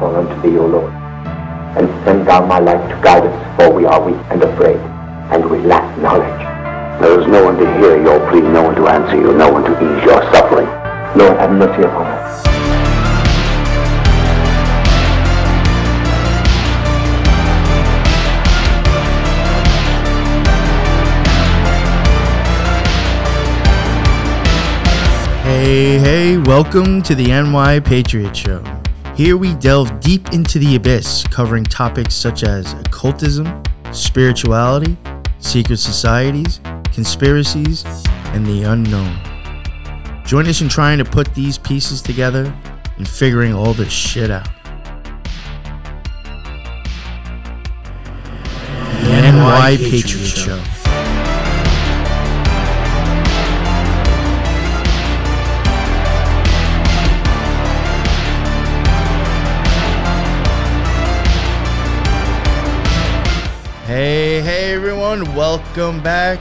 call 0.00 0.16
unto 0.16 0.34
thee, 0.40 0.56
O 0.56 0.64
Lord, 0.64 0.90
and 1.76 1.86
send 2.04 2.26
thou 2.26 2.46
my 2.46 2.58
life 2.58 2.80
to 2.88 2.96
guide 3.02 3.26
us, 3.26 3.56
for 3.56 3.70
we 3.70 3.84
are 3.84 4.00
weak 4.02 4.16
and 4.30 4.42
afraid, 4.42 4.78
and 5.30 5.44
we 5.50 5.58
lack 5.58 5.84
knowledge. 5.98 6.40
There 7.02 7.20
is 7.20 7.26
no 7.26 7.44
one 7.44 7.58
to 7.58 7.66
hear 7.78 8.02
your 8.02 8.18
plea, 8.30 8.40
no 8.40 8.62
one 8.62 8.74
to 8.76 8.88
answer 8.88 9.16
you, 9.16 9.34
no 9.36 9.52
one 9.52 9.62
to 9.64 9.72
ease 9.72 10.02
your 10.02 10.22
suffering. 10.32 10.68
Lord, 11.18 11.36
have 11.38 11.52
mercy 11.52 11.82
upon 11.82 12.06
us. 12.06 12.46
Hey, 25.44 25.98
hey, 25.98 26.38
welcome 26.38 27.02
to 27.02 27.14
the 27.14 27.26
NY 27.26 27.80
Patriot 27.80 28.34
Show. 28.34 28.62
Here 29.20 29.36
we 29.36 29.52
delve 29.56 30.00
deep 30.00 30.32
into 30.32 30.58
the 30.58 30.76
abyss, 30.76 31.24
covering 31.24 31.64
topics 31.64 32.14
such 32.14 32.42
as 32.42 32.72
occultism, 32.72 33.62
spirituality, 33.92 34.96
secret 35.40 35.76
societies, 35.76 36.58
conspiracies, 36.84 37.84
and 38.32 38.46
the 38.46 38.62
unknown. 38.62 39.14
Join 40.24 40.46
us 40.46 40.62
in 40.62 40.70
trying 40.70 40.96
to 40.96 41.04
put 41.04 41.34
these 41.34 41.58
pieces 41.58 42.00
together 42.00 42.50
and 42.96 43.06
figuring 43.06 43.52
all 43.52 43.74
this 43.74 43.92
shit 43.92 44.30
out. 44.30 44.48
The 49.02 49.20
NY 49.20 49.76
Patriot 49.76 50.28
Show. 50.28 50.79
Everyone, 65.20 65.36
welcome 65.36 66.02
back. 66.02 66.40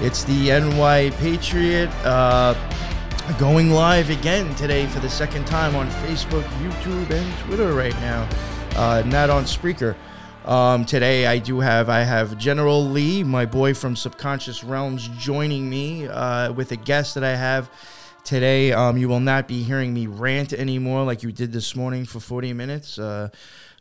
It's 0.00 0.24
the 0.24 0.48
NY 0.48 1.10
Patriot 1.18 1.88
uh, 2.04 2.54
going 3.38 3.70
live 3.70 4.10
again 4.10 4.52
today 4.56 4.86
for 4.86 5.00
the 5.00 5.08
second 5.08 5.46
time 5.46 5.76
on 5.76 5.88
Facebook, 5.88 6.42
YouTube, 6.58 7.10
and 7.10 7.38
Twitter 7.40 7.72
right 7.72 7.94
now. 8.00 8.28
Uh, 8.74 9.02
not 9.06 9.30
on 9.30 9.44
Spreaker. 9.44 9.94
Um, 10.44 10.84
today 10.84 11.26
I 11.26 11.38
do 11.38 11.60
have 11.60 11.88
I 11.88 12.00
have 12.00 12.36
General 12.36 12.84
Lee, 12.84 13.22
my 13.22 13.46
boy 13.46 13.74
from 13.74 13.94
Subconscious 13.94 14.64
Realms, 14.64 15.08
joining 15.18 15.68
me 15.68 16.08
uh, 16.08 16.52
with 16.52 16.72
a 16.72 16.76
guest 16.76 17.14
that 17.14 17.24
I 17.24 17.36
have 17.36 17.70
today. 18.24 18.72
Um, 18.72 18.96
you 18.96 19.08
will 19.08 19.20
not 19.20 19.46
be 19.46 19.62
hearing 19.62 19.94
me 19.94 20.06
rant 20.06 20.52
anymore 20.52 21.04
like 21.04 21.22
you 21.22 21.32
did 21.32 21.52
this 21.52 21.76
morning 21.76 22.04
for 22.04 22.18
40 22.18 22.52
minutes. 22.54 22.98
Uh, 22.98 23.28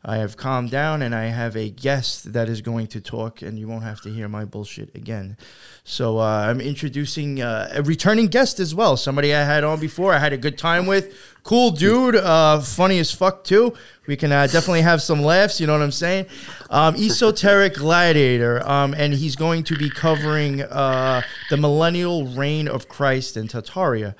I 0.08 0.18
have 0.18 0.38
calmed 0.38 0.70
down 0.70 1.02
and 1.02 1.16
I 1.16 1.26
have 1.26 1.56
a 1.58 1.72
guest 1.72 2.34
that 2.34 2.48
is 2.48 2.62
going 2.62 2.86
to 2.88 3.02
talk, 3.02 3.42
and 3.42 3.58
you 3.58 3.68
won't 3.68 3.84
have 3.84 4.02
to 4.02 4.10
hear 4.10 4.28
my 4.28 4.46
bullshit 4.46 4.96
again. 4.96 5.36
So 5.84 6.20
uh, 6.20 6.46
I'm 6.48 6.62
introducing 6.62 7.42
uh, 7.42 7.72
a 7.74 7.82
returning 7.82 8.28
guest 8.28 8.60
as 8.60 8.76
well. 8.76 8.98
Somebody 8.98 9.34
I 9.34 9.44
had 9.44 9.64
on 9.64 9.80
before, 9.80 10.14
I 10.14 10.20
had 10.20 10.32
a 10.32 10.38
good 10.38 10.60
time 10.60 10.86
with. 10.86 11.18
Cool 11.44 11.72
dude, 11.72 12.16
uh, 12.16 12.60
funny 12.60 13.00
as 13.00 13.12
fuck 13.12 13.44
too. 13.44 13.74
We 14.06 14.16
can 14.16 14.32
uh, 14.32 14.46
definitely 14.46 14.82
have 14.82 15.02
some 15.02 15.24
laughs. 15.24 15.60
You 15.60 15.66
know 15.66 15.74
what 15.74 15.82
I'm 15.82 15.92
saying? 15.92 16.28
Um, 16.70 16.96
Esoteric 16.96 17.74
Gladiator, 17.74 18.68
um, 18.68 18.94
and 18.94 19.12
he's 19.12 19.36
going 19.36 19.64
to 19.64 19.76
be 19.76 19.90
covering 19.90 20.62
uh, 20.62 21.24
the 21.50 21.58
millennial 21.58 22.28
reign 22.28 22.68
of 22.68 22.88
Christ 22.88 23.38
in 23.38 23.48
Tartaria. 23.48 24.14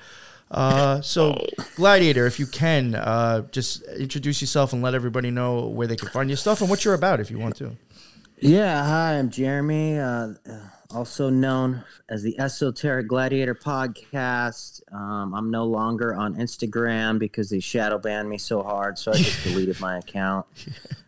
Uh, 0.50 1.00
so, 1.00 1.44
Gladiator, 1.74 2.26
if 2.26 2.38
you 2.38 2.46
can, 2.46 2.94
uh, 2.94 3.42
just 3.50 3.82
introduce 3.82 4.40
yourself 4.40 4.72
and 4.72 4.82
let 4.82 4.94
everybody 4.94 5.30
know 5.30 5.66
where 5.66 5.86
they 5.86 5.96
can 5.96 6.08
find 6.08 6.30
your 6.30 6.36
stuff 6.36 6.60
and 6.60 6.70
what 6.70 6.84
you're 6.84 6.94
about, 6.94 7.20
if 7.20 7.30
you 7.30 7.38
want 7.38 7.56
to. 7.56 7.76
Yeah, 8.38 8.84
hi, 8.84 9.14
I'm 9.14 9.30
Jeremy, 9.30 9.98
uh, 9.98 10.34
also 10.90 11.30
known 11.30 11.82
as 12.08 12.22
the 12.22 12.38
Esoteric 12.38 13.08
Gladiator 13.08 13.54
Podcast. 13.54 14.82
Um, 14.92 15.34
I'm 15.34 15.50
no 15.50 15.64
longer 15.64 16.14
on 16.14 16.36
Instagram 16.36 17.18
because 17.18 17.50
they 17.50 17.60
shadow 17.60 17.98
banned 17.98 18.28
me 18.28 18.38
so 18.38 18.62
hard, 18.62 18.98
so 18.98 19.12
I 19.12 19.16
just 19.16 19.42
deleted 19.44 19.80
my 19.80 19.98
account. 19.98 20.46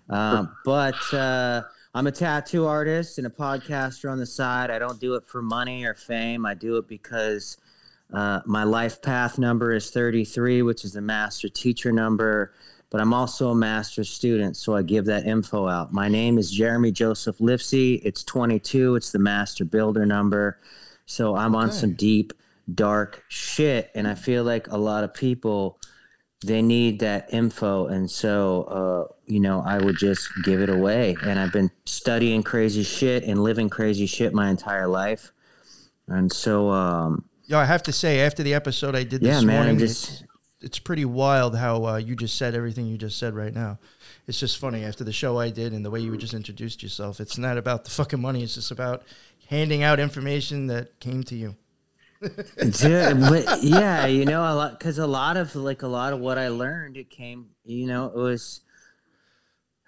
Um, 0.08 0.56
but 0.64 0.96
uh, 1.12 1.62
I'm 1.94 2.06
a 2.06 2.12
tattoo 2.12 2.66
artist 2.66 3.18
and 3.18 3.26
a 3.26 3.30
podcaster 3.30 4.10
on 4.10 4.18
the 4.18 4.26
side. 4.26 4.70
I 4.70 4.78
don't 4.78 4.98
do 4.98 5.14
it 5.14 5.26
for 5.26 5.42
money 5.42 5.84
or 5.84 5.94
fame. 5.94 6.46
I 6.46 6.54
do 6.54 6.78
it 6.78 6.88
because 6.88 7.58
uh, 8.12 8.40
my 8.46 8.64
life 8.64 9.02
path 9.02 9.38
number 9.38 9.72
is 9.72 9.90
33, 9.90 10.62
which 10.62 10.84
is 10.84 10.92
the 10.92 11.00
master 11.00 11.48
teacher 11.48 11.92
number, 11.92 12.54
but 12.90 13.00
I'm 13.00 13.12
also 13.12 13.50
a 13.50 13.54
master 13.54 14.02
student, 14.02 14.56
so 14.56 14.74
I 14.74 14.82
give 14.82 15.04
that 15.06 15.26
info 15.26 15.68
out. 15.68 15.92
My 15.92 16.08
name 16.08 16.38
is 16.38 16.50
Jeremy 16.50 16.90
Joseph 16.90 17.38
Lifsey. 17.38 18.00
It's 18.02 18.24
22, 18.24 18.96
it's 18.96 19.12
the 19.12 19.18
master 19.18 19.64
builder 19.64 20.06
number. 20.06 20.58
So 21.04 21.36
I'm 21.36 21.54
okay. 21.54 21.64
on 21.64 21.72
some 21.72 21.94
deep, 21.94 22.32
dark 22.74 23.24
shit, 23.28 23.90
and 23.94 24.08
I 24.08 24.14
feel 24.14 24.42
like 24.42 24.68
a 24.68 24.78
lot 24.78 25.04
of 25.04 25.12
people 25.12 25.78
they 26.44 26.62
need 26.62 27.00
that 27.00 27.32
info 27.32 27.86
and 27.86 28.08
so 28.08 28.62
uh, 29.10 29.14
you 29.26 29.40
know 29.40 29.60
i 29.66 29.76
would 29.76 29.96
just 29.96 30.28
give 30.44 30.60
it 30.60 30.70
away 30.70 31.16
and 31.24 31.38
i've 31.38 31.52
been 31.52 31.70
studying 31.84 32.42
crazy 32.44 32.84
shit 32.84 33.24
and 33.24 33.42
living 33.42 33.68
crazy 33.68 34.06
shit 34.06 34.32
my 34.32 34.48
entire 34.48 34.86
life 34.86 35.32
and 36.06 36.32
so 36.32 36.70
um, 36.70 37.24
Yo, 37.48 37.58
I 37.58 37.64
have 37.64 37.82
to 37.84 37.92
say, 37.92 38.20
after 38.20 38.42
the 38.42 38.52
episode 38.52 38.94
I 38.94 39.04
did 39.04 39.22
this 39.22 39.40
yeah, 39.40 39.40
man, 39.40 39.56
morning, 39.56 39.78
just... 39.78 40.10
it's, 40.10 40.22
it's 40.60 40.78
pretty 40.78 41.06
wild 41.06 41.56
how 41.56 41.82
uh, 41.86 41.96
you 41.96 42.14
just 42.14 42.36
said 42.36 42.54
everything 42.54 42.86
you 42.86 42.98
just 42.98 43.18
said 43.18 43.34
right 43.34 43.54
now. 43.54 43.78
It's 44.26 44.38
just 44.38 44.58
funny 44.58 44.84
after 44.84 45.02
the 45.02 45.14
show 45.14 45.38
I 45.38 45.48
did 45.48 45.72
and 45.72 45.82
the 45.82 45.90
way 45.90 46.00
you 46.00 46.14
just 46.18 46.34
introduced 46.34 46.82
yourself. 46.82 47.20
It's 47.20 47.38
not 47.38 47.56
about 47.56 47.84
the 47.84 47.90
fucking 47.90 48.20
money. 48.20 48.42
It's 48.42 48.54
just 48.54 48.70
about 48.70 49.02
handing 49.48 49.82
out 49.82 49.98
information 49.98 50.66
that 50.66 51.00
came 51.00 51.22
to 51.22 51.34
you. 51.36 51.56
yeah, 52.82 53.14
but 53.14 53.62
yeah, 53.62 54.04
you 54.04 54.26
know, 54.26 54.42
a 54.42 54.52
lot 54.52 54.78
because 54.78 54.98
a 54.98 55.06
lot 55.06 55.38
of 55.38 55.56
like 55.56 55.80
a 55.80 55.88
lot 55.88 56.12
of 56.12 56.20
what 56.20 56.36
I 56.36 56.48
learned, 56.48 56.98
it 56.98 57.08
came, 57.08 57.46
you 57.64 57.86
know, 57.86 58.06
it 58.06 58.16
was. 58.16 58.60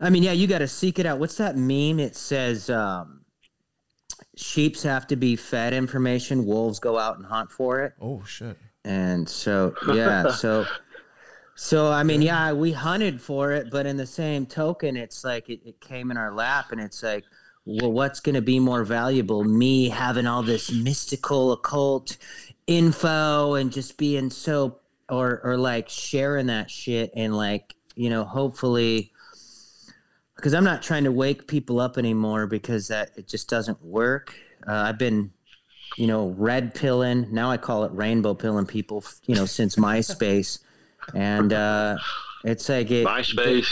I 0.00 0.08
mean, 0.08 0.22
yeah, 0.22 0.32
you 0.32 0.46
got 0.46 0.60
to 0.60 0.68
seek 0.68 0.98
it 0.98 1.04
out. 1.04 1.18
What's 1.18 1.36
that 1.36 1.58
meme? 1.58 2.00
It 2.00 2.16
says, 2.16 2.70
um, 2.70 3.19
sheeps 4.40 4.82
have 4.82 5.06
to 5.08 5.16
be 5.16 5.36
fed 5.36 5.72
information. 5.72 6.46
Wolves 6.46 6.78
go 6.78 6.98
out 6.98 7.16
and 7.16 7.26
hunt 7.26 7.50
for 7.50 7.80
it. 7.80 7.92
Oh 8.00 8.22
shit! 8.24 8.56
And 8.84 9.28
so 9.28 9.74
yeah, 9.92 10.30
so 10.32 10.66
so 11.54 11.90
I 11.92 12.02
mean 12.02 12.22
yeah, 12.22 12.52
we 12.52 12.72
hunted 12.72 13.20
for 13.20 13.52
it, 13.52 13.70
but 13.70 13.86
in 13.86 13.96
the 13.96 14.06
same 14.06 14.46
token, 14.46 14.96
it's 14.96 15.24
like 15.24 15.48
it, 15.48 15.60
it 15.64 15.80
came 15.80 16.10
in 16.10 16.16
our 16.16 16.32
lap, 16.32 16.72
and 16.72 16.80
it's 16.80 17.02
like, 17.02 17.24
well, 17.64 17.92
what's 17.92 18.20
going 18.20 18.34
to 18.34 18.42
be 18.42 18.58
more 18.58 18.84
valuable? 18.84 19.44
Me 19.44 19.88
having 19.88 20.26
all 20.26 20.42
this 20.42 20.72
mystical 20.72 21.52
occult 21.52 22.16
info 22.66 23.54
and 23.54 23.72
just 23.72 23.98
being 23.98 24.30
so 24.30 24.78
or 25.08 25.40
or 25.44 25.56
like 25.56 25.88
sharing 25.88 26.46
that 26.46 26.70
shit 26.70 27.10
and 27.16 27.36
like 27.36 27.74
you 27.96 28.08
know 28.08 28.24
hopefully 28.24 29.12
because 30.40 30.54
I'm 30.54 30.64
not 30.64 30.82
trying 30.82 31.04
to 31.04 31.12
wake 31.12 31.46
people 31.46 31.80
up 31.80 31.98
anymore 31.98 32.46
because 32.46 32.88
that 32.88 33.10
it 33.16 33.28
just 33.28 33.48
doesn't 33.50 33.82
work. 33.84 34.34
Uh, 34.66 34.72
I've 34.72 34.98
been, 34.98 35.32
you 35.98 36.06
know, 36.06 36.28
red 36.38 36.74
pilling. 36.74 37.28
Now 37.30 37.50
I 37.50 37.58
call 37.58 37.84
it 37.84 37.92
rainbow 37.92 38.32
pilling 38.34 38.64
people. 38.64 39.04
You 39.26 39.34
know, 39.34 39.44
since 39.44 39.76
MySpace, 39.76 40.60
and 41.14 41.52
uh, 41.52 41.98
it's 42.44 42.68
like 42.68 42.90
it. 42.90 43.06
MySpace. 43.06 43.68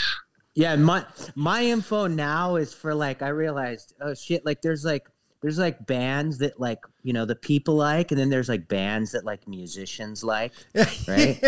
yeah, 0.53 0.75
my 0.75 1.05
my 1.35 1.63
info 1.63 2.05
now 2.05 2.55
is 2.55 2.73
for 2.73 2.93
like 2.93 3.23
I 3.23 3.29
realized 3.29 3.95
oh 3.99 4.13
shit 4.13 4.45
like 4.45 4.61
there's 4.61 4.85
like 4.85 5.07
there's 5.41 5.57
like 5.57 5.85
bands 5.85 6.37
that 6.39 6.59
like 6.59 6.79
you 7.03 7.13
know 7.13 7.25
the 7.25 7.35
people 7.35 7.75
like 7.75 8.11
and 8.11 8.19
then 8.19 8.29
there's 8.29 8.49
like 8.49 8.67
bands 8.67 9.11
that 9.11 9.25
like 9.25 9.47
musicians 9.47 10.23
like 10.23 10.51
right 11.07 11.41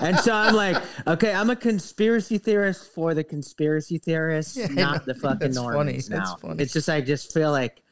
and 0.00 0.18
so 0.18 0.32
i'm 0.32 0.54
like 0.54 0.82
okay 1.06 1.32
i'm 1.32 1.50
a 1.50 1.56
conspiracy 1.56 2.38
theorist 2.38 2.92
for 2.92 3.14
the 3.14 3.24
conspiracy 3.24 3.98
theorists 3.98 4.56
yeah, 4.56 4.66
not 4.68 5.04
the 5.04 5.14
fucking 5.22 5.52
normies 5.52 6.08
funny. 6.08 6.20
now 6.20 6.36
funny. 6.36 6.62
it's 6.62 6.72
just 6.72 6.88
i 6.88 7.00
just 7.00 7.32
feel 7.32 7.50
like 7.50 7.82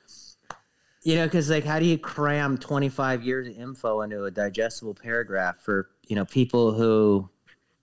you 1.03 1.17
know 1.17 1.25
because 1.25 1.49
like 1.49 1.65
how 1.65 1.79
do 1.79 1.87
you 1.87 1.99
cram 1.99 2.59
25 2.59 3.25
years 3.25 3.49
of 3.49 3.57
info 3.57 4.03
into 4.03 4.25
a 4.25 4.31
digestible 4.31 4.95
paragraph 4.95 5.59
for 5.61 5.89
you 6.07 6.17
know 6.17 6.25
people 6.25 6.73
who 6.73 7.29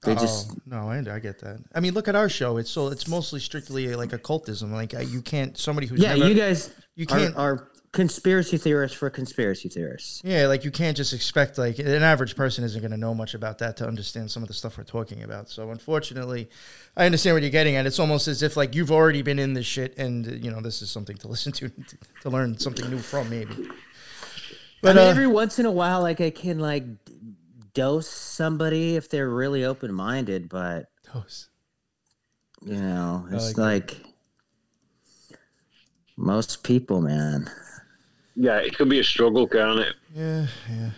they 0.03 0.11
oh, 0.11 0.15
just 0.15 0.67
no, 0.67 0.89
I, 0.89 0.99
I 0.99 1.19
get 1.19 1.39
that. 1.39 1.59
I 1.73 1.79
mean, 1.79 1.93
look 1.93 2.07
at 2.07 2.15
our 2.15 2.29
show. 2.29 2.57
It's 2.57 2.69
so 2.69 2.87
it's 2.87 3.07
mostly 3.07 3.39
strictly 3.39 3.95
like 3.95 4.13
occultism. 4.13 4.71
Like 4.71 4.93
uh, 4.93 4.99
you 4.99 5.21
can't 5.21 5.57
somebody 5.57 5.87
who's 5.87 5.99
yeah, 5.99 6.15
never, 6.15 6.29
you 6.29 6.35
guys 6.35 6.73
you 6.95 7.07
can't 7.07 7.35
are, 7.35 7.53
are 7.53 7.71
conspiracy 7.93 8.57
theorists 8.57 8.95
for 8.95 9.09
conspiracy 9.09 9.69
theorists. 9.69 10.21
Yeah, 10.23 10.45
like 10.45 10.63
you 10.63 10.69
can't 10.69 10.95
just 10.95 11.13
expect 11.13 11.57
like 11.57 11.79
an 11.79 12.03
average 12.03 12.35
person 12.35 12.63
isn't 12.63 12.79
going 12.79 12.91
to 12.91 12.97
know 12.97 13.15
much 13.15 13.33
about 13.33 13.57
that 13.57 13.75
to 13.77 13.87
understand 13.87 14.29
some 14.29 14.43
of 14.43 14.47
the 14.47 14.53
stuff 14.53 14.77
we're 14.77 14.83
talking 14.83 15.23
about. 15.23 15.49
So 15.49 15.71
unfortunately, 15.71 16.47
I 16.95 17.07
understand 17.07 17.35
what 17.35 17.41
you're 17.41 17.49
getting 17.49 17.75
at. 17.75 17.87
It's 17.87 17.99
almost 17.99 18.27
as 18.27 18.43
if 18.43 18.55
like 18.55 18.75
you've 18.75 18.91
already 18.91 19.23
been 19.23 19.39
in 19.39 19.53
this 19.53 19.65
shit, 19.65 19.97
and 19.97 20.43
you 20.43 20.51
know 20.51 20.61
this 20.61 20.83
is 20.83 20.91
something 20.91 21.17
to 21.17 21.27
listen 21.33 21.51
to 21.53 21.71
to 22.21 22.29
learn 22.29 22.57
something 22.59 22.87
new 22.89 22.99
from 22.99 23.31
maybe. 23.31 23.67
But 24.81 24.91
I 24.91 24.99
mean, 24.99 25.07
uh, 25.07 25.09
every 25.09 25.27
once 25.27 25.57
in 25.57 25.65
a 25.65 25.71
while, 25.71 26.01
like 26.01 26.21
I 26.21 26.29
can 26.29 26.59
like 26.59 26.83
dose 27.77 28.07
somebody 28.07 28.95
if 28.95 29.07
they're 29.07 29.29
really 29.29 29.63
open 29.63 29.93
minded, 29.93 30.49
but 30.49 30.87
dose. 31.13 31.49
You 32.65 32.73
know, 32.73 33.27
it's 33.31 33.55
like 33.55 33.91
like, 33.91 34.01
most 36.17 36.63
people, 36.63 37.01
man. 37.01 37.51
Yeah, 38.35 38.57
it 38.57 38.75
can 38.75 38.89
be 38.89 38.99
a 38.99 39.03
struggle, 39.03 39.47
can't 39.47 39.79
it? 39.79 39.93
Yeah, 40.15 40.47
yeah. 40.67 40.89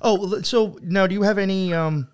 Oh, 0.00 0.40
so 0.40 0.78
now 0.82 1.06
do 1.06 1.14
you 1.14 1.22
have 1.22 1.36
any 1.36 1.74
um 1.74 2.08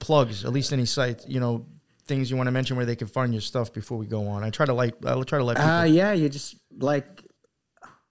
plugs? 0.00 0.44
At 0.44 0.52
least 0.52 0.72
any 0.72 0.84
sites, 0.84 1.24
you 1.28 1.38
know, 1.38 1.66
things 2.06 2.28
you 2.28 2.36
want 2.36 2.48
to 2.48 2.52
mention 2.52 2.76
where 2.76 2.84
they 2.84 2.96
can 2.96 3.06
find 3.06 3.32
your 3.32 3.42
stuff 3.42 3.72
before 3.72 3.96
we 3.96 4.06
go 4.06 4.26
on. 4.26 4.42
I 4.42 4.50
try 4.50 4.66
to 4.66 4.74
like, 4.74 4.94
I'll 5.06 5.22
try 5.22 5.38
to 5.38 5.44
let 5.44 5.56
people. 5.56 5.70
Uh, 5.70 5.84
yeah, 5.84 6.12
you 6.12 6.28
just 6.28 6.56
like 6.78 7.22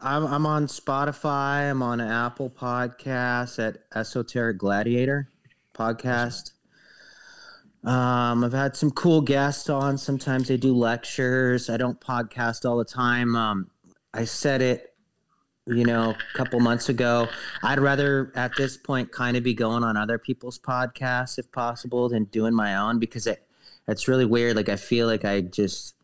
I'm 0.06 0.28
I'm 0.28 0.46
on 0.46 0.68
Spotify. 0.68 1.72
I'm 1.72 1.82
on 1.82 2.00
Apple 2.00 2.48
Podcasts 2.48 3.58
at 3.58 3.78
Esoteric 3.96 4.60
Gladiator 4.60 5.32
podcast. 5.74 6.52
Um, 7.84 8.44
I've 8.44 8.54
had 8.54 8.76
some 8.76 8.92
cool 8.92 9.22
guests 9.22 9.68
on. 9.68 9.98
Sometimes 9.98 10.48
they 10.48 10.58
do 10.58 10.76
lectures. 10.76 11.72
I 11.72 11.78
don't 11.78 12.00
podcast 12.00 12.70
all 12.70 12.78
the 12.78 12.86
time. 12.86 13.36
Um, 13.36 13.72
I 14.14 14.26
said 14.26 14.62
it, 14.62 14.94
you 15.66 15.86
know, 15.86 16.12
a 16.12 16.38
couple 16.38 16.60
months 16.60 16.88
ago. 16.90 17.28
I'd 17.64 17.80
rather 17.80 18.32
at 18.36 18.56
this 18.56 18.78
point 18.78 19.12
kind 19.12 19.36
of 19.36 19.42
be 19.42 19.56
going 19.56 19.84
on 19.84 19.98
other 19.98 20.20
people's 20.20 20.60
podcasts 20.60 21.40
if 21.40 21.52
possible 21.52 22.10
than 22.10 22.26
doing 22.26 22.54
my 22.54 22.76
own 22.76 23.00
because 23.00 23.26
it 23.26 23.48
it's 23.88 24.08
really 24.08 24.26
weird. 24.26 24.56
Like 24.56 24.70
I 24.70 24.76
feel 24.76 25.08
like 25.08 25.26
I 25.26 25.42
just 25.42 25.95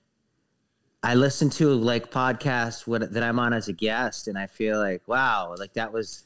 I 1.04 1.16
listen 1.16 1.50
to 1.52 1.70
like 1.74 2.12
podcasts 2.12 2.86
what, 2.86 3.14
that 3.14 3.24
I'm 3.24 3.40
on 3.40 3.54
as 3.54 3.68
a 3.68 3.74
guest, 3.74 4.28
and 4.28 4.38
I 4.38 4.48
feel 4.48 4.80
like 4.80 5.08
wow, 5.08 5.56
like 5.58 5.74
that 5.74 5.92
was 5.92 6.26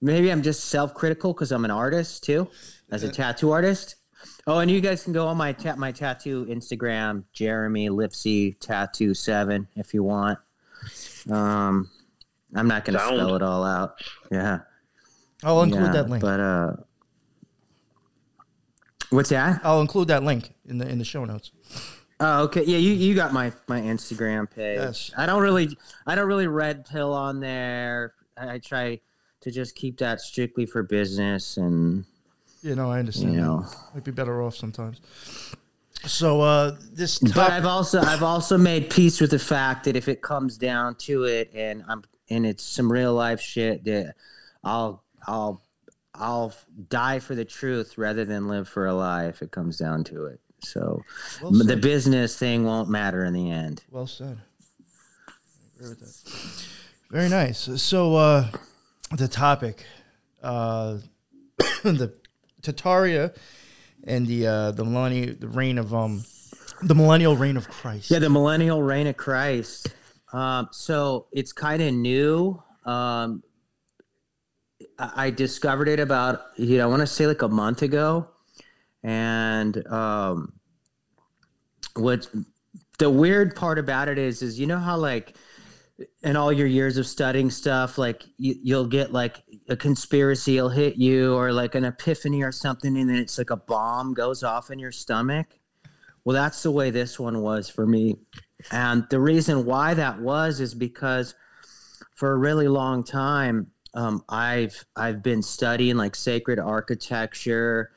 maybe 0.00 0.30
I'm 0.30 0.42
just 0.42 0.66
self 0.66 0.92
critical 0.92 1.32
because 1.32 1.50
I'm 1.52 1.64
an 1.64 1.70
artist 1.70 2.24
too, 2.24 2.48
as 2.90 3.02
a 3.04 3.08
tattoo 3.08 3.52
artist. 3.52 3.96
Oh, 4.46 4.58
and 4.58 4.70
you 4.70 4.80
guys 4.80 5.02
can 5.02 5.12
go 5.12 5.26
on 5.26 5.36
my 5.36 5.52
ta- 5.52 5.76
my 5.76 5.92
tattoo 5.92 6.46
Instagram, 6.46 7.24
Jeremy 7.32 7.88
Lifsey 7.88 8.58
Tattoo 8.60 9.14
Seven, 9.14 9.66
if 9.76 9.94
you 9.94 10.02
want. 10.02 10.38
Um, 11.30 11.90
I'm 12.54 12.68
not 12.68 12.84
gonna 12.84 12.98
Sound. 12.98 13.16
spell 13.16 13.34
it 13.34 13.42
all 13.42 13.64
out. 13.64 13.94
Yeah, 14.30 14.60
I'll 15.42 15.62
include 15.62 15.86
yeah, 15.86 15.92
that 15.92 16.10
link. 16.10 16.20
But 16.20 16.40
uh, 16.40 16.72
what's 19.10 19.30
that? 19.30 19.60
I'll 19.64 19.80
include 19.80 20.08
that 20.08 20.22
link 20.22 20.52
in 20.66 20.78
the 20.78 20.88
in 20.88 20.98
the 20.98 21.04
show 21.04 21.24
notes. 21.24 21.50
Oh, 22.24 22.42
okay. 22.44 22.64
Yeah, 22.64 22.78
you, 22.78 22.92
you 22.92 23.14
got 23.14 23.32
my 23.32 23.52
my 23.66 23.80
Instagram 23.80 24.48
page. 24.48 24.78
Yes. 24.78 25.10
I 25.16 25.26
don't 25.26 25.42
really 25.42 25.76
I 26.06 26.14
don't 26.14 26.28
really 26.28 26.46
red 26.46 26.86
pill 26.86 27.12
on 27.12 27.40
there. 27.40 28.14
I, 28.36 28.54
I 28.54 28.58
try 28.58 29.00
to 29.40 29.50
just 29.50 29.74
keep 29.74 29.98
that 29.98 30.20
strictly 30.20 30.64
for 30.66 30.84
business 30.84 31.56
and 31.56 32.04
You 32.62 32.76
know, 32.76 32.90
I 32.90 33.00
understand. 33.00 33.34
you 33.34 33.40
know. 33.40 33.66
might 33.92 34.04
be 34.04 34.12
better 34.12 34.40
off 34.40 34.54
sometimes. 34.56 35.00
So 36.06 36.40
uh 36.40 36.76
this 36.92 37.18
But 37.18 37.50
I've 37.50 37.66
also 37.66 38.00
I've 38.00 38.22
also 38.22 38.56
made 38.56 38.90
peace 38.90 39.20
with 39.20 39.30
the 39.32 39.38
fact 39.38 39.84
that 39.84 39.96
if 39.96 40.08
it 40.08 40.22
comes 40.22 40.56
down 40.56 40.94
to 41.06 41.24
it 41.24 41.50
and 41.54 41.82
I'm 41.88 42.04
and 42.30 42.46
it's 42.46 42.62
some 42.62 42.90
real 42.90 43.14
life 43.14 43.40
shit 43.40 43.84
that 43.84 44.14
I'll 44.62 45.02
I'll 45.26 45.60
I'll 46.14 46.54
die 46.88 47.18
for 47.18 47.34
the 47.34 47.44
truth 47.44 47.98
rather 47.98 48.24
than 48.24 48.46
live 48.46 48.68
for 48.68 48.86
a 48.86 48.94
lie 48.94 49.26
if 49.26 49.42
it 49.42 49.50
comes 49.50 49.78
down 49.78 50.04
to 50.04 50.26
it. 50.26 50.40
So 50.62 51.02
Well 51.42 51.52
the 51.52 51.76
business 51.76 52.38
thing 52.38 52.64
won't 52.64 52.88
matter 52.88 53.24
in 53.24 53.32
the 53.32 53.50
end. 53.50 53.82
Well 53.90 54.06
said. 54.06 54.38
I 55.28 55.32
agree 55.76 55.88
with 55.90 56.00
that. 56.00 56.66
Very 57.10 57.28
nice. 57.28 57.68
So 57.82 58.16
uh 58.16 58.48
the 59.16 59.28
topic, 59.28 59.84
uh 60.42 60.98
the 61.82 62.14
Tataria 62.62 63.36
and 64.04 64.26
the 64.26 64.46
uh 64.46 64.70
the 64.72 64.84
millennial 64.84 65.34
the 65.38 65.48
reign 65.48 65.78
of 65.78 65.92
um 65.94 66.24
the 66.82 66.94
millennial 66.94 67.36
reign 67.36 67.56
of 67.56 67.68
Christ. 67.68 68.10
Yeah, 68.10 68.18
the 68.18 68.30
millennial 68.30 68.82
reign 68.82 69.06
of 69.06 69.16
Christ. 69.16 69.88
Um, 70.32 70.68
so 70.72 71.26
it's 71.32 71.52
kind 71.52 71.82
of 71.82 71.94
new. 71.94 72.62
Um, 72.84 73.42
I 74.98 75.26
I 75.26 75.30
discovered 75.30 75.88
it 75.88 76.00
about 76.00 76.42
you 76.56 76.78
know 76.78 76.84
I 76.84 76.86
want 76.86 77.00
to 77.00 77.06
say 77.06 77.26
like 77.26 77.42
a 77.42 77.48
month 77.48 77.82
ago, 77.82 78.28
and 79.02 79.86
um, 79.88 80.52
what 81.94 82.28
the 82.98 83.10
weird 83.10 83.56
part 83.56 83.78
about 83.78 84.08
it 84.08 84.18
is 84.18 84.42
is 84.42 84.58
you 84.58 84.66
know 84.66 84.78
how 84.78 84.96
like 84.96 85.36
in 86.22 86.36
all 86.36 86.52
your 86.52 86.66
years 86.66 86.96
of 86.96 87.06
studying 87.06 87.50
stuff 87.50 87.98
like 87.98 88.24
you, 88.38 88.54
you'll 88.62 88.86
get 88.86 89.12
like 89.12 89.42
a 89.68 89.76
conspiracy 89.76 90.60
will 90.60 90.68
hit 90.68 90.96
you 90.96 91.34
or 91.34 91.52
like 91.52 91.74
an 91.74 91.84
epiphany 91.84 92.42
or 92.42 92.52
something 92.52 92.96
and 92.96 93.08
then 93.08 93.16
it's 93.16 93.38
like 93.38 93.50
a 93.50 93.56
bomb 93.56 94.14
goes 94.14 94.42
off 94.42 94.70
in 94.70 94.78
your 94.78 94.92
stomach 94.92 95.46
well, 96.24 96.34
that's 96.34 96.62
the 96.62 96.70
way 96.70 96.90
this 96.90 97.18
one 97.18 97.40
was 97.42 97.68
for 97.68 97.86
me. 97.86 98.16
And 98.70 99.06
the 99.10 99.20
reason 99.20 99.64
why 99.64 99.94
that 99.94 100.20
was 100.20 100.60
is 100.60 100.74
because 100.74 101.34
for 102.14 102.32
a 102.32 102.36
really 102.36 102.68
long 102.68 103.02
time, 103.02 103.68
um, 103.94 104.24
I've 104.28 104.84
I've 104.96 105.22
been 105.22 105.42
studying 105.42 105.96
like 105.96 106.14
sacred 106.14 106.58
architecture, 106.58 107.90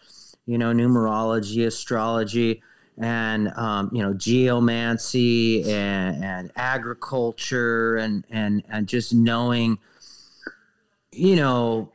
you 0.45 0.57
know, 0.57 0.71
numerology, 0.73 1.65
astrology, 1.65 2.61
and 2.97 3.49
um, 3.55 3.89
you 3.93 4.01
know, 4.01 4.13
geomancy 4.13 5.63
and, 5.71 6.23
and 6.23 6.51
agriculture 6.55 7.97
and 7.97 8.25
and 8.29 8.63
and 8.69 8.87
just 8.87 9.13
knowing, 9.13 9.77
you 11.11 11.35
know, 11.35 11.91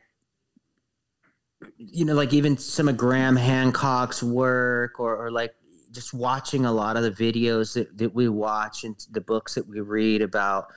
you 1.77 2.05
know, 2.05 2.13
like 2.13 2.33
even 2.33 2.57
some 2.57 2.87
of 2.87 2.97
Graham 2.97 3.35
Hancock's 3.35 4.21
work 4.21 4.99
or, 4.99 5.15
or 5.15 5.31
like 5.31 5.55
just 5.91 6.13
watching 6.13 6.65
a 6.65 6.71
lot 6.71 6.95
of 6.95 7.03
the 7.03 7.11
videos 7.11 7.73
that, 7.73 7.97
that 7.97 8.13
we 8.13 8.29
watch 8.29 8.83
and 8.83 8.95
the 9.11 9.21
books 9.21 9.55
that 9.55 9.67
we 9.67 9.79
read 9.81 10.21
about 10.21 10.67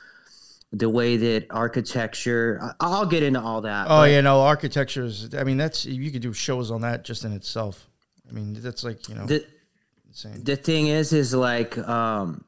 the 0.79 0.88
way 0.88 1.17
that 1.17 1.47
architecture 1.50 2.75
i'll 2.81 3.06
get 3.06 3.23
into 3.23 3.41
all 3.41 3.61
that 3.61 3.87
Oh 3.88 4.05
yeah, 4.05 4.21
no, 4.21 4.41
architecture 4.41 5.05
is. 5.05 5.35
I 5.35 5.44
mean, 5.44 5.56
that's 5.56 5.85
you 5.87 6.11
could 6.11 6.23
do 6.23 6.32
shows 6.32 6.71
on 6.71 6.81
that 6.82 7.05
just 7.05 7.25
in 7.25 7.32
itself. 7.32 7.88
I 8.29 8.32
mean, 8.32 8.55
that's 8.55 8.82
like 8.85 9.09
you 9.09 9.15
know 9.15 9.26
the, 9.26 9.44
insane. 10.09 10.43
the 10.43 10.56
thing 10.56 10.88
is 10.88 11.12
is 11.12 11.35
like 11.35 11.76
um 11.79 12.44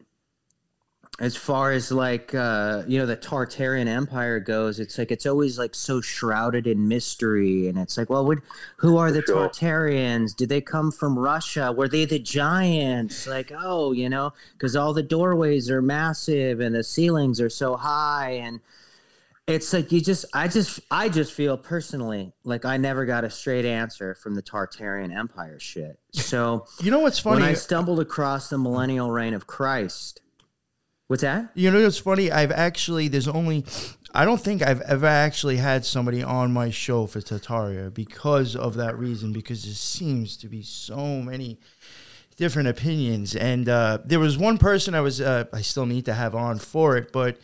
as 1.19 1.35
far 1.35 1.73
as 1.73 1.91
like 1.91 2.35
uh 2.35 2.83
you 2.87 2.99
know 2.99 3.07
the 3.07 3.17
tartarian 3.17 3.87
empire 3.87 4.39
goes 4.39 4.79
it's 4.79 4.99
like 4.99 5.11
it's 5.11 5.25
always 5.25 5.59
like 5.59 5.75
so 5.75 6.01
shrouded 6.01 6.67
in 6.67 6.87
mystery 6.89 7.69
and 7.69 7.79
it's 7.79 7.97
like 7.97 8.11
well 8.11 8.25
what, 8.27 8.39
who 8.77 8.99
are 8.99 9.11
the 9.11 9.23
Sure. 9.23 9.49
tartarians 9.49 10.37
did 10.37 10.51
they 10.51 10.61
come 10.61 10.93
from 10.93 11.19
russia 11.19 11.73
were 11.73 11.89
they 11.89 12.05
the 12.05 12.19
giants 12.19 13.27
like 13.27 13.51
oh 13.59 13.93
you 13.93 14.09
know 14.11 14.33
because 14.53 14.77
all 14.77 14.93
the 14.93 15.03
doorways 15.03 15.71
are 15.71 15.81
massive 15.81 16.61
and 16.61 16.75
the 16.75 16.85
ceilings 16.85 17.41
are 17.41 17.49
so 17.51 17.77
high 17.77 18.33
and 18.33 18.61
it's 19.47 19.73
like 19.73 19.91
you 19.93 20.03
just 20.03 20.27
i 20.35 20.47
just 20.49 20.81
i 20.91 21.09
just 21.09 21.33
feel 21.33 21.57
personally 21.57 22.33
like 22.45 22.67
i 22.67 22.77
never 22.77 23.07
got 23.07 23.25
a 23.25 23.31
straight 23.31 23.65
answer 23.65 24.15
from 24.17 24.35
the 24.35 24.43
tartarian 24.43 25.17
empire 25.17 25.59
shit 25.59 25.99
so 26.13 26.67
You 26.83 26.91
know 26.91 27.01
what's 27.01 27.19
funny? 27.21 27.41
when 27.41 27.49
I 27.51 27.55
stumbled 27.55 28.01
across 28.01 28.51
the 28.51 28.59
millennial 28.59 29.11
reign 29.11 29.33
of 29.35 29.47
Christ. 29.47 30.21
What's 31.09 31.23
that? 31.23 31.51
You 31.55 31.71
know 31.71 31.79
it's 31.79 31.99
funny? 31.99 32.33
I've 32.33 32.51
actually 32.51 33.09
there's 33.09 33.29
only 33.29 33.65
I 34.13 34.25
don't 34.25 34.41
think 34.41 34.63
I've 34.63 34.81
ever 34.83 35.07
actually 35.07 35.59
had 35.59 35.85
somebody 35.85 36.23
on 36.23 36.53
my 36.53 36.71
show 36.71 37.07
for 37.07 37.21
Tataria 37.21 37.93
because 37.93 38.57
of 38.57 38.75
that 38.75 38.99
reason 38.99 39.33
because 39.33 39.65
there 39.65 39.75
seems 39.75 40.37
to 40.39 40.49
be 40.49 40.63
so 40.63 41.21
many 41.21 41.59
different 42.37 42.69
opinions 42.69 43.37
and 43.37 43.69
uh, 43.69 43.99
there 44.05 44.19
was 44.19 44.37
one 44.37 44.59
person 44.59 44.95
I 44.95 45.01
was 45.01 45.21
uh, 45.21 45.45
I 45.53 45.61
still 45.61 45.87
need 45.87 46.07
to 46.07 46.15
have 46.15 46.35
on 46.35 46.59
for 46.59 46.97
it 46.97 47.13
but 47.13 47.39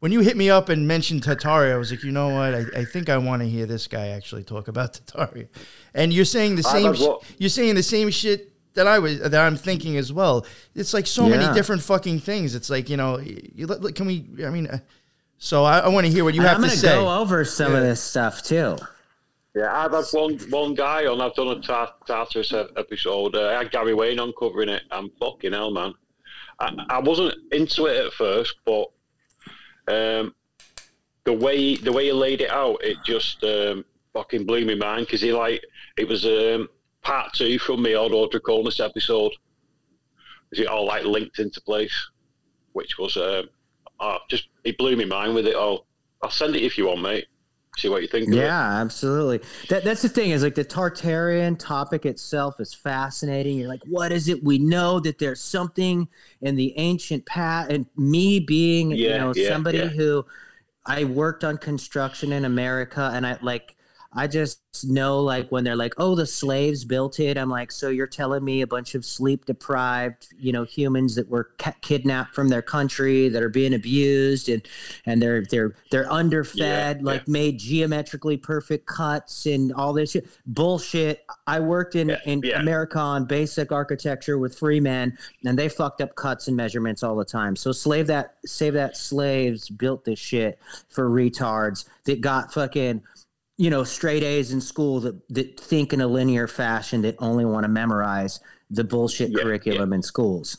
when 0.00 0.10
you 0.10 0.20
hit 0.20 0.36
me 0.36 0.48
up 0.48 0.68
and 0.68 0.88
mentioned 0.88 1.22
Tataria 1.22 1.74
I 1.74 1.76
was 1.76 1.90
like 1.90 2.02
you 2.02 2.12
know 2.12 2.28
what 2.28 2.54
I, 2.54 2.64
I 2.76 2.84
think 2.84 3.08
I 3.08 3.18
want 3.18 3.42
to 3.42 3.48
hear 3.48 3.66
this 3.66 3.86
guy 3.86 4.08
actually 4.08 4.42
talk 4.42 4.68
about 4.68 4.94
Tataria 4.94 5.48
and 5.94 6.12
you're 6.12 6.24
saying 6.24 6.56
the 6.56 6.62
same 6.62 6.84
that's 6.84 7.00
sh- 7.00 7.34
you're 7.38 7.50
saying 7.50 7.74
the 7.74 7.82
same 7.82 8.10
shit 8.10 8.51
that 8.74 8.86
I 8.86 8.98
was 8.98 9.20
that 9.20 9.34
I'm 9.34 9.56
thinking 9.56 9.96
as 9.96 10.12
well. 10.12 10.46
It's 10.74 10.94
like 10.94 11.06
so 11.06 11.28
many 11.28 11.52
different 11.54 11.82
fucking 11.82 12.20
things. 12.20 12.54
It's 12.54 12.70
like 12.70 12.88
you 12.90 12.96
know, 12.96 13.18
you, 13.18 13.66
let- 13.66 13.82
let- 13.82 13.94
can 13.94 14.06
we? 14.06 14.26
I 14.44 14.50
mean, 14.50 14.66
uh, 14.66 14.78
so 15.38 15.64
I, 15.64 15.80
I 15.80 15.88
want 15.88 16.06
to 16.06 16.12
hear 16.12 16.24
what 16.24 16.34
you 16.34 16.40
And 16.40 16.48
have 16.48 16.56
I'm 16.58 16.62
to 16.62 16.68
going 16.68 16.78
to 16.80 16.86
say. 16.86 16.94
go 16.94 17.20
over 17.20 17.44
some 17.44 17.74
of 17.74 17.82
this 17.82 18.00
stuff 18.02 18.42
too. 18.42 18.76
Yeah, 19.54 19.70
I've 19.70 19.92
had 19.92 20.04
one 20.12 20.38
one 20.50 20.74
guy 20.74 21.04
on. 21.06 21.20
I've 21.20 21.34
done 21.34 21.48
a 21.48 21.60
Tar- 21.60 21.92
Tartarus 22.06 22.52
episode. 22.76 23.34
Uh, 23.36 23.48
I 23.48 23.52
had 23.58 23.70
Gary 23.70 23.92
Wayne 23.92 24.18
on 24.18 24.32
covering 24.38 24.70
it. 24.70 24.82
I'm 24.90 25.10
fucking 25.20 25.52
hell, 25.52 25.70
man. 25.70 25.92
I, 26.58 26.72
I 26.88 26.98
wasn't 27.00 27.34
into 27.52 27.86
it 27.86 28.06
at 28.06 28.12
first, 28.14 28.54
but 28.64 28.86
um, 29.88 30.34
the 31.24 31.32
way 31.32 31.76
the 31.76 31.92
way 31.92 32.06
he 32.06 32.12
laid 32.12 32.40
it 32.40 32.50
out, 32.50 32.82
it 32.82 32.96
just 33.04 33.42
um, 33.44 33.84
fucking 34.14 34.46
blew 34.46 34.64
my 34.64 34.74
mind 34.74 35.06
because 35.06 35.20
he 35.20 35.32
like 35.32 35.62
it 35.96 36.08
was 36.08 36.24
um, 36.24 36.68
part 37.02 37.32
two 37.32 37.58
from 37.58 37.82
the 37.82 37.96
Ordo 37.96 38.28
Draconis 38.28 38.84
episode. 38.84 39.32
Is 40.52 40.60
it 40.60 40.66
all 40.66 40.86
like 40.86 41.04
linked 41.04 41.38
into 41.38 41.60
place, 41.62 41.94
which 42.72 42.98
was 42.98 43.16
um, 43.16 43.48
oh, 44.00 44.18
just 44.28 44.48
it 44.64 44.76
blew 44.78 44.96
me 44.96 45.04
mind 45.04 45.34
with 45.34 45.46
it 45.46 45.54
all. 45.54 45.86
I'll 46.22 46.30
send 46.30 46.54
it 46.56 46.62
if 46.62 46.78
you 46.78 46.86
want, 46.86 47.02
mate. 47.02 47.26
see 47.78 47.88
what 47.88 48.02
you 48.02 48.08
think. 48.08 48.28
Yeah, 48.28 48.80
absolutely. 48.80 49.40
That 49.68 49.82
that's 49.84 50.02
the 50.02 50.08
thing 50.08 50.30
is 50.30 50.42
like 50.42 50.54
the 50.54 50.64
Tartarian 50.64 51.58
topic 51.58 52.04
itself 52.06 52.60
is 52.60 52.74
fascinating. 52.74 53.58
You're 53.58 53.68
like, 53.68 53.82
what 53.86 54.12
is 54.12 54.28
it? 54.28 54.44
We 54.44 54.58
know 54.58 55.00
that 55.00 55.18
there's 55.18 55.40
something 55.40 56.08
in 56.42 56.56
the 56.56 56.74
ancient 56.76 57.24
past, 57.26 57.70
and 57.70 57.86
me 57.96 58.40
being 58.40 58.90
you 58.90 59.08
know 59.08 59.32
yeah, 59.34 59.48
somebody 59.48 59.78
yeah. 59.78 59.86
who 59.86 60.24
I 60.84 61.04
worked 61.04 61.44
on 61.44 61.58
construction 61.58 62.32
in 62.32 62.44
America, 62.44 63.10
and 63.12 63.26
I 63.26 63.38
like. 63.42 63.76
I 64.14 64.26
just 64.26 64.60
know, 64.84 65.20
like, 65.20 65.50
when 65.50 65.64
they're 65.64 65.76
like, 65.76 65.94
"Oh, 65.98 66.14
the 66.14 66.26
slaves 66.26 66.84
built 66.84 67.18
it," 67.20 67.38
I'm 67.38 67.48
like, 67.50 67.72
"So 67.72 67.88
you're 67.88 68.06
telling 68.06 68.44
me 68.44 68.60
a 68.60 68.66
bunch 68.66 68.94
of 68.94 69.04
sleep 69.04 69.44
deprived, 69.46 70.28
you 70.38 70.52
know, 70.52 70.64
humans 70.64 71.14
that 71.14 71.28
were 71.28 71.50
ca- 71.58 71.74
kidnapped 71.80 72.34
from 72.34 72.48
their 72.48 72.62
country 72.62 73.28
that 73.28 73.42
are 73.42 73.48
being 73.48 73.74
abused 73.74 74.48
and 74.48 74.62
and 75.06 75.22
they're 75.22 75.44
they're 75.50 75.74
they're 75.90 76.10
underfed, 76.12 76.56
Yeah, 76.58 76.94
like 77.00 77.26
made 77.28 77.58
geometrically 77.58 78.36
perfect 78.36 78.86
cuts 78.86 79.46
and 79.46 79.72
all 79.72 79.92
this 79.92 80.10
shit. 80.12 80.26
Bullshit. 80.46 81.24
I 81.46 81.60
worked 81.60 81.94
in 81.94 82.10
Yeah, 82.10 82.18
in 82.24 82.40
yeah. 82.42 82.60
America 82.60 82.98
on 82.98 83.24
basic 83.24 83.72
architecture 83.72 84.38
with 84.38 84.58
free 84.58 84.80
men, 84.80 85.16
and 85.44 85.58
they 85.58 85.68
fucked 85.68 86.00
up 86.00 86.14
cuts 86.16 86.48
and 86.48 86.56
measurements 86.56 87.02
all 87.02 87.16
the 87.16 87.24
time. 87.24 87.56
So 87.56 87.72
slave 87.72 88.06
that 88.08 88.36
save 88.44 88.74
that 88.74 88.96
slaves 88.96 89.68
built 89.70 90.04
this 90.04 90.18
shit 90.18 90.58
for 90.88 91.08
retards 91.08 91.84
that 92.04 92.20
got 92.20 92.52
fucking 92.52 93.02
you 93.62 93.70
know 93.70 93.84
straight 93.84 94.24
A's 94.24 94.50
in 94.52 94.60
school 94.60 94.98
that 95.00 95.28
that 95.28 95.60
think 95.60 95.92
in 95.92 96.00
a 96.00 96.06
linear 96.08 96.48
fashion 96.48 97.02
that 97.02 97.14
only 97.20 97.44
want 97.44 97.62
to 97.62 97.68
memorize 97.68 98.40
the 98.70 98.82
bullshit 98.82 99.30
Yeah, 99.30 99.42
curriculum 99.42 99.92
in 99.92 100.02
schools. 100.02 100.56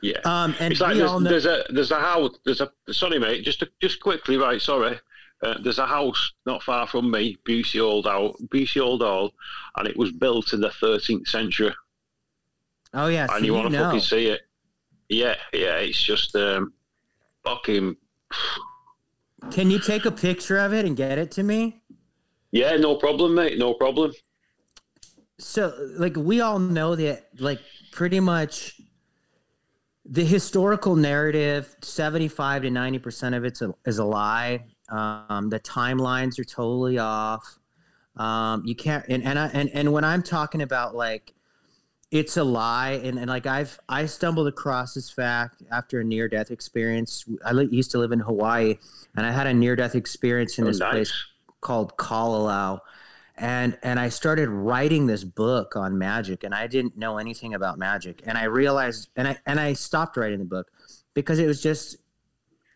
Yeah. 0.00 0.18
Um, 0.24 0.54
and 0.60 0.70
it's 0.70 0.80
like 0.80 0.96
there's, 0.96 1.10
know. 1.10 1.18
there's 1.18 1.46
a 1.46 1.64
there's 1.70 1.90
a 1.90 1.98
house 1.98 2.38
there's 2.44 2.60
a 2.60 2.70
sorry 2.92 3.18
mate 3.18 3.42
just 3.42 3.64
just 3.80 3.98
quickly 4.00 4.36
right 4.36 4.62
sorry 4.62 5.00
uh, 5.42 5.58
there's 5.64 5.80
a 5.80 5.86
house 5.86 6.32
not 6.46 6.62
far 6.62 6.86
from 6.86 7.10
me 7.10 7.38
Bewsey 7.44 7.80
Old 7.80 8.06
Hall 8.06 8.36
Bewsey 8.50 8.80
Old 8.80 9.00
Hall 9.00 9.32
and 9.76 9.88
it 9.88 9.96
was 9.96 10.12
built 10.12 10.52
in 10.52 10.60
the 10.60 10.68
13th 10.68 11.26
century 11.26 11.74
oh 12.92 13.08
yeah, 13.08 13.26
and 13.32 13.44
you, 13.44 13.52
you 13.52 13.58
want 13.58 13.72
to 13.72 13.78
fucking 13.78 14.00
see 14.00 14.26
it 14.26 14.42
yeah 15.08 15.36
yeah 15.52 15.78
it's 15.78 16.00
just 16.00 16.36
um 16.36 16.72
fucking 17.42 17.96
Can 19.50 19.70
you 19.70 19.78
take 19.78 20.04
a 20.04 20.10
picture 20.10 20.58
of 20.58 20.72
it 20.72 20.84
and 20.84 20.96
get 20.96 21.18
it 21.18 21.30
to 21.32 21.42
me? 21.42 21.82
yeah 22.52 22.76
no 22.76 22.96
problem 22.96 23.34
mate 23.34 23.58
no 23.58 23.74
problem 23.74 24.12
So, 25.38 25.74
like, 25.98 26.16
we 26.16 26.40
all 26.40 26.58
know 26.60 26.94
that, 26.94 27.26
like, 27.38 27.60
pretty 27.92 28.20
much 28.20 28.80
the 30.04 30.24
historical 30.24 30.94
narrative, 30.96 31.74
75 31.82 32.62
to 32.62 32.68
90% 32.68 33.36
of 33.36 33.44
it's 33.44 33.60
a, 33.62 33.74
is 33.84 33.98
a 33.98 34.04
lie. 34.04 34.64
Um, 34.90 35.48
the 35.50 35.58
timelines 35.60 36.38
are 36.38 36.44
totally 36.44 36.98
off. 36.98 37.58
Um, 38.16 38.62
you 38.64 38.76
can't, 38.76 39.04
and, 39.08 39.24
and, 39.24 39.38
I, 39.38 39.48
and, 39.48 39.70
and 39.70 39.92
when 39.92 40.04
I'm 40.04 40.22
talking 40.22 40.62
about, 40.62 40.94
like, 40.94 41.34
it's 42.14 42.36
a 42.36 42.44
lie, 42.44 43.00
and, 43.02 43.18
and 43.18 43.28
like 43.28 43.44
I've 43.44 43.80
I 43.88 44.06
stumbled 44.06 44.46
across 44.46 44.94
this 44.94 45.10
fact 45.10 45.64
after 45.72 45.98
a 45.98 46.04
near 46.04 46.28
death 46.28 46.52
experience. 46.52 47.24
I 47.44 47.50
li- 47.50 47.68
used 47.72 47.90
to 47.90 47.98
live 47.98 48.12
in 48.12 48.20
Hawaii, 48.20 48.76
and 49.16 49.26
I 49.26 49.32
had 49.32 49.48
a 49.48 49.52
near 49.52 49.74
death 49.74 49.96
experience 49.96 50.56
in 50.56 50.64
Oh, 50.64 50.68
this 50.68 50.78
nice. 50.78 50.92
place 50.92 51.12
called 51.60 51.96
Kalalau. 51.96 52.78
And 53.36 53.76
and 53.82 53.98
I 53.98 54.10
started 54.10 54.48
writing 54.48 55.06
this 55.08 55.24
book 55.24 55.74
on 55.74 55.98
magic 55.98 56.44
and 56.44 56.54
I 56.54 56.68
didn't 56.68 56.96
know 56.96 57.18
anything 57.18 57.52
about 57.52 57.78
magic. 57.78 58.22
And 58.24 58.38
I 58.38 58.44
realized 58.44 59.08
and 59.16 59.26
I 59.26 59.38
and 59.44 59.58
I 59.58 59.72
stopped 59.72 60.16
writing 60.16 60.38
the 60.38 60.44
book 60.44 60.70
because 61.14 61.40
it 61.40 61.46
was 61.48 61.60
just 61.60 61.96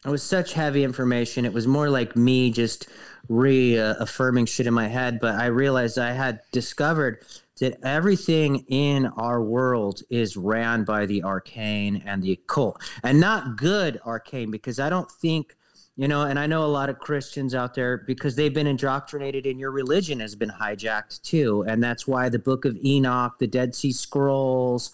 it 0.04 0.10
was 0.10 0.24
such 0.24 0.54
heavy 0.54 0.82
information. 0.82 1.44
It 1.44 1.52
was 1.52 1.68
more 1.68 1.88
like 1.88 2.16
me 2.16 2.50
just 2.50 2.88
reaffirming 3.28 4.44
uh, 4.44 4.46
shit 4.46 4.66
in 4.66 4.74
my 4.74 4.88
head. 4.88 5.20
But 5.20 5.36
I 5.36 5.46
realized 5.46 5.96
I 5.96 6.10
had 6.12 6.40
discovered 6.50 7.24
that 7.58 7.78
everything 7.82 8.64
in 8.68 9.06
our 9.16 9.42
world 9.42 10.02
is 10.10 10.36
ran 10.36 10.84
by 10.84 11.06
the 11.06 11.22
arcane 11.22 12.02
and 12.06 12.22
the 12.22 12.32
occult, 12.32 12.82
and 13.02 13.20
not 13.20 13.56
good 13.56 14.00
arcane 14.06 14.50
because 14.50 14.78
I 14.78 14.90
don't 14.90 15.10
think 15.10 15.56
you 15.98 16.06
know 16.06 16.22
and 16.22 16.38
i 16.38 16.46
know 16.46 16.64
a 16.64 16.66
lot 16.66 16.88
of 16.88 16.98
christians 17.00 17.54
out 17.54 17.74
there 17.74 17.98
because 17.98 18.36
they've 18.36 18.54
been 18.54 18.68
indoctrinated 18.68 19.44
in 19.44 19.58
your 19.58 19.72
religion 19.72 20.20
has 20.20 20.34
been 20.34 20.48
hijacked 20.48 21.20
too 21.22 21.64
and 21.68 21.82
that's 21.82 22.06
why 22.06 22.28
the 22.28 22.38
book 22.38 22.64
of 22.64 22.76
enoch 22.84 23.36
the 23.38 23.46
dead 23.46 23.74
sea 23.74 23.92
scrolls 23.92 24.92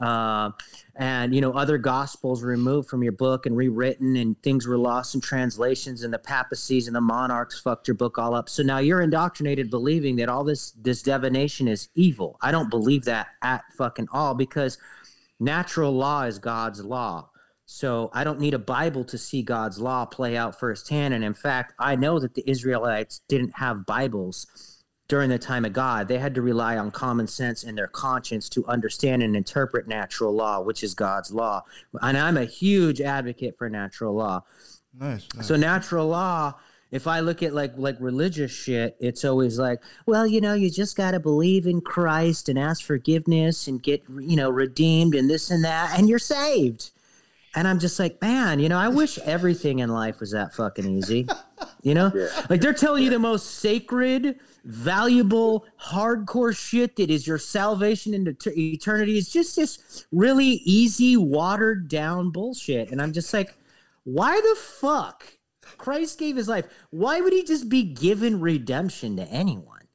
uh, 0.00 0.50
and 0.96 1.34
you 1.34 1.40
know 1.40 1.52
other 1.52 1.78
gospels 1.78 2.42
removed 2.42 2.88
from 2.88 3.02
your 3.02 3.12
book 3.12 3.46
and 3.46 3.56
rewritten 3.56 4.16
and 4.16 4.40
things 4.42 4.66
were 4.66 4.78
lost 4.78 5.14
in 5.14 5.20
translations 5.20 6.02
and 6.02 6.12
the 6.12 6.18
papacies 6.18 6.86
and 6.86 6.94
the 6.94 7.00
monarchs 7.00 7.58
fucked 7.58 7.88
your 7.88 7.94
book 7.94 8.18
all 8.18 8.34
up. 8.34 8.48
So 8.48 8.62
now 8.62 8.78
you're 8.78 9.00
indoctrinated 9.02 9.70
believing 9.70 10.16
that 10.16 10.28
all 10.28 10.44
this 10.44 10.72
this 10.72 11.02
divination 11.02 11.68
is 11.68 11.88
evil. 11.94 12.38
I 12.40 12.50
don't 12.50 12.70
believe 12.70 13.04
that 13.04 13.28
at 13.42 13.64
fucking 13.76 14.08
all 14.12 14.34
because 14.34 14.78
natural 15.40 15.92
law 15.92 16.22
is 16.24 16.38
god's 16.38 16.84
law. 16.84 17.30
So 17.66 18.10
I 18.12 18.24
don't 18.24 18.40
need 18.40 18.54
a 18.54 18.58
Bible 18.58 19.04
to 19.04 19.16
see 19.16 19.42
God's 19.42 19.80
law 19.80 20.04
play 20.04 20.36
out 20.36 20.60
firsthand. 20.60 21.14
And 21.14 21.24
in 21.24 21.32
fact, 21.32 21.72
I 21.78 21.96
know 21.96 22.18
that 22.18 22.34
the 22.34 22.48
Israelites 22.48 23.22
didn't 23.26 23.54
have 23.56 23.86
Bibles 23.86 24.46
during 25.14 25.30
the 25.30 25.38
time 25.38 25.64
of 25.64 25.72
God. 25.72 26.08
They 26.08 26.18
had 26.18 26.34
to 26.34 26.42
rely 26.42 26.76
on 26.76 26.90
common 26.90 27.28
sense 27.28 27.62
and 27.62 27.78
their 27.78 27.86
conscience 27.86 28.48
to 28.48 28.66
understand 28.66 29.22
and 29.22 29.36
interpret 29.36 29.86
natural 29.86 30.34
law, 30.34 30.60
which 30.60 30.82
is 30.82 30.92
God's 30.92 31.30
law. 31.30 31.62
And 32.02 32.18
I'm 32.18 32.36
a 32.36 32.44
huge 32.44 33.00
advocate 33.00 33.56
for 33.56 33.70
natural 33.70 34.12
law. 34.12 34.42
Nice. 34.98 35.28
nice. 35.36 35.46
So 35.46 35.54
natural 35.54 36.08
law, 36.08 36.54
if 36.90 37.06
I 37.06 37.20
look 37.20 37.44
at 37.44 37.54
like 37.54 37.74
like 37.76 37.96
religious 38.00 38.50
shit, 38.50 38.96
it's 38.98 39.24
always 39.24 39.56
like, 39.56 39.78
well, 40.04 40.26
you 40.26 40.40
know, 40.40 40.54
you 40.54 40.68
just 40.68 40.96
got 40.96 41.12
to 41.12 41.20
believe 41.20 41.68
in 41.68 41.80
Christ 41.80 42.48
and 42.48 42.58
ask 42.58 42.82
forgiveness 42.84 43.68
and 43.68 43.80
get, 43.80 44.02
you 44.18 44.34
know, 44.34 44.50
redeemed 44.50 45.14
and 45.14 45.30
this 45.30 45.48
and 45.52 45.62
that 45.62 45.96
and 45.96 46.08
you're 46.08 46.18
saved. 46.18 46.90
And 47.54 47.68
I'm 47.68 47.78
just 47.78 48.00
like, 48.00 48.20
man, 48.20 48.58
you 48.58 48.68
know, 48.68 48.78
I 48.78 48.88
wish 48.88 49.16
everything 49.18 49.78
in 49.78 49.90
life 49.90 50.18
was 50.18 50.32
that 50.32 50.54
fucking 50.54 50.90
easy. 50.90 51.28
You 51.82 51.94
know? 51.94 52.10
Like 52.50 52.60
they're 52.60 52.74
telling 52.74 53.04
you 53.04 53.10
the 53.10 53.18
most 53.20 53.60
sacred, 53.60 54.40
valuable, 54.64 55.66
hardcore 55.80 56.56
shit 56.56 56.96
that 56.96 57.10
is 57.10 57.26
your 57.26 57.38
salvation 57.38 58.14
into 58.14 58.36
eternity 58.58 59.18
is 59.18 59.30
just 59.30 59.56
this 59.56 60.06
really 60.10 60.62
easy, 60.64 61.16
watered 61.16 61.88
down 61.88 62.30
bullshit. 62.30 62.90
And 62.90 63.00
I'm 63.00 63.12
just 63.12 63.32
like, 63.32 63.56
why 64.04 64.40
the 64.40 64.56
fuck? 64.60 65.26
Christ 65.78 66.18
gave 66.18 66.36
his 66.36 66.48
life. 66.48 66.66
Why 66.90 67.20
would 67.20 67.32
he 67.32 67.42
just 67.42 67.68
be 67.68 67.82
given 67.82 68.40
redemption 68.40 69.16
to 69.16 69.24
anyone? 69.24 69.88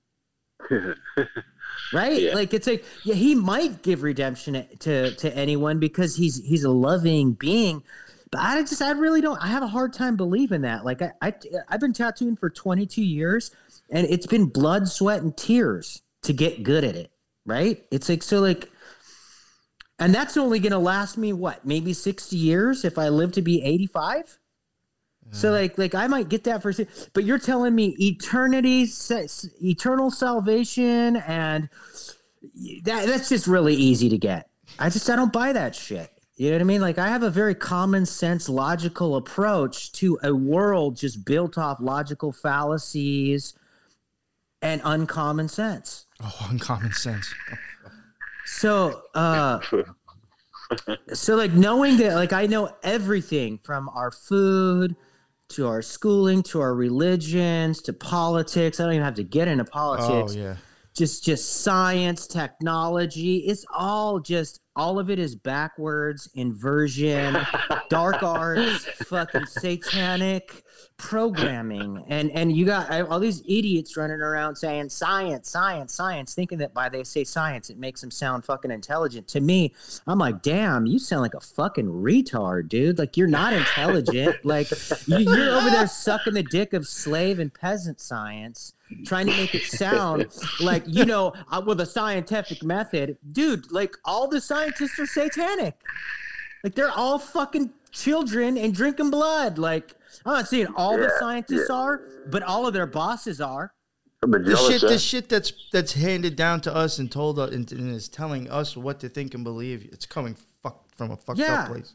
right? 1.93 2.21
Yeah. 2.21 2.33
Like 2.33 2.53
it's 2.53 2.67
like 2.67 2.83
yeah, 3.03 3.15
he 3.15 3.35
might 3.35 3.81
give 3.81 4.03
redemption 4.03 4.65
to 4.79 5.15
to 5.15 5.35
anyone 5.35 5.79
because 5.79 6.15
he's 6.15 6.43
he's 6.43 6.63
a 6.63 6.71
loving 6.71 7.33
being. 7.33 7.83
But 8.31 8.41
I 8.41 8.61
just 8.61 8.81
I 8.81 8.91
really 8.91 9.21
don't 9.21 9.41
I 9.41 9.47
have 9.47 9.63
a 9.63 9.67
hard 9.67 9.93
time 9.93 10.15
believing 10.15 10.61
that. 10.61 10.85
Like 10.85 11.01
I, 11.01 11.11
I 11.21 11.33
I've 11.67 11.79
been 11.79 11.93
tattooing 11.93 12.35
for 12.35 12.49
22 12.49 13.01
years 13.01 13.51
and 13.91 14.07
it's 14.07 14.27
been 14.27 14.45
blood, 14.45 14.87
sweat, 14.87 15.21
and 15.21 15.35
tears 15.35 16.01
to 16.23 16.33
get 16.33 16.63
good 16.63 16.83
at 16.83 16.95
it. 16.95 17.11
Right? 17.45 17.83
It's 17.91 18.09
like 18.09 18.23
so 18.23 18.39
like 18.39 18.69
and 19.99 20.15
that's 20.15 20.37
only 20.37 20.59
gonna 20.59 20.79
last 20.79 21.17
me 21.17 21.33
what, 21.33 21.65
maybe 21.65 21.93
60 21.93 22.35
years 22.35 22.85
if 22.85 22.97
I 22.97 23.09
live 23.09 23.33
to 23.33 23.41
be 23.41 23.61
85? 23.61 24.39
So 25.31 25.49
mm. 25.49 25.53
like 25.53 25.77
like 25.77 25.95
I 25.95 26.07
might 26.07 26.29
get 26.29 26.45
that 26.45 26.61
for 26.61 26.73
but 27.13 27.23
you're 27.23 27.39
telling 27.39 27.75
me 27.75 27.95
eternity 27.99 28.87
eternal 29.61 30.09
salvation 30.09 31.17
and 31.17 31.69
that 32.83 33.05
that's 33.07 33.29
just 33.29 33.47
really 33.47 33.75
easy 33.75 34.09
to 34.09 34.17
get. 34.17 34.49
I 34.79 34.89
just 34.89 35.09
I 35.09 35.15
don't 35.15 35.33
buy 35.33 35.53
that 35.53 35.75
shit. 35.75 36.09
You 36.35 36.49
know 36.49 36.55
what 36.55 36.61
I 36.61 36.65
mean? 36.65 36.81
Like 36.81 36.97
I 36.97 37.09
have 37.09 37.23
a 37.23 37.29
very 37.29 37.53
common 37.53 38.05
sense 38.05 38.47
logical 38.47 39.17
approach 39.17 39.91
to 39.93 40.17
a 40.23 40.33
world 40.33 40.95
just 40.95 41.25
built 41.25 41.57
off 41.57 41.79
logical 41.81 42.31
fallacies 42.31 43.53
and 44.61 44.81
uncommon 44.83 45.47
sense. 45.47 46.05
oh, 46.23 46.47
uncommon 46.49 46.91
sense. 46.93 47.33
So, 48.45 49.03
uh, 49.13 49.59
so 51.13 51.35
like 51.35 51.53
knowing 51.53 51.97
that, 51.97 52.15
like 52.15 52.33
I 52.33 52.45
know 52.45 52.75
everything 52.83 53.59
from 53.63 53.89
our 53.89 54.11
food 54.11 54.95
to 55.49 55.67
our 55.67 55.81
schooling 55.81 56.43
to 56.43 56.61
our 56.61 56.75
religions 56.75 57.81
to 57.83 57.93
politics. 57.93 58.79
I 58.79 58.83
don't 58.83 58.93
even 58.93 59.05
have 59.05 59.15
to 59.15 59.23
get 59.23 59.47
into 59.47 59.65
politics. 59.65 60.35
Oh 60.35 60.39
yeah. 60.39 60.55
Just, 60.95 61.23
just 61.23 61.61
science, 61.61 62.27
technology. 62.27 63.37
It's 63.37 63.65
all 63.73 64.19
just 64.19 64.59
all 64.75 64.99
of 64.99 65.09
it 65.09 65.19
is 65.19 65.35
backwards, 65.35 66.29
inversion, 66.35 67.37
dark 67.89 68.21
arts, 68.21 68.85
fucking 69.05 69.45
satanic. 69.45 70.63
Programming. 70.99 72.03
And 72.09 72.29
and 72.31 72.55
you 72.55 72.65
got 72.65 72.91
all 73.09 73.19
these 73.19 73.41
idiots 73.47 73.95
running 73.97 74.19
around 74.19 74.57
saying 74.57 74.89
science 74.89 75.49
science 75.49 75.93
science 75.93 76.35
thinking 76.35 76.57
that 76.59 76.73
by 76.73 76.89
they 76.89 77.03
say 77.05 77.23
science 77.23 77.69
it 77.69 77.79
makes 77.79 78.01
them 78.01 78.11
sound 78.11 78.45
fucking 78.45 78.69
intelligent. 78.69 79.27
To 79.29 79.39
me 79.39 79.73
i'm 80.05 80.19
like 80.19 80.41
damn 80.41 80.85
you 80.85 80.99
sound 80.99 81.21
like 81.21 81.33
a 81.33 81.39
fucking 81.39 81.87
retard 81.87 82.67
dude. 82.67 82.99
Like 82.99 83.17
you're 83.17 83.27
not 83.27 83.53
intelligent. 83.53 84.35
Like 84.49 84.69
you, 85.05 85.19
you're 85.19 85.55
over 85.55 85.69
there 85.69 85.87
sucking 85.87 86.33
the 86.33 86.43
dick 86.43 86.73
of 86.73 86.87
slave 86.87 87.39
and 87.39 87.53
peasant 87.53 88.01
science 88.01 88.73
trying 89.05 89.27
to 89.27 89.31
make 89.33 89.53
it 89.53 89.63
sound 89.63 90.27
like 90.59 90.83
you 90.87 91.05
know 91.05 91.33
uh, 91.51 91.61
with 91.65 91.79
a 91.79 91.85
scientific 91.85 92.63
method. 92.63 93.17
Dude 93.31 93.71
like 93.71 93.95
all 94.03 94.27
the 94.27 94.41
scientists 94.41 94.99
are 94.99 95.05
satanic. 95.05 95.75
Like 96.63 96.75
they're 96.75 96.91
all 96.91 97.19
fucking 97.19 97.71
children 97.91 98.57
and 98.57 98.73
drinking 98.73 99.11
blood. 99.11 99.57
Like 99.57 99.95
I'm 100.25 100.33
not 100.33 100.47
saying 100.47 100.67
all 100.75 100.97
the 100.97 101.11
scientists 101.19 101.67
yeah. 101.69 101.75
are, 101.75 102.01
but 102.29 102.43
all 102.43 102.67
of 102.67 102.73
their 102.73 102.87
bosses 102.87 103.39
are. 103.41 103.73
The 104.21 104.55
shit, 104.69 104.81
the 104.81 104.99
shit 104.99 105.29
that's 105.29 105.53
that's 105.71 105.93
handed 105.93 106.35
down 106.35 106.59
to 106.61 106.75
us 106.75 106.99
and 106.99 107.09
told 107.09 107.39
us 107.39 107.53
and, 107.53 107.71
and 107.71 107.95
is 107.95 108.09
telling 108.09 108.49
us 108.49 108.75
what 108.75 108.99
to 108.99 109.07
think 109.09 109.33
and 109.33 109.45
believe. 109.45 109.87
It's 109.93 110.05
coming 110.05 110.35
fuck 110.61 110.93
from 110.93 111.11
a 111.11 111.17
fucked 111.17 111.39
Yeah. 111.39 111.61
up 111.61 111.67
place. 111.69 111.93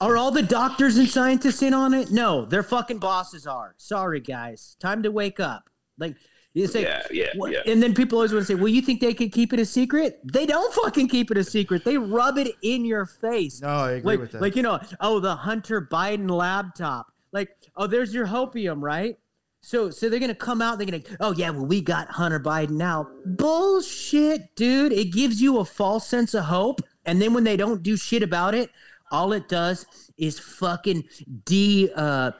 Are 0.00 0.16
all 0.16 0.30
the 0.30 0.42
doctors 0.42 0.96
and 0.96 1.08
scientists 1.08 1.62
in 1.62 1.74
on 1.74 1.92
it? 1.92 2.10
No, 2.10 2.46
their 2.46 2.62
fucking 2.62 2.98
bosses 2.98 3.46
are. 3.46 3.74
Sorry, 3.76 4.18
guys. 4.18 4.76
Time 4.80 5.02
to 5.02 5.10
wake 5.12 5.38
up. 5.40 5.68
Like 5.98 6.16
you 6.54 6.66
say, 6.66 6.82
Yeah, 6.82 7.02
yeah, 7.10 7.26
what- 7.36 7.52
yeah. 7.52 7.60
and 7.66 7.82
then 7.82 7.94
people 7.94 8.18
always 8.18 8.32
want 8.32 8.46
to 8.46 8.46
say, 8.46 8.58
"Well, 8.58 8.68
you 8.68 8.80
think 8.82 9.00
they 9.00 9.14
could 9.14 9.30
keep 9.30 9.52
it 9.52 9.60
a 9.60 9.66
secret?" 9.66 10.20
They 10.24 10.46
don't 10.46 10.72
fucking 10.74 11.08
keep 11.08 11.30
it 11.30 11.36
a 11.36 11.44
secret. 11.44 11.84
They 11.84 11.98
rub 11.98 12.38
it 12.38 12.56
in 12.62 12.84
your 12.86 13.04
face. 13.04 13.60
No, 13.60 13.68
I 13.68 13.90
agree 13.92 14.12
like, 14.12 14.20
with 14.20 14.32
that. 14.32 14.40
like 14.40 14.56
you 14.56 14.62
know, 14.62 14.80
oh, 15.00 15.20
the 15.20 15.36
Hunter 15.36 15.86
Biden 15.90 16.30
laptop. 16.30 17.11
Like, 17.32 17.48
oh, 17.76 17.86
there's 17.86 18.14
your 18.14 18.26
hopium, 18.26 18.82
right? 18.82 19.16
So, 19.62 19.90
so 19.90 20.08
they're 20.08 20.20
gonna 20.20 20.34
come 20.34 20.60
out. 20.60 20.78
They're 20.78 20.86
gonna, 20.86 21.02
oh 21.20 21.32
yeah, 21.32 21.50
well, 21.50 21.66
we 21.66 21.80
got 21.80 22.08
Hunter 22.08 22.40
Biden 22.40 22.70
now. 22.70 23.08
Bullshit, 23.24 24.54
dude. 24.56 24.92
It 24.92 25.12
gives 25.12 25.40
you 25.40 25.58
a 25.58 25.64
false 25.64 26.06
sense 26.06 26.34
of 26.34 26.44
hope, 26.44 26.80
and 27.06 27.22
then 27.22 27.32
when 27.32 27.44
they 27.44 27.56
don't 27.56 27.82
do 27.82 27.96
shit 27.96 28.24
about 28.24 28.54
it, 28.54 28.70
all 29.12 29.32
it 29.32 29.48
does 29.48 29.86
is 30.18 30.38
fucking 30.38 31.04
de. 31.44 31.90
Uh, 31.94 32.32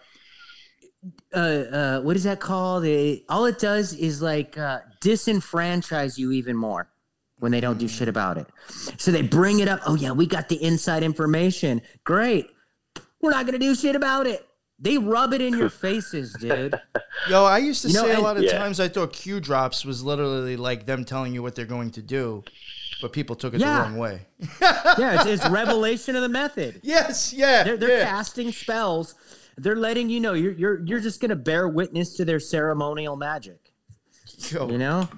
uh, 1.33 1.37
uh, 1.37 2.01
what 2.01 2.17
is 2.17 2.25
that 2.25 2.41
called? 2.41 2.85
It, 2.85 3.25
all 3.29 3.45
it 3.47 3.59
does 3.59 3.95
is 3.95 4.21
like 4.21 4.59
uh, 4.59 4.81
disenfranchise 5.01 6.19
you 6.19 6.33
even 6.33 6.57
more 6.57 6.89
when 7.39 7.53
they 7.53 7.61
don't 7.61 7.79
do 7.79 7.89
shit 7.89 8.09
about 8.09 8.37
it. 8.37 8.47
So 8.99 9.11
they 9.11 9.23
bring 9.23 9.61
it 9.61 9.69
up. 9.69 9.81
Oh 9.87 9.95
yeah, 9.95 10.11
we 10.11 10.27
got 10.27 10.49
the 10.49 10.63
inside 10.63 11.05
information. 11.05 11.83
Great. 12.05 12.51
We're 13.21 13.31
not 13.31 13.47
gonna 13.47 13.59
do 13.59 13.77
shit 13.77 13.95
about 13.95 14.27
it. 14.27 14.45
They 14.83 14.99
rub 14.99 15.33
it 15.33 15.41
in 15.41 15.57
your 15.57 15.71
faces, 15.87 16.35
dude. 16.35 16.75
Yo, 17.31 17.45
I 17.45 17.59
used 17.59 17.83
to 17.83 17.89
You 17.89 17.95
know, 17.95 18.03
say 18.03 18.15
a 18.15 18.21
lot 18.21 18.37
of 18.37 18.43
Yeah. 18.43 18.59
times 18.59 18.81
I 18.81 18.89
thought 18.89 19.13
Q 19.13 19.39
drops 19.41 19.85
was 19.85 20.03
literally 20.03 20.57
like 20.57 20.85
them 20.87 21.05
telling 21.05 21.33
you 21.33 21.41
what 21.43 21.55
they're 21.55 21.65
going 21.65 21.93
to 21.93 22.03
do, 22.03 22.43
but 23.01 23.13
people 23.13 23.37
took 23.37 23.55
it 23.55 23.61
Yeah. 23.61 23.77
the 23.77 23.83
wrong 23.83 23.97
way. 23.97 24.27
Yeah, 24.61 25.23
it's, 25.23 25.27
it's 25.45 25.49
revelation 25.51 26.17
of 26.17 26.23
the 26.23 26.29
method. 26.29 26.81
Yes, 26.83 27.33
yeah, 27.33 27.63
They're, 27.63 27.77
they're 27.77 27.99
yeah. 28.01 28.05
casting 28.05 28.51
spells. 28.53 29.15
They're 29.57 29.77
letting 29.77 30.09
you 30.11 30.19
know 30.19 30.33
you're 30.33 30.53
you're 30.53 30.81
you're 30.85 31.01
just 31.01 31.21
gonna 31.21 31.37
bear 31.37 31.69
witness 31.69 32.17
to 32.17 32.25
their 32.25 32.41
ceremonial 32.41 33.17
magic. 33.17 33.71
Yo, 34.51 34.69
You 34.69 34.79
know. 34.79 35.09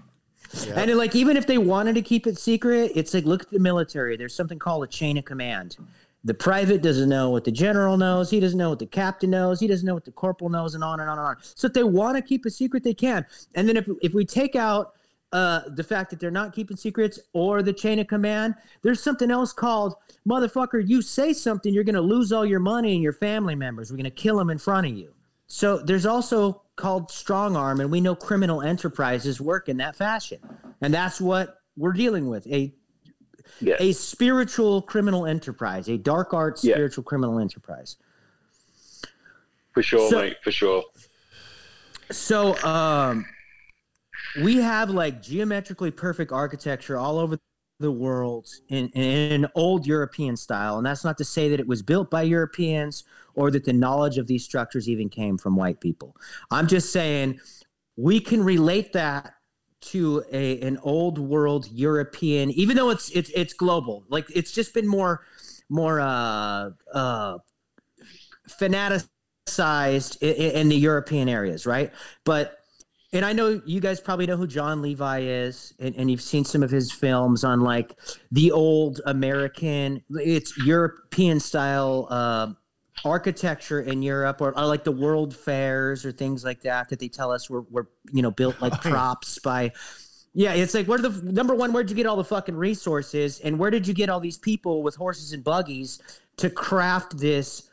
yeah. 0.66 0.78
And 0.80 0.94
like 0.98 1.14
even 1.16 1.36
if 1.36 1.46
they 1.46 1.56
wanted 1.58 1.94
to 1.94 2.02
keep 2.02 2.26
it 2.26 2.36
secret, 2.38 2.92
it's 2.94 3.14
like 3.14 3.24
look 3.24 3.42
at 3.42 3.50
the 3.50 3.58
military. 3.60 4.16
There's 4.16 4.34
something 4.34 4.58
called 4.58 4.84
a 4.84 4.86
chain 4.88 5.16
of 5.18 5.24
command. 5.24 5.76
The 6.24 6.34
private 6.34 6.82
doesn't 6.82 7.08
know 7.08 7.28
what 7.30 7.44
the 7.44 7.52
general 7.52 7.98
knows. 7.98 8.30
He 8.30 8.40
doesn't 8.40 8.58
know 8.58 8.70
what 8.70 8.78
the 8.78 8.86
captain 8.86 9.30
knows. 9.30 9.60
He 9.60 9.66
doesn't 9.66 9.86
know 9.86 9.94
what 9.94 10.06
the 10.06 10.12
corporal 10.12 10.50
knows, 10.50 10.74
and 10.74 10.82
on 10.82 11.00
and 11.00 11.10
on 11.10 11.18
and 11.18 11.26
on. 11.26 11.36
So 11.42 11.66
if 11.66 11.74
they 11.74 11.84
want 11.84 12.16
to 12.16 12.22
keep 12.22 12.46
a 12.46 12.50
secret, 12.50 12.82
they 12.82 12.94
can. 12.94 13.26
And 13.54 13.68
then 13.68 13.76
if 13.76 13.86
if 14.00 14.14
we 14.14 14.24
take 14.24 14.56
out 14.56 14.94
uh, 15.32 15.62
the 15.68 15.84
fact 15.84 16.10
that 16.10 16.20
they're 16.20 16.30
not 16.30 16.54
keeping 16.54 16.76
secrets 16.76 17.18
or 17.32 17.62
the 17.62 17.72
chain 17.72 17.98
of 17.98 18.06
command, 18.06 18.54
there's 18.82 19.02
something 19.02 19.30
else 19.30 19.52
called 19.52 19.96
motherfucker. 20.26 20.82
You 20.86 21.02
say 21.02 21.32
something, 21.32 21.74
you're 21.74 21.84
going 21.84 21.94
to 21.96 22.00
lose 22.00 22.32
all 22.32 22.46
your 22.46 22.60
money 22.60 22.94
and 22.94 23.02
your 23.02 23.12
family 23.12 23.54
members. 23.54 23.90
We're 23.90 23.96
going 23.96 24.04
to 24.04 24.10
kill 24.10 24.36
them 24.36 24.48
in 24.48 24.58
front 24.58 24.86
of 24.86 24.92
you. 24.94 25.12
So 25.46 25.78
there's 25.78 26.06
also 26.06 26.62
called 26.76 27.10
strong 27.10 27.56
arm, 27.56 27.80
and 27.80 27.90
we 27.90 28.00
know 28.00 28.14
criminal 28.14 28.62
enterprises 28.62 29.40
work 29.40 29.68
in 29.68 29.76
that 29.76 29.94
fashion, 29.94 30.38
and 30.80 30.94
that's 30.94 31.20
what 31.20 31.58
we're 31.76 31.92
dealing 31.92 32.28
with 32.28 32.46
a 32.46 32.72
Yeah. 33.60 33.76
a 33.78 33.92
spiritual 33.92 34.82
criminal 34.82 35.26
enterprise, 35.26 35.88
a 35.88 35.96
dark 35.98 36.32
art 36.34 36.62
Yeah. 36.62 36.74
spiritual 36.74 37.04
criminal 37.04 37.38
enterprise. 37.38 37.96
For 39.72 39.82
sure, 39.82 40.10
So- 40.10 40.18
mate. 40.20 40.36
For 40.42 40.50
sure. 40.52 40.84
So 42.10 42.56
um, 42.64 43.24
we 44.42 44.56
have 44.56 44.90
like 44.90 45.22
geometrically 45.22 45.90
perfect 45.90 46.32
architecture 46.32 46.96
all 46.96 47.18
over 47.18 47.38
the 47.80 47.90
world 47.90 48.46
in, 48.68 48.88
in 48.90 49.32
an 49.44 49.50
old 49.54 49.86
European 49.86 50.36
style, 50.36 50.76
and 50.76 50.86
that's 50.86 51.02
not 51.04 51.18
to 51.18 51.24
say 51.24 51.48
that 51.48 51.58
it 51.58 51.66
was 51.66 51.82
built 51.82 52.10
by 52.10 52.22
Europeans 52.22 53.04
or 53.34 53.50
that 53.50 53.64
the 53.64 53.72
knowledge 53.72 54.16
of 54.16 54.26
these 54.26 54.44
structures 54.44 54.88
even 54.88 55.08
came 55.08 55.36
from 55.36 55.56
white 55.56 55.80
people. 55.80 56.14
I'm 56.50 56.68
just 56.68 56.92
saying 56.92 57.40
we 57.96 58.20
can 58.20 58.44
relate 58.44 58.92
that 58.92 59.34
to 59.86 60.24
a 60.32 60.60
an 60.60 60.78
old 60.82 61.18
world 61.18 61.68
European, 61.70 62.50
even 62.50 62.76
though 62.76 62.90
it's 62.90 63.10
it's 63.10 63.30
it's 63.30 63.52
global. 63.52 64.04
Like 64.08 64.26
it's 64.34 64.52
just 64.52 64.74
been 64.74 64.86
more 64.86 65.24
more 65.68 66.00
uh 66.00 66.70
uh 66.92 67.38
fanaticized 68.48 70.22
in, 70.22 70.34
in 70.34 70.68
the 70.68 70.76
European 70.76 71.28
areas, 71.28 71.66
right? 71.66 71.92
But 72.24 72.58
and 73.14 73.24
I 73.24 73.32
know 73.32 73.62
you 73.64 73.80
guys 73.80 74.00
probably 74.00 74.26
know 74.26 74.36
who 74.36 74.46
Jon 74.46 74.82
Levi 74.82 75.20
is, 75.20 75.72
and, 75.78 75.94
and 75.94 76.10
you've 76.10 76.20
seen 76.20 76.44
some 76.44 76.64
of 76.64 76.70
his 76.70 76.90
films 76.90 77.44
on 77.44 77.60
like 77.60 77.96
the 78.32 78.50
old 78.50 79.00
American, 79.06 80.02
it's 80.10 80.56
European 80.66 81.38
style 81.38 82.08
uh, 82.10 82.48
architecture 83.04 83.80
in 83.80 84.02
Europe, 84.02 84.40
or, 84.40 84.56
or 84.56 84.66
like 84.66 84.84
the 84.84 84.92
World 84.92 85.34
Fairs 85.34 86.04
or 86.04 86.12
things 86.12 86.44
like 86.44 86.62
that 86.62 86.88
that 86.90 86.98
they 86.98 87.08
tell 87.08 87.30
us 87.30 87.50
were 87.50 87.62
were 87.62 87.88
you 88.12 88.22
know 88.22 88.30
built 88.30 88.60
like 88.60 88.72
props 88.82 89.38
by. 89.38 89.72
Yeah, 90.36 90.52
it's 90.54 90.74
like 90.74 90.86
where 90.86 90.98
the 90.98 91.10
number 91.22 91.54
one, 91.54 91.72
where'd 91.72 91.88
you 91.90 91.96
get 91.96 92.06
all 92.06 92.16
the 92.16 92.24
fucking 92.24 92.56
resources, 92.56 93.40
and 93.40 93.58
where 93.58 93.70
did 93.70 93.86
you 93.86 93.94
get 93.94 94.08
all 94.08 94.20
these 94.20 94.38
people 94.38 94.82
with 94.82 94.96
horses 94.96 95.32
and 95.32 95.44
buggies 95.44 96.00
to 96.38 96.50
craft 96.50 97.18
this 97.18 97.70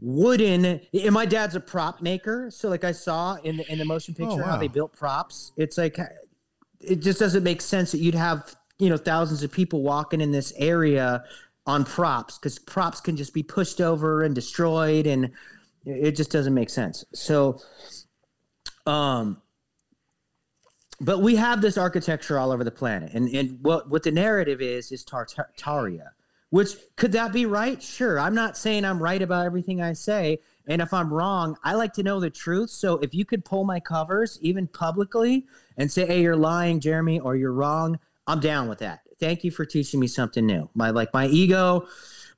wooden? 0.00 0.80
And 0.92 1.12
my 1.12 1.26
dad's 1.26 1.54
a 1.54 1.60
prop 1.60 2.02
maker, 2.02 2.50
so 2.50 2.68
like 2.68 2.82
I 2.82 2.92
saw 2.92 3.36
in 3.36 3.58
the 3.58 3.72
in 3.72 3.78
the 3.78 3.84
motion 3.84 4.16
oh, 4.18 4.26
picture 4.26 4.42
how 4.42 4.54
wow. 4.54 4.58
they 4.58 4.68
built 4.68 4.92
props. 4.92 5.52
It's 5.56 5.78
like 5.78 5.98
it 6.80 6.96
just 6.96 7.20
doesn't 7.20 7.44
make 7.44 7.60
sense 7.60 7.92
that 7.92 7.98
you'd 7.98 8.14
have 8.14 8.56
you 8.78 8.90
know 8.90 8.96
thousands 8.96 9.42
of 9.42 9.52
people 9.52 9.82
walking 9.82 10.20
in 10.20 10.32
this 10.32 10.52
area 10.56 11.24
on 11.66 11.84
props 11.84 12.38
because 12.38 12.58
props 12.58 13.00
can 13.00 13.16
just 13.16 13.34
be 13.34 13.42
pushed 13.42 13.80
over 13.80 14.22
and 14.22 14.34
destroyed, 14.34 15.06
and 15.06 15.30
it 15.84 16.12
just 16.12 16.30
doesn't 16.30 16.54
make 16.54 16.70
sense. 16.70 17.04
So, 17.12 17.60
um 18.86 19.42
but 21.00 21.20
we 21.20 21.36
have 21.36 21.60
this 21.60 21.76
architecture 21.76 22.38
all 22.38 22.50
over 22.50 22.64
the 22.64 22.70
planet 22.70 23.12
and 23.12 23.28
and 23.28 23.58
what 23.62 23.90
what 23.90 24.02
the 24.02 24.10
narrative 24.10 24.60
is 24.60 24.92
is 24.92 25.04
tartaria 25.04 26.08
which 26.50 26.76
could 26.94 27.10
that 27.10 27.32
be 27.32 27.44
right? 27.44 27.82
Sure. 27.82 28.20
I'm 28.20 28.34
not 28.34 28.56
saying 28.56 28.84
i'm 28.84 29.02
right 29.02 29.20
about 29.20 29.44
everything 29.44 29.82
i 29.82 29.92
say 29.92 30.38
and 30.68 30.80
if 30.80 30.94
i'm 30.94 31.12
wrong 31.12 31.56
i 31.64 31.74
like 31.74 31.92
to 31.94 32.02
know 32.02 32.20
the 32.20 32.30
truth. 32.30 32.70
So 32.70 32.98
if 32.98 33.14
you 33.14 33.24
could 33.24 33.44
pull 33.44 33.64
my 33.64 33.80
covers 33.80 34.38
even 34.40 34.66
publicly 34.68 35.46
and 35.76 35.90
say 35.90 36.06
hey 36.06 36.22
you're 36.22 36.36
lying 36.36 36.80
jeremy 36.80 37.20
or 37.20 37.36
you're 37.36 37.52
wrong 37.52 37.98
i'm 38.26 38.40
down 38.40 38.68
with 38.68 38.78
that 38.78 39.00
thank 39.20 39.44
you 39.44 39.50
for 39.50 39.64
teaching 39.64 40.00
me 40.00 40.06
something 40.06 40.46
new 40.46 40.68
my 40.74 40.90
like 40.90 41.12
my 41.14 41.26
ego 41.26 41.86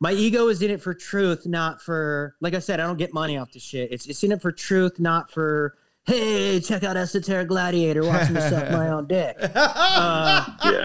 my 0.00 0.12
ego 0.12 0.48
is 0.48 0.62
in 0.62 0.70
it 0.70 0.80
for 0.80 0.94
truth 0.94 1.46
not 1.46 1.80
for 1.82 2.36
like 2.40 2.54
i 2.54 2.58
said 2.58 2.80
i 2.80 2.86
don't 2.86 2.98
get 2.98 3.12
money 3.12 3.36
off 3.36 3.50
the 3.52 3.58
shit 3.58 3.90
it's, 3.92 4.06
it's 4.06 4.22
in 4.22 4.32
it 4.32 4.40
for 4.42 4.52
truth 4.52 4.98
not 5.00 5.30
for 5.30 5.74
hey 6.06 6.60
check 6.60 6.84
out 6.84 6.96
esoteric 6.96 7.48
gladiator 7.48 8.04
watch 8.04 8.30
me 8.30 8.40
suck 8.40 8.70
my 8.70 8.88
own 8.88 9.06
dick 9.06 9.36
uh, 9.54 10.44
Yeah. 10.64 10.84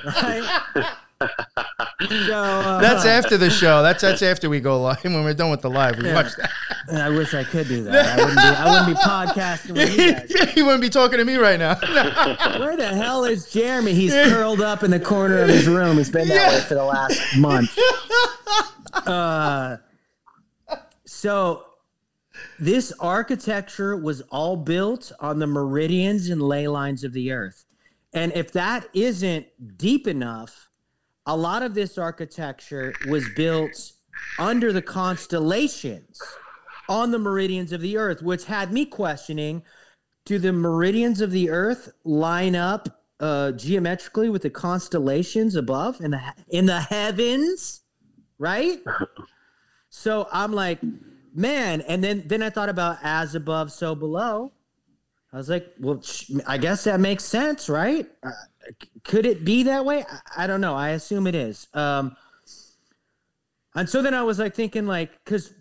right? 0.75 0.95
So, 2.27 2.33
uh, 2.33 2.81
That's 2.81 3.05
after 3.05 3.37
the 3.37 3.49
show. 3.49 3.81
That's 3.83 4.01
that's 4.01 4.21
after 4.21 4.49
we 4.49 4.59
go 4.59 4.81
live. 4.81 5.03
When 5.03 5.23
we're 5.23 5.33
done 5.33 5.51
with 5.51 5.61
the 5.61 5.69
live, 5.69 5.97
we 5.97 6.11
watch 6.11 6.35
that. 6.37 6.51
And 6.89 6.97
I 7.01 7.09
wish 7.09 7.33
I 7.33 7.43
could 7.43 7.67
do 7.67 7.83
that. 7.85 8.19
I 8.19 8.23
wouldn't 8.23 8.35
be, 8.35 8.43
I 8.43 8.71
wouldn't 8.71 8.97
be 8.97 9.03
podcasting 9.03 9.71
with 9.75 9.97
you 9.97 10.13
guys. 10.37 10.55
you 10.55 10.65
wouldn't 10.65 10.81
be 10.81 10.89
talking 10.89 11.17
to 11.17 11.25
me 11.25 11.35
right 11.35 11.57
now. 11.59 11.75
Where 12.59 12.75
the 12.75 12.87
hell 12.93 13.23
is 13.25 13.51
Jeremy? 13.51 13.93
He's 13.93 14.13
curled 14.13 14.61
up 14.61 14.83
in 14.83 14.91
the 14.91 14.99
corner 14.99 15.41
of 15.41 15.49
his 15.49 15.67
room. 15.67 15.97
He's 15.97 16.09
been 16.09 16.27
that 16.27 16.51
way 16.51 16.59
for 16.61 16.75
the 16.75 16.83
last 16.85 17.37
month. 17.37 17.77
Uh, 19.07 19.77
so 21.05 21.63
this 22.59 22.93
architecture 22.99 23.97
was 23.97 24.21
all 24.29 24.55
built 24.55 25.11
on 25.19 25.39
the 25.39 25.47
meridians 25.47 26.29
and 26.29 26.39
ley 26.41 26.67
lines 26.67 27.03
of 27.03 27.11
the 27.11 27.31
earth. 27.31 27.65
And 28.13 28.31
if 28.33 28.51
that 28.53 28.87
isn't 28.93 29.47
deep 29.77 30.07
enough, 30.07 30.69
a 31.25 31.35
lot 31.35 31.63
of 31.63 31.73
this 31.73 31.97
architecture 31.97 32.93
was 33.07 33.27
built 33.35 33.93
under 34.39 34.73
the 34.73 34.81
constellations 34.81 36.21
on 36.89 37.11
the 37.11 37.19
meridians 37.19 37.71
of 37.71 37.81
the 37.81 37.97
earth, 37.97 38.21
which 38.21 38.45
had 38.45 38.73
me 38.73 38.85
questioning 38.85 39.63
do 40.25 40.39
the 40.39 40.53
meridians 40.53 41.21
of 41.21 41.31
the 41.31 41.49
earth 41.49 41.91
line 42.03 42.55
up 42.55 43.03
uh, 43.19 43.51
geometrically 43.51 44.29
with 44.29 44.41
the 44.41 44.49
constellations 44.49 45.55
above 45.55 45.99
in 46.01 46.11
the 46.11 46.21
in 46.49 46.65
the 46.65 46.79
heavens, 46.79 47.81
right? 48.37 48.79
so 49.89 50.27
I'm 50.31 50.53
like, 50.53 50.79
man, 51.33 51.81
and 51.81 52.03
then 52.03 52.23
then 52.25 52.41
I 52.43 52.49
thought 52.49 52.69
about 52.69 52.97
as 53.03 53.35
above, 53.35 53.71
so 53.71 53.95
below. 53.95 54.51
I 55.31 55.37
was 55.37 55.49
like, 55.49 55.73
well, 55.79 56.01
I 56.45 56.59
guess 56.59 56.83
that 56.83 56.99
makes 56.99 57.23
sense, 57.23 57.67
right? 57.67 58.07
Could 59.03 59.25
it 59.25 59.43
be 59.43 59.63
that 59.63 59.85
way? 59.85 60.05
I, 60.09 60.43
I, 60.43 60.47
don't 60.47 60.61
know. 60.61 60.75
I 60.75 60.89
assume 60.89 61.27
it 61.27 61.35
is. 61.35 61.67
Um, 61.73 62.15
and 63.75 63.89
so 63.89 64.01
then 64.01 64.13
I 64.13 64.23
was 64.23 64.39
like 64.39 64.55
thinking, 64.55 64.85
like, 64.85 65.11
because 65.23 65.53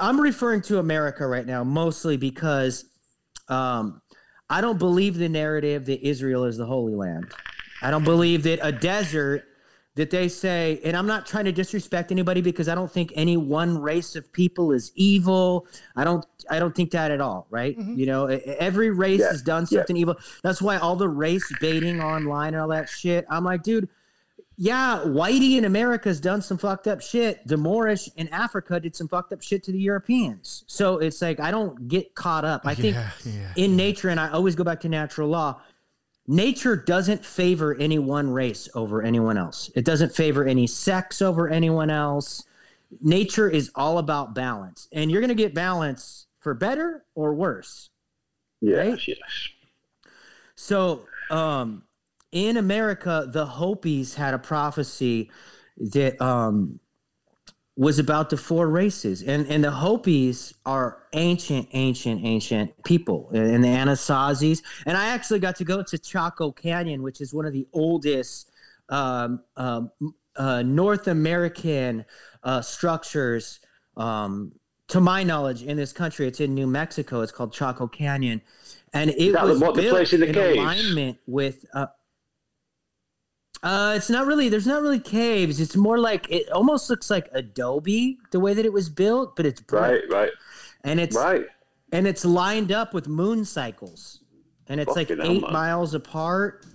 I'm 0.00 0.20
referring 0.20 0.62
to 0.62 0.78
America 0.78 1.26
right 1.26 1.46
now 1.46 1.64
mostly 1.64 2.16
because 2.16 2.84
um, 3.48 4.00
I 4.48 4.60
don't 4.60 4.78
believe 4.78 5.16
the 5.16 5.28
narrative 5.28 5.86
that 5.86 6.06
Israel 6.06 6.44
is 6.44 6.56
the 6.56 6.66
Holy 6.66 6.94
Land. 6.94 7.32
I 7.80 7.90
don't 7.90 8.04
believe 8.04 8.44
that 8.44 8.60
a 8.62 8.70
desert 8.70 9.44
that 9.94 10.10
they 10.10 10.28
say, 10.28 10.80
and 10.84 10.96
I'm 10.96 11.06
not 11.06 11.26
trying 11.26 11.44
to 11.44 11.52
disrespect 11.52 12.10
anybody 12.12 12.40
because 12.40 12.68
I 12.68 12.74
don't 12.74 12.90
think 12.90 13.12
any 13.14 13.36
one 13.36 13.78
race 13.78 14.16
of 14.16 14.32
people 14.32 14.72
is 14.72 14.90
evil. 14.94 15.66
I 15.96 16.04
don't 16.04 16.24
I 16.50 16.58
don't 16.58 16.74
think 16.74 16.90
that 16.92 17.10
at 17.10 17.20
all, 17.20 17.46
right? 17.50 17.78
mm-hmm. 17.78 17.98
You 17.98 18.06
know, 18.06 18.26
every 18.26 18.90
race 18.90 19.20
yeah. 19.20 19.30
has 19.30 19.42
done 19.42 19.66
something 19.66 19.96
yeah. 19.96 20.02
evil. 20.02 20.16
That's 20.42 20.62
why 20.62 20.78
all 20.78 20.96
the 20.96 21.08
race 21.08 21.50
baiting 21.60 22.00
online 22.00 22.54
and 22.54 22.62
all 22.62 22.68
that 22.68 22.88
shit. 22.88 23.26
I'm 23.28 23.44
like, 23.44 23.62
dude, 23.62 23.88
yeah, 24.56 25.02
Whitey 25.04 25.58
in 25.58 25.64
America 25.64 26.08
has 26.08 26.20
done 26.20 26.40
some 26.40 26.56
fucked 26.56 26.86
up 26.86 27.02
shit. 27.02 27.46
The 27.46 27.56
Moorish 27.56 28.08
in 28.16 28.28
Africa 28.28 28.80
did 28.80 28.94
some 28.94 29.08
fucked 29.08 29.32
up 29.32 29.42
shit 29.42 29.62
to 29.64 29.72
the 29.72 29.78
Europeans. 29.78 30.64
So 30.66 30.98
it's 30.98 31.20
like 31.20 31.38
I 31.38 31.50
don't 31.50 31.88
get 31.88 32.14
caught 32.14 32.44
up. 32.44 32.62
I 32.64 32.74
think 32.74 32.94
yeah, 32.94 33.10
yeah, 33.24 33.52
in 33.56 33.76
nature, 33.76 34.08
and 34.08 34.20
I 34.20 34.30
always 34.30 34.54
go 34.54 34.64
back 34.64 34.80
to 34.82 34.88
natural 34.88 35.28
law. 35.28 35.60
Nature 36.26 36.76
doesn't 36.76 37.24
favor 37.24 37.74
any 37.74 37.98
one 37.98 38.30
race 38.30 38.68
over 38.74 39.02
anyone 39.02 39.36
else. 39.36 39.70
It 39.74 39.84
doesn't 39.84 40.14
favor 40.14 40.44
any 40.44 40.66
sex 40.66 41.20
over 41.20 41.48
anyone 41.48 41.90
else. 41.90 42.44
Nature 43.00 43.48
is 43.48 43.70
all 43.74 43.98
about 43.98 44.34
balance, 44.34 44.88
and 44.92 45.10
you're 45.10 45.20
going 45.20 45.28
to 45.28 45.34
get 45.34 45.54
balance 45.54 46.26
for 46.38 46.54
better 46.54 47.04
or 47.14 47.34
worse. 47.34 47.90
Yes, 48.60 48.86
right? 48.86 49.08
yes. 49.08 49.18
So, 50.54 51.06
um, 51.30 51.82
in 52.30 52.56
America, 52.56 53.28
the 53.30 53.44
Hopis 53.44 54.14
had 54.14 54.34
a 54.34 54.38
prophecy 54.38 55.30
that 55.76 56.20
um, 56.20 56.78
was 57.82 57.98
about 57.98 58.30
the 58.30 58.36
four 58.36 58.68
races, 58.68 59.22
and 59.24 59.44
and 59.48 59.64
the 59.64 59.70
Hopis 59.72 60.54
are 60.64 61.02
ancient, 61.14 61.68
ancient, 61.72 62.24
ancient 62.24 62.70
people, 62.84 63.28
and 63.34 63.64
the 63.64 63.68
Anasazis. 63.68 64.62
And 64.86 64.96
I 64.96 65.06
actually 65.06 65.40
got 65.40 65.56
to 65.56 65.64
go 65.64 65.82
to 65.82 65.98
Chaco 65.98 66.52
Canyon, 66.52 67.02
which 67.02 67.20
is 67.20 67.34
one 67.34 67.44
of 67.44 67.52
the 67.52 67.66
oldest 67.72 68.52
um, 68.88 69.40
um, 69.56 69.90
uh, 70.36 70.62
North 70.62 71.08
American 71.08 72.04
uh, 72.44 72.60
structures. 72.60 73.58
Um, 73.96 74.52
to 74.86 75.00
my 75.00 75.24
knowledge, 75.24 75.64
in 75.64 75.76
this 75.76 75.92
country, 75.92 76.28
it's 76.28 76.38
in 76.38 76.54
New 76.54 76.68
Mexico. 76.68 77.22
It's 77.22 77.32
called 77.32 77.52
Chaco 77.52 77.88
Canyon, 77.88 78.42
and 78.92 79.10
it 79.10 79.32
was 79.32 79.58
built 79.58 80.12
in, 80.12 80.22
in 80.22 80.36
alignment 80.36 81.18
with. 81.26 81.64
Uh, 81.74 81.86
uh, 83.62 83.94
it's 83.96 84.10
not 84.10 84.26
really. 84.26 84.48
There's 84.48 84.66
not 84.66 84.82
really 84.82 84.98
caves. 84.98 85.60
It's 85.60 85.76
more 85.76 85.98
like 85.98 86.28
it 86.30 86.50
almost 86.50 86.90
looks 86.90 87.10
like 87.10 87.28
Adobe 87.32 88.18
the 88.32 88.40
way 88.40 88.54
that 88.54 88.66
it 88.66 88.72
was 88.72 88.88
built, 88.88 89.36
but 89.36 89.46
it's 89.46 89.60
brick. 89.60 89.82
right, 89.82 90.02
right, 90.10 90.30
and 90.82 90.98
it's 90.98 91.16
right, 91.16 91.46
and 91.92 92.08
it's 92.08 92.24
lined 92.24 92.72
up 92.72 92.92
with 92.92 93.06
moon 93.06 93.44
cycles, 93.44 94.20
and 94.68 94.80
it's 94.80 94.92
Fucking 94.94 95.18
like 95.18 95.28
eight 95.28 95.42
miles 95.42 95.94
apart. 95.94 96.66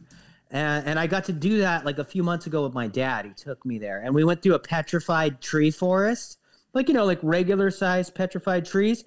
And, 0.49 0.87
and 0.87 0.97
I 0.97 1.07
got 1.07 1.25
to 1.25 1.33
do 1.33 1.57
that 1.57 1.83
like 1.83 1.97
a 1.97 2.05
few 2.05 2.23
months 2.23 2.47
ago 2.47 2.63
with 2.63 2.73
my 2.73 2.87
dad. 2.87 3.25
He 3.25 3.33
took 3.33 3.65
me 3.65 3.79
there, 3.79 4.01
and 4.01 4.15
we 4.15 4.23
went 4.23 4.41
through 4.41 4.53
a 4.53 4.59
petrified 4.59 5.41
tree 5.41 5.71
forest, 5.71 6.39
like 6.73 6.87
you 6.87 6.93
know, 6.93 7.03
like 7.03 7.19
regular 7.21 7.69
sized 7.69 8.15
petrified 8.15 8.65
trees. 8.65 9.03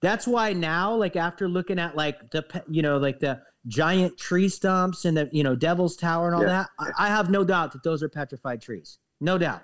That's 0.00 0.26
why 0.26 0.52
now, 0.52 0.96
like 0.96 1.14
after 1.14 1.48
looking 1.48 1.78
at 1.78 1.94
like 1.94 2.32
the 2.32 2.44
you 2.68 2.82
know 2.82 2.98
like 2.98 3.20
the 3.20 3.40
giant 3.66 4.16
tree 4.16 4.48
stumps 4.48 5.04
and 5.04 5.16
the 5.16 5.28
you 5.32 5.42
know 5.42 5.54
Devil's 5.54 5.96
Tower 5.96 6.26
and 6.26 6.34
all 6.34 6.42
yeah. 6.42 6.48
that. 6.48 6.68
I, 6.78 7.06
I 7.06 7.08
have 7.08 7.30
no 7.30 7.44
doubt 7.44 7.72
that 7.72 7.82
those 7.82 8.02
are 8.02 8.08
petrified 8.08 8.60
trees. 8.60 8.98
No 9.20 9.38
doubt. 9.38 9.62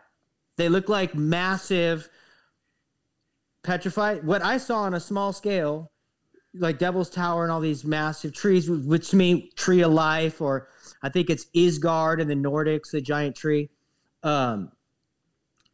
They 0.57 0.69
look 0.69 0.89
like 0.89 1.15
massive 1.15 2.09
petrified. 3.63 4.25
What 4.25 4.43
I 4.43 4.59
saw 4.59 4.81
on 4.83 4.95
a 4.95 5.01
small 5.01 5.33
scale, 5.33 5.91
like 6.55 6.79
Devil's 6.79 7.11
Tower 7.11 7.43
and 7.43 7.53
all 7.53 7.61
these 7.61 7.85
massive 7.85 8.33
trees, 8.33 8.71
which 8.71 9.11
to 9.11 9.17
me, 9.17 9.51
tree 9.57 9.83
of 9.83 9.93
life, 9.93 10.41
or 10.41 10.69
I 11.03 11.09
think 11.09 11.29
it's 11.31 11.47
Isgard 11.55 12.21
in 12.21 12.29
the 12.29 12.35
Nordics, 12.35 12.91
the 12.91 13.01
giant 13.01 13.37
tree. 13.37 13.71
Um, 14.23 14.73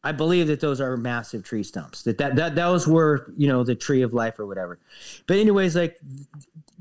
I 0.04 0.10
believe 0.10 0.48
that 0.48 0.60
those 0.60 0.80
are 0.80 0.96
massive 0.96 1.44
tree 1.44 1.62
stumps. 1.62 2.02
That, 2.02 2.18
that 2.18 2.34
that 2.34 2.54
those 2.56 2.88
were 2.88 3.32
you 3.36 3.46
know 3.46 3.62
the 3.62 3.76
tree 3.76 4.02
of 4.02 4.12
life 4.12 4.38
or 4.40 4.46
whatever. 4.46 4.80
But 5.28 5.38
anyways, 5.38 5.76
like 5.76 5.96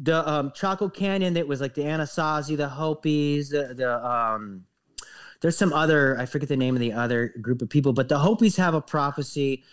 the 0.01 0.27
um, 0.27 0.51
Chaco 0.55 0.89
Canyon 0.89 1.35
that 1.35 1.47
was 1.47 1.61
like 1.61 1.75
the 1.75 1.83
Anasazi, 1.83 2.57
the 2.57 2.67
Hopis, 2.67 3.49
the 3.49 3.73
the 3.75 4.05
um, 4.05 4.65
there's 5.41 5.57
some 5.57 5.73
other 5.73 6.19
I 6.19 6.25
forget 6.25 6.49
the 6.49 6.57
name 6.57 6.75
of 6.75 6.79
the 6.79 6.93
other 6.93 7.33
group 7.41 7.61
of 7.61 7.69
people, 7.69 7.93
but 7.93 8.09
the 8.09 8.17
Hopis 8.17 8.55
have 8.57 8.73
a 8.73 8.81
prophecy 8.81 9.63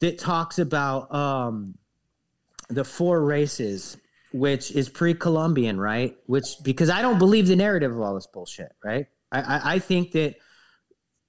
that 0.00 0.18
talks 0.18 0.58
about 0.58 1.12
um, 1.14 1.78
the 2.68 2.84
four 2.84 3.22
races, 3.24 3.96
which 4.32 4.72
is 4.72 4.88
pre-Columbian, 4.88 5.80
right? 5.80 6.16
Which 6.26 6.56
because 6.62 6.90
I 6.90 7.00
don't 7.00 7.18
believe 7.18 7.46
the 7.46 7.56
narrative 7.56 7.92
of 7.92 8.00
all 8.00 8.14
this 8.14 8.26
bullshit, 8.26 8.72
right? 8.84 9.06
I 9.30 9.40
I, 9.40 9.74
I 9.74 9.78
think 9.78 10.12
that 10.12 10.36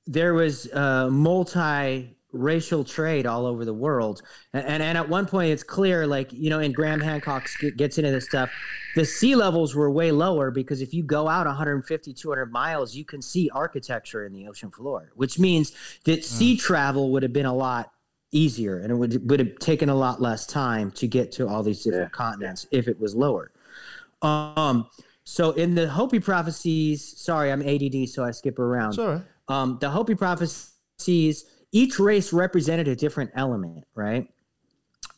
there 0.05 0.33
was 0.33 0.71
uh, 0.73 1.09
multi 1.09 2.17
racial 2.33 2.83
trade 2.83 3.25
all 3.25 3.45
over 3.45 3.63
the 3.63 3.73
world. 3.73 4.21
And, 4.51 4.65
and, 4.65 4.83
and 4.83 4.97
at 4.97 5.07
one 5.07 5.25
point, 5.25 5.51
it's 5.51 5.63
clear, 5.63 6.05
like, 6.05 6.33
you 6.33 6.49
know, 6.49 6.59
and 6.59 6.75
Graham 6.75 6.99
Hancock 6.99 7.47
gets 7.77 7.97
into 7.97 8.11
this 8.11 8.25
stuff, 8.25 8.49
the 8.95 9.05
sea 9.05 9.35
levels 9.35 9.75
were 9.75 9.89
way 9.89 10.11
lower 10.11 10.51
because 10.51 10.81
if 10.81 10.93
you 10.93 11.03
go 11.03 11.27
out 11.27 11.45
150, 11.45 12.13
200 12.13 12.51
miles, 12.51 12.95
you 12.95 13.05
can 13.05 13.21
see 13.21 13.49
architecture 13.53 14.25
in 14.25 14.33
the 14.33 14.47
ocean 14.47 14.71
floor, 14.71 15.11
which 15.15 15.39
means 15.39 15.71
that 16.03 16.19
mm. 16.19 16.23
sea 16.23 16.57
travel 16.57 17.11
would 17.11 17.23
have 17.23 17.33
been 17.33 17.45
a 17.45 17.55
lot 17.55 17.91
easier 18.31 18.79
and 18.79 18.91
it 18.91 18.95
would, 18.95 19.29
would 19.29 19.39
have 19.39 19.57
taken 19.59 19.89
a 19.89 19.95
lot 19.95 20.21
less 20.21 20.45
time 20.45 20.91
to 20.91 21.07
get 21.07 21.31
to 21.31 21.47
all 21.47 21.63
these 21.63 21.83
different 21.83 22.11
yeah. 22.11 22.17
continents 22.17 22.67
if 22.71 22.87
it 22.87 22.99
was 22.99 23.15
lower. 23.15 23.51
Um, 24.21 24.87
so 25.23 25.51
in 25.51 25.75
the 25.75 25.87
Hopi 25.87 26.19
prophecies, 26.19 27.17
sorry, 27.17 27.51
I'm 27.51 27.61
ADD, 27.61 28.09
so 28.09 28.23
I 28.23 28.31
skip 28.31 28.59
around. 28.59 28.93
Sorry. 28.93 29.21
Um, 29.47 29.77
the 29.79 29.89
Hopi 29.89 30.15
prophecies 30.15 31.45
each 31.73 31.99
race 31.99 32.31
represented 32.31 32.87
a 32.87 32.95
different 32.95 33.31
element, 33.33 33.83
right? 33.95 34.29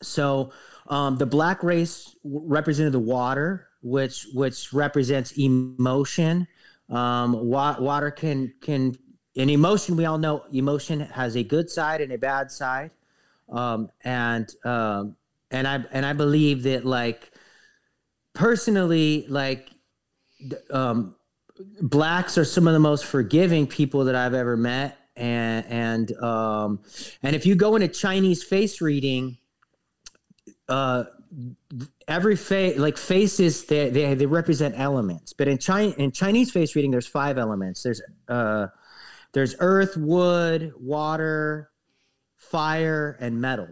So 0.02 0.52
um, 0.88 1.18
the 1.18 1.26
black 1.26 1.62
race 1.63 2.15
represented 2.24 2.94
the 2.94 3.00
water, 3.00 3.68
which 3.84 4.26
which 4.34 4.74
represents 4.74 5.38
emotion. 5.38 6.48
Um, 6.89 7.34
wa- 7.46 7.78
water 7.80 8.10
can 8.10 8.54
can 8.62 8.98
in 9.36 9.50
emotion 9.50 9.98
we 9.98 10.06
all 10.06 10.18
know 10.18 10.46
emotion 10.52 11.02
has 11.02 11.36
a 11.36 11.44
good 11.44 11.70
side 11.70 12.00
and 12.02 12.12
a 12.13 12.18
bad 12.18 12.50
side, 12.50 12.91
um, 13.52 13.89
and 14.06 14.50
um, 14.63 15.18
and 15.52 15.68
I 15.68 15.84
and 15.91 16.06
I 16.06 16.13
believe 16.13 16.63
that 16.63 16.86
like 16.86 17.32
personally 18.34 19.26
like 19.28 19.72
um, 20.72 21.15
blacks 21.82 22.38
are 22.38 22.46
some 22.46 22.65
of 22.65 22.74
the 22.74 22.80
most 22.80 23.04
forgiving 23.06 23.68
people 23.68 24.06
that 24.06 24.15
I've 24.15 24.34
ever 24.34 24.56
met 24.56 25.05
and 25.15 25.65
and 25.67 26.23
um, 26.23 26.80
and 27.23 27.36
if 27.36 27.45
you 27.45 27.56
go 27.56 27.75
into 27.75 27.88
Chinese 27.88 28.43
face 28.43 28.82
reading, 28.82 29.38
uh, 30.69 31.06
every 32.08 32.36
face 32.36 32.78
like 32.78 32.97
faces 32.97 33.65
they, 33.65 33.89
they 33.89 34.13
they 34.13 34.25
represent 34.25 34.75
elements, 34.78 35.34
but 35.34 35.47
in 35.47 35.58
China 35.58 35.93
in 35.97 36.12
Chinese 36.12 36.51
face 36.51 36.75
reading, 36.75 36.91
there's 36.91 37.08
five 37.08 37.38
elements. 37.38 37.84
There's 37.84 38.01
uh, 38.28 38.67
there's 39.34 39.56
earth, 39.60 39.97
wood, 39.97 40.73
water, 40.80 41.69
fire, 42.38 43.17
and 43.19 43.39
metal. 43.41 43.67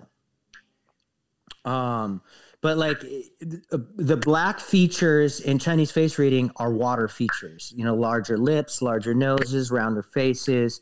Um, 1.65 2.21
but 2.61 2.77
like 2.77 3.01
the 3.41 4.17
black 4.17 4.59
features 4.59 5.41
in 5.41 5.59
Chinese 5.59 5.91
face 5.91 6.17
reading 6.17 6.49
are 6.55 6.71
water 6.71 7.09
features. 7.09 7.73
You 7.75 7.83
know, 7.83 7.93
larger 7.93 8.37
lips, 8.37 8.81
larger 8.81 9.13
noses, 9.13 9.69
rounder 9.69 10.01
faces. 10.01 10.81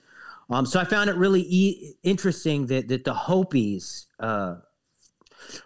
Um, 0.51 0.65
so 0.65 0.79
I 0.79 0.83
found 0.83 1.09
it 1.09 1.15
really 1.15 1.41
e- 1.41 1.93
interesting 2.03 2.67
that 2.67 2.87
that 2.89 3.03
the 3.05 3.13
Hopis 3.13 4.07
uh, 4.19 4.55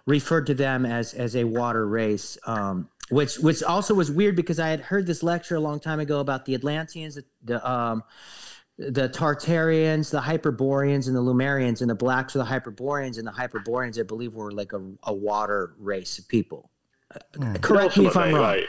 referred 0.05 0.45
to 0.47 0.53
them 0.53 0.85
as 0.85 1.13
as 1.13 1.35
a 1.35 1.43
water 1.43 1.87
race, 1.87 2.37
um, 2.45 2.87
which 3.09 3.37
which 3.39 3.63
also 3.63 3.93
was 3.95 4.11
weird 4.11 4.35
because 4.35 4.59
I 4.59 4.69
had 4.69 4.81
heard 4.81 5.07
this 5.07 5.23
lecture 5.23 5.55
a 5.55 5.59
long 5.59 5.79
time 5.79 5.99
ago 5.99 6.19
about 6.19 6.45
the 6.45 6.53
Atlanteans, 6.55 7.15
the, 7.15 7.25
the 7.43 7.69
um, 7.69 8.03
the 8.77 9.09
Tartarians, 9.09 10.11
the 10.11 10.19
Hyperboreans, 10.21 11.07
and 11.07 11.15
the 11.15 11.21
Lemurians, 11.21 11.81
and 11.81 11.89
the 11.89 11.95
blacks 11.95 12.35
were 12.35 12.39
the 12.39 12.45
Hyperboreans, 12.45 13.17
and 13.17 13.25
the 13.25 13.31
Hyperboreans, 13.31 13.97
I 13.99 14.03
believe, 14.03 14.35
were 14.35 14.51
like 14.51 14.73
a, 14.73 14.81
a 15.03 15.13
water 15.13 15.73
race 15.79 16.19
of 16.19 16.27
people. 16.27 16.69
Uh, 17.13 17.53
Correct 17.61 17.97
me 17.97 18.05
if 18.07 18.17
I'm 18.17 18.35
Ultimately, 18.35 18.39
wrong. 18.39 18.41
like, 18.41 18.65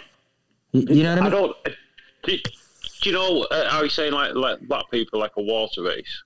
You, 0.73 0.97
you 0.97 1.03
know 1.03 1.17
what 1.17 1.23
I 1.25 1.27
I 1.27 1.31
mean? 1.31 1.33
don't. 1.33 1.57
Do, 3.03 3.03
do 3.03 3.11
you 3.11 3.15
know 3.17 3.43
uh, 3.51 3.69
how 3.71 3.83
he's 3.83 3.93
saying 3.93 4.13
like 4.13 4.35
like 4.35 4.61
black 4.63 4.91
people 4.91 5.21
like 5.21 5.33
a 5.37 5.43
water 5.43 5.83
race? 5.83 6.23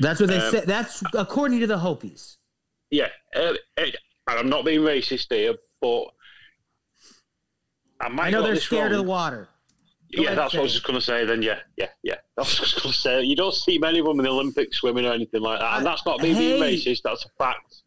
That's 0.00 0.20
what 0.20 0.28
they 0.28 0.38
um, 0.38 0.50
said. 0.50 0.66
That's 0.66 1.02
according 1.14 1.60
to 1.60 1.66
the 1.66 1.78
Hopis. 1.78 2.38
Yeah, 2.90 3.08
uh, 3.34 3.54
and 3.76 3.92
I'm 4.26 4.48
not 4.48 4.64
being 4.64 4.80
racist 4.80 5.32
here, 5.32 5.54
but 5.80 6.04
I 8.00 8.08
might 8.08 8.26
I 8.26 8.30
know 8.30 8.42
they're 8.42 8.54
this 8.54 8.64
scared 8.64 8.92
of 8.92 8.98
the 8.98 9.02
water. 9.04 9.48
Go 10.16 10.22
Yeah, 10.22 10.34
that's 10.34 10.54
what 10.54 10.60
I 10.60 10.62
was 10.62 10.72
just 10.72 10.84
going 10.86 10.98
to 10.98 11.04
say. 11.04 11.24
Then, 11.24 11.42
yeah, 11.42 11.58
yeah, 11.76 11.88
yeah. 12.02 12.16
That's 12.36 12.58
what 12.58 12.60
I 12.60 12.62
was 12.62 12.82
going 12.82 12.92
to 12.92 12.98
say. 12.98 13.22
You 13.22 13.36
don't 13.36 13.54
see 13.54 13.78
many 13.78 13.98
of 13.98 14.06
them 14.06 14.18
in 14.20 14.24
the 14.24 14.30
Olympics 14.30 14.76
swimming 14.78 15.06
or 15.06 15.12
anything 15.12 15.40
like 15.42 15.60
that, 15.60 15.78
and 15.78 15.88
I- 15.88 15.90
that's 15.90 16.06
not 16.06 16.20
me 16.20 16.34
being 16.34 16.62
racist. 16.62 17.02
That's 17.02 17.24
a 17.24 17.28
fact. 17.38 17.82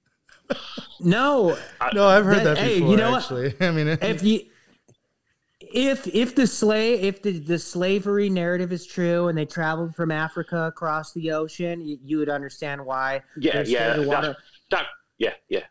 No, 0.99 1.57
I, 1.81 1.91
No, 1.93 2.07
I've 2.07 2.25
heard 2.25 2.37
That- 2.39 2.55
that, 2.55 2.57
hey, 2.57 2.75
before. 2.79 2.91
you 2.91 2.97
know 2.97 3.11
what? 3.11 3.21
actually, 3.23 3.55
I 3.61 3.71
mean, 3.71 3.87
if 3.87 4.23
you 4.23 4.41
if 5.73 6.07
if 6.07 6.35
the 6.35 6.47
slave 6.47 7.03
if 7.03 7.21
the, 7.21 7.39
the 7.39 7.59
slavery 7.59 8.29
narrative 8.29 8.71
is 8.71 8.85
true 8.85 9.27
and 9.27 9.37
they 9.37 9.45
traveled 9.45 9.95
from 9.95 10.11
Africa 10.11 10.63
across 10.63 11.13
the 11.13 11.31
ocean, 11.31 11.81
you, 11.81 11.97
you 12.03 12.17
would 12.17 12.29
understand 12.29 12.85
why. 12.85 13.21
Yeah, 13.37 13.63
yeah, 13.65 13.97
that, 13.97 14.37
that, 14.71 14.85
yeah, 15.17 15.33
yeah. 15.49 15.63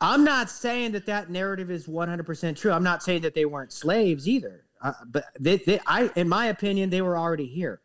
I'm 0.00 0.24
not 0.24 0.48
saying 0.48 0.92
that 0.92 1.06
that 1.06 1.30
narrative 1.30 1.70
is 1.70 1.86
100% 1.86 2.56
true. 2.56 2.72
I'm 2.72 2.82
not 2.82 3.02
saying 3.02 3.20
that 3.22 3.34
they 3.34 3.44
weren't 3.44 3.72
slaves 3.72 4.26
either. 4.26 4.64
Uh, 4.82 4.92
but 5.06 5.24
they, 5.38 5.58
they, 5.58 5.78
I, 5.86 6.10
in 6.16 6.26
my 6.26 6.46
opinion, 6.46 6.88
they 6.88 7.02
were 7.02 7.18
already 7.18 7.46
here. 7.46 7.82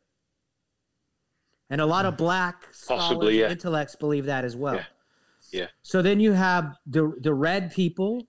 And 1.70 1.82
a 1.82 1.86
lot 1.86 2.06
of 2.06 2.16
black 2.16 2.68
scholars 2.72 3.04
Possibly, 3.04 3.40
yeah. 3.40 3.50
intellects 3.50 3.96
believe 3.98 4.26
that 4.28 4.46
as 4.46 4.56
well. 4.56 4.76
Yeah. 4.76 4.84
Yeah. 5.52 5.68
So 5.84 6.02
then 6.02 6.20
you 6.20 6.34
have 6.34 6.76
the 6.86 7.14
the 7.22 7.34
red 7.34 7.72
people, 7.72 8.28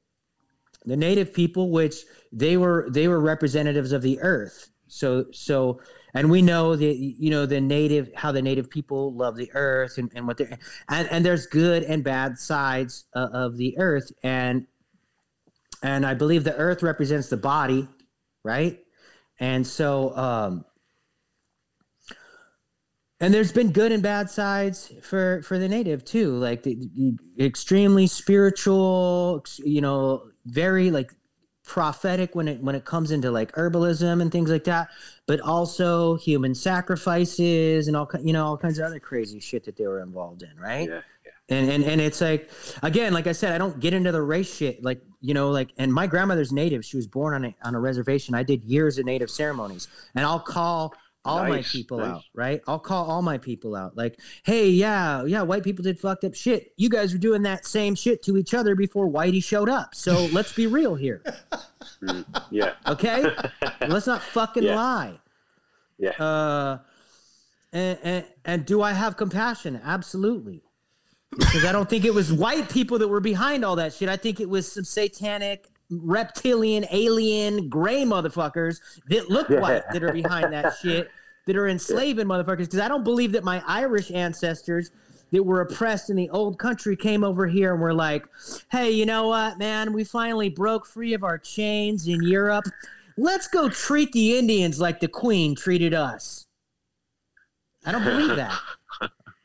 the 0.85 0.97
native 0.97 1.33
people, 1.33 1.71
which 1.71 2.05
they 2.37 2.59
were 2.59 2.87
they 2.91 3.09
were 3.09 3.19
representatives 3.19 3.93
of 3.93 4.03
the 4.03 4.21
earth. 4.21 4.71
So 4.89 5.27
so 5.33 5.81
and 6.15 6.31
we 6.31 6.43
know 6.43 6.77
that 6.77 6.97
you 6.97 7.31
know 7.31 7.47
the 7.47 7.61
native 7.61 8.11
how 8.15 8.31
the 8.31 8.43
native 8.43 8.71
people 8.71 9.15
love 9.15 9.37
the 9.37 9.51
earth 9.55 9.97
and, 9.99 10.13
and 10.15 10.27
what 10.27 10.37
they 10.37 10.47
and, 10.91 11.09
and 11.11 11.25
there's 11.25 11.47
good 11.47 11.83
and 11.83 12.05
bad 12.05 12.39
sides 12.39 13.07
uh, 13.15 13.29
of 13.33 13.57
the 13.57 13.77
earth 13.79 14.13
and 14.23 14.67
and 15.83 16.05
I 16.07 16.15
believe 16.15 16.45
the 16.45 16.57
earth 16.57 16.83
represents 16.83 17.29
the 17.29 17.37
body, 17.37 17.89
right? 18.45 18.79
And 19.41 19.67
so 19.67 20.15
um 20.17 20.65
and 23.19 23.33
there's 23.33 23.53
been 23.53 23.73
good 23.73 23.93
and 23.93 24.03
bad 24.03 24.29
sides 24.29 24.93
for 25.03 25.41
for 25.43 25.59
the 25.59 25.69
native 25.69 26.05
too 26.05 26.37
like 26.37 26.63
the, 26.65 26.77
the 27.37 27.47
extremely 27.47 28.07
spiritual 28.07 29.43
you 29.65 29.81
know 29.81 30.29
very 30.45 30.91
like 30.91 31.11
prophetic 31.67 32.35
when 32.35 32.47
it 32.47 32.63
when 32.63 32.77
it 32.77 32.85
comes 32.85 33.11
into 33.11 33.31
like 33.31 33.51
herbalism 33.53 34.23
and 34.23 34.31
things 34.31 34.49
like 34.49 34.65
that 34.65 34.89
but 35.27 35.41
also 35.41 36.15
human 36.17 36.55
sacrifices 36.55 37.89
and 37.89 37.97
all 37.97 38.09
you 38.23 38.33
know 38.33 38.47
all 38.47 38.57
kinds 38.57 38.79
of 38.79 38.87
other 38.87 39.01
crazy 39.01 39.41
shit 39.41 39.65
that 39.65 39.77
they 39.77 39.87
were 39.87 40.01
involved 40.01 40.43
in 40.43 40.57
right? 40.59 40.89
Yeah, 40.89 41.01
Yeah, 41.25 41.57
and 41.57 41.71
and 41.71 41.85
and 41.85 42.01
it's 42.01 42.21
like 42.21 42.49
again 42.85 43.13
like 43.13 43.27
i 43.27 43.33
said 43.33 43.53
i 43.53 43.59
don't 43.59 43.81
get 43.81 43.93
into 43.93 44.13
the 44.13 44.23
race 44.23 44.57
shit 44.57 44.83
like 44.85 45.03
you 45.21 45.35
know 45.35 45.51
like 45.51 45.73
and 45.77 45.93
my 45.93 46.07
grandmother's 46.07 46.53
native 46.53 46.85
she 46.85 46.97
was 46.97 47.09
born 47.09 47.35
on 47.35 47.45
a, 47.47 47.55
on 47.65 47.75
a 47.75 47.81
reservation. 47.81 48.35
I 48.37 48.45
did 48.45 48.63
years 48.63 48.99
of 48.99 49.05
native 49.05 49.31
ceremonies 49.31 49.89
and 50.15 50.25
i'll 50.25 50.41
call 50.41 50.95
all 51.27 51.45
my 51.47 51.63
people 51.63 51.99
nice. 51.99 52.09
out 52.09 52.23
right 52.35 52.61
i'll 52.67 52.79
call 52.79 53.05
all 53.11 53.23
my 53.23 53.39
people 53.39 53.75
out 53.75 53.97
like 53.97 54.19
hey 54.45 54.69
yeah 54.69 55.25
yeah 55.25 55.43
white 55.43 55.63
people 55.65 55.83
did 55.83 55.99
fucked 55.99 56.25
up 56.25 56.35
shit 56.35 56.73
you 56.77 56.89
guys 56.89 57.13
were 57.13 57.19
doing 57.19 57.43
that 57.43 57.67
same 57.67 57.95
shit 57.95 58.23
to 58.23 58.37
each 58.37 58.55
other 58.55 58.75
before 58.75 59.09
whitey 59.09 59.43
showed 59.43 59.69
up 59.69 59.95
so 59.95 60.27
let's 60.33 60.53
be 60.53 60.67
real 60.67 60.95
here 60.95 61.23
yeah, 62.51 62.73
okay 62.87 63.25
let's 63.89 64.07
not 64.07 64.23
fucking 64.23 64.63
Yeah. 64.63 64.77
lie 64.77 65.19
yeah. 65.99 66.11
uh, 66.11 66.79
and, 67.73 67.99
and 68.03 68.25
and 68.45 68.67
do 68.67 68.81
I 68.83 68.93
have 68.93 69.17
compassion? 69.17 69.81
Absolutely, 69.85 70.63
because 71.31 71.65
I 71.65 71.73
don't 71.73 71.89
think 71.89 72.05
it 72.05 72.15
was 72.15 72.33
white 72.33 72.71
people 72.71 72.99
that 72.99 73.09
were 73.09 73.21
behind 73.21 73.65
all 73.65 73.77
that 73.77 73.93
shit. 73.93 74.09
I 74.09 74.17
think 74.17 74.41
it 74.41 74.49
was 74.49 74.71
some 74.71 74.85
satanic, 74.85 75.69
reptilian, 75.91 76.87
alien, 76.91 77.69
gray 77.69 78.03
motherfuckers 78.03 78.81
that 79.09 79.31
look 79.31 79.49
white 79.49 79.83
that 79.93 80.03
are 80.03 80.13
behind 80.13 80.53
that 80.53 80.75
shit. 80.83 81.11
That 81.47 81.57
are 81.57 81.69
enslaving 81.69 82.27
motherfuckers. 82.27 82.65
Because 82.65 82.81
I 82.81 82.89
don't 82.89 83.05
believe 83.05 83.31
that 83.31 83.45
my 83.45 83.63
Irish 83.69 84.11
ancestors 84.11 84.91
that 85.31 85.45
were 85.45 85.61
oppressed 85.61 86.11
in 86.11 86.17
the 86.17 86.29
old 86.31 86.59
country 86.59 86.97
came 86.97 87.23
over 87.23 87.47
here 87.47 87.73
and 87.73 87.81
were 87.81 87.95
like, 87.95 88.27
"Hey, 88.73 88.91
you 88.91 89.07
know 89.07 89.29
what, 89.29 89.57
man? 89.57 89.93
We 89.93 90.03
finally 90.03 90.49
broke 90.49 90.87
free 90.87 91.15
of 91.15 91.23
our 91.23 91.39
chains 91.39 92.09
in 92.09 92.21
Europe." 92.21 92.65
let's 93.17 93.49
go 93.49 93.69
treat 93.69 94.13
the 94.13 94.39
Indians 94.39 94.81
like 94.81 95.01
the 95.01 95.09
Queen 95.09 95.55
treated 95.55 95.95
us. 95.95 96.47
I 97.85 97.93
don't 97.93 98.05
believe 98.05 98.37
that. 98.37 98.59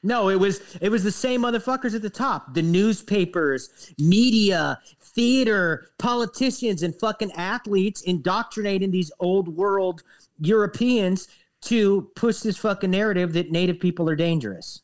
No, 0.04 0.30
it 0.30 0.40
was 0.40 0.78
it 0.82 0.90
was 0.90 1.04
the 1.04 1.12
same 1.12 1.42
motherfuckers 1.42 1.94
at 1.94 2.02
the 2.02 2.10
top. 2.10 2.54
The 2.54 2.62
newspapers, 2.62 3.94
media, 4.00 4.80
theater, 5.00 5.90
politicians, 6.00 6.82
and 6.82 7.00
fucking 7.00 7.32
athletes 7.34 8.02
indoctrinating 8.02 8.90
these 8.92 9.12
old 9.20 9.48
world 9.48 10.02
Europeans 10.40 11.28
to 11.62 12.10
push 12.16 12.40
this 12.40 12.58
fucking 12.58 12.90
narrative 12.90 13.34
that 13.34 13.52
native 13.52 13.80
people 13.80 14.10
are 14.10 14.16
dangerous. 14.16 14.82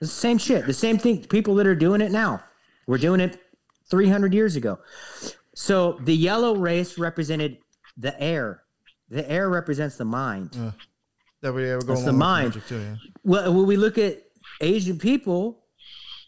It's 0.00 0.10
the 0.10 0.20
same 0.20 0.38
shit. 0.38 0.66
The 0.66 0.72
same 0.72 0.98
thing. 0.98 1.22
People 1.24 1.54
that 1.56 1.66
are 1.68 1.76
doing 1.76 2.00
it 2.00 2.10
now. 2.10 2.42
We're 2.88 2.98
doing 2.98 3.20
it 3.20 3.40
300 3.88 4.34
years 4.34 4.56
ago. 4.56 4.80
So 5.54 6.00
the 6.02 6.16
yellow 6.16 6.56
race 6.56 6.98
represented 6.98 7.58
the 7.96 8.20
air. 8.20 8.64
The 9.10 9.30
air 9.30 9.48
represents 9.48 9.96
the 9.96 10.04
mind. 10.04 10.56
That 11.42 11.52
we 11.52 11.62
were 11.62 11.80
going 11.80 11.86
That's 11.86 12.04
the 12.04 12.12
mind. 12.12 12.60
too, 12.66 12.80
yeah. 12.80 12.94
Well, 13.24 13.52
when 13.52 13.66
we 13.66 13.76
look 13.76 13.98
at 13.98 14.22
Asian 14.60 14.98
people, 14.98 15.64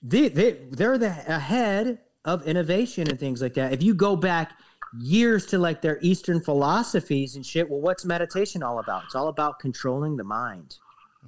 they, 0.03 0.29
they 0.29 0.53
they're 0.71 0.99
the 0.99 1.09
ahead 1.09 2.01
of 2.25 2.47
innovation 2.47 3.09
and 3.09 3.19
things 3.19 3.41
like 3.41 3.55
that. 3.55 3.73
If 3.73 3.83
you 3.83 3.95
go 3.95 4.17
back 4.17 4.59
years 4.99 5.47
to 5.47 5.59
like 5.59 5.81
their 5.81 5.99
Eastern 6.03 6.41
philosophies 6.41 7.37
and 7.37 7.47
shit, 7.47 7.69
well, 7.69 7.81
what's 7.81 8.05
meditation 8.05 8.63
all 8.63 8.79
about? 8.79 9.05
It's 9.05 9.15
all 9.15 9.29
about 9.29 9.59
controlling 9.59 10.17
the 10.17 10.25
mind, 10.25 10.77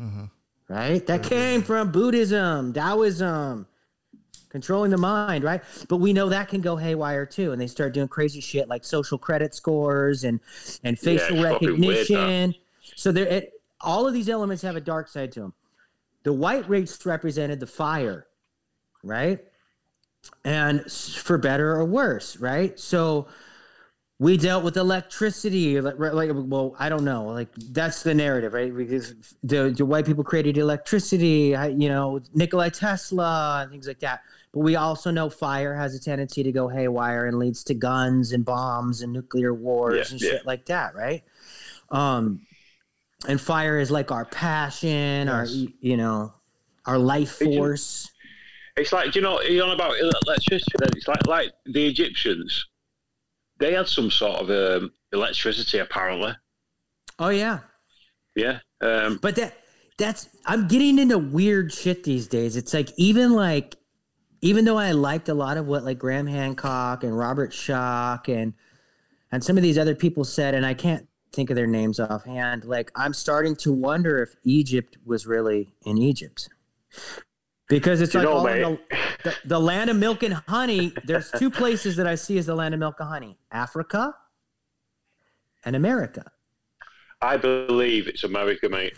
mm-hmm. 0.00 0.24
right? 0.68 1.06
That 1.06 1.22
came 1.22 1.62
from 1.62 1.90
Buddhism, 1.90 2.72
Taoism, 2.72 3.66
controlling 4.50 4.90
the 4.90 4.98
mind, 4.98 5.44
right? 5.44 5.62
But 5.88 5.98
we 5.98 6.12
know 6.12 6.28
that 6.28 6.48
can 6.48 6.60
go 6.60 6.76
haywire 6.76 7.26
too, 7.26 7.52
and 7.52 7.60
they 7.60 7.66
start 7.66 7.94
doing 7.94 8.08
crazy 8.08 8.40
shit 8.40 8.68
like 8.68 8.84
social 8.84 9.18
credit 9.18 9.54
scores 9.54 10.24
and 10.24 10.40
and 10.82 10.98
facial 10.98 11.36
it's 11.36 11.44
fucking 11.44 11.80
weird, 11.80 12.10
uh, 12.10 12.14
recognition. 12.16 12.54
So 12.94 13.12
there, 13.12 13.26
it, 13.26 13.52
all 13.80 14.06
of 14.06 14.14
these 14.14 14.28
elements 14.28 14.62
have 14.62 14.76
a 14.76 14.80
dark 14.80 15.08
side 15.08 15.32
to 15.32 15.40
them. 15.40 15.54
The 16.22 16.32
white 16.32 16.68
race 16.68 17.04
represented 17.06 17.60
the 17.60 17.66
fire, 17.66 18.26
right? 19.02 19.38
And 20.44 20.90
for 20.90 21.38
better 21.38 21.72
or 21.76 21.84
worse, 21.84 22.36
right? 22.38 22.78
So 22.80 23.28
we 24.18 24.36
dealt 24.38 24.64
with 24.64 24.76
electricity, 24.76 25.80
like, 25.80 25.98
like 25.98 26.30
well, 26.32 26.74
I 26.78 26.88
don't 26.88 27.04
know, 27.04 27.26
like 27.26 27.54
that's 27.54 28.02
the 28.02 28.14
narrative, 28.14 28.54
right? 28.54 28.74
Because 28.74 29.14
the, 29.44 29.70
the 29.76 29.84
white 29.84 30.06
people 30.06 30.24
created 30.24 30.56
electricity, 30.56 31.54
you 31.76 31.88
know, 31.88 32.20
Nikolai 32.34 32.70
Tesla 32.70 33.60
and 33.62 33.70
things 33.70 33.86
like 33.86 34.00
that. 34.00 34.22
But 34.52 34.60
we 34.60 34.74
also 34.74 35.10
know 35.10 35.28
fire 35.28 35.74
has 35.74 35.94
a 35.94 36.00
tendency 36.00 36.42
to 36.42 36.50
go 36.50 36.66
haywire 36.66 37.26
and 37.26 37.38
leads 37.38 37.62
to 37.64 37.74
guns 37.74 38.32
and 38.32 38.42
bombs 38.42 39.02
and 39.02 39.12
nuclear 39.12 39.52
wars 39.52 39.96
Yeah, 39.96 40.12
and 40.12 40.20
yeah. 40.22 40.30
shit 40.30 40.46
like 40.46 40.64
that, 40.66 40.94
right? 40.94 41.22
Um, 41.90 42.45
and 43.28 43.40
fire 43.40 43.78
is 43.78 43.90
like 43.90 44.10
our 44.10 44.24
passion, 44.24 45.28
our 45.28 45.46
you 45.46 45.96
know, 45.96 46.32
our 46.86 46.98
life 46.98 47.38
force. 47.38 48.10
It's 48.76 48.92
like, 48.92 49.12
do 49.12 49.18
you 49.18 49.22
know, 49.22 49.40
you 49.40 49.58
know 49.58 49.72
about 49.72 49.96
electricity? 49.98 50.72
It's 50.94 51.08
like, 51.08 51.26
like 51.26 51.52
the 51.64 51.86
Egyptians. 51.86 52.66
They 53.58 53.72
had 53.72 53.88
some 53.88 54.10
sort 54.10 54.40
of 54.40 54.50
um, 54.50 54.92
electricity, 55.12 55.78
apparently. 55.78 56.34
Oh 57.18 57.30
yeah, 57.30 57.60
Yeah. 58.34 58.58
Um, 58.82 59.18
But 59.22 59.36
that 59.36 59.56
that's 59.96 60.28
I'm 60.44 60.68
getting 60.68 60.98
into 60.98 61.16
weird 61.16 61.72
shit 61.72 62.04
these 62.04 62.28
days. 62.28 62.56
It's 62.56 62.74
like 62.74 62.90
even 62.98 63.32
like 63.32 63.76
even 64.42 64.66
though 64.66 64.76
I 64.76 64.92
liked 64.92 65.30
a 65.30 65.34
lot 65.34 65.56
of 65.56 65.66
what 65.66 65.84
like 65.84 65.98
Graham 65.98 66.26
Hancock 66.26 67.02
and 67.02 67.16
Robert 67.16 67.52
Schoch 67.52 68.28
and 68.28 68.52
and 69.32 69.42
some 69.42 69.56
of 69.56 69.62
these 69.62 69.78
other 69.78 69.94
people 69.94 70.24
said, 70.24 70.54
and 70.54 70.66
I 70.66 70.74
can't 70.74 71.08
think 71.36 71.50
of 71.50 71.56
their 71.56 71.66
names 71.66 72.00
offhand, 72.00 72.64
like 72.64 72.90
I'm 72.96 73.12
starting 73.12 73.54
to 73.56 73.72
wonder 73.72 74.22
if 74.22 74.34
Egypt 74.42 74.96
was 75.04 75.26
really 75.26 75.68
in 75.84 75.98
Egypt. 75.98 76.48
Because 77.68 78.00
it's 78.00 78.14
You 78.14 78.20
like 78.20 78.28
know, 78.28 78.36
all 78.36 78.44
the, 78.44 78.78
the, 79.22 79.34
the 79.44 79.60
land 79.60 79.90
of 79.90 79.96
milk 79.96 80.22
and 80.22 80.34
honey. 80.34 80.94
There's 81.04 81.30
two 81.32 81.50
places 81.50 81.96
that 81.96 82.06
I 82.06 82.14
see 82.14 82.38
as 82.38 82.46
the 82.46 82.54
land 82.54 82.74
of 82.74 82.80
milk 82.80 82.96
and 83.00 83.08
honey 83.08 83.38
Africa 83.52 84.14
and 85.64 85.76
America. 85.76 86.30
I 87.20 87.36
believe 87.36 88.08
it's 88.08 88.24
America, 88.24 88.68
mate. 88.68 88.96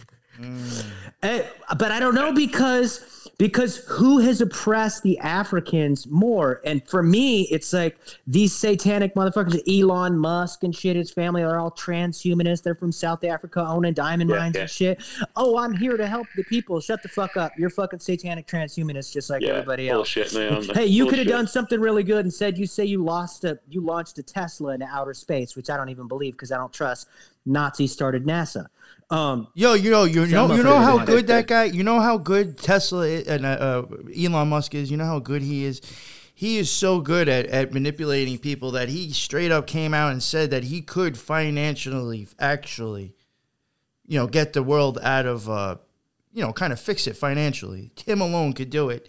Eh, 1.23 1.43
but 1.79 1.91
I 1.91 1.99
don't 2.01 2.15
know 2.15 2.33
because 2.33 3.05
because 3.39 3.77
who 3.87 4.19
has 4.19 4.41
oppressed 4.41 5.03
the 5.05 5.19
Africans 5.19 6.07
more? 6.09 6.61
And 6.65 6.87
for 6.89 7.03
me, 7.05 7.43
it's 7.53 7.73
like 7.73 7.97
these 8.27 8.53
satanic 8.53 9.15
motherfuckers, 9.15 9.61
Elon 9.69 10.19
Musk 10.19 10.65
and 10.65 10.75
shit. 10.75 10.97
His 10.97 11.11
family 11.13 11.43
are 11.43 11.59
all 11.59 11.71
transhumanists. 11.71 12.63
They're 12.63 12.75
from 12.75 12.91
South 12.91 13.23
Africa, 13.25 13.65
owning 13.67 13.95
diamond 13.95 14.31
Yeah, 14.31 14.37
mines 14.39 14.55
yeah. 14.57 14.61
and 14.63 14.71
shit. 14.71 15.01
Oh, 15.37 15.57
I'm 15.59 15.73
here 15.77 15.97
to 15.97 16.07
help 16.07 16.27
the 16.37 16.43
people. 16.45 16.81
Shut 16.81 17.03
the 17.03 17.09
fuck 17.09 17.37
up. 17.37 17.53
You're 17.57 17.71
fucking 17.71 18.01
satanic 18.01 18.47
transhumanists, 18.49 19.13
just 19.13 19.31
like 19.31 19.43
Yeah, 19.43 19.51
everybody 19.51 19.89
else. 19.89 20.13
bullshit, 20.15 20.35
man. 20.35 20.63
Hey, 20.75 20.87
you 20.87 21.07
could 21.07 21.19
have 21.19 21.29
done 21.29 21.47
something 21.47 21.81
really 21.81 22.03
good 22.03 22.25
and 22.25 22.33
said 22.35 22.59
you 22.59 22.67
say 22.67 22.85
you 22.85 23.03
lost 23.05 23.45
a 23.45 23.59
you 23.69 23.81
launched 23.81 24.19
a 24.19 24.23
Tesla 24.23 24.75
into 24.75 24.87
outer 24.87 25.15
space, 25.15 25.55
which 25.57 25.71
I 25.71 25.77
don't 25.77 25.89
even 25.91 26.09
believe 26.09 26.33
because 26.35 26.51
I 26.53 26.57
don't 26.59 26.73
trust 26.73 27.09
Nazis 27.47 27.93
started 27.93 28.25
NASA. 28.25 28.67
Um, 29.11 29.49
Yo, 29.55 29.73
you 29.75 29.91
know, 29.91 30.05
you 30.05 30.27
know, 30.27 30.55
you 30.55 30.63
know 30.63 30.79
how 30.79 31.05
good 31.05 31.27
that 31.29 31.47
guy. 31.47 31.65
You 31.65 31.83
know 31.83 32.01
how 32.01 32.19
good 32.19 32.59
Tesla 32.59 33.07
i- 33.07 33.25
and 33.27 33.47
uh, 33.47 33.49
uh, 33.49 33.87
Elon 34.17 34.49
Musk 34.49 34.75
is. 34.75 34.91
You 34.91 34.97
know 34.99 35.07
how 35.07 35.19
good 35.19 35.41
he 35.43 35.65
is. 35.65 35.81
He 36.35 36.59
is 36.59 36.71
so 36.71 37.01
good 37.01 37.29
at, 37.29 37.47
at 37.47 37.73
manipulating 37.73 38.39
people 38.39 38.73
that 38.73 38.89
he 38.91 39.11
straight 39.13 39.51
up 39.51 39.67
came 39.67 39.93
out 39.95 40.13
and 40.13 40.23
said 40.23 40.51
that 40.51 40.65
he 40.65 40.83
could 40.83 41.17
financially, 41.19 42.29
actually, 42.39 43.15
you 44.07 44.19
know, 44.19 44.27
get 44.29 44.53
the 44.53 44.63
world 44.63 44.99
out 45.03 45.27
of, 45.27 45.49
uh, 45.51 45.77
you 46.33 46.43
know, 46.43 46.53
kind 46.53 46.73
of 46.73 46.79
fix 46.79 47.07
it 47.09 47.17
financially. 47.17 47.91
Him 48.07 48.21
alone 48.21 48.53
could 48.53 48.71
do 48.71 48.91
it. 48.91 49.09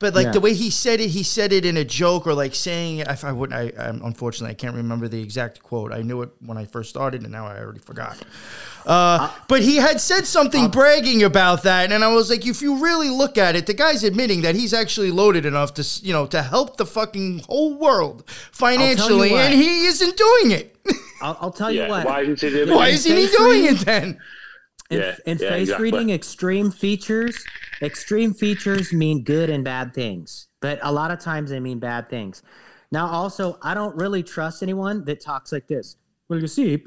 But 0.00 0.14
like 0.14 0.24
Yeah. 0.26 0.32
the 0.32 0.40
way 0.40 0.52
he 0.54 0.68
said 0.70 1.00
it, 1.00 1.08
he 1.10 1.22
said 1.22 1.52
it 1.52 1.64
in 1.64 1.76
a 1.78 1.84
joke 1.84 2.26
or 2.26 2.34
like 2.34 2.54
saying, 2.54 2.98
if 2.98 3.24
I 3.24 3.32
wouldn't, 3.32 3.58
I, 3.58 3.82
I 3.82 3.88
unfortunately 3.88 4.50
I 4.50 4.54
can't 4.54 4.74
remember 4.76 5.08
the 5.08 5.22
exact 5.22 5.62
quote. 5.62 5.92
I 5.92 6.02
knew 6.02 6.20
it 6.22 6.30
when 6.44 6.58
I 6.58 6.64
first 6.66 6.90
started, 6.90 7.22
and 7.22 7.30
now 7.32 7.46
I 7.46 7.58
already 7.58 7.78
forgot. 7.78 8.18
Uh, 8.86 9.32
but 9.48 9.62
he 9.62 9.76
had 9.76 10.00
said 10.00 10.26
something 10.26 10.68
bragging 10.68 11.22
about 11.22 11.62
that, 11.62 11.90
and 11.92 12.04
I 12.04 12.12
was 12.14 12.30
like, 12.30 12.46
if 12.46 12.60
you 12.60 12.82
really 12.82 13.08
look 13.08 13.38
at 13.38 13.56
it, 13.56 13.66
the 13.66 13.74
guy's 13.74 14.04
admitting 14.04 14.42
that 14.42 14.54
he's 14.54 14.74
actually 14.74 15.10
loaded 15.10 15.46
enough 15.46 15.74
to, 15.74 16.00
you 16.04 16.12
know, 16.12 16.26
to 16.26 16.42
help 16.42 16.76
the 16.76 16.86
fucking 16.86 17.40
whole 17.48 17.78
world 17.78 18.28
financially, 18.28 19.32
and 19.34 19.54
he 19.54 19.86
isn't 19.86 20.16
doing 20.16 20.50
it. 20.50 20.76
I'll, 21.20 21.36
I'll 21.40 21.52
tell 21.52 21.72
Yeah, 21.72 21.84
you 21.84 21.90
what. 21.90 22.04
why 22.06 22.20
isn't 22.22 22.40
he 22.42 22.50
doing 22.50 22.68
Why 22.76 22.88
it? 22.88 22.94
isn't 22.94 23.16
he 23.16 23.26
doing 23.28 23.64
it 23.64 23.78
then? 23.86 24.18
in, 24.90 24.98
Yeah, 25.00 25.16
in 25.26 25.38
yeah, 25.38 25.48
face 25.48 25.62
exactly. 25.68 25.84
reading, 25.84 26.10
extreme 26.10 26.70
features, 26.70 27.44
extreme 27.82 28.34
features 28.34 28.92
mean 28.92 29.24
good 29.24 29.50
and 29.50 29.64
bad 29.64 29.94
things, 29.94 30.48
but 30.60 30.78
a 30.82 30.92
lot 30.92 31.10
of 31.10 31.18
times 31.20 31.50
they 31.50 31.60
mean 31.60 31.78
bad 31.78 32.10
things. 32.10 32.42
Now, 32.92 33.06
also, 33.06 33.58
I 33.62 33.74
don't 33.74 33.96
really 33.96 34.22
trust 34.22 34.62
anyone 34.62 35.04
that 35.06 35.20
talks 35.20 35.52
like 35.52 35.66
this. 35.66 35.96
Well, 36.28 36.38
you 36.40 36.46
see, 36.46 36.84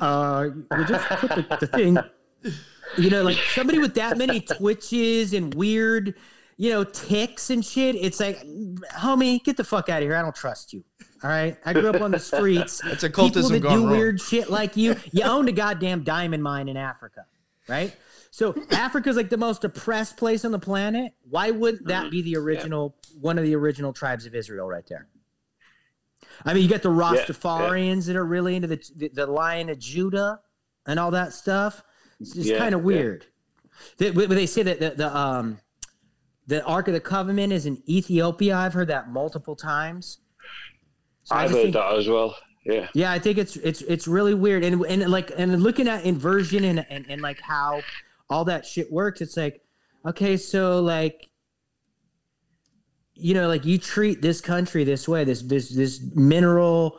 uh, 0.00 0.48
you 0.76 0.84
just 0.84 1.08
put 1.08 1.30
the, 1.30 1.56
the 1.60 1.66
thing, 1.66 1.98
you 2.98 3.10
know, 3.10 3.22
like 3.22 3.36
somebody 3.54 3.78
with 3.78 3.94
that 3.94 4.18
many 4.18 4.40
twitches 4.40 5.32
and 5.32 5.54
weird, 5.54 6.14
you 6.56 6.70
know, 6.70 6.84
ticks 6.84 7.50
and 7.50 7.64
shit. 7.64 7.94
It's 7.96 8.20
like, 8.20 8.38
homie, 8.94 9.42
get 9.42 9.56
the 9.56 9.64
fuck 9.64 9.88
out 9.88 10.02
of 10.02 10.08
here. 10.08 10.16
I 10.16 10.22
don't 10.22 10.34
trust 10.34 10.72
you. 10.72 10.84
All 11.22 11.30
right. 11.30 11.56
I 11.64 11.72
grew 11.72 11.88
up 11.88 12.00
on 12.00 12.10
the 12.10 12.18
streets. 12.18 12.80
That's 12.84 13.02
People 13.02 13.08
occultism 13.08 13.52
that 13.52 13.60
gone 13.60 13.78
do 13.78 13.86
wrong. 13.86 13.92
weird 13.92 14.20
shit 14.20 14.50
like 14.50 14.76
you. 14.76 14.96
You 15.12 15.24
owned 15.24 15.48
a 15.48 15.52
goddamn 15.52 16.02
diamond 16.04 16.42
mine 16.42 16.68
in 16.68 16.76
Africa, 16.76 17.26
right? 17.68 17.94
So 18.30 18.54
Africa's 18.70 19.16
like 19.16 19.28
the 19.28 19.36
most 19.36 19.62
oppressed 19.64 20.16
place 20.16 20.44
on 20.44 20.52
the 20.52 20.58
planet. 20.58 21.12
Why 21.28 21.50
wouldn't 21.50 21.86
that 21.88 22.10
be 22.10 22.22
the 22.22 22.36
original, 22.36 22.96
one 23.20 23.38
of 23.38 23.44
the 23.44 23.54
original 23.54 23.92
tribes 23.92 24.24
of 24.26 24.34
Israel, 24.34 24.66
right 24.66 24.86
there? 24.88 25.06
I 26.44 26.54
mean, 26.54 26.62
you 26.62 26.68
got 26.68 26.82
the 26.82 26.88
Rastafarians 26.90 28.06
that 28.06 28.16
are 28.16 28.24
really 28.24 28.56
into 28.56 28.68
the, 28.68 28.82
the 28.96 29.08
the 29.08 29.26
Lion 29.26 29.68
of 29.70 29.78
Judah 29.78 30.40
and 30.86 30.98
all 30.98 31.10
that 31.12 31.32
stuff. 31.32 31.82
It's 32.20 32.32
just 32.34 32.48
Yeah, 32.48 32.58
kind 32.58 32.74
of 32.74 32.80
yeah. 32.82 32.86
weird. 32.86 33.26
They, 33.98 34.10
they 34.10 34.46
say 34.46 34.62
that 34.62 34.80
the, 34.80 34.90
the 34.90 35.16
um 35.16 35.58
the 36.46 36.64
Ark 36.64 36.88
of 36.88 36.94
the 36.94 37.00
Covenant 37.00 37.52
is 37.52 37.66
in 37.66 37.82
Ethiopia. 37.88 38.56
I've 38.56 38.72
heard 38.74 38.88
that 38.88 39.10
multiple 39.10 39.54
times. 39.56 40.18
So 41.24 41.34
I 41.36 41.44
I've 41.44 41.50
heard 41.50 41.62
think- 41.62 41.74
that 41.74 41.94
as 41.94 42.08
well. 42.08 42.36
Yeah. 42.64 42.86
yeah, 42.94 43.10
I 43.10 43.18
think 43.18 43.38
it's 43.38 43.56
it's 43.56 43.82
it's 43.82 44.06
really 44.06 44.34
weird, 44.34 44.62
and 44.62 44.84
and 44.86 45.10
like 45.10 45.32
and 45.36 45.60
looking 45.64 45.88
at 45.88 46.04
inversion 46.04 46.62
and 46.64 46.86
and, 46.88 47.04
and 47.08 47.20
like 47.20 47.40
how 47.40 47.82
all 48.30 48.44
that 48.44 48.64
shit 48.64 48.90
works, 48.92 49.20
it's 49.20 49.36
like, 49.36 49.60
okay, 50.06 50.36
so 50.36 50.80
like, 50.80 51.28
you 53.14 53.34
know, 53.34 53.48
like 53.48 53.64
you 53.64 53.78
treat 53.78 54.22
this 54.22 54.40
country 54.40 54.84
this 54.84 55.06
way, 55.08 55.24
this 55.24 55.42
this 55.42 55.68
this 55.70 56.00
mineral 56.14 56.98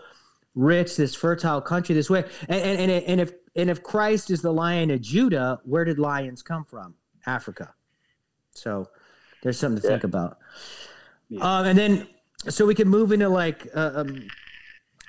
rich, 0.55 0.95
this 0.95 1.15
fertile 1.15 1.61
country 1.61 1.95
this 1.95 2.09
way, 2.09 2.23
and 2.47 2.61
and 2.61 2.91
and, 2.91 3.03
and 3.05 3.21
if 3.21 3.31
and 3.55 3.69
if 3.69 3.83
Christ 3.83 4.29
is 4.31 4.41
the 4.41 4.51
Lion 4.53 4.91
of 4.91 5.01
Judah, 5.01 5.59
where 5.63 5.85
did 5.85 5.99
lions 5.99 6.41
come 6.41 6.63
from? 6.65 6.95
Africa. 7.25 7.73
So 8.51 8.89
there's 9.41 9.57
something 9.57 9.81
to 9.81 9.87
think 9.87 10.03
about. 10.03 10.37
Um, 11.41 11.65
and 11.65 11.77
then 11.77 12.07
so 12.49 12.65
we 12.65 12.75
can 12.75 12.87
move 12.87 13.11
into 13.11 13.29
like 13.29 13.67
uh, 13.73 13.91
um, 13.95 14.27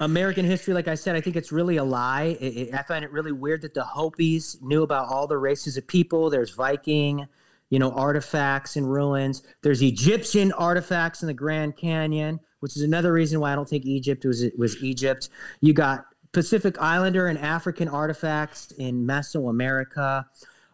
American 0.00 0.44
history, 0.44 0.72
like 0.74 0.88
I 0.88 0.94
said, 0.94 1.16
I 1.16 1.20
think 1.20 1.36
it's 1.36 1.52
really 1.52 1.76
a 1.76 1.84
lie. 1.84 2.36
It, 2.40 2.56
it- 2.68 2.74
I 2.74 2.82
find 2.82 3.04
it 3.04 3.10
really 3.12 3.32
weird 3.32 3.62
that 3.62 3.74
the 3.74 3.84
Hopis 3.84 4.60
knew 4.62 4.82
about 4.82 5.08
all 5.08 5.26
the 5.26 5.36
races 5.38 5.76
of 5.76 5.86
people. 5.86 6.30
There's 6.30 6.50
Viking, 6.50 7.26
you 7.70 7.79
know, 7.79 7.90
artifacts 7.92 8.77
and 8.77 8.90
ruins. 8.90 9.42
There's 9.62 9.83
Egyptian 9.83 10.53
artifacts 10.53 11.22
in 11.22 11.29
the 11.29 11.35
Grand 11.35 11.77
Canyon, 11.77 12.40
which 12.61 12.77
is 12.77 12.83
another 12.83 13.12
reason 13.12 13.40
why 13.40 13.53
I 13.53 13.57
don't 13.57 13.68
think 13.68 13.85
Egypt 13.85 14.24
was 14.24 14.44
was 14.57 14.83
Egypt. 14.83 15.29
You 15.61 15.72
got 15.72 16.07
Pacific 16.33 16.81
Islander 16.81 17.29
and 17.29 17.38
African 17.38 17.88
artifacts 17.88 18.72
in 18.72 19.07
Mesoamerica. 19.07 20.27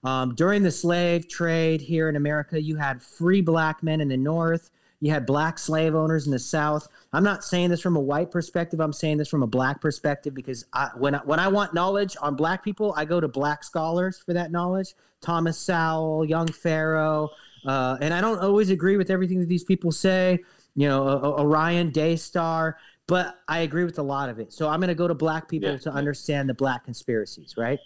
Um, 0.03 0.35
during 0.35 0.63
the 0.63 0.71
slave 0.71 1.29
trade 1.29 1.81
here 1.81 2.09
in 2.09 2.17
America, 2.17 2.61
you 2.61 2.77
had 2.77 3.03
free 3.03 3.43
black 3.43 3.83
men 3.83 4.01
in 4.01 4.09
the 4.09 4.17
North. 4.17 4.71
You 5.01 5.11
had 5.11 5.25
black 5.25 5.59
slave 5.59 5.95
owners 5.95 6.27
in 6.27 6.33
the 6.33 6.39
South. 6.39 6.87
I'm 7.13 7.25
not 7.25 7.43
saying 7.43 7.71
this 7.71 7.81
from 7.81 7.97
a 7.97 8.01
white 8.01 8.31
perspective. 8.31 8.81
I'm 8.81 8.93
saying 8.93 9.17
this 9.17 9.29
from 9.29 9.43
a 9.43 9.47
black 9.47 9.81
perspective 9.81 10.35
because 10.35 10.67
I, 10.75 10.91
when 10.97 11.15
I, 11.15 11.19
when 11.19 11.39
I 11.39 11.49
want 11.49 11.73
knowledge 11.73 12.17
on 12.21 12.37
black 12.37 12.63
people, 12.63 12.93
I 12.97 13.07
go 13.07 13.19
to 13.19 13.29
black 13.29 13.65
scholars 13.65 14.19
for 14.19 14.35
that 14.35 14.53
knowledge. 14.53 14.95
Thomas 15.23 15.59
Sowell, 15.59 16.25
Young 16.25 16.49
Pharaoh, 16.49 17.31
uh, 17.67 17.97
and 18.01 18.13
I 18.13 18.21
don't 18.21 18.39
always 18.41 18.71
agree 18.71 18.97
with 18.97 19.11
everything 19.11 19.41
that 19.41 19.49
these 19.49 19.65
people 19.65 19.91
say. 19.91 20.39
You 20.77 20.89
know, 20.89 21.35
Orion 21.39 21.91
Daystar, 21.91 22.79
but 23.07 23.41
I 23.49 23.61
agree 23.61 23.85
with 23.85 23.99
a 23.99 24.03
lot 24.03 24.29
of 24.29 24.39
it. 24.39 24.53
So 24.53 24.69
I'm 24.69 24.81
going 24.81 24.89
to 24.89 24.95
go 24.95 25.09
to 25.09 25.15
black 25.15 25.49
people 25.49 25.73
Yeah, 25.73 25.79
to 25.79 25.91
understand 25.91 26.49
the 26.49 26.55
black 26.55 26.85
conspiracies, 26.85 27.57
right? 27.57 27.79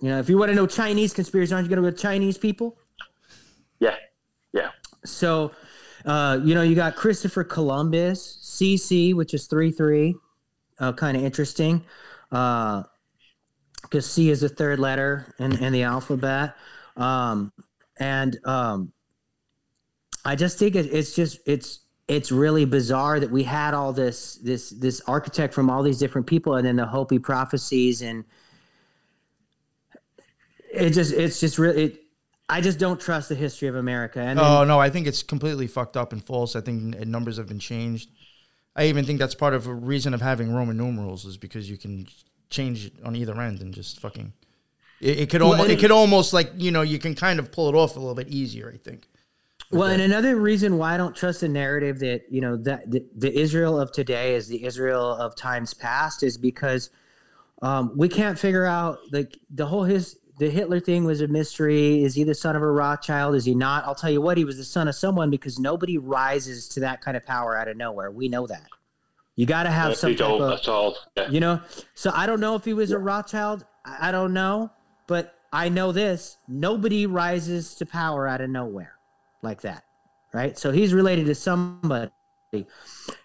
You 0.00 0.08
know, 0.08 0.18
if 0.18 0.28
you 0.28 0.38
want 0.38 0.48
to 0.50 0.54
know 0.54 0.66
Chinese 0.66 1.12
conspiracies, 1.12 1.52
aren't 1.52 1.64
you 1.64 1.68
going 1.68 1.84
to 1.84 1.90
go 1.90 1.94
to 1.94 2.02
Chinese 2.02 2.38
people? 2.38 2.78
Yeah. 3.78 3.96
Yeah. 4.52 4.70
So, 5.04 5.52
uh, 6.04 6.40
you 6.42 6.54
know, 6.54 6.62
you 6.62 6.74
got 6.74 6.96
Christopher 6.96 7.44
Columbus, 7.44 8.38
CC, 8.42 9.14
which 9.14 9.34
is 9.34 9.46
3 9.46 9.70
3. 9.70 10.14
Uh, 10.78 10.92
kind 10.92 11.16
of 11.16 11.24
interesting. 11.24 11.84
Because 12.30 12.86
C 14.00 14.30
is 14.30 14.40
the 14.40 14.48
third 14.48 14.78
letter 14.78 15.34
in, 15.38 15.56
in 15.62 15.72
the 15.72 15.82
alphabet. 15.84 16.56
Um, 16.96 17.52
and 17.98 18.38
um, 18.44 18.92
I 20.24 20.34
just 20.34 20.58
think 20.58 20.74
it, 20.74 20.86
it's 20.86 21.14
just, 21.14 21.38
it's, 21.46 21.80
it's 22.06 22.30
really 22.30 22.64
bizarre 22.64 23.18
that 23.18 23.30
we 23.30 23.42
had 23.42 23.72
all 23.72 23.92
this 23.92 24.34
this 24.36 24.70
this 24.70 25.00
architect 25.06 25.54
from 25.54 25.70
all 25.70 25.82
these 25.82 25.98
different 25.98 26.26
people 26.26 26.56
and 26.56 26.66
then 26.66 26.76
the 26.76 26.84
Hopi 26.84 27.18
prophecies 27.18 28.02
and 28.02 28.24
it 30.70 30.90
just 30.90 31.14
it's 31.14 31.40
just 31.40 31.58
really 31.58 31.84
it, 31.84 32.03
I 32.48 32.60
just 32.60 32.78
don't 32.78 33.00
trust 33.00 33.28
the 33.30 33.34
history 33.34 33.68
of 33.68 33.74
America 33.76 34.20
and 34.20 34.38
then- 34.38 34.44
Oh 34.44 34.64
no, 34.64 34.78
I 34.78 34.90
think 34.90 35.06
it's 35.06 35.22
completely 35.22 35.66
fucked 35.66 35.96
up 35.96 36.12
and 36.12 36.24
false. 36.24 36.54
I 36.56 36.60
think 36.60 36.98
numbers 37.06 37.36
have 37.38 37.46
been 37.48 37.58
changed. 37.58 38.10
I 38.76 38.86
even 38.86 39.04
think 39.04 39.18
that's 39.18 39.34
part 39.34 39.54
of 39.54 39.66
a 39.66 39.74
reason 39.74 40.14
of 40.14 40.20
having 40.20 40.52
Roman 40.52 40.76
numerals 40.76 41.24
is 41.24 41.36
because 41.36 41.70
you 41.70 41.76
can 41.78 42.06
change 42.50 42.86
it 42.86 42.92
on 43.04 43.16
either 43.16 43.40
end 43.40 43.60
and 43.60 43.72
just 43.72 44.00
fucking. 44.00 44.32
It, 45.00 45.20
it 45.20 45.30
could 45.30 45.40
Well, 45.42 45.52
almost 45.52 45.70
it 45.70 45.74
it- 45.74 45.80
could 45.80 45.90
almost 45.90 46.32
like 46.32 46.50
you 46.56 46.70
know 46.70 46.82
you 46.82 46.98
can 46.98 47.14
kind 47.14 47.38
of 47.38 47.50
pull 47.52 47.68
it 47.68 47.74
off 47.74 47.96
a 47.96 47.98
little 47.98 48.14
bit 48.14 48.28
easier. 48.28 48.70
I 48.72 48.76
think. 48.78 49.08
Well, 49.70 49.88
and 49.88 50.02
another 50.02 50.36
reason 50.36 50.76
why 50.76 50.94
I 50.94 50.96
don't 50.96 51.16
trust 51.16 51.40
the 51.40 51.48
narrative 51.48 51.98
that 52.00 52.22
you 52.30 52.40
know 52.40 52.56
that 52.58 52.90
the, 52.90 53.04
the 53.16 53.32
Israel 53.36 53.80
of 53.80 53.90
today 53.92 54.34
is 54.34 54.46
the 54.48 54.64
Israel 54.64 55.14
of 55.16 55.34
times 55.36 55.72
past 55.72 56.22
is 56.22 56.36
because 56.36 56.90
um, 57.62 57.92
we 57.96 58.08
can't 58.08 58.38
figure 58.38 58.66
out 58.66 58.98
like 59.12 59.38
the 59.50 59.66
whole 59.66 59.84
his 59.84 60.18
the 60.38 60.50
Hitler 60.50 60.80
thing 60.80 61.04
was 61.04 61.20
a 61.20 61.28
mystery. 61.28 62.02
Is 62.02 62.14
he 62.14 62.24
the 62.24 62.34
son 62.34 62.56
of 62.56 62.62
a 62.62 62.70
Rothschild? 62.70 63.34
Is 63.34 63.44
he 63.44 63.54
not? 63.54 63.84
I'll 63.84 63.94
tell 63.94 64.10
you 64.10 64.20
what, 64.20 64.36
he 64.36 64.44
was 64.44 64.56
the 64.56 64.64
son 64.64 64.88
of 64.88 64.94
someone 64.94 65.30
because 65.30 65.58
nobody 65.58 65.98
rises 65.98 66.68
to 66.70 66.80
that 66.80 67.00
kind 67.00 67.16
of 67.16 67.24
power 67.24 67.56
out 67.56 67.68
of 67.68 67.76
nowhere. 67.76 68.10
We 68.10 68.28
know 68.28 68.46
that. 68.46 68.66
You 69.36 69.46
got 69.46 69.64
to 69.64 69.70
have 69.70 69.96
some 69.96 70.10
you 70.10 70.16
type 70.16 70.28
don't 70.28 70.42
of 70.42 70.58
at 70.60 70.68
all. 70.68 70.96
Yeah. 71.16 71.28
you 71.28 71.40
know 71.40 71.60
so 71.94 72.12
i 72.14 72.24
don't 72.26 72.38
know 72.40 72.54
if 72.54 72.64
he 72.64 72.72
was 72.72 72.92
a 72.92 72.98
rothschild 72.98 73.64
i 73.84 74.08
I 74.08 74.12
don't 74.12 74.32
know 74.32 74.70
but 75.06 75.34
i 75.52 75.68
know 75.68 75.92
this 75.92 76.38
nobody 76.48 77.06
rises 77.06 77.74
to 77.76 77.86
power 77.86 78.28
out 78.28 78.40
of 78.40 78.50
nowhere 78.50 78.94
like 79.42 79.60
that 79.62 79.84
right 80.32 80.56
so 80.56 80.70
he's 80.70 80.94
related 80.94 81.26
to 81.26 81.34
somebody 81.34 82.10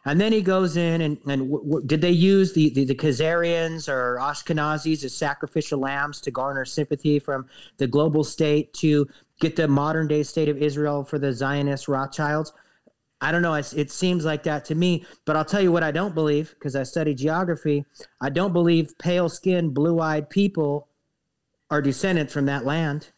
And 0.05 0.19
then 0.19 0.31
he 0.31 0.41
goes 0.41 0.77
in 0.77 1.01
and, 1.01 1.17
and 1.27 1.49
w- 1.49 1.63
w- 1.63 1.85
did 1.85 2.01
they 2.01 2.11
use 2.11 2.53
the, 2.53 2.69
the, 2.69 2.85
the 2.85 2.95
Khazarians 2.95 3.87
or 3.87 4.17
Ashkenazis 4.19 5.03
as 5.03 5.15
sacrificial 5.15 5.79
lambs 5.79 6.21
to 6.21 6.31
garner 6.31 6.65
sympathy 6.65 7.19
from 7.19 7.47
the 7.77 7.87
global 7.87 8.23
state 8.23 8.73
to 8.75 9.07
get 9.39 9.55
the 9.55 9.67
modern 9.67 10.07
day 10.07 10.23
state 10.23 10.49
of 10.49 10.57
Israel 10.57 11.03
for 11.03 11.19
the 11.19 11.33
Zionist 11.33 11.87
Rothschilds? 11.87 12.53
I 13.21 13.31
don't 13.31 13.41
know. 13.41 13.55
It, 13.55 13.91
seems 13.91 14.23
like 14.23 14.43
that 14.43 14.63
to 14.65 14.75
me. 14.75 15.05
But 15.25 15.35
I'll 15.35 15.45
tell 15.45 15.61
you 15.61 15.71
what 15.71 15.83
I 15.83 15.91
don't 15.91 16.15
believe 16.15 16.51
because 16.51 16.75
I 16.75 16.83
study 16.83 17.13
geography. 17.13 17.85
I 18.21 18.29
don't 18.29 18.53
believe 18.53 18.97
pale 18.97 19.27
skinned, 19.27 19.73
blue 19.73 19.99
eyed 19.99 20.29
people 20.29 20.87
are 21.69 21.81
descended 21.81 22.31
from 22.31 22.45
that 22.45 22.65
land. 22.65 23.09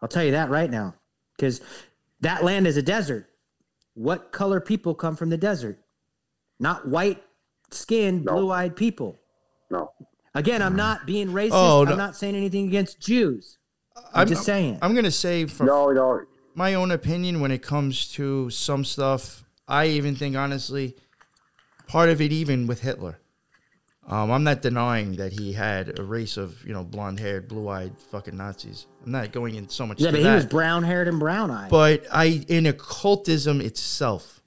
I'll 0.00 0.08
tell 0.08 0.24
you 0.24 0.30
that 0.32 0.50
right 0.50 0.70
now 0.70 0.94
because 1.36 1.60
that 2.20 2.44
land 2.44 2.66
is 2.66 2.76
a 2.76 2.82
desert. 2.82 3.28
What 3.94 4.32
color 4.32 4.60
people 4.60 4.94
come 4.94 5.16
from 5.16 5.30
the 5.30 5.36
desert? 5.36 5.80
Not 6.60 6.86
white 6.86 7.22
skinned, 7.72 8.26
No. 8.26 8.34
blue 8.34 8.50
eyed 8.52 8.76
people. 8.76 9.18
No. 9.70 9.90
Again, 10.34 10.62
I'm 10.62 10.76
not 10.76 11.06
being 11.06 11.28
racist. 11.28 11.50
Oh, 11.52 11.82
no. 11.82 11.92
I'm 11.92 11.98
not 11.98 12.14
saying 12.14 12.36
anything 12.36 12.68
against 12.68 13.00
Jews. 13.00 13.58
I'm, 14.14 14.28
just 14.28 14.44
saying. 14.44 14.78
I'm 14.80 14.94
gonna 14.94 15.10
say 15.10 15.46
from 15.46 15.66
No, 15.66 15.90
no. 15.90 16.22
my 16.54 16.74
own 16.74 16.90
opinion 16.92 17.40
when 17.40 17.50
it 17.50 17.62
comes 17.62 18.12
to 18.12 18.48
some 18.50 18.84
stuff. 18.84 19.44
I 19.66 19.86
even 19.86 20.14
think 20.14 20.36
honestly, 20.36 20.96
part 21.88 22.08
of 22.10 22.20
it 22.20 22.32
even 22.32 22.66
with 22.66 22.80
Hitler. 22.80 23.18
Um, 24.08 24.30
I'm 24.30 24.42
not 24.42 24.62
denying 24.62 25.16
that 25.16 25.32
he 25.32 25.52
had 25.52 25.98
a 25.98 26.02
race 26.02 26.36
of 26.36 26.64
you 26.64 26.72
know 26.72 26.82
blonde-haired, 26.82 27.46
blue-eyed 27.48 27.92
fucking 28.10 28.36
Nazis. 28.36 28.86
I'm 29.04 29.12
not 29.12 29.32
going 29.32 29.54
in 29.56 29.68
so 29.68 29.86
much. 29.86 30.00
yeah, 30.00 30.06
to 30.08 30.12
but 30.12 30.18
he 30.18 30.24
that. 30.24 30.34
was 30.34 30.46
brown 30.46 30.82
haired 30.82 31.06
and 31.08 31.18
brown 31.20 31.50
eyed. 31.50 31.70
But 31.70 32.06
I, 32.12 32.44
in 32.48 32.66
occultism 32.66 33.60
itself, 33.60 34.39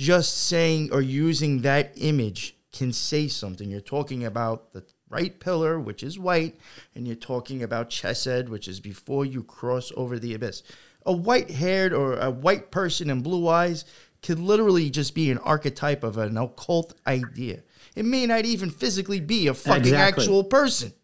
just 0.00 0.46
saying 0.46 0.88
or 0.92 1.02
using 1.02 1.60
that 1.60 1.92
image 1.96 2.56
can 2.72 2.90
say 2.90 3.28
something. 3.28 3.68
You're 3.70 3.82
talking 3.82 4.24
about 4.24 4.72
the 4.72 4.82
right 5.10 5.38
pillar, 5.38 5.78
which 5.78 6.02
is 6.02 6.18
white, 6.18 6.58
and 6.94 7.06
you're 7.06 7.16
talking 7.16 7.62
about 7.62 7.90
chesed, 7.90 8.48
which 8.48 8.66
is 8.66 8.80
before 8.80 9.26
you 9.26 9.42
cross 9.42 9.92
over 9.96 10.18
the 10.18 10.32
abyss. 10.32 10.62
A 11.04 11.12
white 11.12 11.50
haired 11.50 11.92
or 11.92 12.16
a 12.18 12.30
white 12.30 12.70
person 12.70 13.10
and 13.10 13.22
blue 13.22 13.46
eyes 13.46 13.84
could 14.22 14.38
literally 14.38 14.88
just 14.88 15.14
be 15.14 15.30
an 15.30 15.36
archetype 15.38 16.02
of 16.02 16.16
an 16.16 16.38
occult 16.38 16.94
idea. 17.06 17.62
It 17.94 18.06
may 18.06 18.24
not 18.24 18.46
even 18.46 18.70
physically 18.70 19.20
be 19.20 19.48
a 19.48 19.54
fucking 19.54 19.82
Exactly. 19.82 20.22
actual 20.24 20.44
person. 20.44 20.94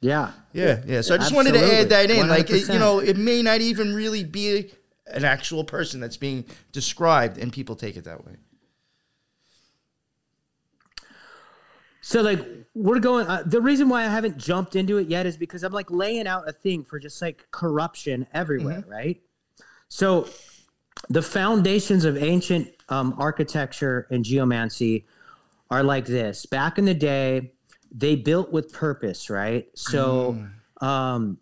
yeah. 0.00 0.32
Yeah, 0.54 0.82
yeah. 0.86 1.00
So 1.02 1.14
I 1.14 1.18
just 1.18 1.34
wanted 1.34 1.52
to 1.54 1.60
add 1.80 1.88
that 1.90 2.10
in. 2.10 2.28
Like, 2.28 2.50
it, 2.50 2.68
you 2.68 2.78
know, 2.78 3.00
it 3.00 3.16
may 3.16 3.42
not 3.42 3.60
even 3.60 3.94
really 3.94 4.24
be 4.24 4.70
an 5.12 5.24
actual 5.24 5.64
person 5.64 6.00
that's 6.00 6.16
being 6.16 6.44
described, 6.72 7.38
and 7.38 7.52
people 7.52 7.76
take 7.76 7.96
it 7.96 8.04
that 8.04 8.24
way. 8.24 8.32
So 12.00 12.20
like 12.20 12.40
we're 12.74 12.98
going. 12.98 13.26
Uh, 13.28 13.42
the 13.46 13.60
reason 13.60 13.88
why 13.88 14.02
I 14.02 14.08
haven't 14.08 14.36
jumped 14.36 14.74
into 14.76 14.98
it 14.98 15.06
yet 15.08 15.24
is 15.24 15.36
because 15.36 15.62
I'm 15.62 15.72
like 15.72 15.90
laying 15.90 16.26
out 16.26 16.48
a 16.48 16.52
thing 16.52 16.84
for 16.84 16.98
just 16.98 17.22
like 17.22 17.46
corruption 17.50 18.26
everywhere, 18.34 18.80
Mm-hmm. 18.80 18.90
right? 18.90 19.20
So 19.88 20.28
the 21.08 21.22
foundations 21.22 22.04
of 22.04 22.20
ancient 22.20 22.68
um, 22.88 23.14
architecture 23.18 24.06
and 24.10 24.24
geomancy 24.24 25.04
are 25.70 25.82
like 25.82 26.04
this. 26.06 26.44
Back 26.46 26.78
in 26.78 26.84
the 26.86 26.94
day, 26.94 27.52
they 27.92 28.16
built 28.16 28.50
with 28.52 28.72
purpose, 28.72 29.30
right? 29.30 29.68
So 29.74 30.38
Mm. 30.80 30.86
um, 30.86 31.38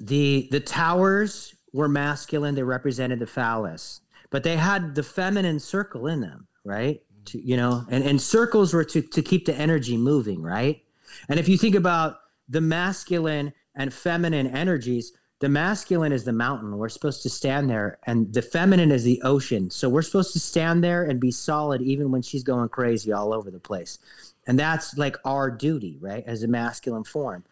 the 0.00 0.48
the 0.50 0.60
towers 0.60 1.54
were 1.72 1.88
masculine; 1.88 2.54
they 2.54 2.62
represented 2.62 3.18
the 3.18 3.26
phallus, 3.26 4.00
but 4.30 4.42
they 4.42 4.56
had 4.56 4.94
the 4.94 5.02
feminine 5.02 5.60
circle 5.60 6.06
in 6.06 6.20
them, 6.20 6.46
right? 6.64 7.00
To, 7.26 7.40
you 7.40 7.56
know, 7.56 7.84
and 7.90 8.04
and 8.04 8.20
circles 8.20 8.72
were 8.74 8.84
to 8.84 9.02
to 9.02 9.22
keep 9.22 9.46
the 9.46 9.54
energy 9.54 9.96
moving, 9.96 10.42
right? 10.42 10.82
And 11.28 11.38
if 11.38 11.48
you 11.48 11.58
think 11.58 11.74
about 11.74 12.16
the 12.48 12.60
masculine 12.60 13.52
and 13.74 13.92
feminine 13.92 14.46
energies, 14.46 15.12
the 15.40 15.48
masculine 15.48 16.12
is 16.12 16.24
the 16.24 16.32
mountain. 16.32 16.76
We're 16.78 16.88
supposed 16.88 17.22
to 17.22 17.30
stand 17.30 17.70
there, 17.70 17.98
and 18.04 18.32
the 18.32 18.42
feminine 18.42 18.90
is 18.90 19.04
the 19.04 19.22
ocean. 19.22 19.70
So 19.70 19.88
we're 19.88 20.02
supposed 20.02 20.32
to 20.32 20.40
stand 20.40 20.82
there 20.82 21.04
and 21.04 21.20
be 21.20 21.30
solid, 21.30 21.80
even 21.82 22.10
when 22.10 22.22
she's 22.22 22.42
going 22.42 22.68
crazy 22.70 23.12
all 23.12 23.32
over 23.32 23.50
the 23.50 23.60
place. 23.60 23.98
And 24.46 24.58
that's 24.58 24.96
like 24.96 25.16
our 25.24 25.50
duty, 25.50 25.98
right, 26.00 26.24
as 26.26 26.42
a 26.42 26.48
masculine 26.48 27.04
form. 27.04 27.44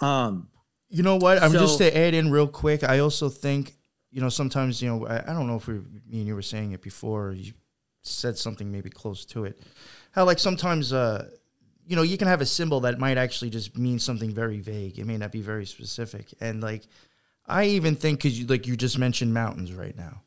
Um, 0.00 0.48
You 0.88 1.02
know 1.02 1.16
what? 1.16 1.42
I'm 1.42 1.52
just 1.52 1.78
to 1.78 1.96
add 1.96 2.14
in 2.14 2.30
real 2.30 2.48
quick. 2.48 2.84
I 2.84 3.00
also 3.00 3.28
think, 3.28 3.74
you 4.10 4.20
know, 4.20 4.28
sometimes, 4.28 4.80
you 4.80 4.88
know, 4.88 5.06
I, 5.06 5.18
I 5.30 5.32
don't 5.34 5.46
know 5.46 5.56
if 5.56 5.66
we, 5.66 5.74
me 5.74 6.18
and 6.18 6.26
you 6.26 6.34
were 6.34 6.42
saying 6.42 6.72
it 6.72 6.82
before. 6.82 7.28
Or 7.28 7.32
you 7.32 7.52
said 8.02 8.38
something 8.38 8.70
maybe 8.70 8.90
close 8.90 9.24
to 9.26 9.44
it. 9.44 9.60
How 10.12 10.24
like 10.24 10.38
sometimes, 10.38 10.92
uh, 10.92 11.28
you 11.86 11.96
know, 11.96 12.02
you 12.02 12.16
can 12.16 12.28
have 12.28 12.40
a 12.40 12.46
symbol 12.46 12.80
that 12.80 12.98
might 12.98 13.18
actually 13.18 13.50
just 13.50 13.76
mean 13.76 13.98
something 13.98 14.32
very 14.32 14.60
vague. 14.60 14.98
It 14.98 15.06
may 15.06 15.16
not 15.16 15.32
be 15.32 15.40
very 15.40 15.66
specific. 15.66 16.32
And 16.40 16.62
like, 16.62 16.82
I 17.46 17.64
even 17.66 17.94
think 17.94 18.18
because 18.18 18.38
you 18.38 18.46
like 18.46 18.66
you 18.66 18.76
just 18.76 18.98
mentioned 18.98 19.32
mountains 19.34 19.72
right 19.72 19.96
now 19.96 20.22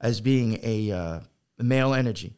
as 0.00 0.20
being 0.20 0.58
a 0.62 0.90
uh, 0.90 1.20
male 1.58 1.94
energy. 1.94 2.37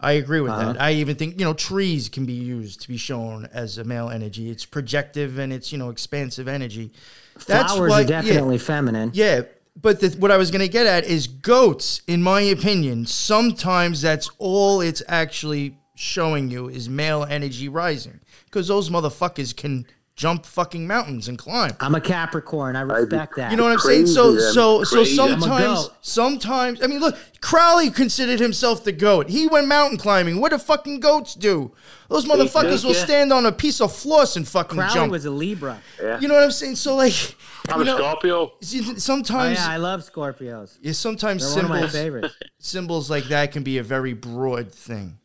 I 0.00 0.12
agree 0.12 0.40
with 0.40 0.52
Uh-huh. 0.52 0.72
that. 0.74 0.80
I 0.80 0.92
even 0.94 1.16
think 1.16 1.38
you 1.40 1.44
know 1.44 1.54
trees 1.54 2.08
can 2.08 2.24
be 2.24 2.32
used 2.32 2.80
to 2.82 2.88
be 2.88 2.96
shown 2.96 3.48
as 3.52 3.78
a 3.78 3.84
male 3.84 4.10
energy. 4.10 4.48
It's 4.50 4.64
projective 4.64 5.38
and 5.38 5.52
it's 5.52 5.72
you 5.72 5.78
know 5.78 5.90
expansive 5.90 6.46
energy. 6.48 6.92
flowers 7.38 7.90
why- 7.90 8.02
are 8.02 8.04
definitely 8.04 8.58
feminine. 8.58 9.10
yeah. 9.14 9.36
yeah. 9.36 9.42
But 9.80 10.00
the, 10.00 10.08
what 10.18 10.32
I 10.32 10.36
was 10.36 10.50
going 10.50 10.60
to 10.62 10.68
get 10.68 10.86
at 10.88 11.04
is 11.04 11.28
goats. 11.28 12.02
In 12.08 12.20
my 12.20 12.40
opinion, 12.40 13.06
sometimes 13.06 14.02
that's 14.02 14.28
all 14.38 14.80
it's 14.80 15.02
actually 15.06 15.78
showing 15.94 16.50
you 16.50 16.68
is 16.68 16.88
male 16.88 17.24
energy 17.28 17.68
rising 17.68 18.18
because 18.46 18.66
those 18.66 18.90
motherfuckers 18.90 19.54
can 19.54 19.86
jump 20.18 20.44
fucking 20.44 20.84
mountains 20.84 21.28
and 21.28 21.38
climb. 21.38 21.70
I'm 21.78 21.94
a 21.94 22.00
Capricorn. 22.00 22.74
I 22.74 22.80
respect 22.80 23.36
that. 23.36 23.52
You 23.52 23.56
know 23.56 23.62
what 23.62 23.72
I'm 23.72 23.78
Crazy, 23.78 24.06
saying? 24.12 24.14
So 24.14 24.32
man. 24.32 24.52
so 24.52 24.84
so 24.84 24.96
Crazy. 24.96 25.20
I'm 25.20 25.40
sometimes 25.40 25.90
sometimes 26.02 26.82
I 26.82 26.88
mean 26.88 26.98
look, 26.98 27.16
Crowley 27.40 27.88
considered 27.90 28.40
himself 28.40 28.82
the 28.82 28.90
goat. 28.90 29.28
He 29.28 29.46
went 29.46 29.68
mountain 29.68 29.96
climbing. 29.96 30.40
What 30.40 30.50
do 30.50 30.58
fucking 30.58 30.98
goats 31.00 31.34
do? 31.34 31.72
Those 32.08 32.24
motherfuckers 32.26 32.84
will 32.84 32.94
yeah. 32.94 33.04
stand 33.04 33.32
on 33.32 33.46
a 33.46 33.52
piece 33.52 33.80
of 33.80 33.94
floss 33.94 34.34
and 34.34 34.46
fucking 34.46 34.76
Crowley 34.76 34.94
jump. 34.94 35.12
was 35.12 35.24
a 35.24 35.30
Libra. 35.30 35.80
Yeah. 36.02 36.18
you 36.18 36.26
know 36.26 36.34
what 36.34 36.42
I'm 36.42 36.50
saying? 36.50 36.76
So 36.76 36.96
like 36.96 37.36
I'm 37.68 37.86
you 37.86 37.94
a 37.94 37.96
Scorpio. 37.96 38.52
see, 38.60 38.82
Oh, 38.88 38.94
sometimes 38.96 39.58
yeah, 39.58 39.68
I 39.70 39.76
love 39.76 40.00
Scorpios. 40.00 40.78
yeah, 40.82 40.92
sometimes 40.92 41.44
They're 41.54 41.62
one 41.62 41.64
of 41.64 41.70
my 41.70 41.76
symbols 41.88 41.92
favorites. 41.92 42.34
symbols 42.58 43.08
like 43.08 43.24
that 43.26 43.52
can 43.52 43.62
be 43.62 43.78
a 43.78 43.84
very 43.84 44.14
broad 44.14 44.72
thing. 44.72 45.20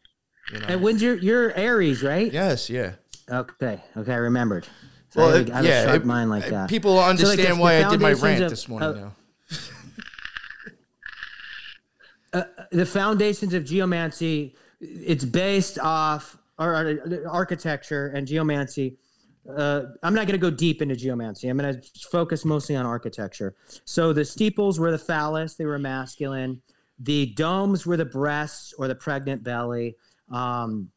You 0.52 0.60
know? 0.60 0.68
And 0.68 0.82
when's 0.84 1.02
your 1.02 1.16
you're 1.18 1.52
Aries, 1.56 2.04
right? 2.04 2.32
yes, 2.32 2.70
yeah. 2.70 2.94
Okay, 3.30 3.82
okay, 3.98 4.14
I 4.14 4.18
remembered. 4.18 4.68
So 5.14 5.22
Well, 5.22 5.30
I 5.30 5.38
have, 5.38 5.48
it- 5.48 5.52
I 5.52 5.56
have 5.58 5.66
yeah, 5.66 5.82
a 5.82 5.86
sharp 5.86 6.02
it- 6.02 6.06
mind 6.08 6.30
like 6.32 6.48
uh, 6.48 6.50
that. 6.50 6.70
People 6.70 6.94
So, 6.94 6.98
like, 7.02 7.10
understand 7.12 7.60
why 7.60 7.84
I 7.86 7.90
did 7.90 8.02
my 8.02 8.14
rant 8.14 8.44
of- 8.46 8.50
this 8.50 8.68
morning 8.68 8.90
of- 8.90 8.96
now. 8.98 9.12
the 12.72 12.86
foundations 12.86 13.54
of 13.54 13.64
geomancy 13.64 14.56
it's 14.82 15.24
based 15.24 15.78
off 15.80 16.36
or, 16.58 16.74
or 16.74 17.28
architecture 17.30 18.08
and 18.08 18.28
geomancy. 18.28 18.98
Uh, 19.50 19.84
i'm 20.04 20.14
not 20.16 20.26
going 20.26 20.40
to 20.40 20.40
go 20.40 20.50
deep 20.50 20.82
into 20.82 20.96
geomancy. 20.96 21.48
I'm 21.48 21.58
going 21.58 21.80
to 21.80 21.90
focus 22.12 22.44
mostly 22.44 22.76
on 22.76 22.86
architecture. 22.86 23.56
So 23.86 24.14
the 24.14 24.26
steeples 24.26 24.80
were 24.80 24.90
the 24.92 24.98
phallus 24.98 25.56
they 25.56 25.66
were 25.66 25.78
masculine. 25.78 26.62
The 27.00 27.28
domes 27.28 27.86
were 27.86 27.98
the 27.98 28.06
breasts 28.06 28.74
or 28.80 28.88
the 28.88 28.96
pregnant 28.96 29.44
belly. 29.44 29.96
Um, 30.32 30.90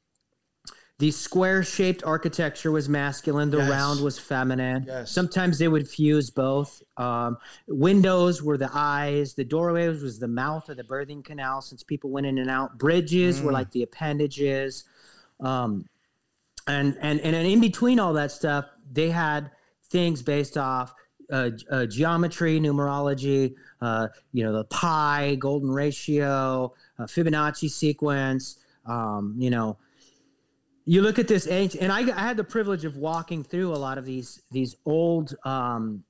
the 0.99 1.11
square 1.11 1.63
shaped 1.63 2.03
architecture 2.05 2.71
was 2.73 2.89
masculine 2.89 3.51
the 3.51 3.59
Yes. 3.59 3.71
round 3.71 4.01
was 4.01 4.19
feminine. 4.19 4.85
Yes. 4.87 5.11
sometimes 5.13 5.59
they 5.59 5.69
would 5.69 5.87
fuse 5.87 6.31
both. 6.31 6.83
Um, 6.97 7.37
windows 7.69 8.43
were 8.43 8.57
the 8.57 8.71
eyes 8.73 9.35
the 9.35 9.45
doorways 9.45 10.03
was 10.03 10.19
the 10.19 10.29
mouth 10.29 10.69
of 10.71 10.79
the 10.79 10.85
birthing 10.85 11.23
canal 11.23 11.61
since 11.61 11.83
people 11.83 12.09
went 12.11 12.27
in 12.27 12.39
and 12.39 12.49
out. 12.49 12.79
Bridges 12.79 13.43
were 13.43 13.53
like 13.53 13.71
the 13.73 13.83
appendages. 13.83 14.85
Um, 15.41 15.87
and, 16.67 16.97
and 17.01 17.21
and 17.21 17.37
in 17.37 17.61
between 17.61 18.01
all 18.01 18.15
that 18.15 18.33
stuff 18.33 18.65
they 18.91 19.11
had 19.11 19.51
things 19.91 20.23
based 20.23 20.57
off 20.57 20.95
uh, 21.31 21.51
uh, 21.71 21.87
geometry 21.87 22.59
numerology 22.59 23.55
uh, 23.83 24.09
you 24.33 24.43
know 24.43 24.53
the 24.53 24.65
pi 24.65 25.37
golden 25.37 25.71
ratio 25.71 26.73
uh, 26.99 27.05
fibonacci 27.05 27.69
sequence 27.71 28.59
um, 28.87 29.35
you 29.39 29.51
know 29.51 29.77
you 30.87 31.03
look 31.03 31.19
at 31.19 31.27
this 31.27 31.49
ancient 31.49 31.83
and 31.83 31.93
I, 31.93 32.01
I 32.17 32.21
had 32.21 32.37
the 32.37 32.45
privilege 32.45 32.85
of 32.85 32.97
walking 32.97 33.43
through 33.43 33.75
a 33.75 33.77
lot 33.77 33.99
of 33.99 34.05
these 34.05 34.41
these 34.53 34.77
old 34.87 35.35
um, 35.45 36.05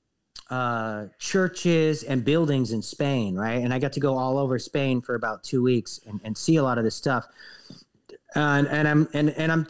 uh, 0.50 1.06
churches 1.18 2.02
and 2.02 2.24
buildings 2.24 2.72
in 2.72 2.82
Spain, 2.82 3.34
right? 3.34 3.62
And 3.62 3.72
I 3.72 3.78
got 3.78 3.92
to 3.94 4.00
go 4.00 4.16
all 4.16 4.38
over 4.38 4.58
Spain 4.58 5.00
for 5.00 5.14
about 5.14 5.42
two 5.42 5.62
weeks 5.62 5.98
and, 6.06 6.20
and 6.22 6.36
see 6.36 6.56
a 6.56 6.62
lot 6.62 6.76
of 6.78 6.84
this 6.84 6.94
stuff. 6.94 7.26
And 8.34 8.68
and 8.68 8.86
I'm 8.86 9.08
and 9.14 9.30
and 9.30 9.50
I'm 9.50 9.66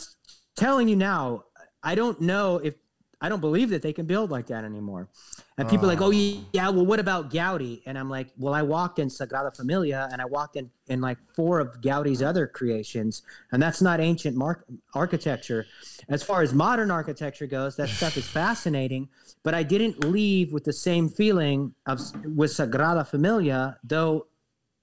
telling 0.56 0.88
you 0.88 0.96
now, 0.96 1.44
I 1.82 1.94
don't 1.94 2.20
know 2.20 2.58
if 2.58 2.74
I 3.20 3.30
don't 3.30 3.40
believe 3.40 3.70
that 3.70 3.80
they 3.80 3.94
can 3.94 4.04
build 4.04 4.30
like 4.30 4.46
that 4.48 4.64
anymore. 4.64 5.08
And 5.56 5.66
people 5.70 5.86
are 5.86 5.88
like, 5.88 6.02
oh, 6.02 6.08
oh 6.08 6.44
yeah, 6.52 6.68
well, 6.68 6.84
what 6.84 7.00
about 7.00 7.30
Gaudi? 7.30 7.80
And 7.86 7.98
I'm 7.98 8.10
like, 8.10 8.28
well, 8.36 8.52
I 8.52 8.60
walked 8.60 8.98
in 8.98 9.08
Sagrada 9.08 9.56
Familia 9.56 10.06
and 10.12 10.20
I 10.20 10.26
walked 10.26 10.56
in 10.56 10.70
in 10.88 11.00
like 11.00 11.16
four 11.34 11.58
of 11.58 11.80
Gaudi's 11.80 12.22
other 12.22 12.46
creations, 12.46 13.22
and 13.52 13.62
that's 13.62 13.80
not 13.80 14.00
ancient 14.00 14.36
mar- 14.36 14.64
architecture. 14.94 15.66
As 16.08 16.22
far 16.22 16.42
as 16.42 16.52
modern 16.52 16.90
architecture 16.90 17.46
goes, 17.46 17.74
that 17.76 17.88
stuff 17.88 18.18
is 18.18 18.28
fascinating, 18.42 19.08
but 19.42 19.54
I 19.54 19.62
didn't 19.62 20.04
leave 20.04 20.52
with 20.52 20.64
the 20.64 20.72
same 20.72 21.08
feeling 21.08 21.74
of 21.86 22.00
with 22.36 22.50
Sagrada 22.50 23.06
Familia, 23.06 23.78
though 23.82 24.26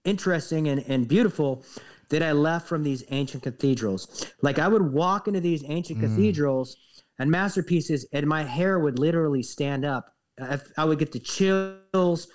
interesting 0.06 0.68
and, 0.70 0.84
and 0.88 1.08
beautiful 1.08 1.64
that 2.10 2.24
I 2.24 2.32
left 2.32 2.68
from 2.68 2.84
these 2.84 3.04
ancient 3.12 3.44
cathedrals. 3.44 4.26
Like 4.42 4.60
I 4.60 4.68
would 4.68 4.92
walk 4.92 5.28
into 5.28 5.40
these 5.40 5.64
ancient 5.68 6.00
hmm. 6.00 6.08
cathedrals 6.08 6.78
and 7.20 7.30
masterpieces, 7.32 8.06
and 8.14 8.28
my 8.28 8.44
hair 8.44 8.80
would 8.80 9.00
literally 9.00 9.44
stand 9.44 9.86
up. 9.86 10.14
I, 10.42 10.60
I 10.78 10.86
would 10.86 11.00
get 11.00 11.12
the 11.12 11.20
chills. 11.20 12.28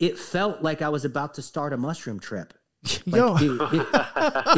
It 0.00 0.18
felt 0.18 0.62
like 0.62 0.82
I 0.82 0.88
was 0.88 1.04
about 1.04 1.34
to 1.34 1.42
start 1.42 1.72
a 1.72 1.76
mushroom 1.76 2.18
trip. 2.20 2.54
Like, 3.06 3.16
Yo. 3.16 3.38
dude, 3.38 3.60
it, 3.72 3.86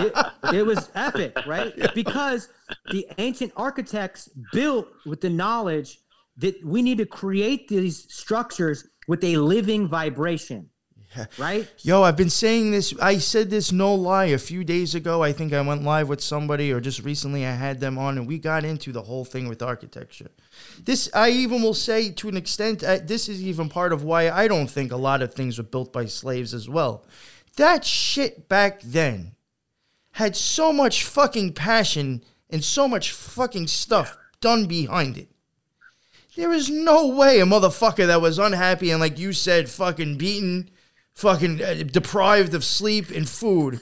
it- 0.01 0.27
it 0.55 0.67
was 0.67 0.91
epic, 0.95 1.37
right? 1.47 1.73
Because 1.95 2.49
the 2.91 3.07
ancient 3.19 3.53
architects 3.57 4.29
built 4.53 4.89
with 5.05 5.21
the 5.21 5.31
knowledge 5.31 5.99
that 6.39 6.55
we 6.65 6.83
need 6.83 6.99
to 6.99 7.07
create 7.07 7.67
these 7.69 8.07
structures 8.13 8.89
with 9.09 9.23
a 9.25 9.37
living 9.37 9.89
vibration, 9.89 10.69
right? 11.39 11.69
Yo, 11.81 12.03
I've 12.03 12.17
been 12.17 12.31
saying 12.31 12.71
this. 12.71 12.95
I 13.01 13.19
said 13.19 13.51
this 13.51 13.73
no 13.73 13.95
lie 13.95 14.27
a 14.27 14.39
few 14.39 14.65
days 14.65 14.95
ago. 14.95 15.23
I 15.23 15.33
think 15.33 15.53
I 15.53 15.61
went 15.61 15.83
live 15.83 16.09
with 16.09 16.21
somebody, 16.21 16.73
or 16.73 16.81
just 16.81 17.05
recently 17.05 17.47
I 17.47 17.53
had 17.53 17.81
them 17.81 17.99
on, 17.99 18.19
and 18.19 18.27
we 18.27 18.39
got 18.39 18.65
into 18.65 18.93
the 18.93 19.03
whole 19.03 19.25
thing 19.25 19.49
with 19.49 19.63
architecture. 19.63 20.31
This, 20.83 21.09
I 21.15 21.31
even 21.31 21.63
will 21.63 21.75
say 21.75 22.11
to 22.13 22.29
an 22.29 22.37
extent, 22.37 22.83
uh, 22.83 22.99
this 23.03 23.29
is 23.29 23.43
even 23.43 23.69
part 23.69 23.93
of 23.93 24.05
why 24.05 24.31
I 24.31 24.49
don't 24.49 24.71
think 24.71 24.93
a 24.93 24.97
lot 24.97 25.23
of 25.23 25.35
things 25.35 25.59
were 25.59 25.65
built 25.65 25.93
by 25.93 26.07
slaves 26.07 26.55
as 26.55 26.69
well. 26.69 27.05
That 27.57 27.85
shit 27.85 28.49
back 28.49 28.81
then 28.83 29.33
had 30.13 30.37
so 30.37 30.73
much 30.73 31.05
fucking 31.05 31.53
passion 31.53 32.23
and 32.51 32.63
so 32.63 32.89
much 32.89 33.13
fucking 33.13 33.67
stuff 33.67 34.17
done 34.41 34.67
behind 34.67 35.17
it. 35.17 35.29
There 36.37 36.53
is 36.53 36.69
no 36.69 37.09
way 37.09 37.41
a 37.41 37.45
motherfucker 37.45 38.07
that 38.07 38.21
was 38.21 38.39
unhappy 38.39 38.91
and, 38.91 39.01
like 39.01 39.19
you 39.19 39.33
said, 39.33 39.71
fucking 39.71 40.19
beaten, 40.19 40.71
fucking 41.21 41.63
uh, 41.63 41.75
deprived 41.91 42.55
of 42.55 42.65
sleep 42.65 43.11
and 43.11 43.29
food 43.29 43.81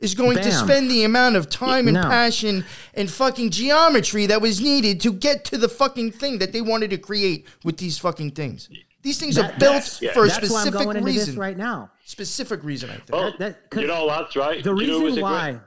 is 0.00 0.14
going 0.14 0.36
to 0.36 0.52
spend 0.52 0.90
the 0.90 1.04
amount 1.04 1.36
of 1.36 1.48
time 1.48 1.88
and 1.88 1.94
No. 1.94 2.02
passion 2.02 2.64
and 2.94 3.10
fucking 3.10 3.50
geometry 3.50 4.26
that 4.26 4.40
was 4.40 4.60
needed 4.60 5.00
to 5.00 5.12
get 5.12 5.44
to 5.46 5.56
the 5.58 5.68
fucking 5.68 6.12
thing 6.12 6.38
that 6.38 6.52
they 6.52 6.60
wanted 6.60 6.90
to 6.90 6.98
create 6.98 7.46
with 7.64 7.78
these 7.78 7.98
fucking 7.98 8.32
things. 8.32 8.68
These 9.02 9.18
things 9.18 9.38
are 9.38 9.48
built 9.58 9.58
that's- 9.60 10.02
yeah. 10.02 10.12
for 10.12 10.24
a 10.24 10.28
That's 10.28 10.50
why 10.50 10.60
I'm 10.60 10.66
specific 10.66 10.84
going 10.84 10.96
into 10.98 11.06
reason. 11.06 11.26
this 11.34 11.36
right 11.36 11.56
now. 11.56 11.90
Specific 12.04 12.62
reason, 12.62 12.90
I 12.90 12.94
think. 12.94 13.10
Oh, 13.12 13.30
that- 13.38 13.70
'cause 13.70 13.80
you 13.82 13.86
know, 13.88 14.04
lads, 14.04 14.36
right? 14.36 14.62
The 14.62 14.74
Do 14.74 14.80
you 14.82 14.88
know 14.90 14.98
was 15.00 15.04
reason 15.12 15.22
why. 15.22 15.50
Great, 15.52 15.60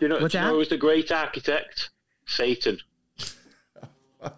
you 0.00 0.08
know, 0.08 0.18
What's 0.20 0.32
do 0.32 0.38
you 0.38 0.42
know 0.42 0.46
that? 0.48 0.52
who 0.52 0.58
was 0.58 0.68
the 0.68 0.76
great 0.76 1.10
architect? 1.10 1.90
Satan. 2.26 2.78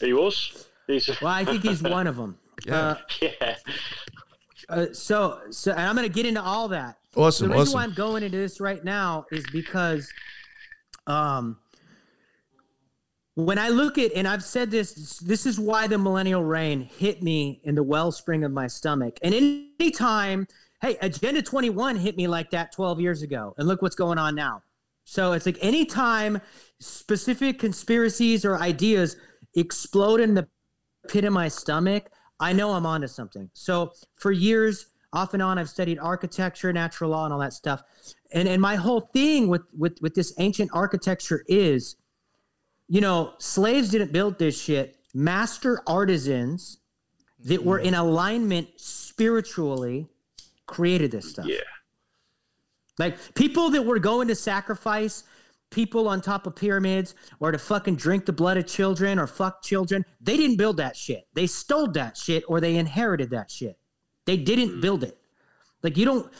he 0.00 0.12
was. 0.12 0.66
He's, 0.88 1.08
Well, 1.20 1.30
I 1.32 1.44
think 1.44 1.62
he's 1.62 1.80
one 1.98 2.06
of 2.08 2.16
them. 2.16 2.36
Yeah. 2.66 2.78
Uh, 2.80 2.96
yeah. 3.22 3.56
uh, 4.68 4.86
so, 4.92 5.40
so, 5.50 5.72
and 5.72 5.80
I'm 5.80 5.96
going 5.96 6.08
to 6.08 6.14
get 6.14 6.26
into 6.26 6.42
all 6.42 6.68
that. 6.68 6.98
Awesome, 7.16 7.48
the 7.48 7.54
reason 7.54 7.62
awesome. 7.62 7.74
why 7.74 7.84
I'm 7.84 7.94
going 7.94 8.22
into 8.22 8.38
this 8.38 8.60
right 8.60 8.84
now 8.84 9.26
is 9.32 9.44
because, 9.50 10.08
um, 11.06 11.58
when 13.34 13.58
I 13.58 13.68
look 13.68 13.98
at, 13.98 14.12
and 14.14 14.28
I've 14.28 14.44
said 14.44 14.70
this, 14.70 15.18
this 15.18 15.46
is 15.46 15.58
why 15.58 15.86
the 15.86 15.98
millennial 15.98 16.44
reign 16.44 16.80
hit 16.80 17.22
me 17.22 17.60
in 17.64 17.74
the 17.74 17.82
wellspring 17.82 18.44
of 18.44 18.52
my 18.52 18.66
stomach. 18.66 19.18
And 19.22 19.34
anytime, 19.34 20.46
hey, 20.82 20.96
Agenda 21.00 21.42
21 21.42 21.96
hit 21.96 22.16
me 22.16 22.26
like 22.26 22.50
that 22.50 22.72
12 22.72 23.00
years 23.00 23.22
ago, 23.22 23.54
and 23.56 23.66
look 23.66 23.82
what's 23.82 23.94
going 23.94 24.18
on 24.18 24.34
now. 24.34 24.62
So 25.04 25.32
it's 25.32 25.46
like 25.46 25.58
anytime 25.60 26.40
specific 26.78 27.58
conspiracies 27.58 28.44
or 28.44 28.58
ideas 28.58 29.16
explode 29.54 30.20
in 30.20 30.34
the 30.34 30.46
pit 31.08 31.24
of 31.24 31.32
my 31.32 31.48
stomach, 31.48 32.10
I 32.40 32.52
know 32.52 32.72
I'm 32.72 32.86
onto 32.86 33.06
something. 33.06 33.50
So 33.52 33.92
for 34.16 34.32
years, 34.32 34.86
off 35.12 35.34
and 35.34 35.42
on, 35.42 35.58
I've 35.58 35.68
studied 35.68 35.98
architecture, 35.98 36.72
natural 36.72 37.10
law, 37.10 37.24
and 37.24 37.34
all 37.34 37.40
that 37.40 37.52
stuff. 37.52 37.82
And 38.32 38.48
and 38.48 38.60
my 38.62 38.76
whole 38.76 39.00
thing 39.00 39.48
with 39.48 39.62
with 39.76 39.98
with 40.00 40.14
this 40.14 40.32
ancient 40.38 40.70
architecture 40.72 41.44
is, 41.46 41.96
you 42.88 43.00
know, 43.00 43.34
slaves 43.38 43.90
didn't 43.90 44.12
build 44.12 44.38
this 44.38 44.60
shit. 44.60 44.96
Master 45.12 45.82
artisans 45.86 46.78
that 47.44 47.64
were 47.64 47.78
in 47.78 47.94
alignment 47.94 48.68
spiritually 48.76 50.06
created 50.66 51.10
this 51.10 51.30
stuff. 51.30 51.46
Yeah. 51.46 51.58
Like 52.98 53.34
people 53.34 53.70
that 53.70 53.82
were 53.82 53.98
going 53.98 54.28
to 54.28 54.34
sacrifice 54.34 55.24
people 55.70 56.08
on 56.08 56.20
top 56.20 56.46
of 56.46 56.56
pyramids 56.56 57.14
or 57.38 57.52
to 57.52 57.58
fucking 57.58 57.96
drink 57.96 58.26
the 58.26 58.32
blood 58.32 58.56
of 58.56 58.66
children 58.66 59.18
or 59.18 59.26
fuck 59.26 59.62
children, 59.62 60.04
they 60.20 60.36
didn't 60.36 60.56
build 60.56 60.76
that 60.76 60.96
shit. 60.96 61.26
They 61.34 61.46
stole 61.46 61.88
that 61.92 62.16
shit 62.16 62.44
or 62.48 62.60
they 62.60 62.76
inherited 62.76 63.30
that 63.30 63.50
shit. 63.50 63.78
They 64.26 64.36
didn't 64.36 64.76
mm. 64.76 64.80
build 64.80 65.04
it. 65.04 65.16
Like 65.82 65.96
you 65.96 66.04
don't 66.04 66.32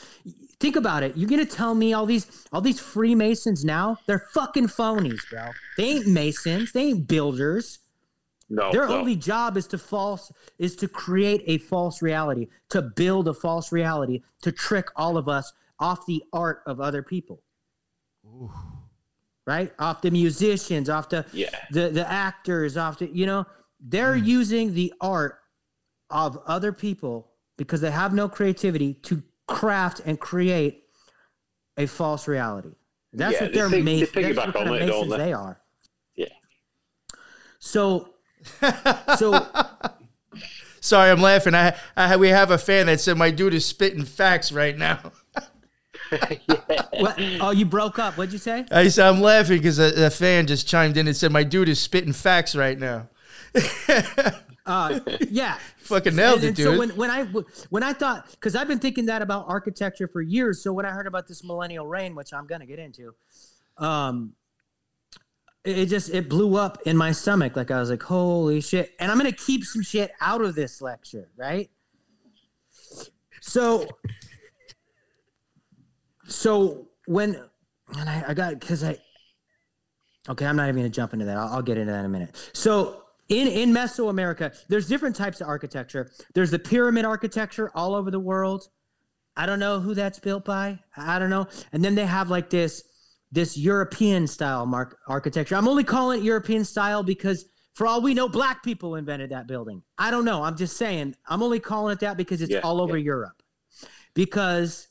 think 0.59 0.77
about 0.77 1.03
it. 1.03 1.17
You're 1.17 1.31
gonna 1.31 1.47
tell 1.47 1.75
me 1.75 1.93
all 1.93 2.07
these 2.07 2.47
all 2.53 2.61
these 2.61 2.79
Freemasons 2.79 3.65
now? 3.65 3.99
They're 4.07 4.27
fucking 4.35 4.69
phonies, 4.69 5.21
bro. 5.31 5.51
They 5.77 5.85
ain't 5.85 6.07
masons. 6.07 6.73
They 6.73 6.89
ain't 6.89 7.09
builders. 7.09 7.79
No. 8.51 8.73
Their 8.73 8.89
no. 8.89 8.99
only 8.99 9.17
job 9.17 9.57
is 9.57 9.67
to 9.69 9.79
false 9.79 10.31
is 10.59 10.77
to 10.77 10.89
create 10.89 11.43
a 11.47 11.59
false 11.59 12.03
reality, 12.03 12.49
to 12.71 12.83
build 12.83 13.29
a 13.29 13.35
false 13.35 13.73
reality, 13.73 14.23
to 14.43 14.53
trick 14.53 14.89
all 14.97 15.17
of 15.17 15.29
us 15.29 15.53
off 15.79 16.05
the 16.07 16.23
art 16.33 16.63
of 16.67 16.81
other 16.81 17.03
people. 17.03 17.43
Right? 19.47 19.73
Off 19.79 20.03
the 20.03 20.11
musicians, 20.11 20.89
off 20.89 21.09
the 21.09 21.25
Yeah. 21.33 21.51
the, 21.71 21.89
the 21.89 22.11
actors, 22.11 22.77
off 22.77 22.99
the 22.99 23.09
you 23.09 23.27
know, 23.27 23.47
they're 23.81 24.17
hmm. 24.17 24.25
using 24.25 24.75
the 24.75 24.93
art 25.01 25.39
of 26.11 26.39
other 26.47 26.73
people 26.73 27.33
because 27.57 27.81
they 27.81 27.91
have 27.91 28.13
no 28.13 28.29
creativity 28.29 28.95
to 28.95 29.23
craft 29.47 30.01
and 30.05 30.19
create 30.21 30.85
a 31.77 31.87
false 31.87 32.29
reality. 32.29 32.73
That's 33.13 33.35
Yeah, 33.35 33.43
what 33.43 33.53
they 33.53 33.59
they're 33.59 33.69
pig- 33.71 33.79
they 33.79 33.83
made. 33.83 34.01
That's 34.03 34.13
piggyback 34.13 34.47
what 34.47 34.55
kind 34.55 34.69
of 34.69 34.75
it, 34.77 34.79
don't 34.79 34.89
masons 34.89 35.11
they? 35.11 35.17
they 35.19 35.33
are. 35.33 35.61
Yeah. 36.17 36.27
So 37.59 38.15
so 39.19 39.47
Sorry, 40.81 41.11
I'm 41.11 41.21
laughing. 41.21 41.55
I, 41.55 41.77
I 41.97 42.17
we 42.17 42.29
have 42.29 42.51
a 42.51 42.59
fan 42.59 42.87
that 42.87 43.01
said 43.01 43.17
my 43.19 43.31
dude 43.31 43.55
is 43.55 43.67
spitting 43.67 44.05
facts 44.05 44.51
right 44.51 44.77
now. 44.77 45.13
What? 46.11 47.19
Oh, 47.41 47.51
you 47.51 47.65
broke 47.65 47.99
up. 47.99 48.17
What'd 48.19 48.33
you 48.33 48.39
say? 48.39 48.67
I 48.71 48.89
said 48.89 49.07
I'm 49.09 49.21
laughing 49.21 49.59
because 49.59 49.79
a, 49.79 50.07
a 50.07 50.11
fan 50.11 50.47
just 50.47 50.67
chimed 50.69 50.97
in 50.97 51.07
and 51.07 51.17
said 51.17 51.33
my 51.33 51.45
dude 51.45 51.69
is 51.69 51.81
spitting 51.81 52.13
facts 52.13 52.55
right 52.55 52.79
now. 52.79 53.09
Uh, 54.67 55.01
yeah. 55.29 55.57
Fucking 55.79 56.15
nailed 56.15 56.37
And, 56.37 56.45
it, 56.45 56.47
and 56.49 56.57
dude. 56.57 56.65
so 56.67 56.79
when, 56.79 56.91
when 56.91 57.11
I 57.11 57.25
when 57.71 57.83
I 57.83 57.93
thought 57.93 58.31
because 58.33 58.55
I've 58.55 58.69
been 58.69 58.79
thinking 58.79 59.07
that 59.07 59.23
about 59.23 59.47
architecture 59.49 60.07
for 60.07 60.21
years. 60.21 60.63
So 60.63 60.73
when 60.73 60.85
I 60.87 60.91
heard 60.91 61.07
about 61.09 61.27
this 61.27 61.43
millennial 61.43 61.87
reign, 61.87 62.15
which 62.15 62.33
I'm 62.33 62.47
gonna 62.47 62.67
get 62.67 62.79
into, 62.79 63.15
um, 63.79 64.35
it, 65.65 65.79
it 65.79 65.87
just 65.87 66.11
it 66.11 66.29
blew 66.29 66.57
up 66.57 66.79
in 66.87 66.97
my 66.97 67.11
stomach. 67.11 67.57
Like 67.57 67.71
I 67.73 67.81
was 67.81 67.91
like, 67.91 68.03
holy 68.03 68.61
shit! 68.61 68.95
And 69.01 69.11
I'm 69.11 69.17
gonna 69.17 69.33
keep 69.33 69.65
some 69.65 69.83
shit 69.83 70.13
out 70.21 70.43
of 70.43 70.55
this 70.55 70.81
lecture, 70.81 71.29
right? 71.37 71.69
So, 73.41 73.89
so 76.31 76.89
when 77.07 77.37
and 77.99 78.09
I, 78.09 78.25
I 78.29 78.35
got 78.35 78.59
because 78.59 78.83
I 78.85 78.99
Okay, 80.29 80.45
I'm 80.45 80.57
not 80.57 80.69
even 80.69 80.83
to 80.83 80.89
jump 80.91 81.13
into 81.13 81.25
that. 81.25 81.37
I'll, 81.37 81.55
I'll 81.55 81.63
get 81.63 81.79
into 81.79 81.93
that 81.93 82.01
in 82.01 82.05
a 82.05 82.09
minute. 82.09 82.51
So, 82.53 83.05
in 83.29 83.49
in 83.49 83.73
Mesoamerica, 83.73 84.55
there's 84.69 84.87
different 84.87 85.17
types 85.17 85.41
of 85.41 85.49
architecture. 85.49 86.13
There's 86.35 86.51
the 86.51 86.59
pyramid 86.59 87.05
architecture 87.05 87.71
all 87.75 87.95
over 87.95 88.11
the 88.11 88.21
world. 88.21 88.69
I 89.37 89.47
don't 89.47 89.59
know 89.59 89.81
who 89.81 89.95
that's 89.95 90.19
built 90.19 90.45
by. 90.45 90.79
I 90.97 91.19
don't 91.19 91.31
know. 91.31 91.47
And 91.73 91.83
then 91.83 91.95
they 91.95 92.07
have 92.07 92.29
like 92.29 92.51
this 92.51 92.85
this 93.33 93.57
European 93.57 94.27
style 94.27 94.67
mark 94.67 94.99
architecture. 95.07 95.55
I'm 95.55 95.69
only 95.69 95.85
calling 95.85 96.21
it 96.21 96.25
European 96.25 96.65
style 96.65 97.03
because 97.03 97.47
for 97.75 97.87
all 97.87 98.03
we 98.03 98.13
know, 98.13 98.29
black 98.29 98.63
people 98.63 98.97
invented 98.97 99.31
that 99.31 99.47
building. 99.47 99.83
I 99.97 100.11
don't 100.11 100.25
know. 100.25 100.43
I'm 100.43 100.57
just 100.57 100.77
saying. 100.77 101.15
I'm 101.29 101.43
only 101.43 101.61
calling 101.61 101.93
it 101.93 102.01
that 102.01 102.17
because 102.17 102.43
it's 102.43 102.51
Yeah, 102.53 102.61
all 102.61 102.81
over 102.81 102.99
Europe. 102.99 103.43
Because 104.13 104.89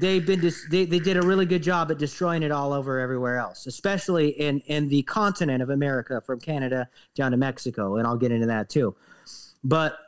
they've 0.00 0.26
been 0.26 0.40
dis- 0.40 0.66
they, 0.70 0.84
they 0.84 0.98
did 0.98 1.16
a 1.16 1.22
really 1.22 1.46
good 1.46 1.62
job 1.62 1.90
at 1.90 1.98
destroying 1.98 2.42
it 2.42 2.50
all 2.50 2.72
over 2.72 2.98
everywhere 2.98 3.38
else 3.38 3.66
especially 3.66 4.28
in 4.28 4.60
in 4.60 4.88
the 4.88 5.02
continent 5.02 5.62
of 5.62 5.70
america 5.70 6.20
from 6.24 6.40
canada 6.40 6.88
down 7.14 7.30
to 7.30 7.36
mexico 7.36 7.96
and 7.96 8.06
i'll 8.06 8.16
get 8.16 8.32
into 8.32 8.46
that 8.46 8.68
too 8.68 8.94
but 9.64 9.98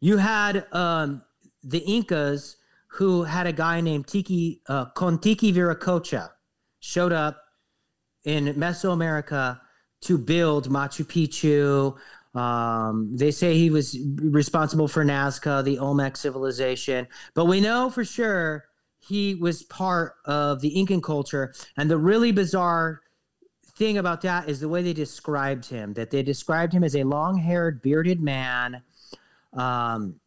you 0.00 0.18
had 0.18 0.66
um, 0.72 1.22
the 1.64 1.80
incas 1.80 2.56
who 2.88 3.24
had 3.24 3.46
a 3.46 3.52
guy 3.52 3.80
named 3.80 4.06
tiki 4.06 4.60
uh, 4.68 4.86
kontiki 4.90 5.52
viracocha 5.52 6.30
showed 6.80 7.12
up 7.12 7.42
in 8.24 8.46
mesoamerica 8.54 9.60
to 10.02 10.18
build 10.18 10.68
Machu 10.68 11.04
Picchu. 11.04 11.96
Um, 12.38 13.16
they 13.16 13.30
say 13.30 13.54
he 13.54 13.70
was 13.70 13.98
responsible 14.20 14.88
for 14.88 15.04
Nazca, 15.04 15.64
the 15.64 15.78
Olmec 15.78 16.16
civilization, 16.16 17.08
but 17.34 17.46
we 17.46 17.60
know 17.60 17.88
for 17.88 18.04
sure 18.04 18.65
he 19.08 19.34
was 19.34 19.62
part 19.62 20.14
of 20.24 20.60
the 20.60 20.78
Incan 20.78 21.00
culture. 21.00 21.54
And 21.76 21.90
the 21.90 21.98
really 21.98 22.32
bizarre 22.32 23.02
thing 23.76 23.98
about 23.98 24.22
that 24.22 24.48
is 24.48 24.60
the 24.60 24.68
way 24.68 24.82
they 24.82 24.92
described 24.92 25.66
him. 25.66 25.94
That 25.94 26.10
they 26.10 26.22
described 26.22 26.72
him 26.72 26.82
as 26.82 26.96
a 26.96 27.04
long-haired, 27.04 27.82
bearded 27.82 28.20
man. 28.20 28.82
Um, 29.52 30.20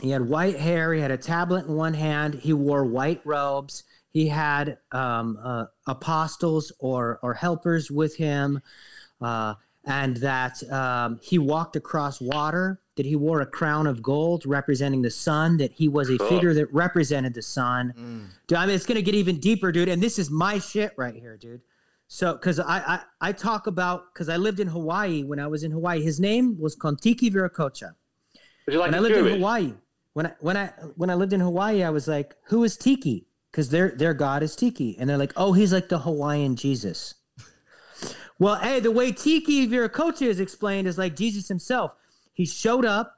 he 0.00 0.10
had 0.10 0.28
white 0.28 0.58
hair. 0.58 0.92
He 0.92 1.00
had 1.00 1.10
a 1.10 1.16
tablet 1.16 1.66
in 1.66 1.74
one 1.74 1.94
hand. 1.94 2.34
He 2.34 2.52
wore 2.52 2.84
white 2.84 3.22
robes. 3.24 3.84
He 4.10 4.28
had 4.28 4.78
um, 4.92 5.38
uh, 5.42 5.66
apostles 5.86 6.72
or 6.78 7.18
or 7.22 7.34
helpers 7.34 7.90
with 7.90 8.16
him. 8.16 8.60
Uh, 9.20 9.54
and 9.86 10.16
that 10.18 10.62
um, 10.70 11.18
he 11.22 11.38
walked 11.38 11.76
across 11.76 12.20
water, 12.20 12.80
that 12.96 13.06
he 13.06 13.14
wore 13.16 13.40
a 13.42 13.46
crown 13.46 13.86
of 13.86 14.02
gold 14.02 14.44
representing 14.46 15.02
the 15.02 15.10
sun, 15.10 15.56
that 15.58 15.72
he 15.72 15.86
was 15.88 16.10
a 16.10 16.18
Cool. 16.18 16.28
figure 16.28 16.54
that 16.54 16.72
represented 16.72 17.34
the 17.34 17.42
sun. 17.42 17.92
Mm. 17.98 18.26
Dude, 18.46 18.58
I 18.58 18.66
mean, 18.66 18.74
it's 18.74 18.86
gonna 18.86 19.02
get 19.02 19.14
even 19.14 19.38
deeper, 19.38 19.70
dude. 19.70 19.88
And 19.88 20.02
this 20.02 20.18
is 20.18 20.30
my 20.30 20.58
shit 20.58 20.92
right 20.96 21.14
here, 21.14 21.36
dude. 21.36 21.60
So, 22.08 22.32
because 22.34 22.60
I, 22.60 22.78
I 22.78 23.00
I 23.28 23.32
talk 23.32 23.66
about 23.66 24.12
because 24.14 24.28
I 24.28 24.36
lived 24.36 24.60
in 24.60 24.68
Hawaii 24.68 25.24
when 25.24 25.38
I 25.40 25.46
was 25.46 25.62
in 25.64 25.70
Hawaii. 25.72 26.02
His 26.02 26.18
name 26.20 26.56
was 26.58 26.76
Kontiki 26.76 27.30
Viracocha. 27.32 27.94
Like 28.68 28.78
When 28.78 28.94
I 28.94 28.98
lived 29.00 29.16
in 29.16 29.26
Hawaii, 29.26 29.72
when 30.14 30.26
I 30.26 30.32
when 30.40 30.56
I 30.56 30.66
when 30.96 31.10
I 31.10 31.14
lived 31.14 31.32
in 31.32 31.40
Hawaii, 31.40 31.82
I 31.82 31.90
was 31.90 32.06
like, 32.08 32.34
"Who 32.46 32.64
is 32.64 32.76
Tiki?" 32.76 33.26
Because 33.50 33.68
their 33.70 33.90
their 33.90 34.14
god 34.14 34.42
is 34.42 34.54
Tiki, 34.56 34.96
and 34.98 35.08
they're 35.10 35.18
like, 35.18 35.32
"Oh, 35.36 35.52
he's 35.52 35.72
like 35.72 35.88
the 35.88 35.98
Hawaiian 35.98 36.54
Jesus." 36.56 37.14
well, 38.38 38.56
hey, 38.56 38.80
the 38.80 38.90
way 38.90 39.12
Tiki 39.12 39.66
Viracocha 39.66 40.22
is 40.26 40.40
explained 40.40 40.86
is 40.86 40.98
like 40.98 41.16
Jesus 41.16 41.48
himself. 41.48 41.92
He 42.36 42.44
showed 42.44 42.84
up. 42.84 43.16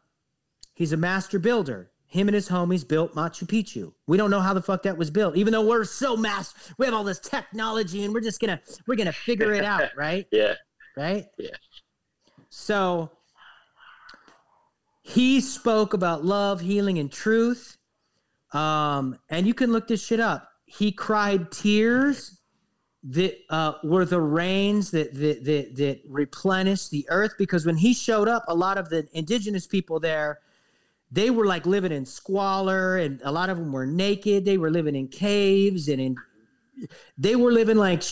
He's 0.75 0.93
a 0.93 0.97
master 0.97 1.41
builder. 1.41 1.91
Him 2.07 2.29
and 2.29 2.37
his 2.37 2.49
homies 2.49 2.87
built 2.87 3.17
Machu 3.17 3.49
Picchu. 3.49 3.93
We 4.07 4.17
don't 4.17 4.31
know 4.31 4.39
how 4.39 4.55
the 4.55 4.63
fuck 4.63 4.85
that 4.85 4.97
was 4.97 5.11
built, 5.11 5.37
even 5.37 5.53
though 5.53 5.67
we're 5.67 5.85
so 5.85 6.17
mass. 6.17 6.55
We 6.79 6.87
have 6.87 6.95
all 6.95 7.03
this 7.03 7.19
technology, 7.19 8.05
and 8.05 8.15
we're 8.15 8.21
just 8.21 8.41
gonna 8.41 8.61
we're 8.87 8.95
gonna 8.95 9.13
figure 9.13 9.53
it 9.53 9.65
out, 9.65 9.91
right? 9.97 10.25
Yeah. 10.31 10.55
right? 10.97 11.27
Yeah. 11.37 11.51
So 12.49 13.11
he 15.03 15.41
spoke 15.41 15.95
about 15.95 16.25
love, 16.25 16.61
healing, 16.61 17.01
and 17.01 17.11
truth. 17.11 17.77
Um, 18.53 19.19
and 19.29 19.49
you 19.49 19.53
can 19.53 19.73
look 19.73 19.89
this 19.89 20.07
shit 20.07 20.21
up. 20.21 20.49
He 20.65 20.93
cried 20.93 21.51
tears 21.51 22.38
that 23.05 23.39
uh, 23.51 23.75
were 23.85 24.05
the 24.05 24.21
rains 24.21 24.91
that, 24.91 25.15
that 25.15 25.45
that 25.45 25.77
that 25.77 26.01
replenished 26.09 26.91
the 26.91 27.07
earth. 27.11 27.35
Because 27.39 27.65
when 27.65 27.77
he 27.77 27.95
showed 27.95 28.29
up, 28.29 28.45
a 28.49 28.55
lot 28.55 28.79
of 28.79 28.89
the 28.89 29.07
indigenous 29.13 29.67
people 29.67 30.01
there, 30.01 30.41
they 31.11 31.31
were 31.31 31.47
like 31.47 31.67
living 31.67 31.93
in 31.93 32.05
squalor, 32.05 32.99
and 32.99 33.21
a 33.25 33.33
lot 33.33 33.51
of 33.51 33.59
them 33.59 33.73
were 33.73 33.87
naked. 33.87 34.45
They 34.45 34.59
were 34.59 34.71
living 34.71 34.97
in 34.97 35.09
caves 35.09 35.89
and 35.89 36.01
in 36.01 36.17
they 37.17 37.37
were 37.37 37.53
living 37.53 37.77
like 37.77 38.03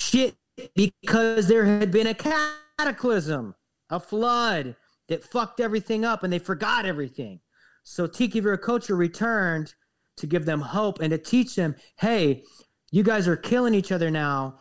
shit 0.00 0.36
because 0.74 1.46
there 1.46 1.64
had 1.64 1.90
been 1.90 2.08
a 2.08 2.14
cataclysm, 2.14 3.54
a 3.90 4.00
flood 4.00 4.76
that 5.08 5.24
fucked 5.24 5.60
everything 5.60 6.04
up 6.04 6.22
and 6.22 6.32
they 6.32 6.38
forgot 6.38 6.84
everything. 6.84 7.40
So 7.82 8.06
Tiki 8.06 8.40
Viracocha 8.40 8.96
returned 8.96 9.74
to 10.16 10.26
give 10.26 10.44
them 10.44 10.60
hope 10.60 11.00
and 11.00 11.10
to 11.10 11.18
teach 11.18 11.54
them, 11.54 11.76
hey, 11.96 12.42
you 12.90 13.02
guys 13.02 13.28
are 13.28 13.36
killing 13.36 13.74
each 13.74 13.92
other 13.92 14.10
now. 14.10 14.60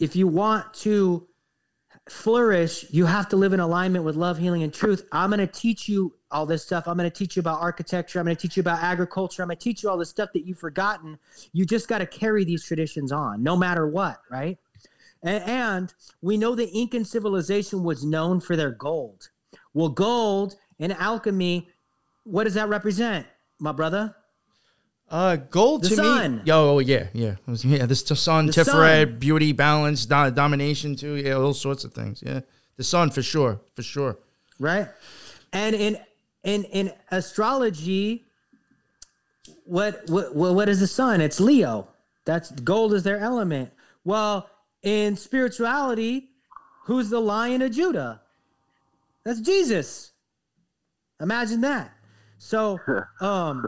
If 0.00 0.16
you 0.16 0.26
want 0.26 0.74
to 0.74 1.28
flourish, 2.08 2.86
you 2.90 3.06
have 3.06 3.28
to 3.28 3.36
live 3.36 3.52
in 3.52 3.60
alignment 3.60 4.04
with 4.04 4.16
love, 4.16 4.38
healing, 4.38 4.62
and 4.62 4.74
truth. 4.74 5.06
I'm 5.12 5.30
going 5.30 5.38
to 5.38 5.46
teach 5.46 5.88
you 5.88 6.14
all 6.30 6.46
this 6.46 6.64
stuff. 6.64 6.88
I'm 6.88 6.96
going 6.96 7.08
to 7.08 7.16
teach 7.16 7.36
you 7.36 7.40
about 7.40 7.60
architecture. 7.60 8.18
I'm 8.18 8.24
going 8.24 8.36
to 8.36 8.42
teach 8.42 8.56
you 8.56 8.62
about 8.62 8.82
agriculture. 8.82 9.42
I'm 9.42 9.48
going 9.48 9.58
to 9.58 9.62
teach 9.62 9.82
you 9.82 9.90
all 9.90 9.98
this 9.98 10.08
stuff 10.08 10.30
that 10.32 10.44
you've 10.44 10.58
forgotten. 10.58 11.18
You 11.52 11.64
just 11.64 11.88
got 11.88 11.98
to 11.98 12.06
carry 12.06 12.44
these 12.44 12.64
traditions 12.64 13.12
on, 13.12 13.42
no 13.42 13.56
matter 13.56 13.86
what, 13.86 14.18
right? 14.30 14.58
And, 15.22 15.44
and 15.44 15.94
we 16.20 16.36
know 16.36 16.54
the 16.54 16.68
Incan 16.68 17.04
civilization 17.04 17.84
was 17.84 18.04
known 18.04 18.40
for 18.40 18.56
their 18.56 18.72
gold. 18.72 19.28
Well, 19.74 19.90
gold 19.90 20.56
and 20.80 20.92
alchemy, 20.92 21.68
what 22.24 22.44
does 22.44 22.54
that 22.54 22.68
represent, 22.68 23.26
my 23.60 23.72
brother? 23.72 24.16
Uh, 25.10 25.36
gold 25.36 25.82
The 25.82 25.88
to 25.90 25.94
sun. 25.96 26.36
me. 26.36 26.42
Yo, 26.46 26.76
oh, 26.76 26.78
yeah, 26.78 27.08
yeah, 27.12 27.34
was- 27.46 27.64
yeah. 27.66 27.84
This 27.86 28.02
the 28.02 28.16
sun, 28.16 28.46
The 28.46 28.52
Tiferet, 28.52 29.08
sun. 29.10 29.18
beauty, 29.18 29.52
balance, 29.52 30.06
do- 30.06 30.30
domination 30.30 30.96
too. 30.96 31.16
Yeah, 31.16 31.34
all 31.34 31.52
sorts 31.54 31.84
of 31.84 31.92
things. 31.92 32.22
Yeah, 32.24 32.40
the 32.76 32.84
sun 32.84 33.10
for 33.10 33.22
sure, 33.22 33.60
for 33.74 33.82
sure. 33.82 34.18
right? 34.58 34.88
And 35.52 35.74
in 35.76 35.98
in 36.44 36.64
in 36.64 36.92
astrology, 37.10 38.24
what 39.64 40.02
what 40.08 40.34
what 40.34 40.68
is 40.68 40.80
the 40.80 40.86
sun? 40.86 41.20
It's 41.20 41.40
Leo. 41.40 41.88
That's 42.24 42.50
gold 42.52 42.94
is 42.94 43.02
their 43.02 43.18
element. 43.18 43.70
Well, 44.04 44.48
in 44.82 45.16
spirituality, 45.16 46.30
who's 46.84 47.10
the 47.10 47.20
Lion 47.20 47.60
of 47.62 47.72
Judah? 47.72 48.20
That's 49.24 49.40
Jesus. 49.40 50.12
Imagine 51.20 51.60
that. 51.60 51.92
So, 52.38 52.78
um, 53.20 53.66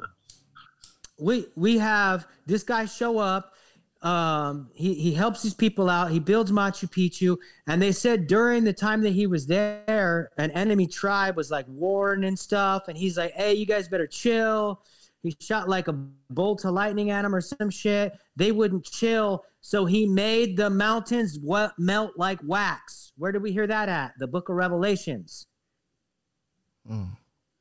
we 1.19 1.47
we 1.57 1.79
have 1.79 2.27
this 2.47 2.63
guy 2.63 2.85
show 2.85 3.19
up. 3.19 3.55
Um, 4.03 4.71
he 4.75 4.95
he 4.95 5.15
helps 5.15 5.43
these 5.43 5.55
people 5.55 5.89
out. 5.89 6.11
He 6.11 6.21
builds 6.21 6.53
Machu 6.53 6.89
Picchu, 6.91 7.37
and 7.67 7.81
they 7.81 7.93
said 7.93 8.27
during 8.27 8.65
the 8.65 8.73
time 8.73 9.01
that 9.03 9.11
he 9.11 9.27
was 9.27 9.47
there, 9.47 10.31
an 10.37 10.51
enemy 10.51 10.87
tribe 10.87 11.37
was 11.37 11.51
like 11.51 11.67
warring 11.69 12.25
and 12.25 12.39
stuff, 12.39 12.89
and 12.89 12.99
he's 12.99 13.17
like, 13.17 13.33
"Hey, 13.33 13.55
you 13.55 13.65
guys 13.65 13.89
better 13.89 14.07
chill." 14.07 14.83
He 15.23 15.35
shot 15.41 15.71
like 15.71 15.89
a 15.89 15.95
bolt 16.29 16.67
of 16.67 16.75
lightning 16.75 17.09
at 17.09 17.25
him 17.25 17.35
or 17.35 17.41
some 17.41 17.71
shit. 17.71 18.13
They 18.37 18.53
wouldn't 18.53 18.85
chill, 18.85 19.47
so 19.63 19.87
he 19.87 20.05
made 20.07 20.59
the 20.59 20.69
mountains 20.69 21.39
melt 21.79 22.13
like 22.19 22.41
wax. 22.45 23.13
Where 23.17 23.33
did 23.33 23.41
we 23.41 23.51
hear 23.51 23.67
that 23.67 23.89
at? 23.89 24.13
The 24.19 24.27
Book 24.27 24.51
of 24.51 24.57
Revelations. 24.57 25.47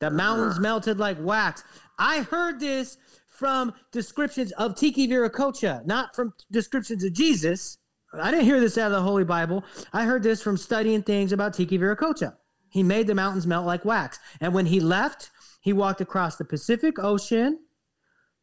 The 0.00 0.10
mountains 0.10 0.60
melted 0.60 0.98
like 0.98 1.16
wax. 1.18 1.64
I 1.98 2.20
heard 2.22 2.60
this 2.60 2.98
from 3.34 3.74
descriptions 3.90 4.52
of 4.52 4.76
Tiki 4.76 5.08
Viracocha, 5.08 5.84
not 5.84 6.14
from 6.14 6.32
descriptions 6.52 7.02
of 7.02 7.12
Jesus. 7.12 7.78
I 8.12 8.30
didn't 8.30 8.46
hear 8.46 8.60
this 8.60 8.78
out 8.78 8.92
of 8.92 8.92
the 8.92 9.02
Holy 9.02 9.24
Bible. 9.24 9.64
I 9.92 10.04
heard 10.04 10.22
this 10.22 10.40
from 10.40 10.56
studying 10.56 11.02
things 11.02 11.32
about 11.32 11.52
Tiki 11.52 11.76
Viracocha. 11.76 12.36
He 12.70 12.84
made 12.84 13.08
the 13.08 13.14
mountains 13.14 13.46
melt 13.46 13.66
like 13.66 13.84
wax. 13.84 14.20
And 14.40 14.54
when 14.54 14.66
he 14.66 14.78
left, 14.78 15.30
he 15.60 15.72
walked 15.72 16.00
across 16.00 16.36
the 16.36 16.44
Pacific 16.44 16.98
Ocean 16.98 17.58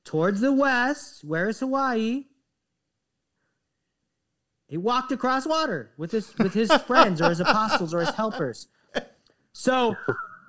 towards 0.03 0.41
the 0.41 0.51
west. 0.51 1.23
Where 1.23 1.47
is 1.47 1.59
Hawaii? 1.59 2.25
He 4.67 4.77
walked 4.77 5.13
across 5.13 5.45
water 5.45 5.91
with 5.97 6.11
his 6.11 6.37
with 6.37 6.53
his 6.53 6.71
friends 6.87 7.21
or 7.21 7.29
his 7.29 7.39
apostles 7.39 7.93
or 7.93 8.01
his 8.01 8.15
helpers. 8.15 8.67
So 9.53 9.95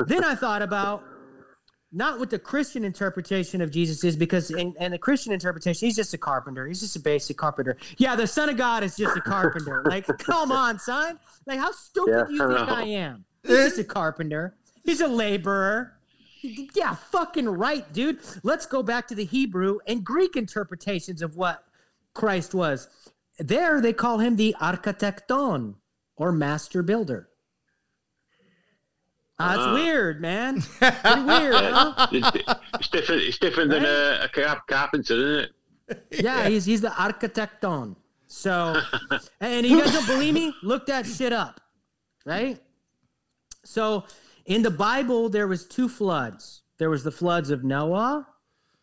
then 0.07 0.25
I 0.25 0.35
thought 0.35 0.63
about 0.63 1.05
not 1.93 2.19
what 2.19 2.31
the 2.31 2.39
Christian 2.39 2.85
interpretation 2.85 3.61
of 3.61 3.71
Jesus 3.71 4.03
is, 4.03 4.17
because 4.17 4.51
in, 4.51 4.75
in 4.81 4.93
the 4.93 4.99
Christian 4.99 5.33
interpretation, 5.33 5.87
he's 5.87 5.97
just 5.97 6.15
a 6.15 6.19
carpenter. 6.19 6.67
He's 6.67 6.81
just 6.81 6.97
a 6.97 7.01
basic 7.01 7.37
carpenter. 7.37 7.77
Yeah, 7.99 8.17
the 8.17 8.27
Son 8.27 8.49
of 8.49 8.57
God 8.57 8.83
is 8.83 8.97
just 8.97 9.17
a 9.17 9.21
carpenter. 9.21 9.83
like, 9.85 10.07
come 10.19 10.51
on, 10.53 10.79
son. 10.79 11.19
Like, 11.47 11.59
how 11.59 11.71
stupid 11.73 12.13
Yeah, 12.13 12.25
do 12.29 12.35
you 12.35 12.45
I 12.45 12.55
think 12.57 12.69
know. 12.69 12.75
I 12.75 12.83
am? 12.83 13.25
He's 13.43 13.57
just 13.57 13.79
a 13.79 13.85
carpenter. 13.85 14.55
He's 14.85 15.01
a 15.01 15.09
laborer. 15.09 15.99
Yeah, 16.43 16.95
fucking 16.95 17.49
right, 17.49 17.91
dude. 17.93 18.19
Let's 18.43 18.67
go 18.67 18.83
back 18.83 19.07
to 19.09 19.15
the 19.15 19.25
Hebrew 19.25 19.79
and 19.87 20.03
Greek 20.03 20.35
interpretations 20.37 21.23
of 21.23 21.37
what 21.37 21.63
Christ 22.15 22.55
was. 22.55 22.89
There, 23.39 23.81
they 23.81 23.93
call 23.93 24.19
him 24.19 24.37
the 24.37 24.57
architecton 24.61 25.75
or 26.17 26.33
master 26.33 26.83
builder. 26.83 27.29
Ah, 29.39 29.55
it's 29.55 29.63
Ah. 29.63 29.75
weird, 29.75 30.21
man. 30.21 30.61
Pretty 30.79 31.23
weird, 31.23 31.55
huh? 31.55 32.07
it's, 32.13 32.89
different. 32.89 33.23
It's 33.23 33.39
different 33.39 33.71
than 33.71 33.85
a, 33.85 34.21
a 34.25 34.29
car- 34.29 34.63
carpenter, 34.69 35.15
isn't 35.15 35.51
it? 35.91 36.23
Yeah, 36.25 36.49
he's 36.49 36.65
he's 36.65 36.81
the 36.81 36.89
architecton. 36.89 37.97
So, 38.29 38.81
and 39.41 39.67
you 39.67 39.81
guys 39.81 39.93
don't 39.93 40.07
believe 40.07 40.35
me? 40.35 40.55
Look 40.63 40.87
that 40.87 41.07
shit 41.07 41.33
up, 41.33 41.61
right? 42.25 42.59
So, 43.65 44.05
in 44.47 44.63
the 44.63 44.71
Bible, 44.71 45.29
there 45.29 45.47
was 45.47 45.67
two 45.67 45.89
floods. 45.89 46.63
There 46.79 46.89
was 46.91 47.05
the 47.05 47.11
floods 47.13 47.51
of 47.51 47.63
Noah, 47.65 48.27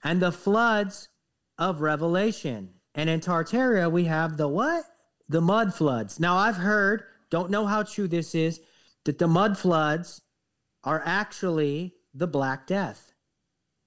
and 0.04 0.22
the 0.22 0.32
floods 0.32 1.10
of 1.58 1.82
Revelation. 1.82 2.70
And 2.96 3.10
in 3.10 3.20
Tartaria, 3.22 3.92
we 3.92 4.06
have 4.06 4.38
the 4.38 4.48
what? 4.48 4.84
The 5.30 5.42
mud 5.42 5.74
floods. 5.74 6.20
Now, 6.20 6.36
I've 6.38 6.56
heard, 6.56 7.04
don't 7.30 7.50
know 7.52 7.66
how 7.66 7.84
true 7.84 8.08
this 8.08 8.34
is, 8.36 8.60
that 9.06 9.20
the 9.20 9.28
mud 9.28 9.58
floods 9.58 10.22
are 10.84 11.02
actually 11.06 11.94
the 12.14 12.28
Black 12.28 12.68
Death 12.68 13.14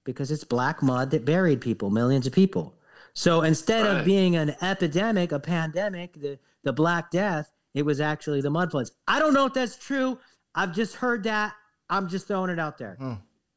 because 0.05 0.31
it's 0.31 0.43
black 0.43 0.83
mud 0.83 1.11
that 1.11 1.25
buried 1.25 1.61
people, 1.61 1.89
millions 1.89 2.27
of 2.27 2.33
people. 2.33 2.75
So 3.13 3.41
instead 3.43 3.85
of 3.85 4.05
being 4.05 4.35
an 4.35 4.55
epidemic, 4.61 5.31
a 5.31 5.39
pandemic, 5.39 6.13
the, 6.19 6.39
the 6.63 6.73
Black 6.73 7.11
Death, 7.11 7.51
it 7.73 7.83
was 7.83 8.01
actually 8.01 8.41
the 8.41 8.49
mud 8.49 8.71
floods. 8.71 8.91
I 9.07 9.19
don't 9.19 9.33
know 9.33 9.45
if 9.45 9.53
that's 9.53 9.77
true. 9.77 10.17
I've 10.55 10.73
just 10.73 10.95
heard 10.95 11.23
that. 11.23 11.53
I'm 11.89 12.07
just 12.09 12.27
throwing 12.27 12.49
it 12.49 12.59
out 12.59 12.77
there, 12.77 12.95
Hmm. 12.99 13.13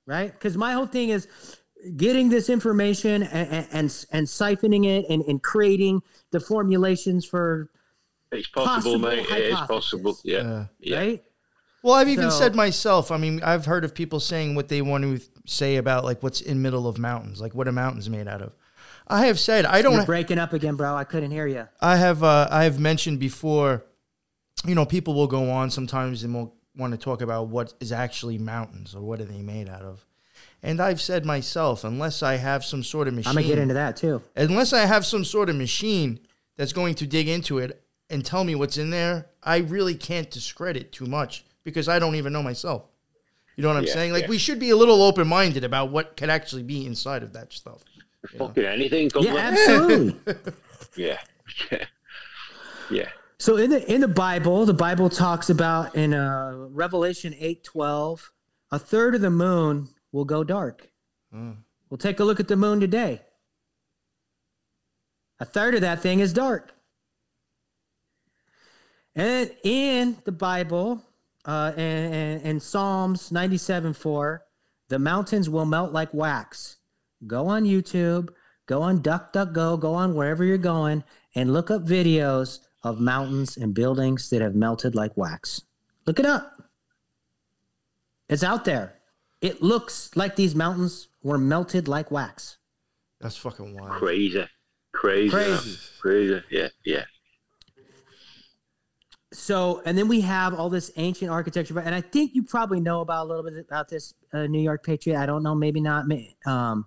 right? 0.06 0.32
Because 0.32 0.56
my 0.56 0.72
whole 0.72 0.86
thing 0.86 1.08
is 1.10 1.26
getting 1.96 2.28
this 2.28 2.48
information 2.50 3.22
and 3.24 3.66
and, 3.72 4.06
and 4.12 4.26
siphoning 4.26 4.86
it 4.86 5.06
and, 5.08 5.22
and 5.24 5.42
creating 5.42 6.00
the 6.32 6.40
formulations 6.40 7.24
for 7.24 7.70
It's 8.32 8.48
possible, 8.48 8.98
Possible 8.98 8.98
mate. 8.98 9.30
It 9.30 9.52
is 9.52 9.60
possible. 9.60 10.18
Yeah. 10.24 10.38
Uh, 10.38 10.66
yeah. 10.80 10.98
right. 10.98 11.24
Well, 11.86 11.94
I've 11.94 12.08
even 12.08 12.32
So- 12.32 12.38
said 12.38 12.56
myself. 12.56 13.12
I 13.12 13.16
mean, 13.16 13.40
I've 13.44 13.64
heard 13.64 13.84
of 13.84 13.94
people 13.94 14.18
saying 14.18 14.56
what 14.56 14.66
they 14.66 14.82
want 14.82 15.04
to 15.04 15.24
say 15.46 15.76
about 15.76 16.04
like 16.04 16.20
what's 16.20 16.40
in 16.40 16.60
middle 16.60 16.88
of 16.88 16.98
mountains, 16.98 17.40
like 17.40 17.54
what 17.54 17.68
a 17.68 17.72
mountain's 17.72 18.10
made 18.10 18.26
out 18.26 18.42
of. 18.42 18.52
I 19.06 19.26
have 19.26 19.38
said 19.38 19.64
I 19.64 19.74
You're 19.78 19.92
don't. 19.92 20.04
breaking 20.04 20.38
up 20.38 20.52
again, 20.52 20.74
bro. 20.74 20.96
I 20.96 21.04
couldn't 21.04 21.30
hear 21.30 21.46
you. 21.46 21.68
I 21.80 21.94
have. 21.94 22.24
Uh, 22.24 22.48
I 22.50 22.64
have 22.64 22.80
mentioned 22.80 23.20
before. 23.20 23.84
You 24.66 24.74
know, 24.74 24.84
people 24.84 25.14
will 25.14 25.28
go 25.28 25.48
on 25.48 25.70
sometimes 25.70 26.24
and 26.24 26.34
will 26.34 26.56
want 26.76 26.90
to 26.92 26.98
talk 26.98 27.22
about 27.22 27.46
what 27.48 27.72
is 27.78 27.92
actually 27.92 28.36
mountains 28.36 28.92
or 28.92 29.00
what 29.02 29.20
are 29.20 29.24
they 29.24 29.40
made 29.40 29.68
out 29.68 29.82
of. 29.82 30.04
And 30.64 30.80
I've 30.80 31.00
said 31.00 31.24
myself, 31.24 31.84
unless 31.84 32.20
I 32.20 32.34
have 32.34 32.64
some 32.64 32.82
sort 32.82 33.06
of 33.06 33.14
machine, 33.14 33.28
I'm 33.30 33.36
gonna 33.36 33.46
get 33.46 33.58
into 33.58 33.74
that 33.74 33.96
too. 33.96 34.22
unless 34.34 34.72
I 34.72 34.86
have 34.86 35.06
some 35.06 35.24
sort 35.24 35.48
of 35.48 35.54
machine 35.54 36.18
that's 36.56 36.72
going 36.72 36.96
to 36.96 37.06
dig 37.06 37.28
into 37.28 37.58
it 37.58 37.80
and 38.10 38.24
tell 38.24 38.42
me 38.42 38.56
what's 38.56 38.76
in 38.76 38.90
there, 38.90 39.26
I 39.40 39.58
really 39.58 39.94
can't 39.94 40.28
discredit 40.32 40.90
too 40.90 41.06
much 41.06 41.44
because 41.66 41.88
I 41.88 41.98
don't 41.98 42.14
even 42.14 42.32
know 42.32 42.42
myself. 42.44 42.84
You 43.56 43.62
know 43.62 43.68
what 43.68 43.76
I'm 43.78 43.84
Yeah, 43.84 43.92
saying? 43.92 44.12
Like 44.12 44.22
yeah. 44.22 44.28
we 44.30 44.38
should 44.38 44.60
be 44.60 44.70
a 44.70 44.76
little 44.76 45.02
open 45.02 45.26
minded 45.26 45.64
about 45.64 45.90
what 45.90 46.16
could 46.16 46.30
actually 46.30 46.62
be 46.62 46.86
inside 46.86 47.22
of 47.22 47.32
that 47.32 47.52
stuff. 47.52 47.82
Fucking 48.38 48.64
anything. 48.64 49.10
couldn't 49.10 49.34
Yeah, 49.34 49.48
it? 49.50 49.52
absolutely. 49.52 50.20
Yeah. 50.96 51.18
Yeah. 51.70 51.84
Yeah. 52.90 53.08
So 53.38 53.56
in 53.56 53.70
the 53.70 53.92
in 53.92 54.00
the 54.00 54.06
Bible, 54.08 54.64
the 54.64 54.72
Bible 54.72 55.10
talks 55.10 55.50
about 55.50 55.96
in 55.96 56.14
uh, 56.14 56.52
Revelation 56.70 57.34
eight 57.40 57.64
twelve, 57.64 58.30
a 58.70 58.78
third 58.78 59.16
of 59.16 59.20
the 59.22 59.30
moon 59.30 59.88
will 60.12 60.24
go 60.24 60.44
dark. 60.44 60.88
We'll 61.32 61.98
take 61.98 62.20
a 62.20 62.24
look 62.24 62.38
at 62.38 62.46
the 62.48 62.56
moon 62.56 62.78
today. 62.78 63.22
A 65.40 65.44
third 65.44 65.74
of 65.74 65.80
that 65.80 66.00
thing 66.00 66.20
is 66.20 66.32
dark. 66.32 66.72
And 69.16 69.50
in 69.64 70.16
the 70.24 70.32
Bible, 70.32 71.02
uh, 71.46 71.72
and, 71.76 72.14
and, 72.14 72.42
and 72.42 72.62
Psalms 72.62 73.30
97 73.30 73.94
4, 73.94 74.42
the 74.88 74.98
mountains 74.98 75.48
will 75.48 75.64
melt 75.64 75.92
like 75.92 76.12
wax. 76.12 76.76
Go 77.26 77.46
on 77.46 77.64
YouTube, 77.64 78.30
go 78.66 78.82
on 78.82 79.00
DuckDuckGo, 79.00 79.80
go 79.80 79.94
on 79.94 80.14
wherever 80.14 80.44
you're 80.44 80.58
going, 80.58 81.04
and 81.34 81.52
look 81.52 81.70
up 81.70 81.82
videos 81.82 82.58
of 82.82 83.00
mountains 83.00 83.56
and 83.56 83.74
buildings 83.74 84.28
that 84.30 84.42
have 84.42 84.54
melted 84.54 84.94
like 84.94 85.16
wax. 85.16 85.62
Look 86.06 86.18
it 86.18 86.26
up. 86.26 86.52
It's 88.28 88.44
out 88.44 88.64
there. 88.64 88.94
It 89.40 89.62
looks 89.62 90.10
like 90.16 90.36
these 90.36 90.54
mountains 90.54 91.08
were 91.22 91.38
melted 91.38 91.88
like 91.88 92.10
wax. 92.10 92.58
That's 93.20 93.36
fucking 93.36 93.74
wild. 93.74 93.92
Crazy. 93.92 94.46
Crazy. 94.92 95.30
Crazy. 95.30 95.78
Crazy. 96.00 96.42
Yeah. 96.50 96.68
Yeah. 96.84 97.04
So 99.36 99.82
and 99.84 99.96
then 99.96 100.08
we 100.08 100.22
have 100.22 100.54
all 100.54 100.70
this 100.70 100.90
ancient 100.96 101.30
architecture 101.30 101.78
and 101.78 101.94
i 101.94 102.00
think 102.00 102.34
you 102.34 102.42
probably 102.42 102.80
know 102.80 103.02
about 103.02 103.26
a 103.26 103.28
little 103.28 103.44
bit 103.44 103.54
about 103.58 103.88
this 103.88 104.14
uh, 104.32 104.46
new 104.46 104.60
york 104.60 104.84
patriot. 104.84 105.20
I 105.20 105.26
don't 105.26 105.42
know 105.42 105.54
maybe 105.54 105.80
not 105.80 106.08
me 106.08 106.36
um, 106.46 106.86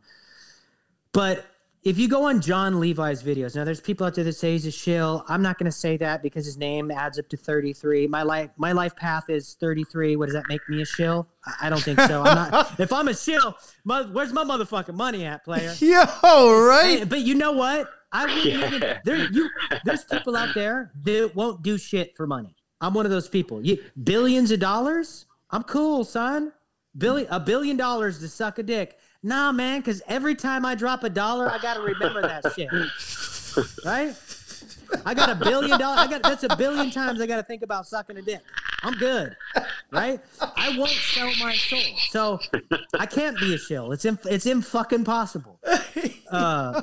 but 1.11 1.45
if 1.83 1.99
you 1.99 2.09
go 2.09 2.23
on 2.23 2.41
jon 2.41 2.79
levi's 2.79 3.21
videos 3.21 3.55
now 3.55 3.63
there's 3.63 3.79
people 3.79 4.05
out 4.05 4.15
there 4.15 4.23
that 4.23 4.33
say 4.33 4.53
he's 4.53 4.65
a 4.65 4.71
shill. 4.71 5.23
I'm 5.27 5.43
not 5.43 5.59
going 5.59 5.71
to 5.71 5.77
say 5.77 5.95
that 5.97 6.23
because 6.23 6.43
his 6.43 6.57
name 6.57 6.89
adds 6.89 7.19
up 7.19 7.29
to 7.29 7.37
33 7.37 8.07
my 8.07 8.23
life 8.23 8.49
my 8.57 8.71
life 8.71 8.95
path 8.95 9.29
is 9.29 9.55
33 9.59 10.15
what 10.15 10.25
does 10.25 10.33
that 10.33 10.45
make 10.49 10.67
me 10.67 10.81
a 10.81 10.85
shill? 10.85 11.27
I, 11.61 11.69
don't 11.69 11.81
think 11.81 11.99
so. 12.01 12.23
I'm 12.23 12.35
not 12.35 12.79
if 12.79 12.91
i'm 12.91 13.07
a 13.07 13.15
shill 13.15 13.55
where's 13.85 14.33
my 14.33 14.43
motherfucking 14.43 14.95
money 14.95 15.23
at 15.23 15.45
player? 15.45 15.73
Yo, 15.79 16.03
right? 16.65 17.07
But 17.07 17.19
you 17.19 17.35
know 17.35 17.51
what? 17.51 17.89
I 18.11 18.25
wouldn't 18.33 18.45
Yeah. 18.45 18.67
even, 18.75 18.97
there 19.05 19.29
you 19.31 19.49
there's 19.85 20.03
people 20.05 20.35
out 20.35 20.53
there 20.55 20.91
that 21.03 21.35
won't 21.35 21.61
do 21.61 21.77
shit 21.77 22.15
for 22.17 22.25
money. 22.27 22.55
I'm 22.81 22.93
one 22.93 23.05
of 23.05 23.11
those 23.11 23.27
people. 23.27 23.61
You 23.65 23.77
billions 24.03 24.51
of 24.51 24.59
dollars? 24.59 25.25
I'm 25.51 25.63
cool, 25.63 26.03
son. 26.03 26.53
Billion 26.97 27.27
a 27.31 27.39
billion 27.39 27.77
dollars 27.77 28.19
to 28.19 28.27
suck 28.27 28.57
a 28.59 28.63
dick. 28.63 28.97
Nah, 29.21 29.51
man, 29.51 29.81
because 29.81 30.01
every 30.07 30.33
time 30.33 30.65
I 30.65 30.75
drop 30.75 31.03
a 31.03 31.09
dollar, 31.09 31.49
I 31.51 31.59
gotta 31.59 31.81
remember 31.81 32.21
that 32.21 32.51
shit. 32.55 32.69
Right? 33.85 34.15
I 35.05 35.13
got 35.13 35.29
a 35.29 35.35
billion 35.35 35.77
dollars. 35.77 35.99
I 35.99 36.07
got 36.07 36.23
that's 36.23 36.43
a 36.43 36.55
billion 36.55 36.89
times 36.89 37.21
I 37.21 37.27
gotta 37.27 37.43
think 37.43 37.61
about 37.61 37.85
sucking 37.87 38.17
a 38.17 38.21
dick. 38.21 38.41
I'm 38.81 38.93
good. 38.93 39.35
Right? 39.91 40.19
I 40.41 40.75
won't 40.77 40.89
sell 40.89 41.31
my 41.39 41.53
soul. 41.53 41.79
So 42.09 42.39
I 42.97 43.05
can't 43.05 43.37
be 43.39 43.53
a 43.53 43.57
shill. 43.57 43.91
It's 43.91 44.05
in 44.05 44.17
it's 44.25 44.45
in 44.45 44.61
fucking 44.61 45.03
possible. 45.03 45.59
Uh 46.31 46.79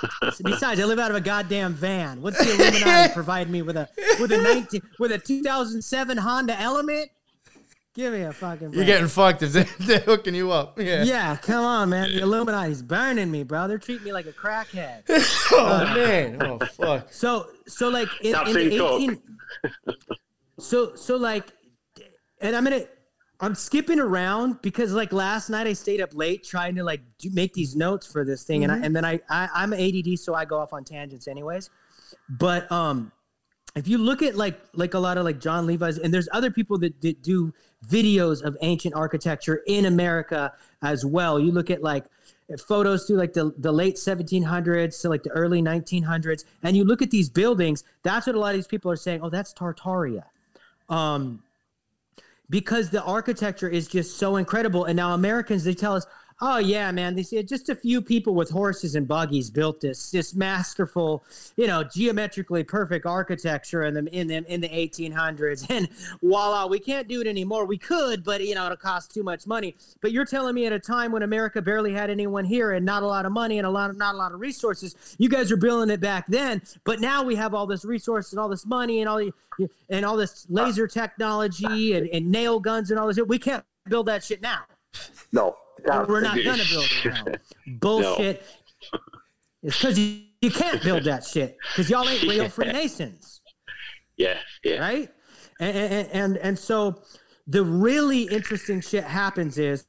Besides, 0.42 0.80
I 0.80 0.84
live 0.84 0.98
out 0.98 1.10
of 1.10 1.16
a 1.16 1.20
goddamn 1.20 1.74
van. 1.74 2.22
What's 2.22 2.38
the 2.38 2.52
Illuminati 2.52 3.12
provide 3.14 3.50
me 3.50 3.62
with 3.62 3.76
a 3.76 3.88
with 4.20 4.32
a 4.32 4.38
nineteen 4.38 4.82
with 4.98 5.12
a 5.12 5.18
two 5.18 5.42
thousand 5.42 5.82
seven 5.82 6.16
Honda 6.18 6.58
Element? 6.60 7.10
Give 7.94 8.14
me 8.14 8.22
a 8.22 8.32
fucking. 8.32 8.72
You're 8.72 8.86
getting 8.86 9.06
fucked 9.06 9.42
if 9.42 9.52
they- 9.52 9.66
they're 9.80 10.00
hooking 10.00 10.34
you 10.34 10.50
up. 10.50 10.80
Yeah. 10.80 11.02
Yeah, 11.02 11.36
come 11.36 11.64
on, 11.64 11.90
man. 11.90 12.10
The 12.10 12.22
Illuminati's 12.22 12.82
burning 12.82 13.30
me, 13.30 13.42
bro. 13.42 13.68
They're 13.68 13.76
treating 13.78 14.04
me 14.04 14.12
like 14.14 14.26
a 14.26 14.32
crackhead. 14.32 15.02
Oh 15.52 15.66
uh, 15.66 15.94
man. 15.94 16.42
Oh 16.42 16.58
fuck. 16.58 17.12
So, 17.12 17.48
so 17.66 17.88
like 17.88 18.08
in, 18.22 18.34
in 18.34 18.44
the 18.44 18.52
saying 18.52 18.78
coke. 18.78 19.00
eighteen. 19.02 19.22
So, 20.58 20.94
so 20.94 21.16
like, 21.16 21.52
and 22.40 22.56
I'm 22.56 22.64
gonna, 22.64 22.84
I'm 23.42 23.56
skipping 23.56 23.98
around 23.98 24.62
because 24.62 24.92
like 24.92 25.12
last 25.12 25.50
night 25.50 25.66
I 25.66 25.72
stayed 25.72 26.00
up 26.00 26.14
late 26.14 26.44
trying 26.44 26.76
to 26.76 26.84
like 26.84 27.00
do, 27.18 27.28
make 27.32 27.52
these 27.52 27.74
notes 27.74 28.06
for 28.06 28.24
this 28.24 28.44
thing, 28.44 28.62
and 28.62 28.72
I, 28.72 28.78
and 28.78 28.94
then 28.94 29.04
I, 29.04 29.20
I 29.28 29.48
I'm 29.52 29.72
ADD, 29.72 30.16
so 30.18 30.32
I 30.32 30.44
go 30.44 30.58
off 30.58 30.72
on 30.72 30.84
tangents 30.84 31.26
anyways. 31.26 31.68
But 32.28 32.70
um, 32.70 33.10
if 33.74 33.88
you 33.88 33.98
look 33.98 34.22
at 34.22 34.36
like 34.36 34.60
like 34.74 34.94
a 34.94 34.98
lot 35.00 35.18
of 35.18 35.24
like 35.24 35.40
Jon 35.40 35.66
Levi's, 35.66 35.98
and 35.98 36.14
there's 36.14 36.28
other 36.32 36.52
people 36.52 36.78
that, 36.78 37.00
that 37.00 37.20
do 37.22 37.52
videos 37.88 38.42
of 38.42 38.56
ancient 38.60 38.94
architecture 38.94 39.62
in 39.66 39.86
America 39.86 40.52
as 40.80 41.04
well. 41.04 41.40
You 41.40 41.50
look 41.50 41.68
at 41.68 41.82
like 41.82 42.04
photos 42.68 43.06
through 43.06 43.16
like 43.16 43.32
the, 43.32 43.52
the 43.58 43.72
late 43.72 43.96
1700s 43.96 45.00
to 45.00 45.08
like 45.08 45.24
the 45.24 45.30
early 45.30 45.60
1900s, 45.60 46.44
and 46.62 46.76
you 46.76 46.84
look 46.84 47.02
at 47.02 47.10
these 47.10 47.28
buildings. 47.28 47.82
That's 48.04 48.28
what 48.28 48.36
a 48.36 48.38
lot 48.38 48.50
of 48.50 48.56
these 48.56 48.68
people 48.68 48.90
are 48.90 48.96
saying. 48.96 49.20
Oh, 49.20 49.30
that's 49.30 49.52
Tartaria, 49.52 50.24
um, 50.88 51.42
because 52.52 52.90
the 52.90 53.02
architecture 53.02 53.68
is 53.68 53.88
just 53.88 54.18
so 54.18 54.36
incredible. 54.36 54.84
And 54.84 54.94
now 54.94 55.14
Americans 55.14 55.64
they 55.64 55.72
tell 55.74 55.96
us. 55.96 56.06
Oh 56.44 56.58
yeah, 56.58 56.90
man. 56.90 57.14
They 57.14 57.22
say 57.22 57.40
just 57.44 57.68
a 57.68 57.74
few 57.76 58.02
people 58.02 58.34
with 58.34 58.50
horses 58.50 58.96
and 58.96 59.06
buggies 59.06 59.48
built 59.48 59.80
this 59.80 60.10
this 60.10 60.34
masterful, 60.34 61.22
you 61.56 61.68
know, 61.68 61.84
geometrically 61.84 62.64
perfect 62.64 63.06
architecture 63.06 63.84
in 63.84 63.94
the 63.94 64.04
in 64.12 64.26
them 64.26 64.44
in 64.48 64.60
the 64.60 64.68
1800s. 64.68 65.62
And 65.72 65.88
voila, 66.20 66.66
we 66.66 66.80
can't 66.80 67.06
do 67.06 67.20
it 67.20 67.28
anymore. 67.28 67.64
We 67.64 67.78
could, 67.78 68.24
but 68.24 68.44
you 68.44 68.56
know, 68.56 68.64
it'll 68.64 68.76
cost 68.76 69.14
too 69.14 69.22
much 69.22 69.46
money. 69.46 69.76
But 70.00 70.10
you're 70.10 70.24
telling 70.24 70.56
me 70.56 70.66
at 70.66 70.72
a 70.72 70.80
time 70.80 71.12
when 71.12 71.22
America 71.22 71.62
barely 71.62 71.92
had 71.92 72.10
anyone 72.10 72.44
here 72.44 72.72
and 72.72 72.84
not 72.84 73.04
a 73.04 73.06
lot 73.06 73.24
of 73.24 73.30
money 73.30 73.58
and 73.58 73.66
a 73.66 73.70
lot 73.70 73.88
of 73.90 73.96
not 73.96 74.16
a 74.16 74.18
lot 74.18 74.32
of 74.32 74.40
resources, 74.40 74.96
you 75.18 75.28
guys 75.28 75.52
are 75.52 75.56
building 75.56 75.90
it 75.90 76.00
back 76.00 76.26
then. 76.26 76.60
But 76.82 77.00
now 77.00 77.22
we 77.22 77.36
have 77.36 77.54
all 77.54 77.68
this 77.68 77.84
resource 77.84 78.32
and 78.32 78.40
all 78.40 78.48
this 78.48 78.66
money 78.66 78.98
and 78.98 79.08
all 79.08 79.18
the 79.18 79.32
and 79.88 80.04
all 80.04 80.16
this 80.16 80.44
laser 80.50 80.88
technology 80.88 81.94
and, 81.94 82.08
and 82.08 82.32
nail 82.32 82.58
guns 82.58 82.90
and 82.90 82.98
all 82.98 83.06
this. 83.06 83.20
We 83.24 83.38
can't 83.38 83.64
build 83.88 84.06
that 84.06 84.24
shit 84.24 84.42
now. 84.42 84.62
No. 85.30 85.56
We're 85.84 86.20
not 86.20 86.36
gonna 86.42 86.62
build 86.70 86.86
it 87.04 87.04
now. 87.04 87.24
Bullshit. 87.78 88.44
It's 89.62 89.78
because 89.78 89.98
you, 89.98 90.22
you 90.40 90.50
can't 90.50 90.82
build 90.82 91.04
that 91.04 91.24
shit 91.24 91.56
because 91.70 91.88
y'all 91.88 92.08
ain't 92.08 92.22
real. 92.22 92.48
Freemasons, 92.48 93.40
Yeah. 94.16 94.38
Yeah. 94.64 94.78
right? 94.80 95.10
And, 95.60 95.76
and 95.76 96.08
and 96.12 96.36
and 96.38 96.58
so 96.58 97.02
the 97.46 97.62
really 97.62 98.22
interesting 98.22 98.80
shit 98.80 99.04
happens 99.04 99.58
is 99.58 99.86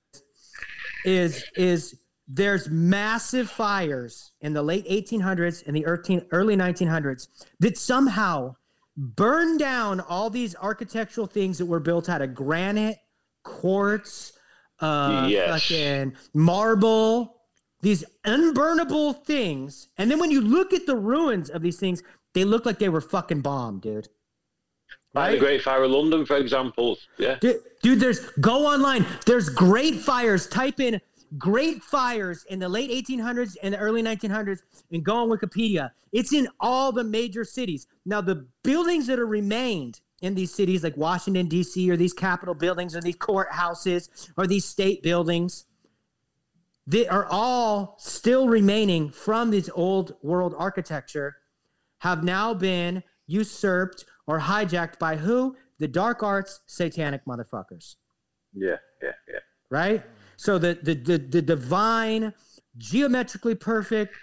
is 1.05 1.43
is 1.55 1.99
there's 2.27 2.69
massive 2.69 3.49
fires 3.49 4.31
in 4.41 4.53
the 4.53 4.61
late 4.61 4.87
1800s 4.87 5.63
and 5.67 5.75
the 5.75 5.85
early 5.85 6.25
early 6.31 6.55
1900s 6.55 7.27
that 7.59 7.77
somehow 7.77 8.55
burn 8.95 9.57
down 9.57 9.99
all 10.01 10.29
these 10.29 10.55
architectural 10.55 11.27
things 11.27 11.57
that 11.57 11.65
were 11.65 11.79
built 11.79 12.09
out 12.09 12.21
of 12.21 12.33
granite, 12.35 12.97
quartz, 13.43 14.32
uh, 14.79 15.27
Yes. 15.29 15.63
fucking 15.67 16.15
marble, 16.33 17.41
these 17.81 18.03
unburnable 18.25 19.23
things. 19.25 19.89
And 19.97 20.09
then 20.09 20.19
when 20.19 20.31
you 20.31 20.41
look 20.41 20.73
at 20.73 20.85
the 20.85 20.95
ruins 20.95 21.49
of 21.49 21.61
these 21.61 21.77
things, 21.77 22.03
they 22.33 22.43
look 22.43 22.65
like 22.65 22.79
they 22.79 22.89
were 22.89 23.01
fucking 23.01 23.41
bombed, 23.41 23.81
dude. 23.81 24.07
Like 25.13 25.33
the 25.33 25.39
Great 25.39 25.61
Fire 25.61 25.83
of 25.83 25.91
London, 25.91 26.25
for 26.25 26.37
example. 26.37 26.97
Yeah. 27.19 27.35
Dude, 27.39 27.59
dude, 27.83 27.99
there's 27.99 28.21
go 28.41 28.65
online. 28.65 29.05
There's 29.27 29.47
great 29.47 29.95
fires. 29.99 30.47
Type 30.47 30.79
in 30.79 30.99
great 31.37 31.83
fires 31.83 32.45
in 32.49 32.57
the 32.59 32.67
late 32.69 32.89
1800s 32.89 33.55
and 33.61 33.73
the 33.75 33.77
early 33.77 34.01
1900s 34.01 34.59
and 34.91 35.03
go 35.03 35.15
on 35.17 35.29
Wikipedia. 35.29 35.91
It's 36.11 36.33
in 36.33 36.47
all 36.59 36.91
the 36.91 37.03
major 37.03 37.43
cities. 37.43 37.85
Now, 38.05 38.21
the 38.21 38.47
buildings 38.63 39.05
that 39.07 39.19
are 39.19 39.27
remained 39.27 40.01
in 40.23 40.33
these 40.33 40.53
cities, 40.53 40.83
like 40.85 40.95
Washington, 40.95 41.47
D.C., 41.47 41.91
or 41.91 41.97
these 41.97 42.13
Capitol 42.13 42.55
buildings, 42.55 42.95
or 42.95 43.01
these 43.01 43.17
courthouses, 43.17 44.31
or 44.37 44.47
these 44.47 44.63
state 44.63 45.03
buildings, 45.03 45.65
they 46.87 47.05
are 47.09 47.27
all 47.29 47.97
still 47.99 48.47
remaining 48.47 49.11
from 49.11 49.51
this 49.51 49.69
old 49.75 50.15
world 50.23 50.55
architecture, 50.57 51.35
have 51.99 52.23
now 52.23 52.53
been 52.53 53.03
usurped 53.27 54.05
or 54.25 54.39
hijacked 54.39 54.97
by 54.97 55.17
who? 55.17 55.57
The 55.79 55.89
dark 55.89 56.23
arts, 56.23 56.61
satanic 56.67 57.25
motherfuckers. 57.25 57.95
Yeah, 58.53 58.77
yeah, 59.01 59.11
yeah. 59.27 59.39
Right? 59.69 60.03
So 60.37 60.57
the 60.57 60.79
the 60.81 60.93
the, 60.93 61.17
the 61.17 61.41
divine, 61.41 62.33
geometrically 62.77 63.55
perfect, 63.55 64.15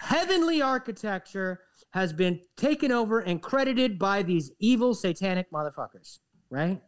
heavenly 0.00 0.60
architecture 0.60 1.60
has 1.90 2.12
been 2.12 2.40
taken 2.56 2.92
over 2.92 3.20
and 3.20 3.40
credited 3.42 3.98
by 3.98 4.22
these 4.22 4.50
evil 4.58 4.94
satanic 4.94 5.50
motherfuckers, 5.50 6.18
right? 6.50 6.80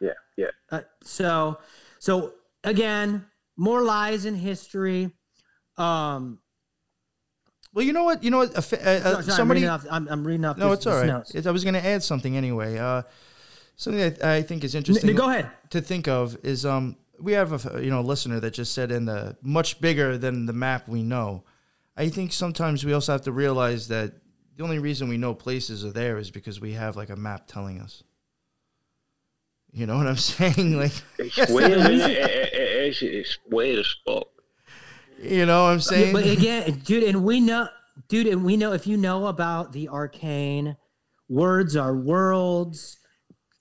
Yeah, 0.00 0.12
yeah. 0.36 0.46
Uh, 0.70 0.80
so, 1.04 1.58
so 1.98 2.32
again, 2.64 3.24
more 3.56 3.82
lies 3.82 4.24
in 4.24 4.34
history. 4.34 5.10
Um, 5.76 6.38
Well, 7.74 7.84
you 7.84 7.92
know 7.92 8.04
what? 8.04 8.22
You 8.24 8.30
know 8.30 8.38
what? 8.38 8.54
Uh, 8.54 8.58
uh, 8.58 8.62
sorry, 8.62 9.00
sorry, 9.02 9.22
somebody. 9.24 9.40
I'm 9.40 9.48
reading 9.48 9.68
off. 9.68 9.86
I'm, 9.90 10.08
I'm 10.08 10.26
reading 10.26 10.44
off 10.44 10.56
no, 10.58 10.70
this- 10.70 10.78
it's 10.78 10.86
all 10.86 10.94
right. 10.94 11.24
this 11.24 11.34
notes. 11.34 11.46
I 11.46 11.50
was 11.50 11.64
going 11.64 11.74
to 11.74 11.84
add 11.84 12.02
something 12.02 12.36
anyway. 12.36 12.78
Uh, 12.78 13.02
something 13.76 14.00
that 14.00 14.24
I 14.24 14.42
think 14.42 14.64
is 14.64 14.74
interesting. 14.74 15.10
N- 15.10 15.16
go 15.16 15.28
ahead. 15.30 15.50
To 15.70 15.80
think 15.80 16.08
of 16.08 16.36
is 16.42 16.66
um 16.66 16.96
we 17.20 17.32
have 17.32 17.52
a 17.66 17.82
you 17.82 17.90
know 17.90 18.00
listener 18.00 18.40
that 18.40 18.52
just 18.54 18.74
said 18.74 18.90
in 18.90 19.04
the 19.04 19.36
much 19.42 19.80
bigger 19.80 20.18
than 20.18 20.46
the 20.46 20.52
map 20.52 20.88
we 20.88 21.02
know. 21.02 21.44
I 21.96 22.08
think 22.08 22.32
sometimes 22.32 22.84
we 22.84 22.92
also 22.92 23.12
have 23.12 23.22
to 23.22 23.32
realize 23.32 23.88
that 23.88 24.12
the 24.56 24.64
only 24.64 24.78
reason 24.78 25.08
we 25.08 25.18
know 25.18 25.34
places 25.34 25.84
are 25.84 25.90
there 25.92 26.18
is 26.18 26.30
because 26.30 26.60
we 26.60 26.72
have 26.72 26.96
like 26.96 27.10
a 27.10 27.16
map 27.16 27.46
telling 27.46 27.80
us. 27.80 28.02
You 29.72 29.86
know 29.86 29.96
what 29.96 30.06
I'm 30.06 30.16
saying? 30.16 30.76
Like, 30.76 30.92
It's 31.18 31.50
weird, 31.50 31.72
isn't 31.90 32.10
it? 32.10 32.16
It, 32.18 32.18
it, 32.18 32.52
it 32.54 32.88
is. 32.88 33.02
It's 33.02 33.38
weird 33.50 33.80
as 33.80 33.94
fuck. 34.06 34.28
you 35.22 35.46
know 35.46 35.64
what 35.64 35.70
I'm 35.70 35.80
saying? 35.80 36.12
But 36.12 36.26
again, 36.38 36.80
dude, 36.84 37.04
and 37.04 37.24
we 37.24 37.40
know, 37.40 37.68
dude, 38.08 38.26
and 38.26 38.44
we 38.44 38.56
know 38.56 38.72
if 38.72 38.86
you 38.86 38.96
know 38.96 39.26
about 39.26 39.72
the 39.72 39.88
arcane, 39.88 40.76
words 41.28 41.76
are 41.76 41.96
worlds. 41.96 42.98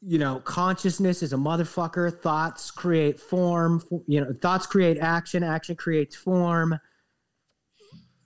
You 0.03 0.17
know, 0.17 0.39
consciousness 0.39 1.21
is 1.21 1.31
a 1.31 1.37
motherfucker. 1.37 2.11
Thoughts 2.21 2.71
create 2.71 3.19
form. 3.19 3.83
You 4.07 4.21
know, 4.21 4.33
thoughts 4.41 4.65
create 4.65 4.97
action. 4.97 5.43
Action 5.43 5.75
creates 5.75 6.15
form. 6.15 6.77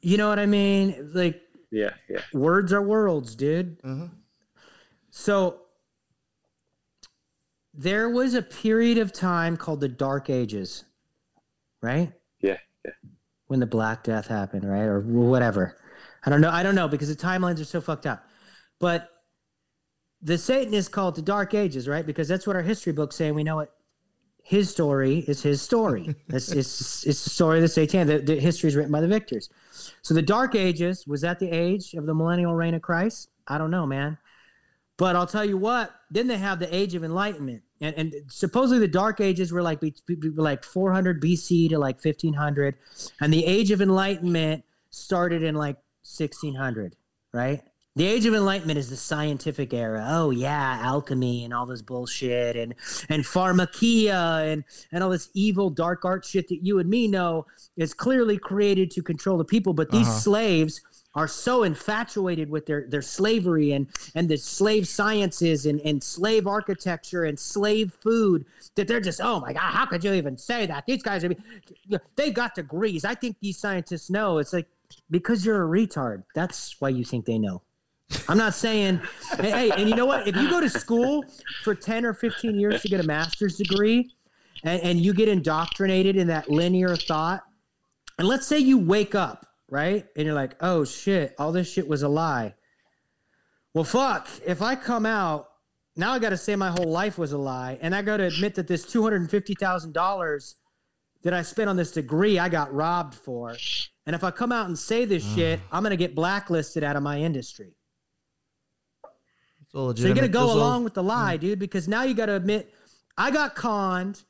You 0.06 0.18
know 0.18 0.30
what 0.30 0.38
I 0.38 0.46
mean? 0.46 1.12
Like 1.16 1.42
Yeah, 1.72 1.90
yeah. 2.08 2.22
words 2.32 2.72
are 2.72 2.82
worlds, 2.82 3.36
dude. 3.36 3.82
Mhm. 3.82 4.12
So 5.10 5.62
there 7.74 8.08
was 8.10 8.36
a 8.36 8.44
period 8.44 9.00
of 9.00 9.12
time 9.12 9.58
called 9.58 9.82
the 9.82 9.88
Dark 9.88 10.30
Ages, 10.30 10.86
right? 11.82 12.14
Yeah, 12.40 12.58
yeah. 12.86 12.92
When 13.48 13.60
the 13.60 13.66
Black 13.66 14.04
Death 14.04 14.28
happened, 14.28 14.70
right? 14.70 14.84
Or 14.84 15.00
whatever. 15.00 15.76
I 16.24 16.30
don't 16.30 16.42
know. 16.42 16.52
I 16.52 16.62
don't 16.62 16.76
know 16.76 16.88
because 16.88 17.10
the 17.10 17.16
timelines 17.16 17.60
are 17.60 17.66
so 17.66 17.82
fucked 17.82 18.06
up. 18.06 18.28
But 18.80 19.10
the 20.22 20.38
Satanists 20.38 20.88
call 20.90 21.10
it 21.10 21.16
the 21.16 21.24
Dark 21.24 21.56
Ages, 21.56 21.88
right? 21.88 22.06
Because 22.06 22.28
that's 22.28 22.46
what 22.46 22.56
our 22.56 22.62
history 22.62 22.94
books 22.94 23.16
say. 23.16 23.26
And 23.26 23.36
we 23.36 23.44
know 23.44 23.60
it. 23.60 23.72
His 24.48 24.70
story 24.70 25.26
is 25.28 25.42
his 25.42 25.60
story. 25.60 26.16
it's, 26.28 26.52
it's, 26.52 27.04
it's 27.04 27.24
the 27.24 27.32
story 27.32 27.58
of 27.58 27.64
the 27.64 27.68
Satan. 27.68 28.06
The, 28.06 28.20
the 28.20 28.40
history 28.40 28.68
is 28.68 28.76
written 28.76 28.92
by 28.92 29.02
the 29.02 29.08
victors. 29.08 29.50
So 30.04 30.14
the 30.14 30.22
Dark 30.22 30.54
Ages 30.54 31.08
was 31.08 31.22
that 31.22 31.40
the 31.40 31.50
age 31.50 31.96
of 31.96 32.06
the 32.06 32.14
millennial 32.14 32.54
reign 32.54 32.76
of 32.76 32.84
Christ? 32.84 33.30
I 33.48 33.58
don't 33.58 33.72
know, 33.72 33.88
man. 33.88 34.20
But 34.98 35.16
I'll 35.16 35.26
tell 35.26 35.44
you 35.44 35.58
what. 35.58 35.96
Then 36.12 36.28
they 36.28 36.38
have 36.38 36.60
the 36.60 36.74
Age 36.74 36.94
of 36.94 37.04
Enlightenment, 37.04 37.64
and, 37.82 37.96
and 37.96 38.14
supposedly 38.28 38.78
the 38.78 38.88
Dark 38.88 39.20
Ages 39.20 39.52
were 39.52 39.64
like 39.64 39.82
like 40.36 40.64
400 40.64 41.22
BC 41.22 41.70
to 41.70 41.80
like 41.80 41.96
1500, 41.96 42.76
and 43.20 43.34
the 43.34 43.46
Age 43.46 43.72
of 43.72 43.82
Enlightenment 43.82 44.64
started 44.92 45.42
in 45.42 45.56
like 45.56 45.78
1600, 46.04 46.96
right? 47.34 47.64
The 47.98 48.06
Age 48.06 48.26
of 48.26 48.34
Enlightenment 48.34 48.78
is 48.78 48.90
the 48.90 48.98
scientific 48.98 49.74
era. 49.74 50.06
Oh 50.10 50.30
yeah, 50.32 50.80
alchemy 50.84 51.46
and 51.46 51.54
all 51.54 51.66
this 51.66 51.82
bullshit, 51.82 52.58
and 52.58 52.76
and 53.08 53.24
pharmakeia 53.24 54.52
and 54.52 54.66
and 54.92 55.02
all 55.02 55.10
this 55.10 55.30
evil 55.34 55.70
dark 55.70 56.04
art 56.04 56.26
shit 56.26 56.50
that 56.50 56.66
you 56.66 56.80
and 56.80 56.90
me 56.90 57.08
know 57.08 57.46
is 57.78 57.94
clearly 57.94 58.38
created 58.38 58.92
to 58.92 59.02
control 59.02 59.38
the 59.38 59.46
people. 59.46 59.74
But 59.74 59.92
these 59.92 60.08
Uh-huh. 60.08 60.20
slaves 60.20 60.82
are 61.16 61.30
so 61.30 61.64
infatuated 61.64 62.50
with 62.50 62.66
their 62.66 62.86
their 62.90 63.02
slavery 63.02 63.72
and 63.72 63.88
and 64.14 64.28
the 64.28 64.36
slave 64.38 64.86
sciences 64.90 65.66
and 65.66 65.80
and 65.82 66.04
slave 66.04 66.48
architecture 66.48 67.24
and 67.24 67.40
slave 67.40 67.94
food 68.02 68.46
that 68.76 68.90
they're 68.90 69.00
just 69.00 69.22
oh 69.22 69.40
my 69.40 69.54
god 69.54 69.72
how 69.72 69.86
could 69.86 70.04
you 70.04 70.12
even 70.12 70.38
say 70.38 70.66
that 70.66 70.86
these 70.86 71.02
guys 71.02 71.24
are 71.24 71.34
they 72.18 72.32
got 72.32 72.54
degrees 72.54 73.06
i 73.06 73.16
think 73.16 73.38
these 73.40 73.58
scientists 73.58 74.10
know 74.10 74.40
it's 74.40 74.52
like 74.52 74.68
because 75.10 75.46
you're 75.46 75.64
a 75.64 75.70
retard 75.88 76.24
that's 76.34 76.76
why 76.82 76.90
you 76.90 77.06
think 77.06 77.24
they 77.24 77.40
know 77.40 77.62
i'm 78.28 78.38
not 78.38 78.54
saying 78.54 79.02
hey, 79.40 79.52
hey 79.52 79.72
and 79.72 79.90
you 79.90 79.96
know 79.96 80.06
what 80.06 80.28
if 80.28 80.36
you 80.36 80.50
go 80.50 80.62
to 80.62 80.70
school 80.70 81.24
for 81.64 81.74
10 81.74 82.06
or 82.06 82.14
15 82.14 82.60
years 82.60 82.82
to 82.82 82.88
get 82.88 83.00
a 83.00 83.04
master's 83.04 83.58
degree 83.58 84.12
and, 84.64 84.82
and 84.82 85.00
you 85.00 85.14
get 85.14 85.28
indoctrinated 85.28 86.16
in 86.16 86.28
that 86.28 86.50
linear 86.50 86.96
thought 86.96 87.44
and 88.18 88.28
let's 88.28 88.48
say 88.48 88.60
you 88.60 88.78
wake 88.78 89.14
up, 89.14 89.46
right? 89.70 90.06
And 90.16 90.26
you're 90.26 90.36
like, 90.36 90.56
oh 90.62 90.86
shit, 90.86 91.36
all 91.38 91.52
this 91.52 91.72
shit 91.72 91.88
was 91.88 92.04
a 92.04 92.08
lie. 92.08 92.56
Well, 93.74 93.84
fuck, 93.84 94.28
if 94.46 94.62
I 94.62 94.76
come 94.76 95.06
out, 95.06 95.50
now 95.98 96.14
I 96.14 96.20
got 96.20 96.30
to 96.30 96.38
say 96.38 96.56
my 96.56 96.72
whole 96.72 96.90
life 96.90 97.18
was 97.18 97.34
a 97.34 97.38
lie. 97.38 97.78
And 97.82 97.94
I 97.94 98.02
got 98.02 98.18
to 98.18 98.26
admit 98.26 98.56
that 98.56 98.68
this 98.68 98.86
$250,000 98.86 100.56
that 101.24 101.34
I 101.34 101.42
spent 101.42 101.70
on 101.70 101.76
this 101.76 101.92
degree, 101.92 102.40
I 102.40 102.48
got 102.48 102.74
robbed 102.74 103.16
for. 103.16 103.56
And 104.06 104.16
if 104.16 104.24
I 104.24 104.32
come 104.32 104.52
out 104.52 104.68
and 104.68 104.78
say 104.78 105.04
this 105.06 105.26
mm. 105.26 105.36
shit, 105.36 105.60
I'm 105.72 105.84
going 105.84 105.92
to 105.92 105.98
get 105.98 106.16
blacklisted 106.16 106.84
out 106.84 106.96
of 106.96 107.04
my 107.04 107.20
industry. 107.20 107.74
So 109.76 109.94
you're 109.98 110.14
gonna 110.14 110.30
go 110.30 110.54
along 110.54 110.86
with 110.86 110.94
the 110.94 111.04
lie, 111.04 111.36
mm. 111.36 111.42
dude, 111.42 111.60
because 111.60 111.86
now 111.90 112.04
you 112.04 112.14
got 112.14 112.28
to 112.28 112.36
admit, 112.36 112.74
I 113.18 113.30
got 113.30 113.56
conned, 113.56 114.24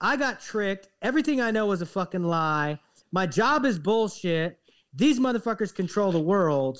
I 0.00 0.16
got 0.16 0.40
tricked. 0.40 0.88
Everything 1.02 1.38
I 1.38 1.50
know 1.50 1.66
was 1.66 1.82
a 1.82 1.86
fucking 1.86 2.24
lie. 2.24 2.78
My 3.12 3.26
job 3.26 3.66
is 3.66 3.78
bullshit. 3.78 4.58
These 4.94 5.20
motherfuckers 5.20 5.74
control 5.74 6.12
the 6.12 6.20
world, 6.20 6.78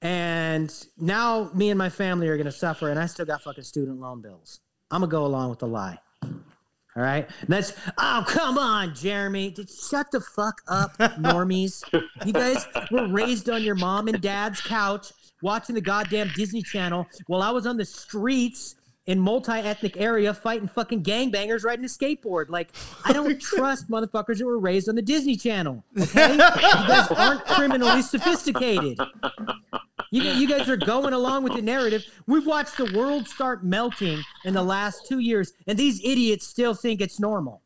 and 0.00 0.74
now 0.96 1.50
me 1.54 1.68
and 1.68 1.76
my 1.76 1.90
family 1.90 2.28
are 2.28 2.38
gonna 2.38 2.50
suffer, 2.50 2.88
and 2.88 2.98
I 2.98 3.04
still 3.04 3.26
got 3.26 3.42
fucking 3.42 3.64
student 3.64 4.00
loan 4.00 4.22
bills. 4.22 4.60
I'm 4.90 5.02
gonna 5.02 5.10
go 5.10 5.26
along 5.26 5.50
with 5.50 5.58
the 5.58 5.68
lie. 5.68 5.98
All 6.22 7.02
right, 7.02 7.28
and 7.40 7.48
that's 7.48 7.74
oh 7.98 8.24
come 8.26 8.56
on, 8.56 8.94
Jeremy, 8.94 9.50
Just 9.50 9.90
shut 9.90 10.10
the 10.12 10.20
fuck 10.20 10.62
up, 10.66 10.96
normies. 10.98 11.82
You 12.24 12.32
guys 12.32 12.64
were 12.90 13.08
raised 13.08 13.50
on 13.50 13.62
your 13.62 13.74
mom 13.74 14.08
and 14.08 14.18
dad's 14.22 14.62
couch 14.62 15.12
watching 15.42 15.74
the 15.74 15.80
goddamn 15.80 16.30
Disney 16.36 16.62
Channel 16.62 17.06
while 17.26 17.42
I 17.42 17.50
was 17.50 17.66
on 17.66 17.76
the 17.76 17.84
streets 17.84 18.76
in 19.06 19.20
multi-ethnic 19.20 19.98
area 19.98 20.32
fighting 20.32 20.66
fucking 20.66 21.02
gangbangers 21.02 21.62
riding 21.62 21.84
a 21.84 21.88
skateboard. 21.88 22.48
Like 22.48 22.70
I 23.04 23.12
don't 23.12 23.38
trust 23.40 23.90
motherfuckers 23.90 24.38
that 24.38 24.46
were 24.46 24.58
raised 24.58 24.88
on 24.88 24.94
the 24.94 25.02
Disney 25.02 25.36
Channel. 25.36 25.84
Okay, 25.98 26.32
you 26.32 26.38
guys 26.38 27.10
aren't 27.10 27.44
criminally 27.44 28.00
sophisticated. 28.02 28.98
You, 30.10 30.22
you 30.22 30.48
guys 30.48 30.68
are 30.68 30.76
going 30.76 31.12
along 31.12 31.42
with 31.42 31.54
the 31.54 31.62
narrative. 31.62 32.04
We've 32.26 32.46
watched 32.46 32.76
the 32.76 32.90
world 32.96 33.26
start 33.28 33.64
melting 33.64 34.22
in 34.44 34.54
the 34.54 34.62
last 34.62 35.06
two 35.06 35.18
years, 35.18 35.52
and 35.66 35.76
these 35.78 36.00
idiots 36.04 36.46
still 36.46 36.72
think 36.72 37.00
it's 37.00 37.18
normal. 37.18 37.60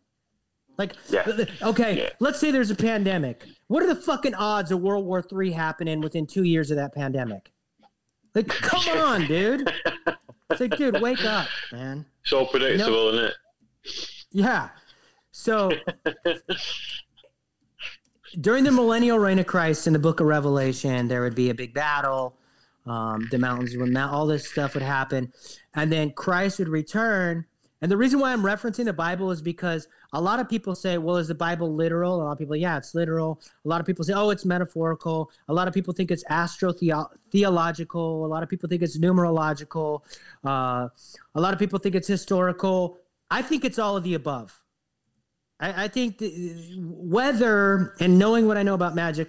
Like, 0.79 0.95
Yeah. 1.11 1.31
okay, 1.62 1.99
Yeah. 1.99 2.09
let's 2.21 2.39
say 2.41 2.51
there's 2.51 2.71
a 2.71 2.75
pandemic. 2.75 3.45
What 3.66 3.83
are 3.83 3.87
the 3.87 3.97
fucking 4.01 4.35
odds 4.35 4.71
of 4.73 4.81
World 4.81 5.05
War 5.05 5.23
III 5.31 5.51
happening 5.53 6.01
within 6.01 6.27
two 6.27 6.45
years 6.45 6.71
of 6.71 6.77
that 6.79 6.95
pandemic? 6.95 7.53
Like, 8.35 8.49
come 8.49 8.89
on, 8.99 9.26
dude. 9.26 9.70
It's 10.51 10.61
like, 10.61 10.76
dude, 10.76 11.01
wake 11.01 11.24
up, 11.24 11.49
man. 11.72 12.07
So 12.24 12.47
predictable, 12.47 13.09
isn't 13.09 13.24
it? 13.24 13.35
Yeah. 14.31 14.68
So 15.33 15.70
during 18.41 18.64
the 18.64 18.72
millennial 18.72 19.18
reign 19.18 19.39
of 19.39 19.47
Christ 19.47 19.87
in 19.87 19.93
the 19.93 19.99
book 19.99 20.20
of 20.20 20.26
Revelation, 20.26 21.09
there 21.09 21.22
would 21.22 21.35
be 21.35 21.51
a 21.51 21.55
big 21.55 21.74
battle. 21.74 22.37
Um, 22.87 23.29
the 23.31 23.39
mountains 23.39 23.76
would 23.76 23.91
melt, 23.91 24.12
all 24.12 24.26
this 24.26 24.49
stuff 24.49 24.74
would 24.74 24.83
happen. 24.83 25.33
And 25.74 25.93
then 25.93 26.12
Christ 26.12 26.59
would 26.59 26.68
return. 26.68 27.45
And 27.81 27.91
the 27.91 27.97
reason 27.97 28.18
why 28.18 28.33
I'm 28.33 28.43
referencing 28.43 28.87
the 28.87 28.93
Bible 28.93 29.31
is 29.31 29.41
because 29.41 29.87
a 30.12 30.20
lot 30.20 30.41
of 30.41 30.49
people 30.49 30.74
say, 30.74 30.99
well, 30.99 31.16
is 31.16 31.29
the 31.29 31.35
Bible 31.35 31.72
literal? 31.72 32.20
A 32.20 32.24
lot 32.24 32.33
of 32.33 32.39
people, 32.39 32.57
yeah, 32.57 32.76
it's 32.76 32.95
literal. 32.95 33.41
A 33.64 33.68
lot 33.68 33.81
of 33.81 33.87
people 33.87 34.05
say, 34.05 34.14
oh, 34.14 34.31
it's 34.31 34.45
metaphorical. 34.45 35.31
A 35.49 35.55
lot 35.55 35.68
of 35.68 35.74
people 35.74 35.95
think 35.95 36.11
it's 36.11 36.24
astro 36.29 36.72
theological. 36.72 38.24
A 38.24 38.29
lot 38.29 38.43
of 38.43 38.49
people 38.49 38.68
think 38.68 38.83
it's 38.83 38.99
numerological. 38.99 40.03
Uh, 40.45 40.89
a 41.35 41.41
lot 41.41 41.53
of 41.53 41.61
people 41.61 41.79
think 41.79 41.95
it's 41.95 42.09
historical. 42.09 42.99
I 43.31 43.43
think 43.43 43.64
it's 43.64 43.79
all 43.79 43.97
of 43.97 44.03
the 44.03 44.14
above. 44.14 44.61
I, 45.61 45.85
I 45.85 45.89
think 45.89 46.18
the, 46.18 46.74
whether 46.81 47.95
and 48.01 48.18
knowing 48.18 48.47
what 48.47 48.57
I 48.57 48.62
know 48.62 48.74
about 48.74 48.95
magic, 48.95 49.29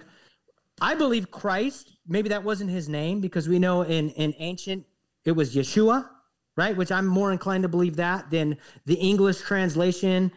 I 0.80 0.94
believe 0.94 1.30
Christ. 1.30 1.92
Maybe 2.08 2.28
that 2.30 2.42
wasn't 2.42 2.70
his 2.70 2.88
name 2.88 3.20
because 3.20 3.48
we 3.48 3.58
know 3.58 3.82
in 3.82 4.10
in 4.10 4.34
ancient 4.38 4.86
it 5.24 5.32
was 5.32 5.54
Yeshua, 5.54 6.08
right? 6.60 6.76
Which 6.76 6.92
I'm 6.92 7.06
more 7.06 7.32
inclined 7.32 7.62
to 7.62 7.68
believe 7.68 7.96
that 7.96 8.30
than 8.30 8.56
the 8.84 8.94
English 8.94 9.40
translation. 9.40 10.30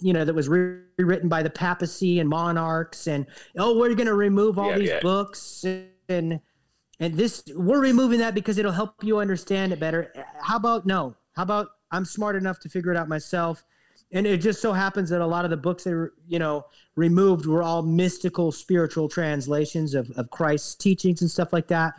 You 0.00 0.12
know 0.12 0.24
that 0.24 0.34
was 0.34 0.48
rewritten 0.48 1.28
by 1.28 1.42
the 1.42 1.50
papacy 1.50 2.18
and 2.18 2.28
monarchs, 2.28 3.06
and 3.06 3.26
oh, 3.56 3.78
we're 3.78 3.94
going 3.94 4.08
to 4.08 4.14
remove 4.14 4.58
all 4.58 4.70
Yeah, 4.70 4.78
these 4.78 4.88
yeah. 4.88 5.00
books 5.00 5.64
and 6.08 6.40
and 7.00 7.14
this 7.14 7.44
we're 7.54 7.80
removing 7.80 8.18
that 8.18 8.34
because 8.34 8.58
it'll 8.58 8.72
help 8.72 8.94
you 9.02 9.18
understand 9.18 9.72
it 9.72 9.78
better. 9.78 10.12
How 10.40 10.56
about 10.56 10.86
no? 10.86 11.14
How 11.36 11.44
about 11.44 11.68
I'm 11.92 12.04
smart 12.04 12.34
enough 12.36 12.58
to 12.60 12.68
figure 12.68 12.90
it 12.90 12.96
out 12.96 13.08
myself? 13.08 13.64
And 14.14 14.26
it 14.26 14.38
just 14.38 14.60
so 14.60 14.72
happens 14.72 15.08
that 15.10 15.20
a 15.22 15.26
lot 15.26 15.44
of 15.44 15.50
the 15.50 15.56
books 15.56 15.84
that 15.84 15.92
were, 15.92 16.12
you 16.28 16.38
know, 16.38 16.66
removed 16.96 17.46
were 17.46 17.62
all 17.62 17.82
mystical, 17.82 18.52
spiritual 18.52 19.08
translations 19.08 19.94
of, 19.94 20.10
of 20.16 20.28
Christ's 20.30 20.74
teachings 20.74 21.22
and 21.22 21.30
stuff 21.30 21.52
like 21.52 21.66
that. 21.68 21.94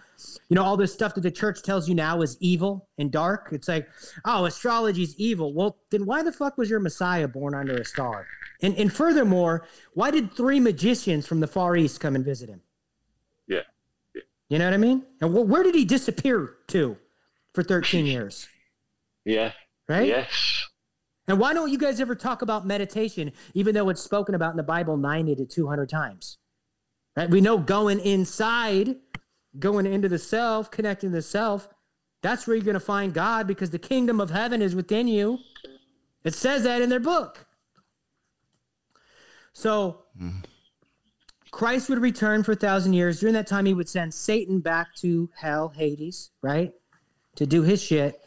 You 0.49 0.55
know, 0.55 0.63
all 0.63 0.77
this 0.77 0.93
stuff 0.93 1.15
that 1.15 1.21
the 1.21 1.31
church 1.31 1.61
tells 1.63 1.87
you 1.87 1.95
now 1.95 2.21
is 2.21 2.37
evil 2.39 2.89
and 2.97 3.11
dark. 3.11 3.49
It's 3.51 3.67
like, 3.67 3.87
oh, 4.25 4.45
astrology's 4.45 5.15
evil. 5.17 5.53
Well, 5.53 5.77
then 5.91 6.05
why 6.05 6.23
the 6.23 6.31
fuck 6.31 6.57
was 6.57 6.69
your 6.69 6.79
Messiah 6.79 7.27
born 7.27 7.55
under 7.55 7.75
a 7.75 7.85
star? 7.85 8.27
And 8.61 8.75
and 8.77 8.91
furthermore, 8.91 9.65
why 9.93 10.11
did 10.11 10.33
three 10.33 10.59
magicians 10.59 11.27
from 11.27 11.39
the 11.39 11.47
Far 11.47 11.75
East 11.75 11.99
come 11.99 12.15
and 12.15 12.23
visit 12.23 12.49
him? 12.49 12.61
Yeah. 13.47 13.61
You 14.49 14.59
know 14.59 14.65
what 14.65 14.73
I 14.73 14.77
mean? 14.77 15.03
And 15.21 15.31
wh- 15.31 15.49
where 15.49 15.63
did 15.63 15.75
he 15.75 15.85
disappear 15.85 16.55
to 16.67 16.97
for 17.53 17.63
13 17.63 18.05
years? 18.15 18.47
Yeah. 19.25 19.51
Right? 19.89 20.07
Yes. 20.07 20.63
And 21.27 21.39
why 21.39 21.53
don't 21.53 21.71
you 21.71 21.77
guys 21.77 21.99
ever 22.01 22.15
talk 22.15 22.41
about 22.41 22.65
meditation, 22.65 23.31
even 23.53 23.73
though 23.73 23.89
it's 23.89 24.01
spoken 24.01 24.35
about 24.35 24.51
in 24.51 24.57
the 24.57 24.63
Bible 24.63 24.97
90 24.97 25.35
to 25.35 25.45
200 25.45 25.89
times? 25.89 26.37
Right? 27.15 27.29
We 27.29 27.41
know 27.41 27.57
going 27.57 27.99
inside, 27.99 28.95
going 29.59 29.85
into 29.85 30.09
the 30.09 30.19
self, 30.19 30.71
connecting 30.71 31.11
the 31.11 31.21
self, 31.21 31.67
that's 32.21 32.47
where 32.47 32.55
you're 32.55 32.63
going 32.65 32.73
to 32.73 32.79
find 32.79 33.13
God 33.13 33.47
because 33.47 33.69
the 33.69 33.79
kingdom 33.79 34.19
of 34.21 34.29
heaven 34.29 34.61
is 34.61 34.75
within 34.75 35.07
you. 35.07 35.39
It 36.23 36.33
says 36.33 36.63
that 36.63 36.81
in 36.81 36.89
their 36.89 36.99
book. 36.99 37.45
So 39.53 40.03
Christ 41.51 41.89
would 41.89 41.99
return 41.99 42.43
for 42.43 42.53
a 42.53 42.55
thousand 42.55 42.93
years. 42.93 43.19
During 43.19 43.33
that 43.35 43.45
time, 43.47 43.65
he 43.65 43.73
would 43.73 43.89
send 43.89 44.13
Satan 44.13 44.59
back 44.59 44.95
to 44.95 45.29
hell, 45.35 45.69
Hades, 45.69 46.31
right? 46.41 46.71
To 47.35 47.45
do 47.45 47.61
his 47.61 47.81
shit. 47.83 48.19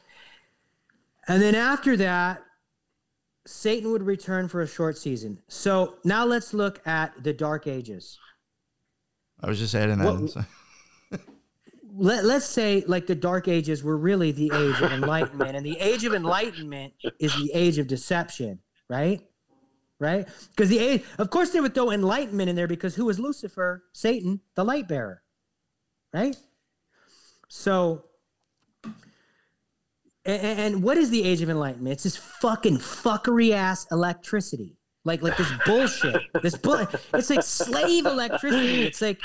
And 1.27 1.43
then 1.43 1.55
after 1.55 1.97
that, 1.97 2.43
Satan 3.47 3.91
would 3.93 4.03
return 4.03 4.47
for 4.49 4.61
a 4.63 4.67
short 4.67 4.99
season. 4.99 5.39
So 5.49 5.97
now 6.05 6.25
let's 6.25 6.53
look 6.55 6.87
at 6.87 7.13
the 7.25 7.33
Dark 7.33 7.67
Ages. 7.67 8.19
I 9.41 9.49
was 9.49 9.59
just 9.59 9.75
adding 9.75 9.99
that. 9.99 10.05
What- 10.21 10.47
Let, 11.99 12.25
let's 12.25 12.47
say, 12.47 12.85
like, 12.87 13.07
the 13.07 13.15
Dark 13.15 13.49
Ages 13.49 13.83
were 13.83 13.97
really 13.97 14.31
the 14.31 14.51
age 14.53 14.81
of 14.83 14.93
enlightenment, 14.93 15.57
and 15.57 15.65
the 15.65 15.79
age 15.79 16.05
of 16.05 16.15
enlightenment 16.15 16.93
is 17.19 17.35
the 17.35 17.51
age 17.55 17.79
of 17.79 17.87
deception, 17.87 18.59
right? 18.91 19.21
Right? 19.99 20.29
Because 20.51 20.69
the 20.69 20.79
age, 20.79 21.05
of 21.19 21.31
course, 21.31 21.51
they 21.51 21.61
would 21.61 21.75
throw 21.75 21.91
enlightenment 21.91 22.51
in 22.51 22.57
there 22.57 22.67
because 22.67 22.95
who 22.95 23.07
was 23.07 23.19
Lucifer? 23.19 23.85
Satan, 23.93 24.41
the 24.55 24.65
light 24.65 24.89
bearer, 24.89 25.23
right? 26.13 26.37
So, 27.49 28.05
and, 28.85 28.95
and 30.25 30.83
what 30.83 30.99
is 30.99 31.09
the 31.09 31.25
age 31.25 31.41
of 31.41 31.49
enlightenment? 31.49 31.95
It's 31.95 32.03
this 32.03 32.17
fucking 32.17 32.79
fuckery 32.79 33.53
ass 33.53 33.87
electricity. 33.91 34.77
Like, 35.07 35.23
like 35.23 35.37
this 35.37 35.51
bullshit. 35.65 36.21
This 36.43 36.57
bull. 36.57 36.85
It's 37.15 37.31
like 37.31 37.45
slave 37.45 38.07
electricity. 38.07 38.83
It's 38.83 39.01
like, 39.01 39.21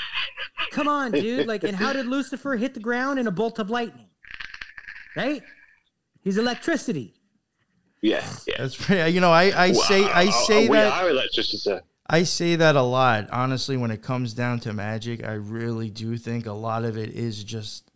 come 0.70 0.86
on, 0.86 1.10
dude. 1.10 1.48
Like, 1.48 1.64
and 1.64 1.74
how 1.74 1.92
did 1.92 2.06
Lucifer 2.06 2.54
hit 2.54 2.74
the 2.74 2.80
ground 2.80 3.18
in 3.18 3.26
a 3.26 3.32
bolt 3.32 3.58
of 3.58 3.68
lightning? 3.68 4.06
Right? 5.16 5.42
He's 6.22 6.38
electricity. 6.38 7.14
Yeah. 8.00 8.24
Yeah. 8.46 8.54
That's 8.58 8.76
pretty, 8.76 9.10
you 9.12 9.20
know, 9.20 9.32
I, 9.32 9.64
I 9.64 9.72
say 9.72 10.04
I 10.04 10.26
Wow, 10.26 10.30
say 10.30 10.68
we 10.68 10.76
that 10.76 11.02
are 11.02 11.10
electricity. 11.10 11.80
I 12.08 12.22
say 12.22 12.54
that 12.56 12.76
a 12.76 12.82
lot. 12.82 13.28
Honestly, 13.32 13.76
when 13.76 13.90
it 13.90 14.02
comes 14.02 14.34
down 14.34 14.60
to 14.60 14.72
magic, 14.72 15.24
I 15.24 15.32
really 15.32 15.90
do 15.90 16.16
think 16.16 16.46
a 16.46 16.52
lot 16.52 16.84
of 16.84 16.96
it 16.96 17.10
is 17.10 17.42
just 17.42 17.90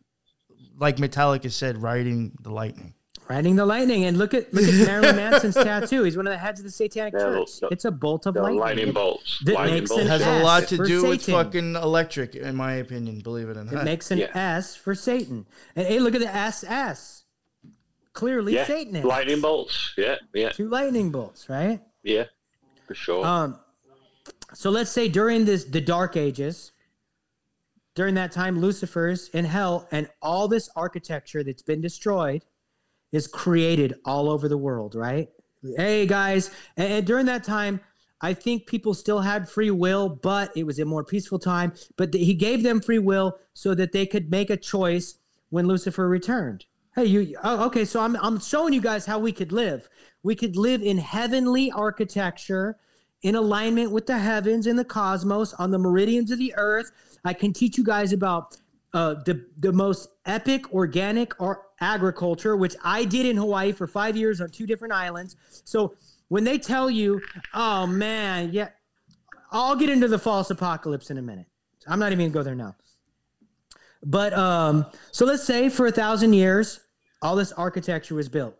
like 0.76 0.96
Metallica 0.96 1.52
said, 1.52 1.80
riding 1.80 2.36
the 2.42 2.50
lightning. 2.50 2.94
Riding 3.28 3.56
the 3.56 3.66
lightning. 3.66 4.04
And 4.04 4.18
look 4.18 4.34
at 4.34 4.52
look 4.54 4.64
at 4.64 4.74
Marilyn 4.86 5.16
Manson's 5.16 5.54
tattoo. 5.54 6.04
He's 6.04 6.16
one 6.16 6.26
of 6.26 6.32
the 6.32 6.38
heads 6.38 6.60
of 6.60 6.64
the 6.64 6.70
Satanic 6.70 7.14
Yeah, 7.14 7.20
Church. 7.20 7.60
the- 7.60 7.68
It's 7.68 7.84
a 7.84 7.90
bolt 7.90 8.26
of 8.26 8.36
lightning. 8.36 8.58
lightning 8.60 8.92
bolts. 8.92 9.40
that 9.44 9.54
lightning 9.54 9.74
makes 9.80 9.88
bolts. 9.90 10.02
An 10.02 10.08
has 10.08 10.20
S 10.22 10.40
a 10.40 10.44
lot 10.44 10.68
to 10.68 10.76
for 10.76 10.84
do 10.86 11.06
with 11.08 11.24
fucking 11.26 11.74
electric, 11.76 12.36
in 12.36 12.54
my 12.54 12.74
opinion. 12.74 13.20
Believe 13.20 13.48
it 13.48 13.56
or 13.56 13.64
not, 13.64 13.74
It 13.74 13.84
makes 13.84 14.10
an 14.10 14.18
Yeah. 14.18 14.30
S 14.34 14.76
for 14.76 14.94
Satan. 14.94 15.46
And 15.74 15.86
hey, 15.86 15.98
look 15.98 16.14
at 16.14 16.20
the 16.20 16.32
SS. 16.34 17.24
Clearly 18.12 18.54
yeah. 18.54 18.64
Satan. 18.66 19.02
Lightning 19.02 19.40
bolts. 19.40 19.92
Yeah. 19.96 20.16
Yeah. 20.32 20.50
Two 20.50 20.68
lightning 20.68 21.10
bolts, 21.10 21.48
right? 21.48 21.80
Yeah. 22.02 22.24
For 22.86 22.94
sure. 22.94 23.26
Um, 23.26 23.58
so 24.54 24.70
let's 24.70 24.90
say 24.90 25.08
during 25.08 25.44
this 25.44 25.64
the 25.64 25.80
Dark 25.80 26.16
Ages, 26.16 26.70
during 27.96 28.14
that 28.14 28.30
time, 28.30 28.60
Lucifer's 28.60 29.28
in 29.30 29.44
hell, 29.44 29.88
and 29.90 30.08
all 30.22 30.48
this 30.48 30.68
architecture 30.76 31.42
that's 31.42 31.62
been 31.62 31.80
destroyed 31.80 32.44
is 33.16 33.26
created 33.26 33.94
all 34.04 34.28
over 34.30 34.48
the 34.48 34.58
world, 34.58 34.94
right? 34.94 35.28
Hey 35.76 36.06
guys, 36.06 36.50
and, 36.76 36.92
and 36.92 37.06
during 37.06 37.26
that 37.26 37.42
time, 37.42 37.80
I 38.20 38.34
think 38.34 38.66
people 38.66 38.94
still 38.94 39.20
had 39.20 39.48
free 39.48 39.70
will, 39.70 40.08
but 40.08 40.50
it 40.56 40.64
was 40.64 40.78
a 40.78 40.84
more 40.84 41.04
peaceful 41.04 41.38
time. 41.38 41.72
But 41.96 42.12
th- 42.12 42.24
he 42.24 42.34
gave 42.34 42.62
them 42.62 42.80
free 42.80 42.98
will 42.98 43.38
so 43.52 43.74
that 43.74 43.92
they 43.92 44.06
could 44.06 44.30
make 44.30 44.48
a 44.50 44.56
choice 44.56 45.18
when 45.50 45.66
Lucifer 45.66 46.08
returned. 46.08 46.66
Hey, 46.94 47.06
you 47.06 47.36
oh, 47.42 47.66
okay? 47.66 47.84
So 47.84 48.00
I'm 48.00 48.16
I'm 48.16 48.40
showing 48.40 48.72
you 48.72 48.80
guys 48.80 49.06
how 49.06 49.18
we 49.18 49.32
could 49.32 49.52
live. 49.52 49.88
We 50.22 50.34
could 50.34 50.56
live 50.56 50.82
in 50.82 50.98
heavenly 50.98 51.70
architecture, 51.70 52.78
in 53.22 53.34
alignment 53.34 53.90
with 53.90 54.06
the 54.06 54.18
heavens 54.18 54.66
and 54.66 54.78
the 54.78 54.84
cosmos 54.84 55.52
on 55.54 55.70
the 55.70 55.78
meridians 55.78 56.30
of 56.30 56.38
the 56.38 56.54
earth. 56.56 56.90
I 57.24 57.34
can 57.34 57.52
teach 57.52 57.76
you 57.76 57.84
guys 57.84 58.12
about 58.12 58.56
uh, 58.92 59.14
the 59.24 59.44
the 59.58 59.72
most 59.72 60.08
epic 60.24 60.72
organic 60.72 61.40
or 61.40 61.62
agriculture, 61.80 62.56
which 62.56 62.74
I 62.82 63.04
did 63.04 63.26
in 63.26 63.36
Hawaii 63.36 63.72
for 63.72 63.86
five 63.86 64.16
years 64.16 64.40
on 64.40 64.50
two 64.50 64.66
different 64.66 64.94
islands. 64.94 65.36
So 65.64 65.94
when 66.28 66.44
they 66.44 66.58
tell 66.58 66.90
you, 66.90 67.20
"Oh 67.52 67.86
man, 67.86 68.52
yeah," 68.52 68.70
I'll 69.50 69.76
get 69.76 69.90
into 69.90 70.08
the 70.08 70.18
false 70.18 70.50
apocalypse 70.50 71.10
in 71.10 71.18
a 71.18 71.22
minute. 71.22 71.46
I'm 71.86 71.98
not 71.98 72.12
even 72.12 72.26
gonna 72.26 72.34
go 72.34 72.42
there 72.42 72.54
now. 72.54 72.74
But 74.04 74.32
um, 74.34 74.86
so 75.10 75.24
let's 75.24 75.44
say 75.44 75.68
for 75.68 75.86
a 75.86 75.92
thousand 75.92 76.32
years, 76.32 76.80
all 77.22 77.36
this 77.36 77.52
architecture 77.52 78.14
was 78.14 78.28
built, 78.28 78.56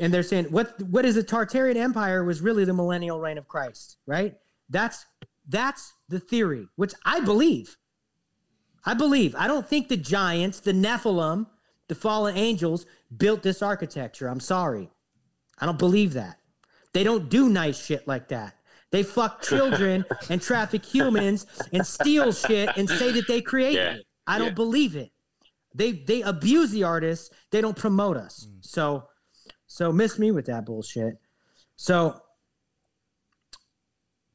and 0.00 0.12
they're 0.12 0.22
saying 0.22 0.46
what 0.46 0.80
what 0.82 1.04
is 1.04 1.16
the 1.16 1.24
Tartarian 1.24 1.76
Empire 1.76 2.24
was 2.24 2.40
really 2.40 2.64
the 2.64 2.74
millennial 2.74 3.20
reign 3.20 3.38
of 3.38 3.48
Christ, 3.48 3.98
right? 4.06 4.34
That's 4.68 5.04
that's 5.48 5.92
the 6.08 6.20
theory, 6.20 6.68
which 6.76 6.94
I 7.04 7.20
believe. 7.20 7.76
I 8.84 8.94
believe. 8.94 9.34
I 9.36 9.46
don't 9.46 9.66
think 9.66 9.88
the 9.88 9.96
giants, 9.96 10.60
the 10.60 10.72
Nephilim, 10.72 11.46
the 11.88 11.94
fallen 11.94 12.36
angels 12.36 12.86
built 13.16 13.42
this 13.42 13.62
architecture. 13.62 14.28
I'm 14.28 14.40
sorry. 14.40 14.90
I 15.58 15.66
don't 15.66 15.78
believe 15.78 16.14
that. 16.14 16.38
They 16.92 17.04
don't 17.04 17.28
do 17.28 17.48
nice 17.48 17.84
shit 17.84 18.08
like 18.08 18.28
that. 18.28 18.54
They 18.90 19.02
fuck 19.02 19.42
children 19.52 20.04
and 20.28 20.40
traffic 20.40 20.84
humans 20.84 21.46
and 21.72 21.86
steal 21.86 22.32
shit 22.32 22.70
and 22.76 22.88
say 22.88 23.12
that 23.12 23.28
they 23.28 23.40
created 23.40 23.74
Yeah, 23.76 23.94
it. 23.94 24.06
I 24.26 24.38
don't 24.38 24.48
yeah. 24.48 24.54
believe 24.54 24.96
it. 24.96 25.10
They 25.74 25.92
they 25.92 26.22
abuse 26.22 26.70
the 26.72 26.84
artists. 26.84 27.30
They 27.50 27.60
don't 27.60 27.76
promote 27.76 28.16
us. 28.16 28.48
Mm. 28.50 28.64
So 28.64 29.04
so 29.66 29.92
miss 29.92 30.18
me 30.18 30.32
with 30.32 30.46
that 30.46 30.66
bullshit. 30.66 31.14
So 31.76 32.20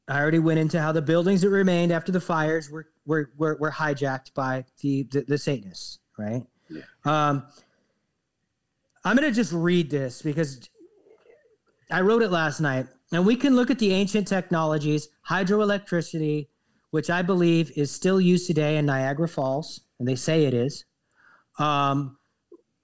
I 0.08 0.20
already 0.20 0.38
went 0.38 0.58
into 0.58 0.80
how 0.80 0.92
the 0.92 1.02
buildings 1.02 1.40
that 1.40 1.50
remained 1.50 1.92
after 1.92 2.12
the 2.12 2.20
fires 2.20 2.70
were 2.70 2.86
were 3.06 3.30
were, 3.36 3.56
were 3.56 3.70
hijacked 3.70 4.34
by 4.34 4.64
the, 4.80 5.04
the 5.10 5.22
the 5.22 5.38
Satanists, 5.38 5.98
right? 6.18 6.44
Um, 7.04 7.44
I'm 9.04 9.16
gonna 9.16 9.32
just 9.32 9.52
read 9.52 9.90
this 9.90 10.22
because 10.22 10.68
I 11.90 12.00
wrote 12.00 12.22
it 12.22 12.30
last 12.30 12.60
night, 12.60 12.86
and 13.12 13.26
we 13.26 13.36
can 13.36 13.56
look 13.56 13.70
at 13.70 13.78
the 13.78 13.92
ancient 13.92 14.28
technologies, 14.28 15.08
hydroelectricity, 15.28 16.48
which 16.90 17.10
I 17.10 17.22
believe 17.22 17.72
is 17.76 17.90
still 17.90 18.20
used 18.20 18.46
today 18.46 18.78
in 18.78 18.86
Niagara 18.86 19.28
Falls, 19.28 19.80
and 19.98 20.06
they 20.06 20.16
say 20.16 20.44
it 20.44 20.54
is, 20.54 20.84
um, 21.58 22.16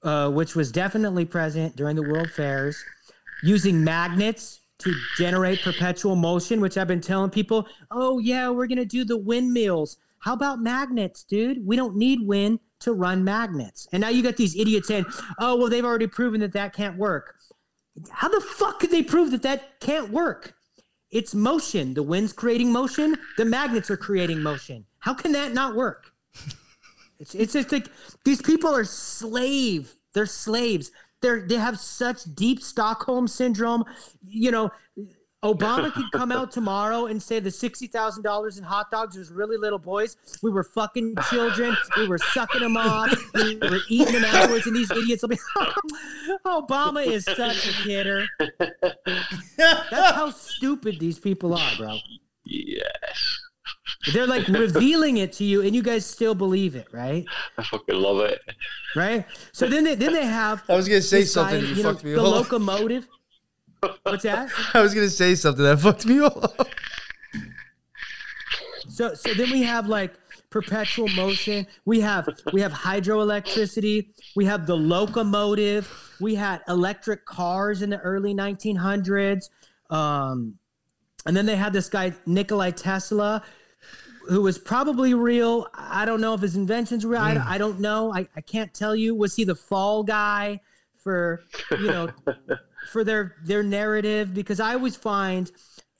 uh, 0.03 0.31
which 0.31 0.57
was 0.57 0.73
definitely 0.73 1.25
present 1.25 1.77
during 1.77 1.97
the 1.97 2.03
World 2.03 2.31
Fairs, 2.31 2.85
using 3.43 3.83
magnets 3.83 4.61
to 4.83 4.95
generate 5.17 5.63
perpetual 5.63 6.17
motion, 6.17 6.61
which 6.61 6.77
I've 6.77 6.89
been 6.89 7.01
telling 7.01 7.31
people, 7.31 7.67
oh, 7.91 8.19
yeah, 8.19 8.49
we're 8.49 8.67
going 8.67 8.79
to 8.79 8.85
do 8.85 9.05
the 9.05 9.17
windmills. 9.17 9.99
How 10.19 10.35
about 10.35 10.61
magnets, 10.61 11.25
dude? 11.25 11.67
We 11.67 11.77
don't 11.77 11.97
need 11.97 12.27
wind 12.27 12.61
to 12.81 12.93
run 12.93 13.25
magnets. 13.25 13.89
And 13.93 14.01
now 14.01 14.09
you 14.09 14.23
got 14.23 14.37
these 14.37 14.57
idiots 14.57 14.89
saying, 14.89 15.07
oh, 15.39 15.57
well, 15.57 15.69
they've 15.69 15.85
already 15.85 16.07
proven 16.07 16.41
that 16.41 16.53
that 16.53 16.75
can't 16.75 16.97
work. 16.97 17.37
How 18.11 18.29
the 18.29 18.41
fuck 18.41 18.81
could 18.81 18.91
they 18.91 19.03
prove 19.03 19.31
that 19.33 19.43
that 19.43 19.81
can't 19.81 20.11
work? 20.11 20.55
it's 21.13 21.35
motion. 21.35 21.95
The 21.95 22.03
wind's 22.03 22.33
creating 22.33 22.73
motion. 22.73 23.17
The 23.37 23.45
magnets 23.45 23.91
are 23.91 23.97
creating 23.97 24.43
motion. 24.43 24.87
How 24.99 25.15
can 25.15 25.33
that 25.33 25.53
not 25.53 25.77
work? 25.77 26.13
It's 27.21 27.37
it's 27.37 27.53
just 27.53 27.71
like 27.71 27.87
these 28.25 28.43
people 28.43 28.75
are 28.75 28.85
slave. 28.85 29.95
They're 30.13 30.27
slaves. 30.27 30.91
They're 31.23 31.41
they 31.47 31.57
have 31.57 31.79
such 31.79 32.25
deep 32.35 32.61
Stockholm 32.63 33.29
syndrome. 33.29 33.85
You 34.27 34.51
know, 34.51 34.71
Obama 35.45 35.93
could 35.93 36.11
come 36.13 36.31
out 36.31 36.53
tomorrow 36.53 37.07
and 37.07 37.23
say 37.23 37.41
the 37.41 37.51
sixty 37.51 37.87
thousand 37.87 38.23
dollars 38.23 38.59
in 38.59 38.65
hot 38.65 38.91
dogs 38.91 39.17
was 39.17 39.31
really 39.31 39.57
little 39.57 39.79
boys. 39.79 40.17
We 40.43 40.51
were 40.51 40.63
fucking 40.63 41.17
children. 41.31 41.77
We 41.97 42.07
were 42.09 42.19
sucking 42.19 42.61
them 42.61 42.77
off. 42.77 43.15
We 43.35 43.57
were 43.57 43.81
eating 43.89 44.15
them 44.15 44.25
afterwards, 44.25 44.67
and 44.67 44.77
these 44.77 44.91
idiots 44.91 45.23
will 45.23 45.31
be. 45.31 45.39
Obama 46.47 47.05
is 47.05 47.25
such 47.25 47.69
a 47.69 47.73
kidder. 47.83 48.27
That's 49.57 49.91
how 49.91 50.31
stupid 50.31 51.01
these 51.01 51.19
people 51.19 51.55
are, 51.55 51.77
bro. 51.77 51.99
Yes. 52.45 53.42
They're 54.13 54.27
like 54.27 54.49
revealing 54.49 55.19
it 55.19 55.33
to 55.35 55.45
you, 55.45 55.63
and 55.63 55.75
you 55.75 55.83
guys 55.83 56.05
still 56.05 56.35
believe 56.35 56.75
it, 56.75 56.89
right? 56.93 57.25
I 57.59 57.63
fucking 57.63 57.95
love 57.95 58.21
it. 58.21 58.41
Right. 58.97 59.25
So 59.53 59.69
then 59.69 59.85
they 59.85 59.95
then 59.95 60.13
they 60.13 60.27
have. 60.27 60.63
I 60.69 60.77
was 60.77 60.89
gonna 60.89 61.01
say 61.01 61.21
this 61.21 61.35
guy, 61.35 61.53
something. 61.53 61.61
You, 61.61 61.75
you 61.77 61.83
know, 61.83 61.93
fucked 61.93 62.05
me 62.05 62.13
the 62.13 62.23
up. 62.23 62.33
locomotive. 62.33 63.07
What's 64.03 64.23
that? 64.25 64.51
I 64.75 64.81
was 64.81 64.95
gonna 64.95 65.11
say 65.11 65.35
something 65.35 65.65
that 65.65 65.79
fucked 65.79 66.07
me 66.07 66.21
up. 66.21 66.69
So 68.89 69.15
so 69.15 69.35
then 69.35 69.51
we 69.51 69.63
have 69.63 69.87
like 69.87 70.15
perpetual 70.51 71.09
motion. 71.09 71.67
We 71.85 72.01
have 72.01 72.29
we 72.53 72.61
have 72.61 72.73
hydroelectricity. 72.73 74.09
We 74.37 74.45
have 74.45 74.67
the 74.67 74.77
locomotive. 74.77 75.91
We 76.21 76.35
had 76.35 76.63
electric 76.69 77.25
cars 77.25 77.83
in 77.83 77.91
the 77.91 77.99
early 78.01 78.35
1900s. 78.35 79.49
Um, 79.91 80.59
and 81.27 81.37
then 81.37 81.47
they 81.47 81.57
had 81.57 81.73
this 81.73 81.89
guy 81.89 82.13
Nikolai 82.27 82.71
Tesla, 82.71 83.43
who 84.29 84.43
was 84.43 84.59
probably 84.59 85.15
real. 85.15 85.67
I 85.75 86.05
don't 86.05 86.21
know 86.21 86.35
if 86.35 86.41
his 86.41 86.57
inventions 86.57 87.05
were. 87.05 87.13
real. 87.13 87.21
I, 87.23 87.55
I 87.55 87.59
don't 87.59 87.81
know. 87.81 88.13
I, 88.13 88.27
I 88.37 88.41
can't 88.41 88.73
tell 88.73 88.95
you. 88.95 89.15
Was 89.15 89.37
he 89.37 89.45
the 89.45 89.55
fall 89.55 90.03
guy 90.03 90.61
for 90.97 91.43
you 91.73 91.89
know 91.89 92.09
for 92.93 93.05
their 93.05 93.37
their 93.45 93.63
narrative? 93.63 94.35
Because 94.35 94.61
I 94.61 94.75
always 94.75 94.97
find 94.97 95.51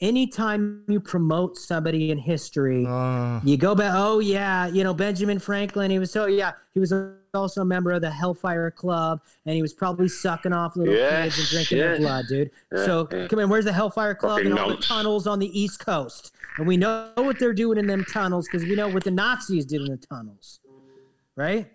anytime 0.01 0.85
you 0.89 1.01
promote 1.01 1.57
somebody 1.57 2.11
in 2.11 2.19
history, 2.19 2.85
Uh, 2.87 3.41
you 3.45 3.57
go 3.57 3.75
back. 3.75 3.93
Oh 3.95 4.19
yeah, 4.19 4.67
you 4.67 4.85
know 4.85 4.95
Benjamin 4.95 5.39
Franklin. 5.39 5.91
He 5.91 5.99
was 5.99 6.11
so 6.11 6.27
yeah. 6.27 6.53
He 6.75 6.81
was 6.81 6.93
also 7.35 7.63
a 7.63 7.65
member 7.65 7.93
of 7.93 8.03
the 8.03 8.11
Hellfire 8.11 8.71
Club, 8.71 9.21
and 9.47 9.55
he 9.55 9.63
was 9.63 9.73
probably 9.73 10.09
sucking 10.09 10.53
off 10.53 10.77
little 10.77 10.95
Yes, 10.95 11.35
kids 11.37 11.39
and 11.39 11.49
drinking 11.49 11.79
their 11.79 11.97
blood, 11.99 12.27
dude. 12.29 12.51
Yeah, 12.73 12.85
so 12.85 13.09
yeah. 13.11 13.27
come 13.29 13.39
in. 13.39 13.49
Where's 13.49 13.65
the 13.65 13.73
Hellfire 13.73 14.15
Club 14.15 14.39
Fucking 14.39 14.51
and 14.51 14.59
all 14.61 14.69
the 14.71 14.77
tunnels 14.77 15.27
on 15.27 15.39
the 15.39 15.59
East 15.59 15.79
Coast? 15.85 16.33
And 16.59 16.67
we 16.67 16.77
know 16.77 17.11
what 17.17 17.39
they're 17.39 17.55
doing 17.55 17.79
in 17.79 17.87
them 17.87 18.05
tunnels 18.05 18.47
because 18.47 18.67
we 18.67 18.75
know 18.75 18.89
what 18.89 19.05
the 19.05 19.11
Nazis 19.11 19.65
did 19.65 19.83
in 19.83 19.91
the 19.91 19.97
tunnels, 19.97 20.61
right? 21.37 21.71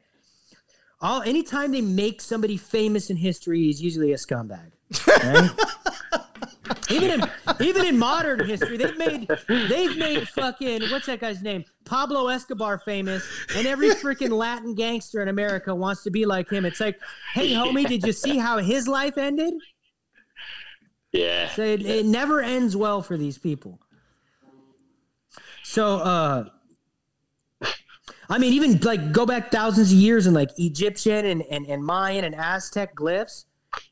All 1.01 1.21
anytime 1.21 1.71
they 1.71 1.81
make 1.81 2.21
somebody 2.21 2.57
famous 2.57 3.09
in 3.09 3.17
history, 3.17 3.63
he's 3.63 3.81
usually 3.81 4.13
a 4.13 4.15
scumbag. 4.15 4.71
Right? 5.07 5.49
even 6.89 7.11
in 7.11 7.29
even 7.61 7.85
in 7.85 7.99
modern 7.99 8.45
history, 8.45 8.77
they've 8.77 8.97
made 8.97 9.27
they've 9.47 9.97
made 9.97 10.27
fucking 10.29 10.89
what's 10.89 11.05
that 11.05 11.19
guy's 11.19 11.41
name? 11.41 11.65
Pablo 11.85 12.27
Escobar 12.27 12.79
famous, 12.79 13.27
and 13.55 13.67
every 13.67 13.89
freaking 13.89 14.31
Latin 14.31 14.75
gangster 14.75 15.21
in 15.21 15.27
America 15.27 15.73
wants 15.73 16.03
to 16.03 16.11
be 16.11 16.25
like 16.25 16.49
him. 16.49 16.65
It's 16.65 16.79
like, 16.79 16.99
hey 17.33 17.51
homie, 17.51 17.87
did 17.87 18.03
you 18.03 18.13
see 18.13 18.37
how 18.37 18.57
his 18.57 18.87
life 18.87 19.17
ended? 19.17 19.53
Yeah. 21.11 21.49
So 21.49 21.63
it, 21.63 21.85
it 21.85 22.05
never 22.05 22.41
ends 22.41 22.75
well 22.75 23.01
for 23.01 23.17
these 23.17 23.37
people. 23.37 23.79
So 25.67 25.97
uh 25.97 26.45
I 28.29 28.37
mean, 28.37 28.53
even 28.53 28.79
like 28.79 29.11
go 29.11 29.25
back 29.25 29.51
thousands 29.51 29.91
of 29.91 29.97
years 29.97 30.25
and 30.27 30.35
like 30.35 30.49
Egyptian 30.57 31.25
and, 31.25 31.41
and, 31.43 31.65
and 31.65 31.83
Mayan 31.83 32.23
and 32.25 32.35
Aztec 32.35 32.95
glyphs, 32.95 33.45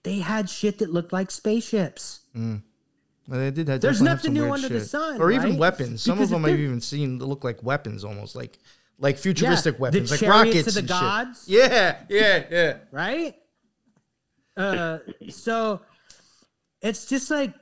they 0.03 0.19
had 0.19 0.49
shit 0.49 0.77
that 0.79 0.91
looked 0.91 1.11
like 1.13 1.31
spaceships. 1.31 2.21
well, 2.33 2.59
they 3.27 3.51
did 3.51 3.67
have, 3.69 3.81
There's 3.81 4.01
nothing 4.01 4.33
new 4.33 4.51
under 4.51 4.67
the 4.69 4.81
sun, 4.81 5.21
or 5.21 5.31
even 5.31 5.51
right? 5.51 5.59
weapons. 5.59 6.01
Some 6.01 6.17
Because 6.17 6.31
of 6.31 6.41
them 6.41 6.45
I've 6.45 6.59
even 6.59 6.81
seen 6.81 7.19
look 7.19 7.43
like 7.43 7.61
weapons, 7.63 8.03
almost 8.03 8.35
like 8.35 8.59
like 8.99 9.17
futuristic 9.17 9.75
the 9.75 9.81
weapons, 9.81 10.11
like 10.11 10.21
rockets 10.21 10.73
the 10.73 10.79
and 10.79 10.87
gods. 10.87 11.45
shit. 11.47 11.71
Yeah, 11.71 11.97
yeah, 12.09 12.43
yeah. 12.49 12.77
right? 12.91 13.35
Uh, 14.55 14.99
so 15.29 15.81
it's 16.81 17.05
just 17.05 17.29
like 17.31 17.53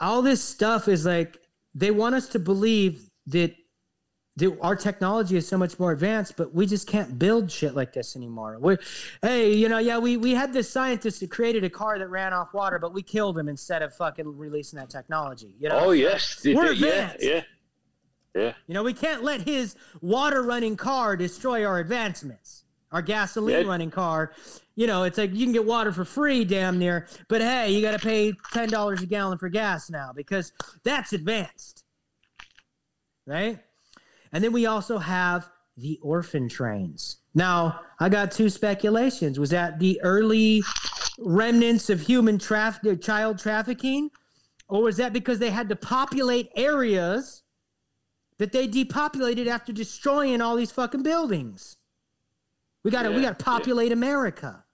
all 0.00 0.22
this 0.22 0.42
stuff 0.42 0.88
is 0.88 1.04
like 1.04 1.36
they 1.74 1.90
want 1.90 2.14
us 2.14 2.28
to 2.28 2.38
believe 2.38 3.07
that, 3.28 3.54
that 4.36 4.56
our 4.60 4.76
technology 4.76 5.36
is 5.36 5.48
so 5.48 5.58
much 5.58 5.78
more 5.78 5.92
advanced, 5.92 6.36
but 6.36 6.54
we 6.54 6.66
just 6.66 6.86
can't 6.86 7.18
build 7.18 7.50
shit 7.50 7.74
like 7.74 7.92
this 7.92 8.14
anymore. 8.14 8.56
We, 8.60 8.76
hey, 9.22 9.52
you 9.52 9.68
know, 9.68 9.78
yeah, 9.78 9.98
we 9.98 10.16
we 10.16 10.32
had 10.34 10.52
this 10.52 10.70
scientist 10.70 11.20
that 11.20 11.30
created 11.30 11.64
a 11.64 11.70
car 11.70 11.98
that 11.98 12.08
ran 12.08 12.32
off 12.32 12.54
water, 12.54 12.78
but 12.78 12.92
we 12.94 13.02
killed 13.02 13.36
him 13.38 13.48
instead 13.48 13.82
of 13.82 13.94
fucking 13.94 14.36
releasing 14.38 14.78
that 14.78 14.90
technology. 14.90 15.54
You 15.58 15.70
know, 15.70 15.78
Oh 15.86 15.90
yes. 15.90 16.40
We're 16.44 16.68
did, 16.68 16.78
yeah. 16.78 16.88
advanced. 16.88 17.24
Yeah. 17.24 17.42
Yeah. 18.34 18.52
you 18.68 18.74
know, 18.74 18.84
we 18.84 18.92
can't 18.92 19.24
let 19.24 19.40
his 19.40 19.74
water 20.00 20.42
running 20.42 20.76
car 20.76 21.16
destroy 21.16 21.64
our 21.64 21.78
advancements. 21.80 22.62
Our 22.92 23.02
gasoline 23.02 23.62
Yeah. 23.64 23.68
running 23.68 23.90
car, 23.90 24.32
you 24.76 24.86
know, 24.86 25.02
it's 25.02 25.18
like 25.18 25.34
you 25.34 25.44
can 25.44 25.52
get 25.52 25.64
water 25.64 25.90
for 25.92 26.04
free, 26.04 26.44
damn 26.44 26.78
near, 26.78 27.08
but 27.28 27.40
hey, 27.40 27.72
you 27.72 27.82
got 27.82 27.92
to 27.92 27.98
pay 27.98 28.32
ten 28.52 28.68
dollars 28.68 29.02
a 29.02 29.06
gallon 29.06 29.36
for 29.38 29.48
gas 29.48 29.90
now 29.90 30.12
because 30.14 30.52
that's 30.84 31.12
advanced, 31.12 31.77
right? 33.28 33.58
And 34.32 34.42
then 34.42 34.52
we 34.52 34.66
also 34.66 34.98
have 34.98 35.48
the 35.76 35.98
orphan 36.02 36.48
trains. 36.48 37.18
Now, 37.34 37.80
I 38.00 38.08
got 38.08 38.32
two 38.32 38.50
speculations. 38.50 39.38
Was 39.38 39.50
that 39.50 39.78
the 39.78 40.00
early 40.02 40.62
remnants 41.18 41.90
of 41.90 42.00
human 42.00 42.38
traffic, 42.38 43.00
child 43.00 43.38
trafficking, 43.38 44.10
or 44.68 44.82
was 44.82 44.96
that 44.96 45.12
because 45.12 45.38
they 45.38 45.50
had 45.50 45.68
to 45.68 45.76
populate 45.76 46.50
areas? 46.56 47.42
that 48.38 48.52
they 48.52 48.66
depopulated 48.66 49.48
after 49.48 49.72
destroying 49.72 50.40
all 50.40 50.56
these 50.56 50.70
fucking 50.70 51.02
buildings. 51.02 51.76
We 52.84 52.90
got 52.90 53.02
to 53.02 53.10
we 53.10 53.20
got 53.20 53.38
to 53.38 53.44
populate 53.44 53.92
America. 53.92 54.64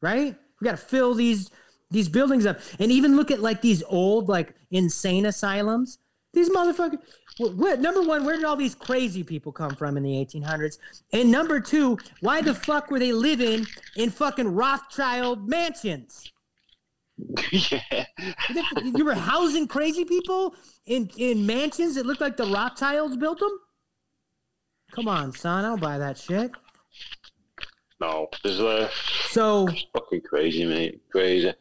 Right? 0.00 0.36
We 0.60 0.64
got 0.64 0.72
to 0.72 0.76
fill 0.76 1.14
these 1.14 1.50
these 1.90 2.08
buildings 2.08 2.46
up. 2.46 2.60
And 2.78 2.90
even 2.90 3.16
look 3.16 3.30
at 3.30 3.40
like 3.40 3.60
these 3.60 3.82
old 3.88 4.28
like 4.28 4.54
insane 4.70 5.26
asylums. 5.26 5.98
These 6.34 6.50
motherfuckers 6.50 6.98
what, 7.38 7.54
what 7.54 7.80
number 7.80 8.02
1, 8.02 8.24
where 8.24 8.36
did 8.36 8.44
all 8.44 8.56
these 8.56 8.74
crazy 8.74 9.22
people 9.22 9.52
come 9.52 9.74
from 9.74 9.96
in 9.96 10.02
the 10.02 10.10
1800s? 10.10 10.78
And 11.12 11.30
number 11.30 11.60
2, 11.60 11.96
why 12.20 12.42
the 12.42 12.54
fuck 12.54 12.90
were 12.90 12.98
they 12.98 13.12
living 13.12 13.66
in 13.96 14.10
fucking 14.10 14.48
Rothschild 14.48 15.48
mansions? 15.48 16.30
yeah. 17.52 18.04
you 18.84 19.04
were 19.04 19.14
housing 19.14 19.66
crazy 19.66 20.04
people 20.04 20.54
in 20.86 21.10
in 21.16 21.44
mansions 21.44 21.96
that 21.96 22.06
looked 22.06 22.20
like 22.20 22.36
the 22.36 22.46
Rothschilds 22.46 23.16
built 23.16 23.40
them. 23.40 23.50
Come 24.92 25.08
on, 25.08 25.32
son, 25.32 25.64
I 25.64 25.68
don't 25.68 25.80
buy 25.80 25.98
that 25.98 26.16
shit. 26.16 26.52
No. 28.00 28.28
There's 28.44 28.60
uh 28.60 28.88
So 29.30 29.66
fucking 29.92 30.20
crazy, 30.22 30.64
mate. 30.64 31.02
Crazy. 31.10 31.52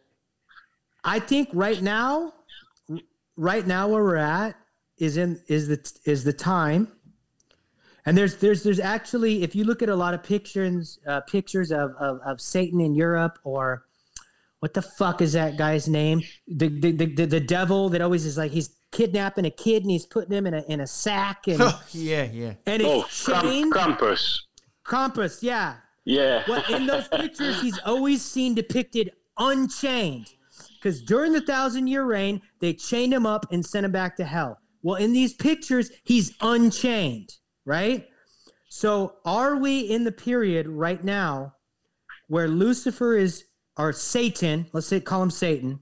I 1.03 1.19
think 1.19 1.49
right 1.53 1.81
now, 1.81 2.33
right 3.37 3.65
now 3.65 3.87
where 3.87 4.03
we're 4.03 4.15
at 4.17 4.55
is 4.97 5.15
in 5.17 5.39
is 5.47 5.67
the 5.67 5.91
is 6.05 6.23
the 6.23 6.33
time. 6.33 6.91
And 8.05 8.17
there's 8.17 8.37
there's 8.37 8.63
there's 8.63 8.79
actually 8.79 9.43
if 9.43 9.55
you 9.55 9.63
look 9.63 9.81
at 9.81 9.89
a 9.89 9.95
lot 9.95 10.13
of 10.13 10.23
pictures 10.23 10.99
uh, 11.07 11.21
pictures 11.21 11.71
of, 11.71 11.91
of 11.99 12.19
of 12.25 12.41
Satan 12.41 12.79
in 12.81 12.95
Europe 12.95 13.37
or 13.43 13.83
what 14.59 14.73
the 14.73 14.81
fuck 14.81 15.21
is 15.21 15.33
that 15.33 15.57
guy's 15.57 15.87
name? 15.87 16.21
The 16.47 16.67
the 16.69 16.91
the, 16.91 17.05
the, 17.05 17.25
the 17.25 17.39
devil 17.39 17.89
that 17.89 18.01
always 18.01 18.25
is 18.25 18.37
like 18.37 18.51
he's 18.51 18.75
kidnapping 18.91 19.45
a 19.45 19.49
kid 19.51 19.83
and 19.83 19.91
he's 19.91 20.05
putting 20.05 20.31
him 20.35 20.47
in 20.47 20.53
a 20.53 20.63
in 20.67 20.79
a 20.81 20.87
sack 20.87 21.47
and 21.47 21.59
yeah, 21.91 22.23
yeah. 22.31 22.53
and 22.65 22.81
Oh, 22.83 23.01
it's 23.01 23.23
Kramp- 23.25 23.43
chained. 23.43 23.73
Krampus. 23.73 24.39
Krampus, 24.85 25.43
yeah. 25.43 25.75
Yeah. 26.05 26.43
Well, 26.47 26.63
in 26.73 26.85
those 26.87 27.09
pictures, 27.09 27.59
he's 27.61 27.77
always 27.79 28.23
seen 28.23 28.55
depicted 28.55 29.11
unchained. 29.37 30.31
Because 30.77 31.01
during 31.01 31.33
the 31.33 31.41
thousand 31.41 31.87
year 31.87 32.03
reign, 32.03 32.41
they 32.59 32.73
chained 32.73 33.13
him 33.13 33.25
up 33.25 33.45
and 33.51 33.65
sent 33.65 33.85
him 33.85 33.91
back 33.91 34.15
to 34.17 34.23
hell. 34.23 34.59
Well, 34.81 34.95
in 34.95 35.11
these 35.11 35.33
pictures, 35.33 35.89
he's 36.03 36.35
unchained, 36.39 37.29
right? 37.65 38.07
So, 38.69 39.15
are 39.25 39.55
we 39.55 39.79
in 39.79 40.03
the 40.03 40.11
period 40.11 40.67
right 40.67 41.03
now 41.03 41.53
where 42.27 42.47
Lucifer 42.47 43.17
is, 43.17 43.45
or 43.77 43.93
Satan, 43.93 44.67
let's 44.73 44.87
say, 44.87 44.99
call 44.99 45.23
him 45.23 45.31
Satan, 45.31 45.79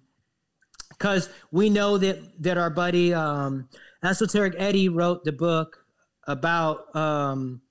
because 0.89 1.29
we 1.51 1.69
know 1.69 1.97
that 1.97 2.19
that 2.41 2.57
our 2.57 2.69
buddy 2.69 3.13
um, 3.13 3.67
Esoteric 4.03 4.53
Eddie 4.57 4.89
wrote 4.89 5.23
the 5.23 5.31
book 5.31 5.85
about 6.27 6.95
um, 6.95 7.61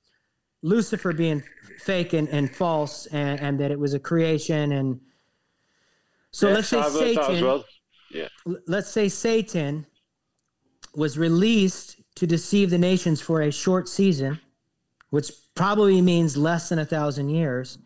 Lucifer 0.63 1.13
being 1.13 1.43
fake 1.79 2.13
and, 2.13 2.29
and 2.29 2.55
false, 2.55 3.07
and, 3.07 3.41
and 3.41 3.61
that 3.61 3.71
it 3.71 3.79
was 3.79 3.95
a 3.95 4.01
creation. 4.01 4.73
And 4.73 5.01
so 6.35 6.49
Yeah, 6.49 6.55
let's 6.55 6.69
say 6.69 6.79
I've 6.79 6.93
heard 6.93 7.01
that 7.17 7.19
as 7.21 7.27
Satan. 7.27 7.45
well. 7.45 7.65
Yeah. 8.11 8.29
Let's 8.67 8.89
say 8.91 9.09
Satan 9.09 9.87
was 10.97 11.17
released 11.17 11.97
to 12.17 12.27
deceive 12.27 12.71
the 12.71 12.79
nations 12.79 13.21
for 13.21 13.43
a 13.43 13.51
short 13.53 13.89
season, 13.89 14.41
which 15.11 15.31
probably 15.55 16.01
means 16.03 16.37
less 16.37 16.69
than 16.69 16.81
a 16.81 16.85
thousand 16.85 17.29
years, 17.29 17.79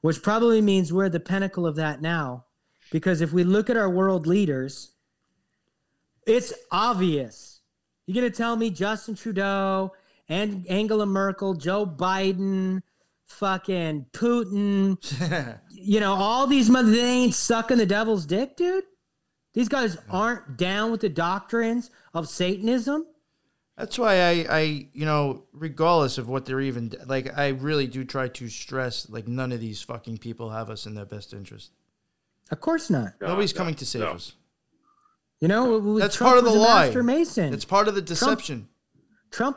which 0.00 0.20
probably 0.22 0.60
means 0.60 0.92
we're 0.92 1.04
at 1.06 1.12
the 1.12 1.20
pinnacle 1.20 1.64
of 1.66 1.76
that 1.76 2.02
now. 2.02 2.44
Because 2.90 3.20
if 3.20 3.32
we 3.32 3.44
look 3.44 3.70
at 3.70 3.76
our 3.76 3.90
world 3.90 4.26
leaders, 4.26 4.92
it's 6.26 6.52
obvious. 6.72 7.60
You're 8.06 8.20
going 8.20 8.30
to 8.32 8.36
tell 8.36 8.56
me 8.56 8.70
Justin 8.70 9.14
Trudeau 9.14 9.92
and 10.28 10.66
Angela 10.68 11.06
Merkel, 11.06 11.54
Joe 11.54 11.86
Biden, 11.86 12.82
fucking 13.26 14.06
Putin, 14.12 15.58
you 15.70 16.00
know, 16.00 16.14
all 16.14 16.46
these 16.46 16.70
mother 16.70 16.90
they 16.90 17.00
ain't 17.00 17.34
sucking 17.34 17.78
the 17.78 17.86
devil's 17.86 18.26
dick, 18.26 18.56
dude. 18.56 18.84
These 19.54 19.68
guys 19.68 19.96
aren't 20.10 20.56
down 20.58 20.92
with 20.92 21.00
the 21.00 21.08
doctrines 21.08 21.90
of 22.12 22.28
Satanism. 22.28 23.06
That's 23.76 23.98
why 23.98 24.20
I, 24.20 24.46
I, 24.48 24.88
you 24.92 25.04
know, 25.04 25.44
regardless 25.52 26.18
of 26.18 26.28
what 26.28 26.46
they're 26.46 26.60
even 26.60 26.92
like, 27.06 27.36
I 27.36 27.48
really 27.48 27.86
do 27.86 28.04
try 28.04 28.28
to 28.28 28.48
stress 28.48 29.08
like 29.10 29.28
none 29.28 29.52
of 29.52 29.60
these 29.60 29.82
fucking 29.82 30.18
people 30.18 30.50
have 30.50 30.70
us 30.70 30.86
in 30.86 30.94
their 30.94 31.04
best 31.04 31.34
interest. 31.34 31.72
Of 32.50 32.60
course 32.60 32.88
not. 32.88 33.14
No, 33.20 33.28
Nobody's 33.28 33.54
no, 33.54 33.58
coming 33.58 33.74
to 33.74 33.86
save 33.86 34.02
no. 34.02 34.12
us. 34.12 34.32
You 35.40 35.48
know, 35.48 35.98
That's 35.98 36.16
Trump 36.16 36.28
part 36.28 36.38
of 36.38 36.44
the 36.44 36.50
was 36.50 36.58
a 36.58 36.62
lie. 36.62 36.84
Master 36.86 37.02
Mason. 37.02 37.52
It's 37.52 37.66
part 37.66 37.88
of 37.88 37.94
the 37.94 38.00
deception. 38.00 38.56
Trump 38.60 38.70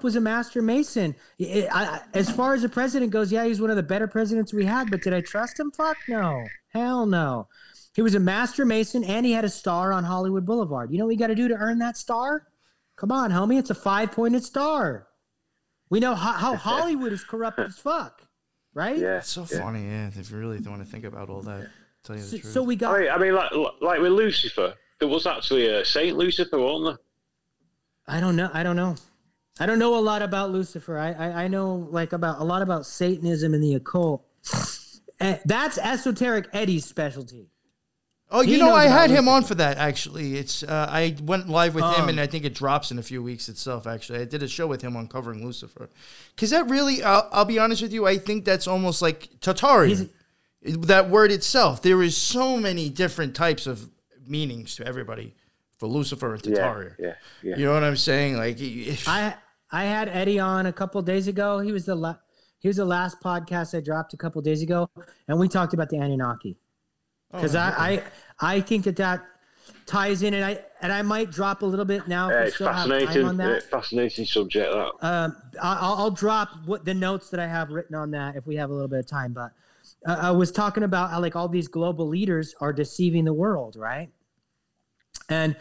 was 0.03 0.15
a 0.15 0.21
master 0.21 0.61
mason. 0.61 1.15
I- 1.39 1.67
I- 1.71 2.01
as 2.13 2.29
far 2.29 2.53
as 2.53 2.61
the 2.61 2.69
president 2.69 3.11
goes, 3.11 3.31
yeah, 3.31 3.45
he's 3.45 3.61
one 3.61 3.69
of 3.69 3.75
the 3.75 3.83
better 3.83 4.07
presidents 4.07 4.53
we 4.53 4.65
had. 4.65 4.89
But 4.91 5.01
did 5.01 5.13
I 5.13 5.21
trust 5.21 5.59
him? 5.59 5.71
Fuck 5.71 5.97
no. 6.07 6.43
Hell 6.69 7.05
no. 7.05 7.47
He 7.93 8.01
was 8.01 8.15
a 8.15 8.19
master 8.19 8.65
mason, 8.65 9.03
and 9.03 9.25
he 9.25 9.31
had 9.31 9.45
a 9.45 9.49
star 9.49 9.91
on 9.91 10.03
Hollywood 10.03 10.45
Boulevard. 10.45 10.91
You 10.91 10.99
know 10.99 11.05
what 11.05 11.11
you 11.11 11.19
got 11.19 11.27
to 11.27 11.35
do 11.35 11.47
to 11.47 11.55
earn 11.55 11.79
that 11.79 11.97
star? 11.97 12.47
Come 12.95 13.11
on, 13.11 13.31
homie. 13.31 13.57
It's 13.59 13.69
a 13.69 13.75
five-pointed 13.75 14.43
star. 14.43 15.07
We 15.89 15.99
know 15.99 16.13
how, 16.15 16.33
how 16.33 16.55
Hollywood 16.69 17.11
is 17.13 17.23
corrupt 17.23 17.59
as 17.59 17.77
fuck, 17.77 18.21
right? 18.73 18.97
Yeah. 18.97 19.17
It's 19.17 19.29
so 19.29 19.45
yeah. 19.51 19.59
funny, 19.59 19.85
yeah. 19.85 20.07
If 20.15 20.29
you 20.31 20.37
really 20.37 20.59
want 20.59 20.83
to 20.83 20.87
think 20.89 21.03
about 21.05 21.29
all 21.29 21.41
that, 21.41 21.67
tell 22.03 22.15
you 22.15 22.21
the 22.21 22.27
So, 22.27 22.37
truth. 22.37 22.53
so 22.53 22.63
we 22.63 22.75
got. 22.75 22.95
I 22.95 22.99
mean, 22.99 23.09
I 23.09 23.17
mean, 23.17 23.33
like 23.33 23.51
like 23.81 23.99
with 24.01 24.11
Lucifer, 24.11 24.73
there 24.99 25.07
was 25.09 25.25
actually 25.25 25.67
a 25.67 25.83
Saint 25.83 26.15
Lucifer, 26.17 26.59
wasn't 26.59 26.97
there? 28.07 28.15
I 28.15 28.19
don't 28.19 28.35
know. 28.35 28.49
I 28.53 28.63
don't 28.63 28.75
know. 28.75 28.95
I 29.59 29.65
don't 29.65 29.79
know 29.79 29.95
a 29.97 29.99
lot 29.99 30.21
about 30.21 30.51
Lucifer. 30.51 30.97
I 30.97 31.11
I, 31.11 31.43
I 31.43 31.47
know 31.47 31.87
like 31.91 32.13
about 32.13 32.39
a 32.39 32.43
lot 32.43 32.61
about 32.61 32.85
Satanism 32.85 33.53
and 33.53 33.63
the 33.63 33.73
occult. 33.75 34.25
Eh, 35.19 35.37
That's 35.45 35.77
esoteric 35.77 36.47
Eddie's 36.53 36.85
specialty. 36.85 37.49
oh, 38.31 38.39
you 38.41 38.53
he 38.53 38.59
know, 38.59 38.69
I 38.73 38.85
about 38.85 38.99
had 39.01 39.09
him 39.09 39.25
Lucifer. 39.25 39.31
on 39.35 39.43
for 39.43 39.55
that 39.55 39.77
actually. 39.77 40.37
It's 40.37 40.63
uh, 40.63 40.87
I 40.89 41.15
went 41.23 41.49
live 41.49 41.75
with 41.75 41.83
him, 41.83 42.03
Um. 42.03 42.09
and 42.09 42.19
I 42.21 42.27
think 42.27 42.45
it 42.45 42.53
drops 42.55 42.91
in 42.91 42.99
a 42.99 43.03
few 43.03 43.21
weeks 43.21 43.49
itself. 43.49 43.85
Actually, 43.85 44.19
I 44.21 44.25
did 44.25 44.43
a 44.43 44.47
show 44.47 44.65
with 44.67 44.81
him 44.81 44.95
on 44.95 45.07
covering 45.07 45.43
Lucifer, 45.45 45.89
because 46.35 46.51
that 46.51 46.69
really, 46.69 47.03
I'll, 47.03 47.27
I'll 47.33 47.45
be 47.45 47.59
honest 47.59 47.81
with 47.81 47.91
you, 47.91 48.07
I 48.07 48.17
think 48.17 48.45
that's 48.45 48.65
almost 48.67 49.01
like 49.01 49.29
Tartarian. 49.41 50.09
that 50.61 51.09
word 51.09 51.31
itself, 51.31 51.81
there 51.81 52.01
is 52.01 52.15
so 52.15 52.55
many 52.57 52.89
different 52.89 53.35
types 53.35 53.67
of 53.67 53.89
meanings 54.25 54.75
to 54.77 54.85
everybody 54.87 55.33
for 55.77 55.87
Lucifer 55.87 56.33
and 56.33 56.41
Tartaria. 56.43 56.95
Yeah, 56.99 57.13
yeah. 57.43 57.57
You 57.57 57.65
know 57.65 57.73
what 57.73 57.83
I'm 57.83 57.95
saying? 57.97 58.37
Like, 58.37 58.59
if, 58.59 59.07
I 59.07 59.35
I 59.71 59.85
had 59.85 60.09
Eddie 60.09 60.39
on 60.39 60.65
a 60.65 60.73
couple 60.73 61.01
days 61.01 61.27
ago. 61.27 61.59
He 61.59 61.71
was 61.71 61.85
the 61.85 61.95
la- 61.95 62.17
he 62.59 62.67
was 62.67 62.77
the 62.77 62.85
last 62.85 63.21
podcast 63.21 63.77
I 63.77 63.81
dropped 63.81 64.13
a 64.13 64.17
couple 64.17 64.41
days 64.41 64.61
ago, 64.61 64.89
and 65.27 65.39
we 65.39 65.47
talked 65.47 65.73
about 65.73 65.89
the 65.89 65.97
Anunnaki 65.97 66.57
because 67.31 67.55
I, 67.55 67.69
I 67.69 68.03
I 68.39 68.61
think 68.61 68.85
that 68.85 68.95
that 68.97 69.23
ties 69.85 70.23
in, 70.23 70.33
and 70.33 70.43
I 70.43 70.59
and 70.81 70.91
I 70.91 71.01
might 71.01 71.31
drop 71.31 71.61
a 71.61 71.65
little 71.65 71.85
bit 71.85 72.07
now. 72.07 72.29
Yeah, 72.29 72.43
it's 72.43 72.55
still 72.55 72.67
have 72.67 72.87
time 72.87 73.05
fascinating. 73.05 73.25
on 73.25 73.39
Yeah, 73.39 73.59
fascinating 73.69 74.25
subject. 74.25 74.71
That. 74.71 74.91
Um, 75.01 75.35
I- 75.61 75.77
I'll, 75.81 75.93
I'll 75.95 76.11
drop 76.11 76.49
what 76.65 76.85
the 76.85 76.93
notes 76.93 77.29
that 77.29 77.39
I 77.39 77.47
have 77.47 77.69
written 77.69 77.95
on 77.95 78.11
that 78.11 78.35
if 78.35 78.45
we 78.47 78.55
have 78.55 78.69
a 78.69 78.73
little 78.73 78.87
bit 78.87 78.99
of 78.99 79.07
time. 79.07 79.33
But 79.33 79.51
uh, 80.07 80.17
I 80.19 80.31
was 80.31 80.51
talking 80.51 80.83
about 80.83 81.11
how 81.11 81.21
like 81.21 81.35
all 81.35 81.47
these 81.47 81.67
global 81.67 82.07
leaders 82.07 82.55
are 82.59 82.73
deceiving 82.73 83.25
the 83.25 83.33
world, 83.33 83.75
right? 83.75 84.09
And 85.29 85.55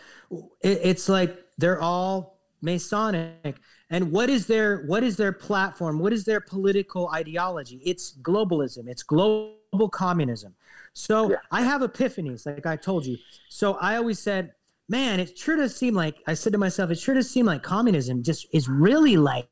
it, 0.63 0.81
it's 0.83 1.09
like 1.09 1.37
they're 1.59 1.81
all 1.81 2.39
Masonic. 2.63 3.57
And 3.91 4.13
what 4.13 4.29
is 4.29 4.47
their 4.47 4.85
what 4.87 5.03
is 5.03 5.17
their 5.17 5.33
platform? 5.33 5.99
What 5.99 6.13
is 6.13 6.25
their 6.25 6.41
political 6.41 7.09
ideology? 7.09 7.81
It's 7.85 8.17
globalism. 8.23 8.87
It's 8.89 9.03
global 9.03 9.89
communism. 9.91 10.55
So 10.93 11.31
Yeah. 11.31 11.37
I 11.51 11.63
have 11.63 11.81
epiphanies, 11.83 12.45
like 12.47 12.67
I 12.67 12.77
told 12.77 13.07
you. 13.07 13.17
So 13.49 13.75
I 13.75 13.97
always 13.97 14.19
said, 14.19 14.53
man, 14.89 15.21
it 15.21 15.39
sure 15.39 15.57
does 15.57 15.75
seem 15.75 15.95
like 15.95 16.17
I 16.27 16.35
said 16.35 16.53
to 16.53 16.59
myself, 16.59 16.91
it 16.91 16.99
sure 16.99 17.15
does 17.15 17.31
seem 17.31 17.47
like 17.47 17.63
communism 17.63 18.23
just 18.23 18.47
is 18.53 18.69
really 18.69 19.17
like 19.17 19.49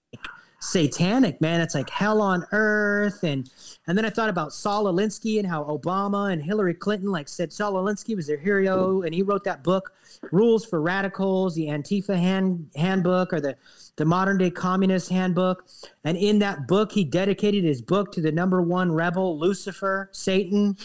satanic, 0.59 1.41
man. 1.41 1.61
It's 1.61 1.75
like 1.75 1.91
hell 1.91 2.21
on 2.21 2.45
earth. 2.53 3.23
And 3.23 3.51
and 3.87 3.97
then 3.97 4.05
I 4.05 4.11
thought 4.11 4.29
about 4.29 4.53
Saul 4.53 4.85
Alinsky 4.85 5.39
and 5.39 5.47
how 5.47 5.65
Obama 5.65 6.33
and 6.33 6.43
Hillary 6.43 6.75
Clinton 6.75 7.11
like 7.11 7.29
said 7.29 7.53
Saul 7.53 7.75
Alinsky 7.75 8.17
was 8.17 8.27
their 8.27 8.39
hero, 8.39 9.03
and 9.03 9.15
he 9.15 9.23
wrote 9.23 9.45
that 9.45 9.63
book, 9.63 9.93
Rules 10.33 10.65
for 10.65 10.81
Radicals, 10.81 11.55
the 11.55 11.67
Antifa 11.67 12.17
hand 12.17 12.71
handbook 12.77 13.33
or 13.33 13.41
the 13.41 13.57
the 13.97 14.05
modern 14.05 14.39
day 14.39 14.51
communist 14.51 15.09
handbook. 15.11 15.67
And 16.05 16.17
in 16.17 16.39
that 16.41 16.67
book, 16.67 16.93
he 16.93 17.05
dedicated 17.05 17.65
his 17.65 17.83
book 17.83 18.13
to 18.13 18.21
the 18.21 18.33
number 18.33 18.63
one 18.63 18.93
rebel, 18.93 19.39
Lucifer, 19.39 20.11
Satan. 20.13 20.77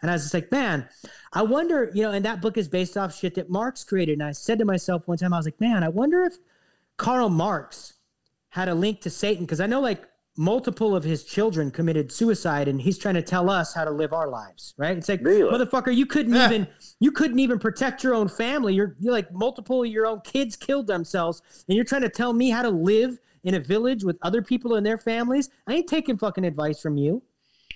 And 0.00 0.10
I 0.10 0.14
was 0.14 0.22
just 0.22 0.34
like, 0.34 0.50
man, 0.50 0.88
I 1.32 1.42
wonder, 1.42 1.90
you 1.94 2.02
know, 2.02 2.10
and 2.10 2.24
that 2.24 2.42
book 2.42 2.56
is 2.56 2.66
based 2.68 2.96
off 2.96 3.16
shit 3.16 3.36
that 3.36 3.48
Marx 3.48 3.84
created. 3.84 4.14
And 4.14 4.24
I 4.24 4.32
said 4.32 4.58
to 4.58 4.64
myself 4.64 5.06
one 5.06 5.16
time, 5.16 5.32
I 5.32 5.36
was 5.36 5.46
like, 5.46 5.60
man, 5.60 5.84
I 5.84 5.88
wonder 5.88 6.24
if 6.24 6.34
Karl 6.96 7.28
Marx 7.28 7.94
had 8.52 8.68
a 8.68 8.74
link 8.74 9.00
to 9.00 9.08
Satan 9.10 9.44
because 9.46 9.60
I 9.60 9.66
know 9.66 9.80
like 9.80 10.06
multiple 10.36 10.94
of 10.94 11.04
his 11.04 11.24
children 11.24 11.70
committed 11.70 12.12
suicide 12.12 12.68
and 12.68 12.80
he's 12.80 12.98
trying 12.98 13.14
to 13.14 13.22
tell 13.22 13.48
us 13.48 13.72
how 13.74 13.82
to 13.84 13.90
live 13.90 14.12
our 14.12 14.28
lives, 14.28 14.74
right? 14.76 14.94
It's 14.96 15.08
like, 15.08 15.20
Really? 15.22 15.50
motherfucker, 15.50 15.94
you 15.94 16.04
couldn't 16.04 16.34
Yeah. 16.34 16.46
even 16.46 16.66
you 17.00 17.12
couldn't 17.12 17.38
even 17.38 17.58
protect 17.58 18.04
your 18.04 18.14
own 18.14 18.28
family. 18.28 18.74
You're 18.74 18.94
you're 19.00 19.12
like 19.12 19.32
multiple 19.32 19.82
of 19.84 19.88
your 19.90 20.06
own 20.06 20.20
kids 20.20 20.54
killed 20.56 20.86
themselves 20.86 21.40
and 21.66 21.76
you're 21.76 21.84
trying 21.86 22.02
to 22.02 22.10
tell 22.10 22.34
me 22.34 22.50
how 22.50 22.60
to 22.62 22.68
live 22.70 23.18
in 23.44 23.54
a 23.54 23.58
village 23.60 24.04
with 24.04 24.18
other 24.22 24.42
people 24.42 24.74
and 24.76 24.84
their 24.86 24.98
families. 24.98 25.48
I 25.66 25.72
ain't 25.76 25.88
taking 25.88 26.18
fucking 26.18 26.44
advice 26.44 26.80
from 26.80 26.98
you. 26.98 27.22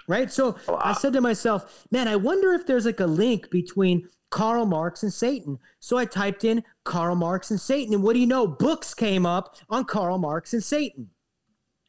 Right? 0.09 0.31
So 0.31 0.57
I 0.69 0.93
said 0.93 1.15
to 1.15 1.21
myself, 1.23 1.87
man, 1.91 2.07
I 2.07 2.17
wonder 2.17 2.53
if 2.53 2.67
there's 2.67 2.85
like 2.87 3.01
a 3.01 3.07
link 3.07 3.51
between 3.51 4.09
Karl 4.31 4.67
Marx 4.67 5.03
and 5.03 5.13
Satan. 5.13 5.59
So 5.81 5.97
I 5.97 6.05
typed 6.05 6.45
in 6.45 6.65
Karl 6.85 7.15
Marx 7.15 7.51
and 7.51 7.61
Satan 7.61 7.95
and 7.95 8.03
what 8.03 8.15
do 8.15 8.19
you 8.19 8.27
know? 8.27 8.47
Books 8.47 8.95
came 8.95 9.25
up 9.25 9.57
on 9.71 9.85
Karl 9.85 10.19
Marx 10.19 10.53
and 10.53 10.63
Satan. 10.63 11.11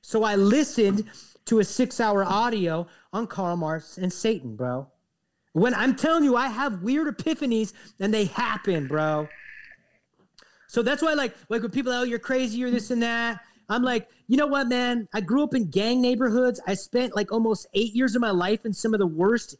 So 0.01 0.23
I 0.23 0.35
listened 0.35 1.09
to 1.45 1.59
a 1.59 1.63
six 1.63 1.99
hour 1.99 2.23
audio 2.23 2.87
on 3.11 3.27
Karl 3.27 3.57
Marx 3.57 3.97
and 3.97 4.11
Satan, 4.11 4.55
bro. 4.55 4.87
When 5.53 5.73
I'm 5.73 5.95
telling 5.95 6.23
you, 6.23 6.35
I 6.35 6.47
have 6.47 6.83
weird 6.83 7.07
epiphanies 7.07 7.73
and 7.99 8.13
they 8.13 8.25
happen, 8.25 8.87
bro. 8.87 9.27
So 10.67 10.83
that's 10.83 11.01
why, 11.01 11.13
like, 11.13 11.35
like 11.49 11.61
when 11.61 11.71
people, 11.71 11.91
oh, 11.93 12.03
you're 12.03 12.19
crazy, 12.19 12.57
you're 12.57 12.69
this 12.69 12.91
and 12.91 13.01
that. 13.01 13.39
I'm 13.69 13.83
like, 13.83 14.07
you 14.27 14.37
know 14.37 14.47
what, 14.47 14.67
man? 14.67 15.07
I 15.13 15.21
grew 15.21 15.43
up 15.43 15.53
in 15.53 15.69
gang 15.69 16.01
neighborhoods. 16.01 16.61
I 16.67 16.73
spent 16.73 17.15
like 17.15 17.31
almost 17.31 17.67
eight 17.73 17.93
years 17.93 18.15
of 18.15 18.21
my 18.21 18.31
life 18.31 18.65
in 18.65 18.73
some 18.73 18.93
of 18.93 18.99
the 18.99 19.07
worst 19.07 19.55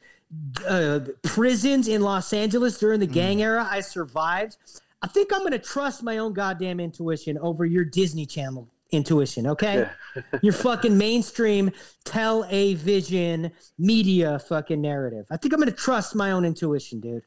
uh, 0.68 1.00
prisons 1.24 1.88
in 1.88 2.02
Los 2.02 2.34
Angeles 2.34 2.78
during 2.78 3.00
the 3.00 3.08
gang 3.08 3.42
era. 3.42 3.68
I 3.70 3.82
survived. 3.82 4.58
I 5.02 5.08
think 5.08 5.32
I'm 5.34 5.44
gonna 5.44 5.60
trust 5.60 6.04
my 6.04 6.18
own 6.18 6.34
goddamn 6.34 6.80
intuition 6.80 7.38
over 7.38 7.66
your 7.66 7.86
Disney 7.86 8.26
Channel 8.26 8.68
intuition. 8.92 9.48
Okay, 9.48 9.88
your 10.42 10.54
fucking 10.54 10.98
mainstream 10.98 11.72
television 12.04 13.52
media 13.78 14.40
fucking 14.40 14.82
narrative. 14.82 15.26
I 15.30 15.38
think 15.38 15.54
I'm 15.54 15.60
gonna 15.60 15.72
trust 15.72 16.16
my 16.16 16.32
own 16.32 16.46
intuition, 16.46 17.00
dude. 17.00 17.24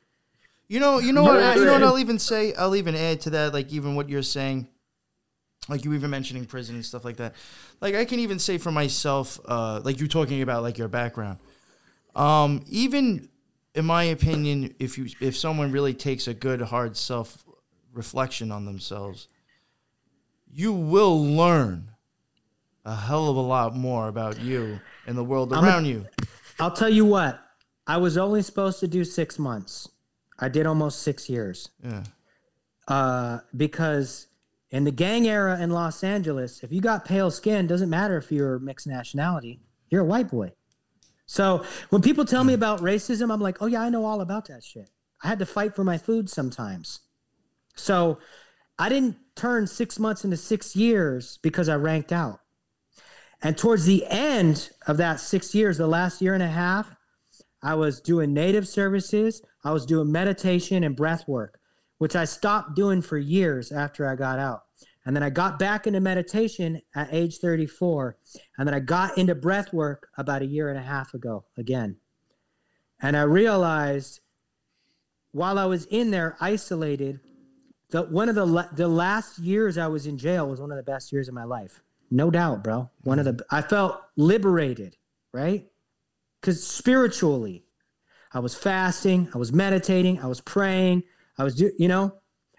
You 0.69 0.79
know, 0.79 0.99
you 0.99 1.13
know 1.13 1.25
what? 1.25 1.41
Yeah, 1.41 1.55
You 1.57 1.65
know 1.65 1.73
what? 1.73 1.83
I'll 1.83 1.99
even 1.99 2.19
say. 2.19 2.55
I'll 2.55 2.77
even 2.77 2.95
add 2.95 3.23
to 3.23 3.31
that. 3.31 3.53
Like 3.53 3.73
even 3.73 3.95
what 3.95 4.09
you're 4.09 4.23
saying, 4.23 4.69
like 5.69 5.85
you 5.85 5.95
even 5.95 6.11
mentioning 6.11 6.45
prison 6.45 6.77
and 6.77 6.85
stuff 6.85 7.05
like 7.05 7.17
that. 7.17 7.35
Like 7.81 7.95
I 7.95 8.05
can 8.05 8.21
even 8.21 8.39
say 8.39 8.59
for 8.59 8.71
myself, 8.71 9.41
uh, 9.47 9.81
like 9.85 9.99
you're 9.99 10.09
talking 10.09 10.43
about 10.43 10.63
like 10.63 10.79
your 10.79 10.89
background. 10.89 11.39
Um, 12.15 12.65
even 12.69 13.29
in 13.75 13.85
my 13.85 14.05
opinion, 14.05 14.75
if 14.79 14.99
you 14.99 15.07
if 15.21 15.37
someone 15.37 15.73
really 15.73 15.95
takes 15.95 16.29
a 16.29 16.35
good 16.35 16.61
hard 16.61 16.97
self 16.97 17.45
reflection 17.93 18.51
on 18.53 18.65
themselves, 18.65 19.29
you 20.53 20.73
will 20.73 21.25
learn 21.25 21.89
a 22.85 22.97
hell 22.97 23.29
of 23.29 23.37
a 23.37 23.41
lot 23.41 23.77
more 23.77 24.09
about 24.09 24.41
you 24.41 24.81
and 25.07 25.17
the 25.17 25.25
world 25.25 25.53
I'm 25.53 25.65
a- 25.65 25.67
around 25.67 25.85
you. 25.87 26.07
I'll 26.59 26.73
tell 26.73 26.89
you 26.89 27.05
what. 27.05 27.41
I 27.87 27.97
was 27.97 28.17
only 28.17 28.43
supposed 28.43 28.81
to 28.81 28.89
do 28.89 29.05
six 29.05 29.39
months. 29.39 29.89
I 30.39 30.49
did 30.49 30.67
almost 30.67 31.03
six 31.03 31.29
years. 31.29 31.71
Yeah. 31.83 32.05
Uh, 32.87 33.39
because 33.57 34.29
in 34.71 34.85
the 34.85 34.91
gang 34.91 35.27
era 35.27 35.61
in 35.61 35.71
Los 35.71 36.05
Angeles, 36.05 36.63
if 36.63 36.73
you 36.73 36.81
got 36.81 37.05
pale 37.05 37.31
skin, 37.31 37.67
doesn't 37.67 37.91
matter 37.91 38.17
if 38.17 38.31
you're 38.31 38.59
mixed 38.59 38.87
nationality, 38.87 39.61
you're 39.89 40.03
a 40.03 40.05
white 40.05 40.31
boy. 40.31 40.53
So 41.31 41.65
when 41.91 42.03
people 42.03 42.25
tell 42.25 42.43
me 42.43 42.55
about 42.55 42.81
racism, 42.81 43.33
I'm 43.33 43.41
like, 43.41 43.63
oh 43.63 43.67
yeah, 43.67 43.83
I 43.83 43.89
know 43.89 44.05
all 44.05 44.21
about 44.21 44.49
that 44.49 44.65
shit. 44.65 44.91
I 45.23 45.29
had 45.29 45.39
to 45.39 45.47
fight 45.47 45.77
for 45.77 45.85
my 45.85 45.97
food 45.97 46.29
sometimes. 46.29 47.03
So 47.77 48.19
I 48.81 48.89
didn't 48.89 49.17
turn 49.37 49.69
six 49.69 50.01
months 50.01 50.25
into 50.25 50.37
six 50.37 50.75
years 50.75 51.39
because 51.41 51.69
I 51.69 51.77
ranked 51.77 52.11
out. 52.11 52.41
And 53.43 53.57
towards 53.57 53.85
the 53.85 54.05
end 54.09 54.71
of 54.89 54.97
that 54.97 55.21
six 55.21 55.55
years, 55.55 55.79
the 55.79 55.87
last 55.87 56.21
year 56.21 56.35
and 56.35 56.43
a 56.43 56.49
half, 56.49 56.97
I 57.63 57.77
was 57.77 58.01
doing 58.01 58.35
native 58.35 58.67
services, 58.67 59.41
I 59.63 59.71
was 59.71 59.87
doing 59.87 60.11
meditation 60.11 60.83
and 60.83 60.97
breath 60.97 61.29
work, 61.29 61.61
which 61.99 62.17
I 62.17 62.25
stopped 62.25 62.75
doing 62.75 63.03
for 63.03 63.19
years 63.19 63.71
after 63.71 64.05
I 64.05 64.17
got 64.17 64.41
out. 64.41 64.65
And 65.07 65.17
then 65.17 65.23
I 65.23 65.31
got 65.31 65.59
back 65.59 65.87
into 65.87 66.01
meditation 66.01 66.83
at 66.95 67.09
age 67.11 67.39
34. 67.39 68.17
And 68.59 68.69
then 68.69 68.75
I 68.75 68.81
got 68.81 69.17
into 69.17 69.35
breath 69.35 69.73
work 69.73 70.09
about 70.17 70.43
a 70.43 70.47
year 70.47 70.69
and 70.69 70.79
a 70.79 70.83
half 70.83 71.15
ago 71.15 71.45
again. 71.57 71.97
And 73.01 73.17
I 73.17 73.23
realized 73.23 74.21
while 75.33 75.59
I 75.59 75.65
was 75.65 75.87
in 75.87 76.11
there 76.11 76.37
isolated, 76.41 77.21
that 77.91 78.11
one 78.11 78.29
of 78.29 78.35
the 78.35 78.69
the 78.75 78.89
last 78.89 79.39
years 79.39 79.77
I 79.79 79.89
was 79.89 80.07
in 80.07 80.17
jail 80.17 80.49
was 80.49 80.61
one 80.61 80.71
of 80.71 80.77
the 80.77 80.83
best 80.83 81.13
years 81.13 81.29
of 81.29 81.35
my 81.35 81.45
life. 81.45 81.83
No 82.11 82.31
doubt, 82.31 82.65
bro. 82.65 82.91
One 83.03 83.19
of 83.19 83.25
the 83.25 83.45
I 83.51 83.63
felt 83.63 84.01
liberated, 84.17 84.97
right? 85.33 85.67
Cuz 86.43 86.65
spiritually, 86.65 87.65
I 88.33 88.39
was 88.39 88.55
fasting, 88.55 89.29
I 89.35 89.39
was 89.39 89.53
meditating, 89.53 90.21
I 90.21 90.27
was 90.27 90.41
praying, 90.41 91.03
I 91.37 91.45
was 91.45 91.57
do, 91.57 91.73
you 91.79 91.89
know, 91.89 92.15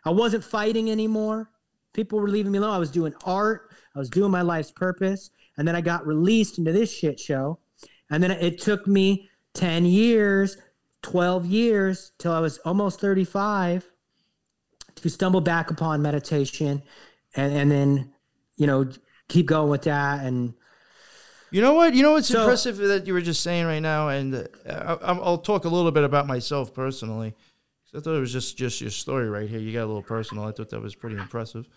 I 0.06 0.12
wasn't 0.12 0.44
fighting 0.44 0.92
anymore. 0.92 1.50
People 1.94 2.20
were 2.20 2.30
leaving 2.30 2.52
me 2.52 2.58
alone. 2.58 2.74
I 2.74 2.78
was 2.80 2.92
doing 2.92 3.14
art, 3.26 3.72
I 3.96 4.00
was 4.00 4.10
doing 4.10 4.32
my 4.32 4.42
life's 4.42 4.72
purpose, 4.72 5.30
and 5.58 5.68
then 5.68 5.76
I 5.76 5.82
got 5.82 6.06
released 6.08 6.58
into 6.58 6.72
this 6.72 6.92
shit 6.92 7.20
show. 7.20 7.60
And 8.10 8.22
then 8.22 8.32
it 8.32 8.60
took 8.62 8.88
me 8.88 9.30
10 9.54 9.86
years, 9.86 10.58
12 11.02 11.46
years 11.46 12.12
till 12.18 12.32
I 12.32 12.40
was 12.40 12.58
almost 12.60 13.00
35 13.02 13.90
to 14.96 15.10
stumble 15.10 15.42
back 15.42 15.72
upon 15.72 16.02
meditation 16.02 16.82
and, 17.36 17.54
and 17.54 17.72
then, 17.72 18.14
you 18.58 18.68
know, 18.68 18.90
keep 19.30 19.46
going 19.46 19.70
with 19.70 19.84
that. 19.84 20.26
And 20.26 20.54
You 21.52 21.62
know 21.62 21.74
what? 21.74 21.94
You 21.94 22.04
know 22.04 22.12
what's 22.14 22.28
So- 22.28 22.42
impressive 22.42 22.78
that 22.78 23.08
you 23.08 23.14
were 23.14 23.22
just 23.22 23.42
saying 23.42 23.66
right 23.66 23.80
now, 23.80 24.10
and 24.10 24.36
uh, 24.36 24.98
I, 25.02 25.14
I'll 25.14 25.38
talk 25.38 25.66
a 25.66 25.70
little 25.70 25.92
bit 25.92 26.04
about 26.04 26.28
myself 26.28 26.74
personally. 26.74 27.34
I 27.94 28.00
thought 28.00 28.16
it 28.16 28.20
was 28.20 28.32
just 28.32 28.58
just 28.58 28.80
your 28.80 28.90
story 28.90 29.30
right 29.30 29.50
here. 29.50 29.60
You 29.60 29.74
got 29.74 29.84
a 29.84 29.88
little 29.88 30.02
personal. 30.02 30.46
I 30.46 30.52
thought 30.52 30.70
that 30.70 30.82
was 30.82 30.96
pretty 30.96 31.18
impressive. 31.18 31.68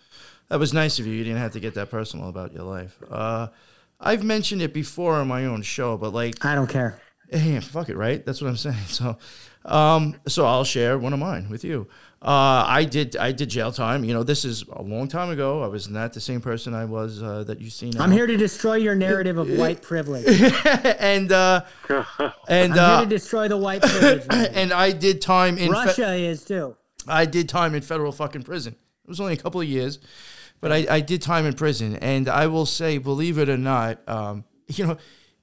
That 0.47 0.59
was 0.59 0.73
nice 0.73 0.99
of 0.99 1.05
you. 1.07 1.13
You 1.13 1.23
didn't 1.23 1.39
have 1.39 1.53
to 1.53 1.59
get 1.59 1.73
that 1.73 1.91
personal 1.91 2.29
about 2.29 2.53
your 2.53 2.63
life. 2.63 2.97
Uh, 3.09 3.47
I've 3.99 4.23
mentioned 4.23 4.61
it 4.61 4.73
before 4.73 5.15
on 5.15 5.27
my 5.27 5.45
own 5.45 5.61
show, 5.61 5.97
but 5.97 6.13
like 6.13 6.43
I 6.45 6.55
don't 6.55 6.69
care. 6.69 6.99
Hey, 7.31 7.59
fuck 7.59 7.89
it, 7.89 7.97
right? 7.97 8.23
That's 8.23 8.39
what 8.39 8.49
I'm 8.49 8.55
saying. 8.55 8.85
So, 8.85 9.17
um, 9.65 10.15
so 10.27 10.45
I'll 10.45 10.63
share 10.63 10.99
one 10.99 11.11
of 11.11 11.17
mine 11.17 11.49
with 11.49 11.63
you. 11.63 11.87
Uh, 12.25 12.65
I 12.67 12.85
did, 12.85 13.15
I 13.17 13.31
did 13.31 13.49
jail 13.51 13.71
time. 13.71 14.03
You 14.03 14.15
know, 14.15 14.23
this 14.23 14.45
is 14.45 14.63
a 14.73 14.81
long 14.81 15.07
time 15.07 15.29
ago. 15.29 15.61
I 15.61 15.67
was 15.67 15.87
not 15.87 16.11
the 16.11 16.19
same 16.19 16.41
person 16.41 16.73
I 16.73 16.85
was 16.85 17.21
uh, 17.21 17.43
that 17.43 17.61
you 17.61 17.69
see 17.69 17.91
now. 17.91 18.01
I'm 18.03 18.11
here 18.11 18.25
to 18.25 18.35
destroy 18.35 18.77
your 18.77 18.95
narrative 18.95 19.37
of 19.37 19.47
white 19.59 19.83
privilege. 19.83 20.25
and 20.99 21.31
uh, 21.31 21.61
and 22.49 22.73
I'm 22.73 22.79
uh, 22.79 22.97
here 22.97 23.05
to 23.05 23.09
destroy 23.09 23.47
the 23.47 23.57
white 23.57 23.83
privilege. 23.83 24.27
man. 24.27 24.49
and 24.55 24.73
I 24.73 24.91
did 24.91 25.21
time 25.21 25.59
in. 25.59 25.71
fe- 25.71 25.85
Russia 25.85 26.13
is 26.15 26.43
too. 26.43 26.75
I 27.07 27.25
did 27.25 27.47
time 27.47 27.75
in 27.75 27.83
federal 27.83 28.11
fucking 28.11 28.41
prison. 28.41 28.75
It 29.03 29.07
was 29.07 29.19
only 29.19 29.33
a 29.33 29.37
couple 29.37 29.61
of 29.61 29.67
years, 29.67 29.99
but 30.61 30.71
I, 30.71 30.87
I 30.89 30.99
did 31.01 31.21
time 31.21 31.45
in 31.45 31.53
prison. 31.53 31.95
And 31.97 32.27
I 32.27 32.47
will 32.47 32.65
say, 32.65 32.97
believe 32.97 33.37
it 33.37 33.49
or 33.49 33.57
not, 33.57 33.99
um, 34.09 34.45
you 34.67 34.87
know, 34.87 34.97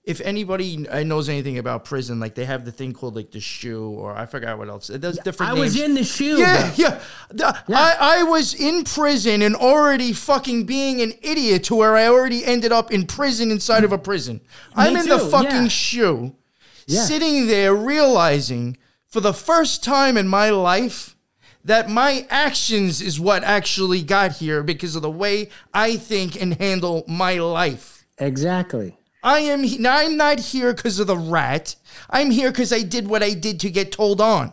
if 0.05 0.21
anybody 0.21 0.89
uh, 0.89 1.05
knows 1.05 1.29
anything 1.29 1.59
about 1.59 1.85
prison, 1.85 2.19
like 2.19 2.35
they 2.35 2.45
have 2.45 2.65
the 2.65 2.73
thing 2.73 2.93
called 2.93 3.15
like 3.15 3.31
the 3.31 3.39
shoe, 3.39 3.89
or 3.91 4.17
I 4.17 4.27
forgot 4.27 4.59
what 4.59 4.69
else. 4.69 4.89
There's 4.89 5.19
different. 5.19 5.53
I 5.53 5.55
was 5.55 5.79
in 5.79 5.95
the 5.95 6.03
shoe. 6.03 6.39
Yeah, 6.39 6.73
yeah. 6.75 7.01
The- 7.31 7.57
I, 7.69 7.97
I 8.01 8.23
was 8.25 8.55
in 8.55 8.83
prison 8.83 9.43
and 9.43 9.55
already 9.55 10.13
fucking 10.13 10.65
being 10.65 11.01
an 11.01 11.13
idiot 11.23 11.65
to 11.65 11.77
where 11.77 11.97
I 11.97 12.09
already 12.09 12.45
ended 12.45 12.73
up 12.73 12.91
in 12.91 13.07
prison 13.07 13.53
inside 13.53 13.85
of 13.85 13.93
a 13.93 13.99
prison. 13.99 14.41
I'm 14.75 14.97
in 14.97 15.09
the 15.09 15.21
fucking 15.21 15.51
yeah. 15.51 15.69
shoe, 15.69 16.35
Yeah. 16.87 17.03
sitting 17.03 17.47
there 17.47 17.75
realizing 17.75 18.77
for 19.07 19.21
the 19.21 19.33
first 19.35 19.85
time 19.85 20.17
in 20.17 20.27
my 20.27 20.51
life 20.51 21.17
that 21.65 21.89
my 21.89 22.27
actions 22.29 23.01
is 23.01 23.21
what 23.21 23.45
actually 23.45 24.03
got 24.03 24.33
here 24.33 24.65
because 24.65 24.97
of 24.97 25.03
the 25.03 25.11
way 25.11 25.49
I 25.73 25.97
think 25.97 26.41
and 26.41 26.55
handle 26.55 27.05
my 27.07 27.35
life. 27.39 28.05
Exactly. 28.19 28.97
I 29.23 29.41
am 29.41 29.63
he- 29.63 29.79
now 29.79 29.97
I'm 29.97 30.17
not 30.17 30.41
here 30.41 30.73
because 30.75 30.99
of 30.99 31.07
the 31.07 31.17
rat. 31.17 31.77
I'm 32.11 32.31
here 32.31 32.51
because 32.51 32.73
I 32.73 32.83
did 32.83 33.09
what 33.09 33.23
I 33.23 33.35
did 33.35 33.61
to 33.61 33.71
get 33.71 33.93
told 33.93 34.21
on. 34.21 34.53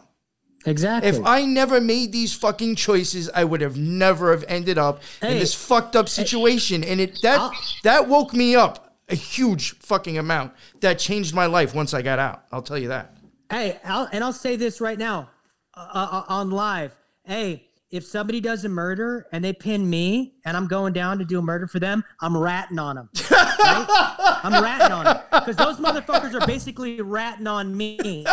Exactly. 0.65 1.09
If 1.09 1.25
I 1.25 1.45
never 1.45 1.79
made 1.79 2.11
these 2.11 2.33
fucking 2.33 2.75
choices, 2.75 3.29
I 3.33 3.45
would 3.45 3.61
have 3.61 3.77
never 3.77 4.31
have 4.31 4.43
ended 4.47 4.77
up 4.77 5.01
in 5.21 5.39
this 5.39 5.53
fucked 5.53 5.95
up 5.95 6.09
situation. 6.09 6.83
and 6.83 6.99
it 6.99 7.17
that 7.23 7.39
I'll- 7.39 7.53
that 7.83 8.07
woke 8.07 8.33
me 8.33 8.55
up 8.55 8.93
a 9.07 9.15
huge 9.15 9.71
fucking 9.79 10.17
amount. 10.17 10.53
That 10.81 10.99
changed 10.99 11.33
my 11.33 11.45
life 11.47 11.73
once 11.73 11.93
I 11.93 12.01
got 12.01 12.19
out. 12.19 12.43
I'll 12.51 12.61
tell 12.61 12.77
you 12.77 12.89
that. 12.89 13.15
Hey, 13.49 13.79
I'll, 13.83 14.07
and 14.11 14.23
I'll 14.23 14.33
say 14.33 14.55
this 14.57 14.79
right 14.81 14.99
now 14.99 15.29
uh, 15.75 15.87
uh, 15.91 16.23
on 16.27 16.51
live. 16.51 16.95
Hey, 17.23 17.68
if 17.91 18.05
somebody 18.05 18.39
does 18.39 18.65
a 18.65 18.69
murder 18.69 19.25
and 19.31 19.43
they 19.43 19.53
pin 19.53 19.89
me 19.89 20.35
and 20.45 20.55
I'm 20.55 20.67
going 20.67 20.93
down 20.93 21.17
to 21.19 21.25
do 21.25 21.39
a 21.39 21.41
murder 21.41 21.67
for 21.67 21.79
them, 21.79 22.03
I'm 22.21 22.37
ratting 22.37 22.79
on 22.79 22.95
them. 22.95 23.09
Right? 23.61 24.39
I'm 24.43 24.63
ratting 24.63 24.91
on 24.91 25.03
them 25.05 25.17
because 25.31 25.55
those 25.57 25.77
motherfuckers 25.77 26.33
are 26.33 26.45
basically 26.47 27.01
ratting 27.01 27.45
on 27.45 27.75
me. 27.75 28.23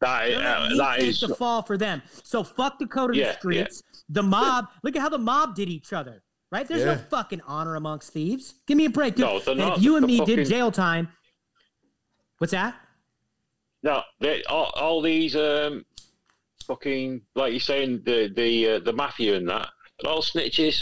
That, 0.00 0.26
They're 0.28 0.38
uh, 0.40 0.68
letting 0.74 1.06
me 1.06 1.12
that 1.12 1.26
the 1.28 1.34
fall 1.34 1.62
for 1.62 1.78
them. 1.78 2.02
So 2.22 2.44
fuck 2.44 2.78
the 2.78 2.86
code 2.86 3.10
of 3.10 3.16
Yeah, 3.16 3.24
the 3.24 3.28
yeah. 3.32 3.38
streets. 3.38 3.82
The 4.08 4.22
mob. 4.22 4.66
Look 4.82 4.94
at 4.94 5.00
how 5.02 5.08
the 5.08 5.18
mob 5.18 5.54
did 5.54 5.68
each 5.68 5.92
other. 5.92 6.22
Right? 6.50 6.68
There's 6.68 6.84
no 6.84 6.96
fucking 6.96 7.40
honor 7.46 7.76
amongst 7.76 8.12
thieves. 8.12 8.54
Give 8.66 8.76
me 8.76 8.84
a 8.84 8.90
break, 8.90 9.14
dude. 9.14 9.24
No, 9.24 9.38
they're 9.40 9.52
and 9.52 9.60
not. 9.60 9.78
if 9.78 9.84
you 9.84 9.96
and 9.96 10.08
They're 10.08 10.18
me 10.18 10.36
did 10.36 10.46
jail 10.46 10.70
time, 10.70 11.08
what's 12.38 12.50
that? 12.50 12.74
No, 13.82 14.02
they, 14.20 14.44
all, 14.44 14.70
all 14.76 15.00
these 15.00 15.34
um, 15.34 15.84
fucking 16.62 17.22
like 17.34 17.52
you're 17.52 17.60
saying 17.60 18.02
the 18.04 18.32
the 18.34 18.68
uh, 18.68 18.78
the 18.80 18.92
mafia 18.92 19.36
and 19.36 19.48
that, 19.48 19.68
they're 20.00 20.10
all 20.10 20.22
snitches. 20.22 20.80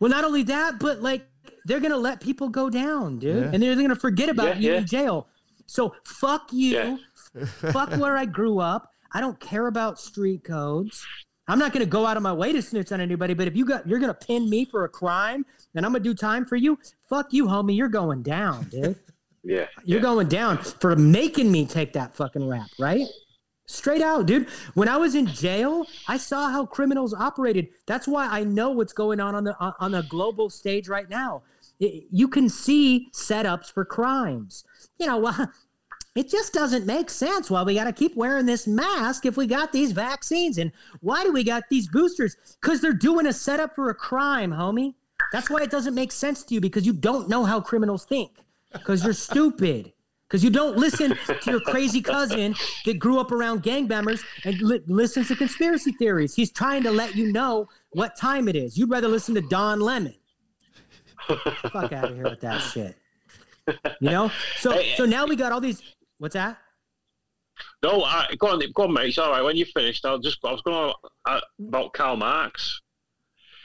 Well, 0.00 0.10
not 0.10 0.24
only 0.24 0.42
that, 0.44 0.78
but 0.78 1.02
like 1.02 1.26
they're 1.64 1.80
gonna 1.80 1.96
let 1.96 2.20
people 2.20 2.48
go 2.48 2.68
down, 2.70 3.18
dude, 3.18 3.36
Yeah. 3.44 3.50
and 3.52 3.62
they're 3.62 3.74
gonna 3.76 3.96
forget 3.96 4.28
about 4.28 4.56
Yeah, 4.56 4.62
you 4.62 4.72
yeah. 4.72 4.78
in 4.78 4.86
jail. 4.86 5.28
So 5.66 5.94
fuck 6.04 6.52
you, 6.52 6.74
Yeah. 6.74 6.96
fuck 7.72 7.90
where 7.96 8.16
I 8.16 8.24
grew 8.26 8.58
up. 8.58 8.90
I 9.12 9.20
don't 9.20 9.38
care 9.40 9.66
about 9.66 9.98
street 9.98 10.44
codes. 10.44 11.04
I'm 11.48 11.58
not 11.58 11.72
gonna 11.72 11.86
go 11.86 12.04
out 12.06 12.16
of 12.16 12.22
my 12.22 12.32
way 12.32 12.52
to 12.52 12.60
snitch 12.60 12.92
on 12.92 13.00
anybody. 13.00 13.32
But 13.34 13.46
if 13.48 13.56
you 13.56 13.64
got, 13.64 13.86
you're 13.88 13.98
gonna 14.00 14.14
pin 14.14 14.50
me 14.50 14.64
for 14.64 14.84
a 14.84 14.88
crime, 14.88 15.46
and 15.74 15.86
I'm 15.86 15.92
gonna 15.92 16.04
do 16.04 16.14
time 16.14 16.44
for 16.44 16.56
you. 16.56 16.78
Fuck 17.08 17.32
you, 17.32 17.46
homie. 17.46 17.76
You're 17.76 17.88
going 17.88 18.22
down, 18.22 18.64
dude. 18.68 18.96
Yeah, 19.48 19.66
You're 19.84 19.98
yeah. 19.98 20.02
going 20.02 20.26
down 20.26 20.58
for 20.58 20.96
making 20.96 21.52
me 21.52 21.66
take 21.66 21.92
that 21.92 22.16
fucking 22.16 22.48
rap, 22.48 22.66
right? 22.80 23.06
Straight 23.66 24.00
out, 24.00 24.26
dude. 24.26 24.48
When 24.74 24.88
I 24.88 24.96
was 24.96 25.16
in 25.16 25.26
jail, 25.26 25.86
I 26.06 26.18
saw 26.18 26.50
how 26.50 26.66
criminals 26.66 27.12
operated. 27.12 27.68
That's 27.86 28.06
why 28.06 28.28
I 28.28 28.44
know 28.44 28.70
what's 28.70 28.92
going 28.92 29.18
on 29.18 29.34
on 29.34 29.42
the 29.42 29.56
on 29.58 29.90
the 29.90 30.02
global 30.02 30.50
stage 30.50 30.88
right 30.88 31.10
now. 31.10 31.42
You 31.78 32.28
can 32.28 32.48
see 32.48 33.08
setups 33.12 33.72
for 33.72 33.84
crimes. 33.84 34.64
You 34.98 35.06
know, 35.08 35.48
it 36.14 36.30
just 36.30 36.52
doesn't 36.52 36.86
make 36.86 37.10
sense 37.10 37.50
why 37.50 37.64
we 37.64 37.74
got 37.74 37.84
to 37.84 37.92
keep 37.92 38.16
wearing 38.16 38.46
this 38.46 38.68
mask 38.68 39.26
if 39.26 39.36
we 39.36 39.48
got 39.48 39.72
these 39.72 39.90
vaccines 39.90 40.58
and 40.58 40.70
why 41.00 41.24
do 41.24 41.32
we 41.32 41.42
got 41.42 41.64
these 41.68 41.88
boosters? 41.88 42.36
Cuz 42.60 42.80
they're 42.80 42.92
doing 42.92 43.26
a 43.26 43.32
setup 43.32 43.74
for 43.74 43.90
a 43.90 43.94
crime, 43.94 44.52
homie. 44.52 44.94
That's 45.32 45.50
why 45.50 45.62
it 45.62 45.70
doesn't 45.72 45.94
make 45.94 46.12
sense 46.12 46.44
to 46.44 46.54
you 46.54 46.60
because 46.60 46.86
you 46.86 46.92
don't 46.92 47.28
know 47.28 47.44
how 47.44 47.60
criminals 47.60 48.04
think. 48.04 48.30
Because 48.72 49.02
you're 49.02 49.12
stupid. 49.12 49.92
Because 50.28 50.42
you 50.42 50.50
don't 50.50 50.76
listen 50.76 51.16
to 51.26 51.50
your 51.50 51.60
crazy 51.60 52.02
cousin 52.02 52.54
that 52.84 52.98
grew 52.98 53.20
up 53.20 53.30
around 53.30 53.62
gangbangers 53.62 54.24
and 54.44 54.60
li- 54.60 54.82
listens 54.86 55.28
to 55.28 55.36
conspiracy 55.36 55.92
theories. 55.92 56.34
He's 56.34 56.50
trying 56.50 56.82
to 56.82 56.90
let 56.90 57.14
you 57.14 57.32
know 57.32 57.68
what 57.90 58.16
time 58.16 58.48
it 58.48 58.56
is. 58.56 58.76
You'd 58.76 58.90
rather 58.90 59.06
listen 59.06 59.36
to 59.36 59.40
Don 59.42 59.80
Lemon. 59.80 60.14
Fuck 61.72 61.92
out 61.92 62.10
of 62.10 62.16
here 62.16 62.24
with 62.24 62.40
that 62.40 62.58
shit. 62.58 62.96
You 64.00 64.10
know? 64.10 64.30
So 64.58 64.72
Hey, 64.72 64.94
so 64.96 65.06
now 65.06 65.26
we 65.26 65.36
got 65.36 65.52
all 65.52 65.60
these. 65.60 65.82
What's 66.18 66.34
that? 66.34 66.58
No, 67.82 68.02
I, 68.02 68.28
go 68.38 68.48
on, 68.48 68.62
go 68.74 68.84
on, 68.84 68.92
mate. 68.92 69.08
It's 69.08 69.18
all 69.18 69.30
right. 69.30 69.42
When 69.42 69.56
you 69.56 69.64
finished, 69.64 70.04
I'll 70.04 70.18
just 70.18 70.44
I 70.44 70.52
was 70.52 70.62
going 70.62 70.92
to 70.92 71.30
uh, 71.30 71.40
about 71.60 71.92
Karl 71.92 72.16
Marx. 72.16 72.80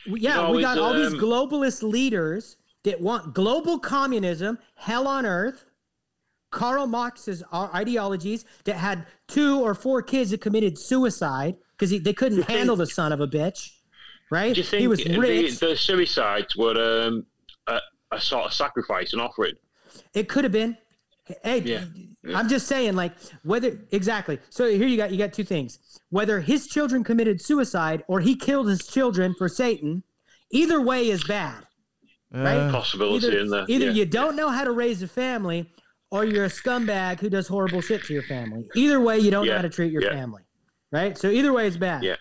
Yeah, 0.05 0.35
know, 0.35 0.51
we 0.51 0.61
got 0.61 0.77
all 0.77 0.93
these 0.93 1.13
um, 1.13 1.19
globalist 1.19 1.83
leaders 1.83 2.57
that 2.83 2.99
want 2.99 3.33
global 3.33 3.79
communism, 3.79 4.57
hell 4.75 5.07
on 5.07 5.25
earth. 5.25 5.65
Karl 6.51 6.85
Marx's 6.85 7.43
ideologies 7.53 8.45
that 8.65 8.75
had 8.75 9.05
two 9.27 9.59
or 9.61 9.73
four 9.73 10.01
kids 10.01 10.31
that 10.31 10.41
committed 10.41 10.77
suicide 10.77 11.55
because 11.77 12.01
they 12.01 12.13
couldn't 12.13 12.43
handle 12.43 12.75
the 12.75 12.85
son 12.85 13.11
of 13.11 13.21
a 13.21 13.27
bitch, 13.27 13.71
right? 14.29 14.53
Do 14.53 14.59
you 14.59 14.65
think 14.65 14.81
he 14.81 14.87
was 14.87 15.03
the, 15.03 15.17
rich. 15.17 15.59
the 15.59 15.75
suicides 15.75 16.55
were 16.55 17.07
um, 17.07 17.25
a, 17.67 17.79
a 18.11 18.19
sort 18.19 18.45
of 18.45 18.53
sacrifice 18.53 19.13
and 19.13 19.21
offering? 19.21 19.53
it 20.13 20.29
could 20.29 20.43
have 20.43 20.53
been. 20.53 20.77
Hey, 21.43 21.59
Yeah. 21.59 21.85
I'm 22.35 22.49
just 22.49 22.67
saying, 22.67 22.95
like 22.95 23.13
whether 23.43 23.79
exactly. 23.91 24.37
So 24.49 24.69
here 24.69 24.87
you 24.87 24.97
got 24.97 25.11
you 25.11 25.17
got 25.17 25.33
two 25.33 25.43
things: 25.43 25.79
whether 26.09 26.39
his 26.41 26.67
children 26.67 27.03
committed 27.03 27.41
suicide 27.41 28.03
or 28.07 28.19
he 28.19 28.35
killed 28.35 28.67
his 28.67 28.85
children 28.85 29.33
for 29.37 29.49
Satan. 29.49 30.03
Either 30.51 30.81
way 30.81 31.09
is 31.09 31.23
bad. 31.23 31.65
Right? 32.33 32.57
Uh, 32.57 32.71
Possibility 32.71 33.27
Either, 33.27 33.39
in 33.39 33.49
there. 33.49 33.65
either 33.67 33.85
yeah. 33.85 33.91
you 33.91 34.05
don't 34.05 34.35
know 34.35 34.49
how 34.49 34.63
to 34.65 34.71
raise 34.71 35.01
a 35.01 35.07
family, 35.07 35.71
or 36.11 36.25
you're 36.25 36.45
a 36.45 36.49
scumbag 36.49 37.19
who 37.19 37.29
does 37.29 37.47
horrible 37.47 37.81
shit 37.81 38.03
to 38.03 38.13
your 38.13 38.23
family. 38.23 38.67
Either 38.75 38.99
way, 38.99 39.17
you 39.17 39.31
don't 39.31 39.45
know 39.45 39.55
how 39.55 39.61
to 39.61 39.69
treat 39.69 39.91
your 39.91 40.03
yeah. 40.03 40.11
family. 40.11 40.43
Right? 40.91 41.17
So 41.17 41.29
either 41.29 41.53
way 41.53 41.67
is 41.67 41.77
bad. 41.77 42.03
Yeah. 42.03 42.17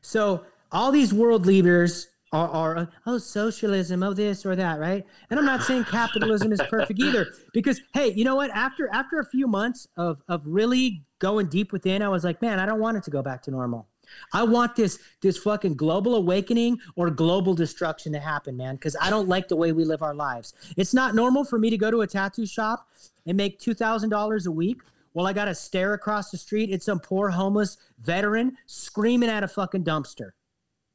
So 0.00 0.44
all 0.72 0.90
these 0.90 1.12
world 1.12 1.46
leaders 1.46 2.08
are, 2.32 2.48
are 2.48 2.88
oh 3.06 3.18
socialism, 3.18 4.02
oh 4.02 4.12
this 4.12 4.44
or 4.44 4.56
that, 4.56 4.80
right? 4.80 5.04
And 5.30 5.38
I'm 5.38 5.46
not 5.46 5.62
saying 5.62 5.84
capitalism 5.84 6.52
is 6.52 6.60
perfect 6.68 6.98
either, 6.98 7.28
because 7.52 7.80
hey, 7.92 8.12
you 8.12 8.24
know 8.24 8.34
what? 8.34 8.50
After 8.50 8.88
after 8.92 9.20
a 9.20 9.24
few 9.24 9.46
months 9.46 9.86
of 9.96 10.20
of 10.28 10.42
really 10.44 11.04
going 11.20 11.46
deep 11.46 11.72
within, 11.72 12.02
I 12.02 12.08
was 12.08 12.24
like, 12.24 12.42
man, 12.42 12.58
I 12.58 12.66
don't 12.66 12.80
want 12.80 12.96
it 12.96 13.04
to 13.04 13.10
go 13.10 13.22
back 13.22 13.42
to 13.42 13.50
normal. 13.50 13.86
I 14.32 14.42
want 14.44 14.76
this 14.76 14.98
this 15.20 15.36
fucking 15.38 15.74
global 15.74 16.14
awakening 16.16 16.78
or 16.96 17.10
global 17.10 17.54
destruction 17.54 18.12
to 18.12 18.20
happen, 18.20 18.56
man, 18.56 18.76
because 18.76 18.96
I 19.00 19.10
don't 19.10 19.28
like 19.28 19.48
the 19.48 19.56
way 19.56 19.72
we 19.72 19.84
live 19.84 20.02
our 20.02 20.14
lives. 20.14 20.54
It's 20.76 20.94
not 20.94 21.14
normal 21.14 21.44
for 21.44 21.58
me 21.58 21.70
to 21.70 21.76
go 21.78 21.90
to 21.90 22.02
a 22.02 22.06
tattoo 22.06 22.46
shop 22.46 22.88
and 23.26 23.36
make 23.36 23.58
two 23.58 23.74
thousand 23.74 24.10
dollars 24.10 24.46
a 24.46 24.50
week. 24.52 24.80
Well, 25.14 25.26
I 25.28 25.32
got 25.32 25.44
to 25.44 25.54
stare 25.54 25.94
across 25.94 26.30
the 26.32 26.36
street 26.36 26.70
at 26.72 26.82
some 26.82 26.98
poor 26.98 27.28
homeless 27.30 27.76
veteran 28.02 28.56
screaming 28.66 29.28
at 29.30 29.44
a 29.44 29.48
fucking 29.48 29.84
dumpster. 29.84 30.30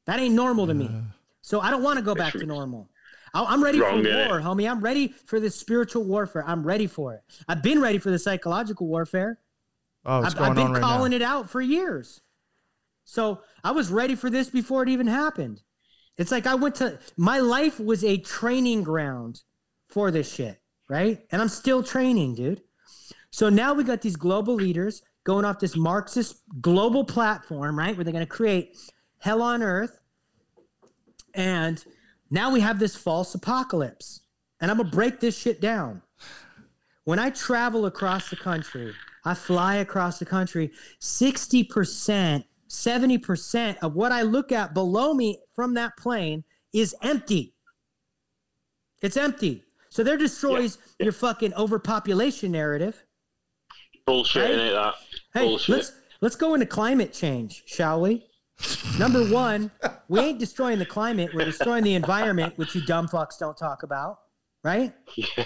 That 0.04 0.20
ain't 0.20 0.34
normal 0.34 0.66
to 0.66 0.74
me. 0.74 0.90
So 1.42 1.60
I 1.60 1.70
don't 1.70 1.82
want 1.82 1.98
to 1.98 2.04
go 2.04 2.14
back 2.14 2.32
to 2.34 2.44
normal. 2.44 2.88
I- 3.32 3.44
I'm 3.44 3.62
ready 3.64 3.80
Wrong, 3.80 4.02
for 4.02 4.08
innit? 4.10 4.28
war, 4.28 4.40
homie. 4.40 4.70
I'm 4.70 4.80
ready 4.80 5.08
for 5.24 5.40
this 5.40 5.54
spiritual 5.56 6.04
warfare. 6.04 6.44
I'm 6.46 6.62
ready 6.64 6.86
for 6.86 7.14
it. 7.14 7.22
I've 7.48 7.62
been 7.62 7.80
ready 7.80 7.96
for 7.98 8.10
the 8.10 8.18
psychological 8.18 8.86
warfare. 8.88 9.38
oh, 10.04 10.20
what's 10.20 10.34
I've, 10.34 10.38
going 10.38 10.50
I've 10.50 10.56
been 10.56 10.66
on 10.66 10.72
right 10.74 10.82
calling 10.82 11.10
now? 11.12 11.16
it 11.16 11.22
out 11.22 11.48
for 11.48 11.60
years. 11.62 12.20
So 13.04 13.40
I 13.64 13.72
was 13.72 13.90
ready 13.90 14.14
for 14.14 14.30
this 14.30 14.50
before 14.50 14.82
it 14.82 14.88
even 14.88 15.06
happened. 15.06 15.60
It's 16.16 16.30
like 16.30 16.46
I 16.46 16.54
went 16.54 16.74
to 16.76 16.98
my 17.16 17.38
life 17.38 17.80
was 17.80 18.04
a 18.04 18.18
training 18.18 18.82
ground 18.82 19.40
for 19.88 20.10
this 20.10 20.32
shit, 20.32 20.60
right? 20.88 21.18
And 21.30 21.40
I'm 21.40 21.48
still 21.48 21.82
training, 21.82 22.34
dude. 22.34 22.62
So 23.30 23.48
now 23.48 23.74
we 23.74 23.84
got 23.84 24.02
these 24.02 24.16
global 24.16 24.54
leaders 24.54 25.02
going 25.24 25.44
off 25.44 25.58
this 25.60 25.76
Marxist 25.76 26.42
global 26.60 27.04
platform, 27.04 27.78
right? 27.78 27.96
Where 27.96 28.04
they're 28.04 28.12
going 28.12 28.24
to 28.24 28.30
create 28.30 28.76
hell 29.18 29.42
on 29.42 29.62
earth. 29.62 30.00
And 31.34 31.82
now 32.30 32.50
we 32.50 32.60
have 32.60 32.78
this 32.78 32.96
false 32.96 33.34
apocalypse. 33.34 34.20
And 34.60 34.70
I'm 34.70 34.76
going 34.76 34.90
to 34.90 34.94
break 34.94 35.20
this 35.20 35.38
shit 35.38 35.60
down. 35.60 36.02
When 37.04 37.18
I 37.18 37.30
travel 37.30 37.86
across 37.86 38.28
the 38.28 38.36
country, 38.36 38.92
I 39.24 39.34
fly 39.34 39.76
across 39.76 40.18
the 40.18 40.26
country, 40.26 40.70
60%, 41.00 42.44
70% 42.70 43.78
of 43.82 43.94
what 43.94 44.12
I 44.12 44.22
look 44.22 44.52
at 44.52 44.72
below 44.72 45.12
me 45.12 45.40
from 45.54 45.74
that 45.74 45.96
plane 45.98 46.44
is 46.72 46.94
empty. 47.02 47.52
It's 49.02 49.16
empty. 49.16 49.64
So 49.88 50.04
there 50.04 50.16
destroys 50.16 50.78
your 51.00 51.12
fucking 51.12 51.52
overpopulation 51.54 52.52
narrative. 52.52 53.02
Bullshit, 54.06 54.50
Right? 54.50 54.56
that? 54.56 54.74
Uh, 54.76 54.92
hey, 55.34 55.40
Bullshit. 55.46 55.76
let's 55.76 55.92
let's 56.20 56.36
go 56.36 56.54
into 56.54 56.66
climate 56.66 57.12
change, 57.12 57.64
shall 57.66 58.00
we? 58.00 58.24
Number 58.98 59.24
one, 59.28 59.70
we 60.08 60.20
ain't 60.20 60.38
destroying 60.38 60.78
the 60.78 60.86
climate; 60.86 61.30
we're 61.34 61.44
destroying 61.44 61.82
the 61.82 61.94
environment, 61.94 62.56
which 62.56 62.74
you 62.74 62.82
dumb 62.86 63.08
fucks 63.08 63.38
don't 63.38 63.56
talk 63.56 63.82
about, 63.82 64.18
right? 64.62 64.92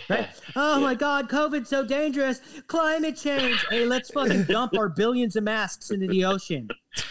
Right? 0.09 0.29
Oh 0.55 0.81
my 0.81 0.95
God, 0.95 1.29
COVID's 1.31 1.69
so 1.71 1.85
dangerous. 1.87 2.41
Climate 2.67 3.17
change. 3.17 3.65
Hey, 3.71 3.87
let's 3.87 4.11
fucking 4.11 4.45
dump 4.49 4.77
our 4.77 4.89
billions 4.89 5.37
of 5.37 5.45
masks 5.45 5.91
into 5.91 6.07
the 6.07 6.25
ocean. 6.25 6.69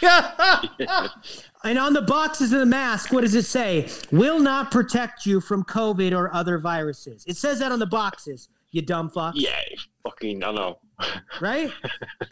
And 1.64 1.78
on 1.78 1.94
the 1.94 2.02
boxes 2.02 2.52
of 2.52 2.60
the 2.60 2.66
mask, 2.66 3.10
what 3.10 3.22
does 3.22 3.34
it 3.34 3.46
say? 3.46 3.88
Will 4.12 4.38
not 4.38 4.70
protect 4.70 5.24
you 5.24 5.40
from 5.40 5.64
COVID 5.64 6.12
or 6.14 6.32
other 6.34 6.58
viruses. 6.58 7.24
It 7.26 7.38
says 7.38 7.58
that 7.60 7.72
on 7.72 7.78
the 7.78 7.86
boxes. 7.86 8.50
You 8.70 8.82
dumb 8.82 9.08
fucks. 9.08 9.32
Yeah, 9.36 9.58
fucking, 10.02 10.44
I 10.44 10.52
know. 10.52 10.78
right? 11.40 11.70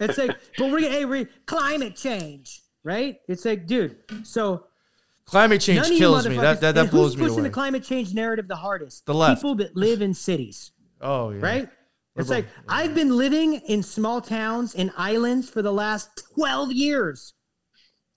It's 0.01 0.19
like, 0.19 0.37
but 0.59 0.71
we're 0.71 0.81
hey, 0.81 1.07
we're 1.07 1.31
climate 1.47 1.97
change, 1.97 2.61
right? 2.85 3.17
It's 3.27 3.47
like, 3.47 3.67
dude. 3.67 3.97
So 4.23 4.67
Climate 5.25 5.61
change 5.61 5.79
none 5.79 5.87
of 5.87 5.93
you 5.93 5.99
kills 5.99 6.29
me. 6.29 6.37
That 6.37 6.61
that, 6.61 6.75
that 6.75 6.81
and 6.83 6.91
blows 6.91 7.13
who's 7.13 7.17
me 7.17 7.23
pushing 7.23 7.39
away. 7.41 7.49
the 7.49 7.55
climate 7.55 7.85
change 7.85 8.15
narrative 8.15 8.49
the 8.49 8.57
hardest? 8.57 9.07
The 9.07 9.15
left. 9.15 9.41
People 9.41 9.55
that 9.57 9.77
live 9.77 10.03
in 10.03 10.15
cities, 10.15 10.73
oh 11.01 11.31
yeah. 11.31 11.41
right? 11.41 11.69
It's 12.17 12.29
Liberal. 12.29 12.51
like 12.51 12.65
I've 12.69 12.95
been 12.95 13.17
living 13.17 13.55
in 13.55 13.83
small 13.83 14.21
towns 14.21 14.75
and 14.75 14.93
islands 14.97 15.49
for 15.49 15.63
the 15.63 15.73
last 15.73 16.25
12 16.35 16.73
years. 16.73 17.35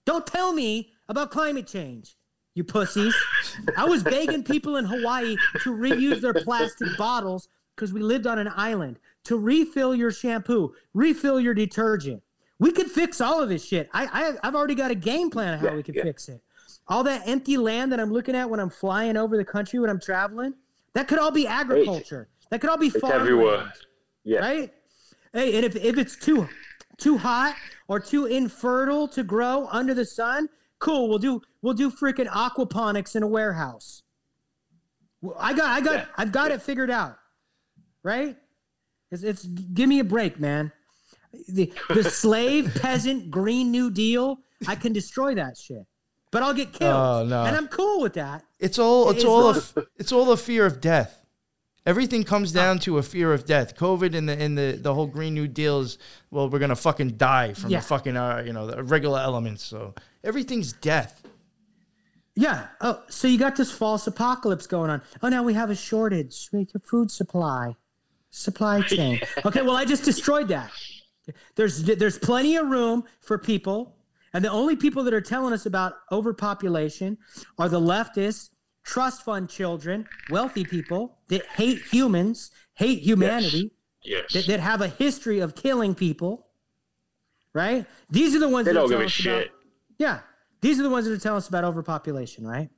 Don't 0.04 0.26
tell 0.26 0.52
me 0.52 0.92
about 1.08 1.30
climate 1.30 1.66
change, 1.66 2.16
you 2.54 2.64
pussies. 2.64 3.14
I 3.76 3.86
was 3.86 4.02
begging 4.02 4.44
people 4.44 4.76
in 4.76 4.84
Hawaii 4.84 5.36
to 5.62 5.72
reuse 5.72 6.20
their 6.20 6.34
plastic 6.34 6.88
bottles 6.98 7.48
because 7.74 7.92
we 7.92 8.00
lived 8.00 8.26
on 8.26 8.38
an 8.38 8.50
island 8.54 8.98
to 9.24 9.36
refill 9.36 9.94
your 9.94 10.10
shampoo, 10.10 10.74
refill 10.94 11.40
your 11.40 11.54
detergent. 11.54 12.22
We 12.58 12.72
could 12.72 12.90
fix 12.90 13.20
all 13.20 13.42
of 13.42 13.48
this 13.48 13.64
shit. 13.64 13.88
I, 13.92 14.06
I 14.06 14.46
I've 14.46 14.54
already 14.54 14.74
got 14.74 14.90
a 14.90 14.94
game 14.94 15.30
plan 15.30 15.54
of 15.54 15.60
how 15.60 15.74
we 15.74 15.82
can 15.82 15.94
yeah. 15.94 16.02
fix 16.02 16.28
it. 16.28 16.42
All 16.88 17.02
that 17.04 17.26
empty 17.26 17.56
land 17.56 17.92
that 17.92 18.00
I'm 18.00 18.12
looking 18.12 18.36
at 18.36 18.48
when 18.48 18.60
I'm 18.60 18.70
flying 18.70 19.16
over 19.16 19.36
the 19.36 19.44
country 19.44 19.78
when 19.78 19.90
I'm 19.90 20.00
traveling, 20.00 20.54
that 20.94 21.08
could 21.08 21.18
all 21.18 21.32
be 21.32 21.46
agriculture. 21.46 22.28
That 22.50 22.60
could 22.60 22.70
all 22.70 22.78
be 22.78 22.86
It's 22.88 23.00
farmland 23.00 23.22
everywhere. 23.22 23.72
Yeah. 24.24 24.40
right? 24.40 24.72
Hey, 25.32 25.56
and 25.56 25.64
if, 25.64 25.76
if 25.76 25.98
it's 25.98 26.16
too 26.16 26.48
too 26.96 27.18
hot 27.18 27.54
or 27.88 28.00
too 28.00 28.26
infertile 28.26 29.06
to 29.08 29.22
grow 29.22 29.68
under 29.70 29.94
the 29.94 30.04
sun, 30.04 30.48
cool. 30.78 31.08
We'll 31.08 31.18
do 31.18 31.42
we'll 31.62 31.74
do 31.74 31.90
freaking 31.90 32.28
aquaponics 32.28 33.16
in 33.16 33.22
a 33.22 33.26
warehouse. 33.26 34.02
I 35.38 35.52
got 35.52 35.66
I 35.66 35.80
got 35.80 35.94
Yeah, 35.94 36.06
I've 36.16 36.32
got 36.32 36.50
it 36.50 36.62
figured 36.62 36.90
out, 36.90 37.18
right? 38.02 38.36
It's, 39.10 39.22
it's 39.22 39.44
give 39.44 39.88
me 39.88 39.98
a 39.98 40.04
break, 40.04 40.38
man. 40.40 40.72
The 41.48 41.72
the 41.90 42.04
slave 42.04 42.74
peasant 42.80 43.30
Green 43.30 43.70
New 43.70 43.90
Deal, 43.90 44.38
I 44.66 44.74
can 44.74 44.92
destroy 44.92 45.34
that 45.34 45.58
shit, 45.58 45.86
but 46.36 46.42
I'll 46.42 46.52
get 46.54 46.70
killed, 46.74 46.92
Oh, 46.92 47.24
no. 47.26 47.44
and 47.44 47.56
I'm 47.56 47.66
cool 47.68 48.02
with 48.02 48.12
that. 48.14 48.44
It's 48.58 48.78
all 48.78 49.08
it's 49.08 49.16
It's 49.20 49.24
all 49.24 49.52
not- 49.54 49.72
a, 49.76 49.86
it's 49.96 50.12
all 50.12 50.32
a 50.32 50.36
fear 50.36 50.66
of 50.66 50.80
death. 50.82 51.22
Everything 51.86 52.24
comes 52.24 52.52
down 52.52 52.78
to 52.80 52.98
a 52.98 53.02
fear 53.02 53.32
of 53.32 53.46
death. 53.46 53.74
COVID 53.76 54.14
and 54.14 54.28
the 54.28 54.32
and 54.44 54.58
the, 54.58 54.78
the 54.82 54.92
whole 54.92 55.06
Green 55.06 55.32
New 55.34 55.48
Deal 55.48 55.80
is 55.80 55.96
well, 56.30 56.50
we're 56.50 56.58
gonna 56.58 56.76
fucking 56.76 57.16
die 57.16 57.54
from 57.54 57.70
Yeah. 57.70 57.80
the 57.80 57.86
fucking 57.86 58.16
uh, 58.18 58.42
you 58.44 58.52
know 58.52 58.66
the 58.66 58.82
regular 58.82 59.20
elements. 59.20 59.62
So 59.64 59.94
everything's 60.22 60.72
death. 60.74 61.22
Yeah. 62.34 62.66
Oh, 62.82 63.02
so 63.08 63.28
you 63.28 63.38
got 63.38 63.56
this 63.56 63.72
false 63.72 64.06
apocalypse 64.06 64.66
going 64.66 64.90
on. 64.90 65.00
Oh, 65.22 65.28
now 65.28 65.42
we 65.42 65.54
have 65.54 65.70
a 65.70 65.74
shortage. 65.76 66.48
Make 66.52 66.74
a 66.74 66.80
food 66.80 67.10
supply, 67.10 67.76
supply 68.30 68.82
chain. 68.82 69.20
Okay. 69.46 69.62
Well, 69.62 69.76
I 69.76 69.84
just 69.86 70.04
destroyed 70.04 70.48
that. 70.48 70.70
There's 71.54 71.82
there's 71.84 72.18
plenty 72.18 72.56
of 72.56 72.66
room 72.68 73.04
for 73.20 73.38
people, 73.38 73.95
and 74.36 74.44
the 74.44 74.50
only 74.50 74.76
people 74.76 75.02
that 75.04 75.14
are 75.14 75.20
telling 75.22 75.54
us 75.54 75.64
about 75.64 75.94
overpopulation 76.12 77.16
are 77.58 77.70
the 77.70 77.80
leftists, 77.80 78.50
trust 78.84 79.24
fund 79.24 79.48
children, 79.48 80.06
wealthy 80.28 80.62
people 80.62 81.16
that 81.28 81.46
hate 81.46 81.80
humans, 81.90 82.50
hate 82.74 83.00
humanity, 83.00 83.72
Yes. 84.02 84.34
that, 84.34 84.46
that 84.46 84.60
have 84.60 84.82
a 84.82 84.88
history 84.88 85.40
of 85.40 85.54
killing 85.54 85.94
people. 85.94 86.48
Right. 87.54 87.86
These 88.10 88.36
are 88.36 88.38
the 88.38 88.48
ones 88.48 88.66
They 88.66 88.74
that 88.74 88.78
are 88.80 88.88
don't 88.88 88.90
give 88.90 88.98
telling 88.98 89.04
a 89.04 89.06
us 89.06 89.20
about- 89.20 89.42
shit. 89.44 89.52
yeah. 89.96 90.18
These 90.60 90.78
are 90.80 90.82
the 90.82 90.90
ones 90.90 91.06
that 91.06 91.12
are 91.12 91.18
telling 91.18 91.38
us 91.38 91.48
about 91.48 91.64
overpopulation, 91.64 92.46
right? 92.46 92.68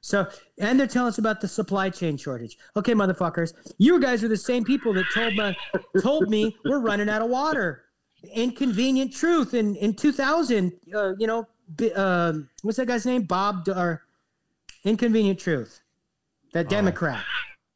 So, 0.00 0.28
and 0.58 0.78
they're 0.78 0.86
telling 0.88 1.08
us 1.08 1.18
about 1.18 1.40
the 1.40 1.46
supply 1.48 1.88
chain 1.90 2.16
shortage. 2.16 2.58
Okay, 2.76 2.94
motherfuckers, 2.94 3.54
you 3.78 4.00
guys 4.00 4.24
are 4.24 4.28
the 4.28 4.36
same 4.36 4.64
people 4.64 4.92
that 4.94 5.04
told 5.14 5.34
me, 5.36 5.56
told 6.02 6.28
me 6.28 6.56
we're 6.64 6.80
running 6.80 7.08
out 7.08 7.22
of 7.22 7.30
water. 7.30 7.84
Inconvenient 8.28 9.12
truth 9.12 9.54
in 9.54 9.76
in 9.76 9.94
2000. 9.94 10.72
Uh, 10.94 11.12
you 11.18 11.26
know, 11.26 11.46
bi- 11.76 11.90
um 11.90 12.48
what's 12.62 12.76
that 12.78 12.86
guy's 12.86 13.06
name? 13.06 13.22
Bob 13.22 13.64
D- 13.64 13.72
or 13.72 14.02
Inconvenient 14.84 15.38
Truth, 15.38 15.80
that 16.52 16.68
Democrat. 16.68 17.24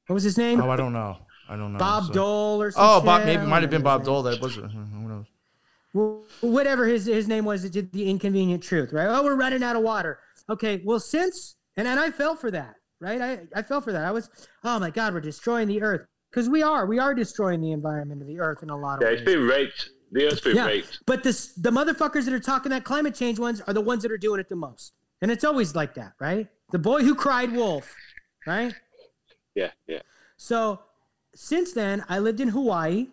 What 0.07 0.15
was 0.15 0.23
his 0.23 0.39
name? 0.39 0.61
Oh, 0.61 0.71
I 0.71 0.77
don't 0.77 0.93
know. 0.93 1.19
I 1.49 1.57
don't 1.57 1.73
know. 1.73 1.79
Bob 1.79 2.07
So- 2.07 2.13
Dole 2.13 2.63
or 2.63 2.71
some 2.71 2.83
Oh. 2.85 3.01
Bob. 3.01 3.23
I 3.23 3.25
Maybe 3.25 3.43
it 3.43 3.47
might 3.47 3.63
have 3.63 3.71
been 3.71 3.83
Bob 3.83 4.05
Dole. 4.05 4.23
That 4.23 4.41
was. 4.41 4.55
Who 4.55 4.69
knows? 5.09 5.27
Well, 5.93 6.23
whatever 6.41 6.87
his 6.87 7.07
his 7.07 7.27
name 7.27 7.45
was, 7.45 7.65
it 7.65 7.73
did 7.73 7.91
the 7.93 8.09
inconvenient 8.09 8.63
truth, 8.63 8.93
right? 8.93 9.07
Oh, 9.09 9.25
we're 9.25 9.35
running 9.35 9.63
out 9.65 9.75
of 9.75 9.83
water. 9.83 10.21
Okay, 10.49 10.81
well, 10.85 11.01
since 11.01 11.57
and 11.77 11.89
and 11.89 11.99
I 11.99 12.11
fell 12.13 12.37
for 12.37 12.51
that, 12.53 12.77
right? 13.01 13.21
I 13.21 13.41
I 13.57 13.63
fell 13.63 13.81
for 13.81 13.91
that. 13.93 14.05
I 14.05 14.13
was, 14.13 14.31
oh 14.63 14.79
my 14.79 14.91
God, 14.91 15.13
we're 15.15 15.21
destroying 15.21 15.67
the 15.67 15.83
earth 15.83 16.07
because 16.31 16.49
we 16.49 16.63
are, 16.63 16.87
we 16.87 17.01
are 17.01 17.13
destroying 17.13 17.61
the 17.61 17.73
environment 17.73 18.21
of 18.23 18.29
the 18.29 18.39
earth 18.39 18.63
in 18.63 18.71
a 18.71 18.77
lot 18.77 18.97
of 18.97 19.03
Yeah, 19.03 19.09
ways. 19.09 19.21
it's 19.23 19.25
been 19.33 19.45
raped. 19.49 19.91
The 20.13 20.27
Earth's 20.27 20.41
been 20.41 20.57
yeah, 20.57 20.67
raped. 20.67 21.01
but 21.07 21.23
this 21.23 21.53
the 21.53 21.71
motherfuckers 21.71 22.25
that 22.25 22.35
are 22.35 22.41
talking 22.41 22.71
that 22.71 22.85
climate 22.85 23.15
change 23.15 23.39
ones 23.39 23.61
are 23.61 23.73
the 23.73 23.81
ones 23.81 24.03
that 24.03 24.11
are 24.11 24.19
doing 24.19 24.41
it 24.41 24.49
the 24.49 24.57
most, 24.57 24.93
and 25.23 25.31
it's 25.31 25.45
always 25.45 25.75
like 25.75 25.95
that, 25.95 26.15
right? 26.21 26.49
The 26.73 26.79
boy 26.79 27.03
who 27.03 27.15
cried 27.15 27.53
wolf, 27.53 27.95
right? 28.47 28.75
Yeah, 29.55 29.71
yeah. 29.87 30.01
So 30.37 30.81
since 31.35 31.73
then, 31.73 32.05
I 32.09 32.19
lived 32.19 32.41
in 32.41 32.49
Hawaii. 32.49 33.09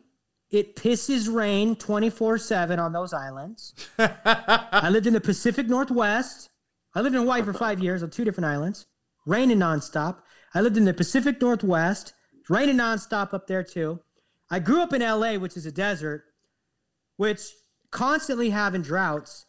It 0.50 0.76
pisses 0.76 1.32
rain 1.34 1.76
24 1.76 2.38
7 2.38 2.80
on 2.80 2.94
those 2.94 3.14
islands. 3.14 3.74
I 4.00 4.90
lived 4.90 5.06
in 5.08 5.14
the 5.14 5.22
Pacific 5.22 5.68
Northwest. 5.68 6.50
I 6.96 7.02
lived 7.02 7.16
in 7.16 7.22
Hawaii 7.22 7.44
for 7.44 7.54
five 7.54 7.80
years 7.80 8.02
on 8.02 8.10
two 8.10 8.24
different 8.24 8.46
islands, 8.46 8.88
raining 9.26 9.60
nonstop. 9.60 10.18
I 10.54 10.62
lived 10.62 10.78
in 10.78 10.86
the 10.86 10.94
Pacific 10.94 11.42
Northwest, 11.42 12.14
raining 12.50 12.78
nonstop 12.78 13.34
up 13.34 13.48
there 13.48 13.64
too. 13.64 14.00
I 14.50 14.60
grew 14.60 14.82
up 14.82 14.94
in 14.94 15.02
LA, 15.02 15.34
which 15.34 15.58
is 15.58 15.66
a 15.66 15.72
desert, 15.72 16.24
which 17.18 17.42
constantly 17.92 18.50
having 18.50 18.82
droughts. 18.82 19.46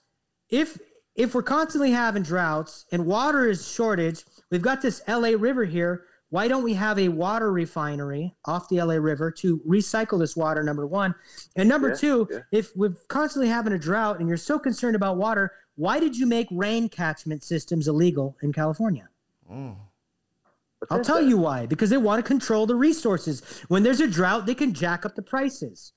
If 0.50 0.78
if 1.14 1.34
we're 1.34 1.42
constantly 1.42 1.90
having 1.90 2.22
droughts 2.22 2.84
and 2.92 3.04
water 3.06 3.48
is 3.48 3.66
shortage, 3.68 4.24
we've 4.50 4.62
got 4.62 4.82
this 4.82 5.02
LA 5.08 5.30
River 5.38 5.64
here. 5.64 6.04
Why 6.30 6.46
don't 6.46 6.62
we 6.62 6.74
have 6.74 6.98
a 6.98 7.08
water 7.08 7.50
refinery 7.50 8.34
off 8.44 8.68
the 8.68 8.82
LA 8.82 8.94
River 8.96 9.30
to 9.38 9.58
recycle 9.66 10.18
this 10.18 10.36
water? 10.36 10.62
Number 10.62 10.86
one, 10.86 11.14
and 11.56 11.68
number 11.68 11.88
Yeah, 11.88 11.94
two, 11.94 12.28
yeah. 12.30 12.38
if 12.52 12.76
we're 12.76 12.94
constantly 13.08 13.48
having 13.48 13.72
a 13.72 13.78
drought 13.78 14.20
and 14.20 14.28
you're 14.28 14.36
so 14.36 14.58
concerned 14.58 14.94
about 14.94 15.16
water, 15.16 15.52
why 15.76 15.98
did 15.98 16.16
you 16.16 16.26
make 16.26 16.46
rain 16.50 16.88
catchment 16.90 17.42
systems 17.42 17.88
illegal 17.88 18.36
in 18.42 18.52
California? 18.52 19.08
I'll 20.90 21.02
tell 21.02 21.20
you 21.22 21.36
why. 21.38 21.66
Because 21.66 21.90
they 21.90 21.96
want 21.96 22.22
to 22.22 22.28
control 22.28 22.66
the 22.66 22.76
resources. 22.76 23.42
When 23.68 23.82
there's 23.82 24.00
a 24.00 24.06
drought, 24.06 24.46
they 24.46 24.54
can 24.54 24.74
jack 24.74 25.04
up 25.06 25.14
the 25.16 25.22
prices. 25.22 25.92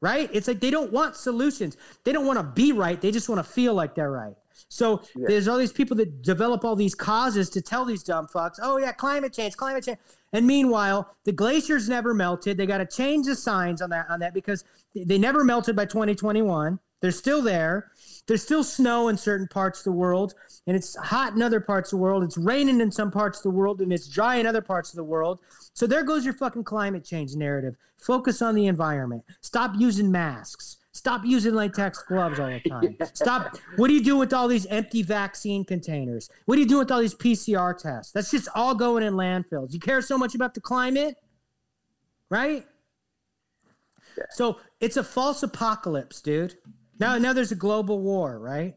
Right? 0.00 0.28
It's 0.32 0.46
like 0.46 0.60
they 0.60 0.70
don't 0.70 0.92
want 0.92 1.16
solutions. 1.16 1.76
They 2.04 2.12
don't 2.12 2.26
want 2.26 2.38
to 2.38 2.42
be 2.42 2.72
right. 2.72 3.00
They 3.00 3.10
just 3.10 3.28
want 3.28 3.38
to 3.38 3.50
feel 3.50 3.74
like 3.74 3.94
they're 3.94 4.10
right. 4.10 4.34
So 4.68 5.02
there's 5.14 5.48
all 5.48 5.58
these 5.58 5.72
people 5.72 5.96
that 5.98 6.22
develop 6.22 6.64
all 6.64 6.76
these 6.76 6.94
causes 6.94 7.48
to 7.50 7.60
tell 7.62 7.84
these 7.84 8.02
dumb 8.02 8.26
fucks, 8.26 8.58
oh 8.60 8.78
yeah, 8.78 8.92
climate 8.92 9.32
change, 9.32 9.56
climate 9.56 9.84
change. 9.84 9.98
And 10.32 10.46
meanwhile, 10.46 11.14
the 11.24 11.32
glaciers 11.32 11.88
never 11.88 12.12
melted. 12.12 12.56
They 12.56 12.66
got 12.66 12.78
to 12.78 12.86
change 12.86 13.26
the 13.26 13.36
signs 13.36 13.80
on 13.80 13.90
that 13.90 14.10
on 14.10 14.20
that 14.20 14.34
because 14.34 14.64
they 14.94 15.18
never 15.18 15.44
melted 15.44 15.76
by 15.76 15.84
2021. 15.84 16.78
They're 17.00 17.10
still 17.10 17.42
there. 17.42 17.92
There's 18.26 18.42
still 18.42 18.64
snow 18.64 19.08
in 19.08 19.16
certain 19.16 19.46
parts 19.46 19.80
of 19.80 19.84
the 19.84 19.92
world, 19.92 20.34
and 20.66 20.76
it's 20.76 20.96
hot 20.96 21.34
in 21.34 21.42
other 21.42 21.60
parts 21.60 21.92
of 21.92 21.98
the 21.98 22.02
world. 22.02 22.24
It's 22.24 22.36
raining 22.36 22.80
in 22.80 22.90
some 22.90 23.10
parts 23.10 23.38
of 23.38 23.44
the 23.44 23.50
world, 23.50 23.80
and 23.80 23.92
it's 23.92 24.08
dry 24.08 24.36
in 24.36 24.46
other 24.46 24.62
parts 24.62 24.90
of 24.90 24.96
the 24.96 25.04
world. 25.04 25.40
So 25.74 25.86
there 25.86 26.02
goes 26.02 26.24
your 26.24 26.34
fucking 26.34 26.64
climate 26.64 27.04
change 27.04 27.34
narrative. 27.36 27.76
Focus 27.98 28.42
on 28.42 28.54
the 28.54 28.66
environment. 28.66 29.22
Stop 29.42 29.72
using 29.78 30.10
masks. 30.10 30.78
Stop 30.92 31.26
using 31.26 31.54
latex 31.54 32.02
gloves 32.02 32.40
all 32.40 32.48
the 32.48 32.60
time. 32.68 32.96
Stop. 33.12 33.58
What 33.76 33.88
do 33.88 33.94
you 33.94 34.02
do 34.02 34.16
with 34.16 34.32
all 34.32 34.48
these 34.48 34.64
empty 34.66 35.02
vaccine 35.02 35.64
containers? 35.64 36.30
What 36.46 36.56
do 36.56 36.62
you 36.62 36.68
do 36.68 36.78
with 36.78 36.90
all 36.90 37.00
these 37.00 37.14
PCR 37.14 37.76
tests? 37.76 38.12
That's 38.12 38.30
just 38.30 38.48
all 38.54 38.74
going 38.74 39.02
in 39.04 39.12
landfills. 39.12 39.74
You 39.74 39.78
care 39.78 40.00
so 40.00 40.16
much 40.16 40.34
about 40.34 40.54
the 40.54 40.60
climate, 40.62 41.16
right? 42.30 42.66
So 44.30 44.58
it's 44.80 44.96
a 44.96 45.04
false 45.04 45.42
apocalypse, 45.42 46.22
dude. 46.22 46.54
Now, 46.98 47.18
now 47.18 47.32
there's 47.32 47.52
a 47.52 47.56
global 47.56 48.00
war, 48.00 48.38
right? 48.38 48.74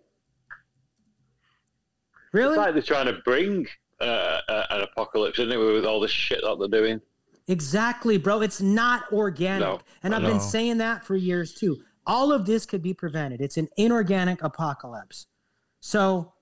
Really? 2.32 2.50
It's 2.50 2.58
like 2.58 2.74
they're 2.74 2.82
trying 2.84 3.08
to 3.08 3.20
bring 3.26 3.66
uh, 4.00 4.42
an 4.70 4.82
apocalypse, 4.82 5.40
isn't 5.40 5.52
it, 5.52 5.58
with 5.58 5.86
all 5.86 6.00
the 6.00 6.08
shit 6.08 6.42
that 6.42 6.58
they're 6.60 6.82
doing? 6.82 7.02
Exactly, 7.48 8.18
bro. 8.18 8.42
It's 8.42 8.62
not 8.62 9.12
organic. 9.12 9.68
No, 9.68 9.80
and 10.04 10.14
I've 10.14 10.22
no. 10.22 10.30
been 10.30 10.40
saying 10.40 10.78
that 10.78 11.04
for 11.04 11.16
years 11.16 11.54
too. 11.54 11.78
All 12.06 12.32
of 12.32 12.46
this 12.46 12.66
could 12.66 12.84
be 12.84 12.94
prevented. 12.94 13.42
It's 13.42 13.58
an 13.58 13.68
inorganic 13.78 14.44
apocalypse. 14.44 15.28
So 15.80 16.34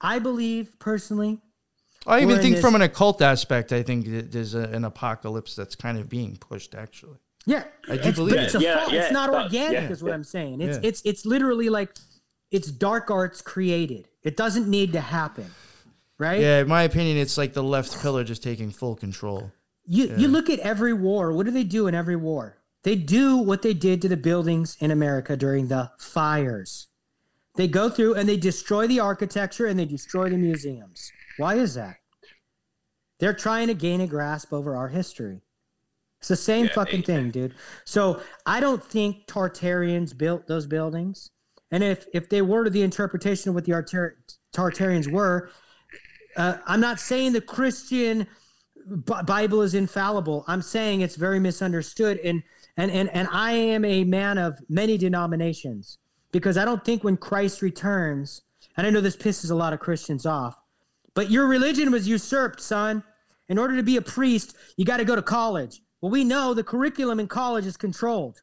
I 0.00 0.18
believe 0.18 0.78
personally, 0.78 1.40
I 2.06 2.22
even 2.22 2.38
think 2.38 2.54
this- 2.56 2.64
from 2.64 2.74
an 2.74 2.82
occult 2.82 3.20
aspect, 3.20 3.72
I 3.72 3.82
think 3.82 4.06
there's 4.30 4.54
a, 4.54 4.62
an 4.62 4.84
apocalypse 4.84 5.54
that's 5.54 5.74
kind 5.74 5.98
of 5.98 6.08
being 6.08 6.36
pushed. 6.36 6.74
Actually, 6.74 7.18
yeah, 7.48 7.64
I 7.88 7.96
do 7.96 8.08
it's, 8.10 8.18
believe 8.18 8.34
but 8.34 8.40
it. 8.40 8.44
it's, 8.44 8.54
a 8.54 8.60
Yeah, 8.60 8.86
yeah, 8.90 9.02
it's 9.02 9.12
not 9.12 9.30
organic, 9.30 9.72
yeah, 9.72 9.88
is 9.88 10.02
what. 10.02 10.12
I'm 10.12 10.22
saying. 10.22 10.60
It's 10.60 10.78
it's 10.82 11.02
it's 11.04 11.24
literally 11.24 11.70
like 11.70 11.94
it's 12.50 12.70
dark 12.70 13.10
arts 13.10 13.40
created. 13.40 14.06
It 14.22 14.36
doesn't 14.36 14.68
need 14.68 14.92
to 14.92 15.00
happen, 15.00 15.50
right? 16.18 16.40
yeah. 16.40 16.60
In 16.60 16.68
my 16.68 16.82
opinion, 16.82 17.16
it's 17.16 17.38
like 17.38 17.54
the 17.54 17.62
left 17.62 18.00
pillar 18.02 18.22
just 18.22 18.42
taking 18.42 18.70
full 18.70 18.94
control. 18.94 19.50
You 19.86 20.14
you 20.18 20.28
look 20.28 20.50
at 20.50 20.58
every 20.58 20.92
war. 20.92 21.32
What 21.32 21.46
do 21.46 21.52
they 21.52 21.64
do 21.64 21.86
in 21.86 21.94
every 21.94 22.16
war? 22.16 22.58
They 22.82 22.96
do 22.96 23.38
what 23.38 23.62
they 23.62 23.74
did 23.74 24.02
to 24.02 24.08
the 24.08 24.16
buildings 24.16 24.76
in 24.80 24.90
America 24.90 25.36
during 25.36 25.68
the 25.68 25.90
fires. 25.98 26.88
They 27.56 27.66
go 27.66 27.88
through 27.88 28.14
and 28.14 28.28
they 28.28 28.36
destroy 28.36 28.86
the 28.86 29.00
architecture 29.00 29.66
and 29.66 29.78
they 29.78 29.86
destroy 29.86 30.28
the 30.28 30.36
museums. 30.36 31.10
Why 31.38 31.54
is 31.54 31.74
that? 31.74 31.96
They're 33.18 33.34
trying 33.34 33.66
to 33.66 33.74
gain 33.74 34.00
a 34.00 34.06
grasp 34.06 34.52
over 34.52 34.76
our 34.76 34.88
history. 34.88 35.40
It's 36.18 36.28
the 36.28 36.36
same 36.36 36.66
Yeah, 36.66 36.72
fucking 36.72 37.02
thing, 37.02 37.30
dude. 37.30 37.54
So 37.84 38.20
I 38.44 38.60
don't 38.60 38.82
think 38.82 39.26
Tartarians 39.26 40.16
built 40.16 40.46
those 40.46 40.66
buildings. 40.66 41.30
And 41.70 41.84
if 41.84 42.06
if 42.12 42.28
they 42.28 42.42
were 42.42 42.64
to 42.64 42.70
the 42.70 42.82
interpretation 42.82 43.50
of 43.50 43.54
what 43.54 43.64
the 43.64 43.72
Artar- 43.72 44.16
Tartarians 44.52 45.10
were, 45.10 45.50
uh, 46.36 46.58
I'm 46.66 46.80
not 46.80 46.98
saying 46.98 47.32
the 47.32 47.40
Christian 47.40 48.26
B- 49.04 49.14
Bible 49.26 49.62
is 49.62 49.74
infallible. 49.74 50.44
I'm 50.48 50.62
saying 50.62 51.02
it's 51.02 51.16
very 51.16 51.38
misunderstood, 51.38 52.18
and 52.24 52.42
and 52.76 52.90
and 52.90 53.10
and 53.10 53.28
I 53.30 53.52
am 53.52 53.84
a 53.84 54.04
man 54.04 54.38
of 54.38 54.58
many 54.68 54.96
denominations 54.96 55.98
because 56.32 56.56
I 56.56 56.64
don't 56.64 56.84
think 56.84 57.04
when 57.04 57.16
Christ 57.16 57.60
returns, 57.62 58.42
and 58.76 58.86
I 58.86 58.90
know 58.90 59.00
this 59.00 59.16
pisses 59.16 59.50
a 59.50 59.54
lot 59.54 59.72
of 59.72 59.80
Christians 59.80 60.24
off, 60.26 60.60
but 61.14 61.30
your 61.30 61.46
religion 61.46 61.90
was 61.92 62.08
usurped, 62.08 62.60
son. 62.60 63.04
In 63.50 63.56
order 63.58 63.76
to 63.76 63.82
be 63.82 63.96
a 63.96 64.02
priest, 64.02 64.54
you 64.76 64.84
got 64.84 64.98
to 64.98 65.04
go 65.06 65.16
to 65.16 65.22
college. 65.22 65.80
Well, 66.00 66.10
we 66.10 66.24
know 66.24 66.54
the 66.54 66.64
curriculum 66.64 67.18
in 67.20 67.26
college 67.26 67.66
is 67.66 67.76
controlled. 67.76 68.42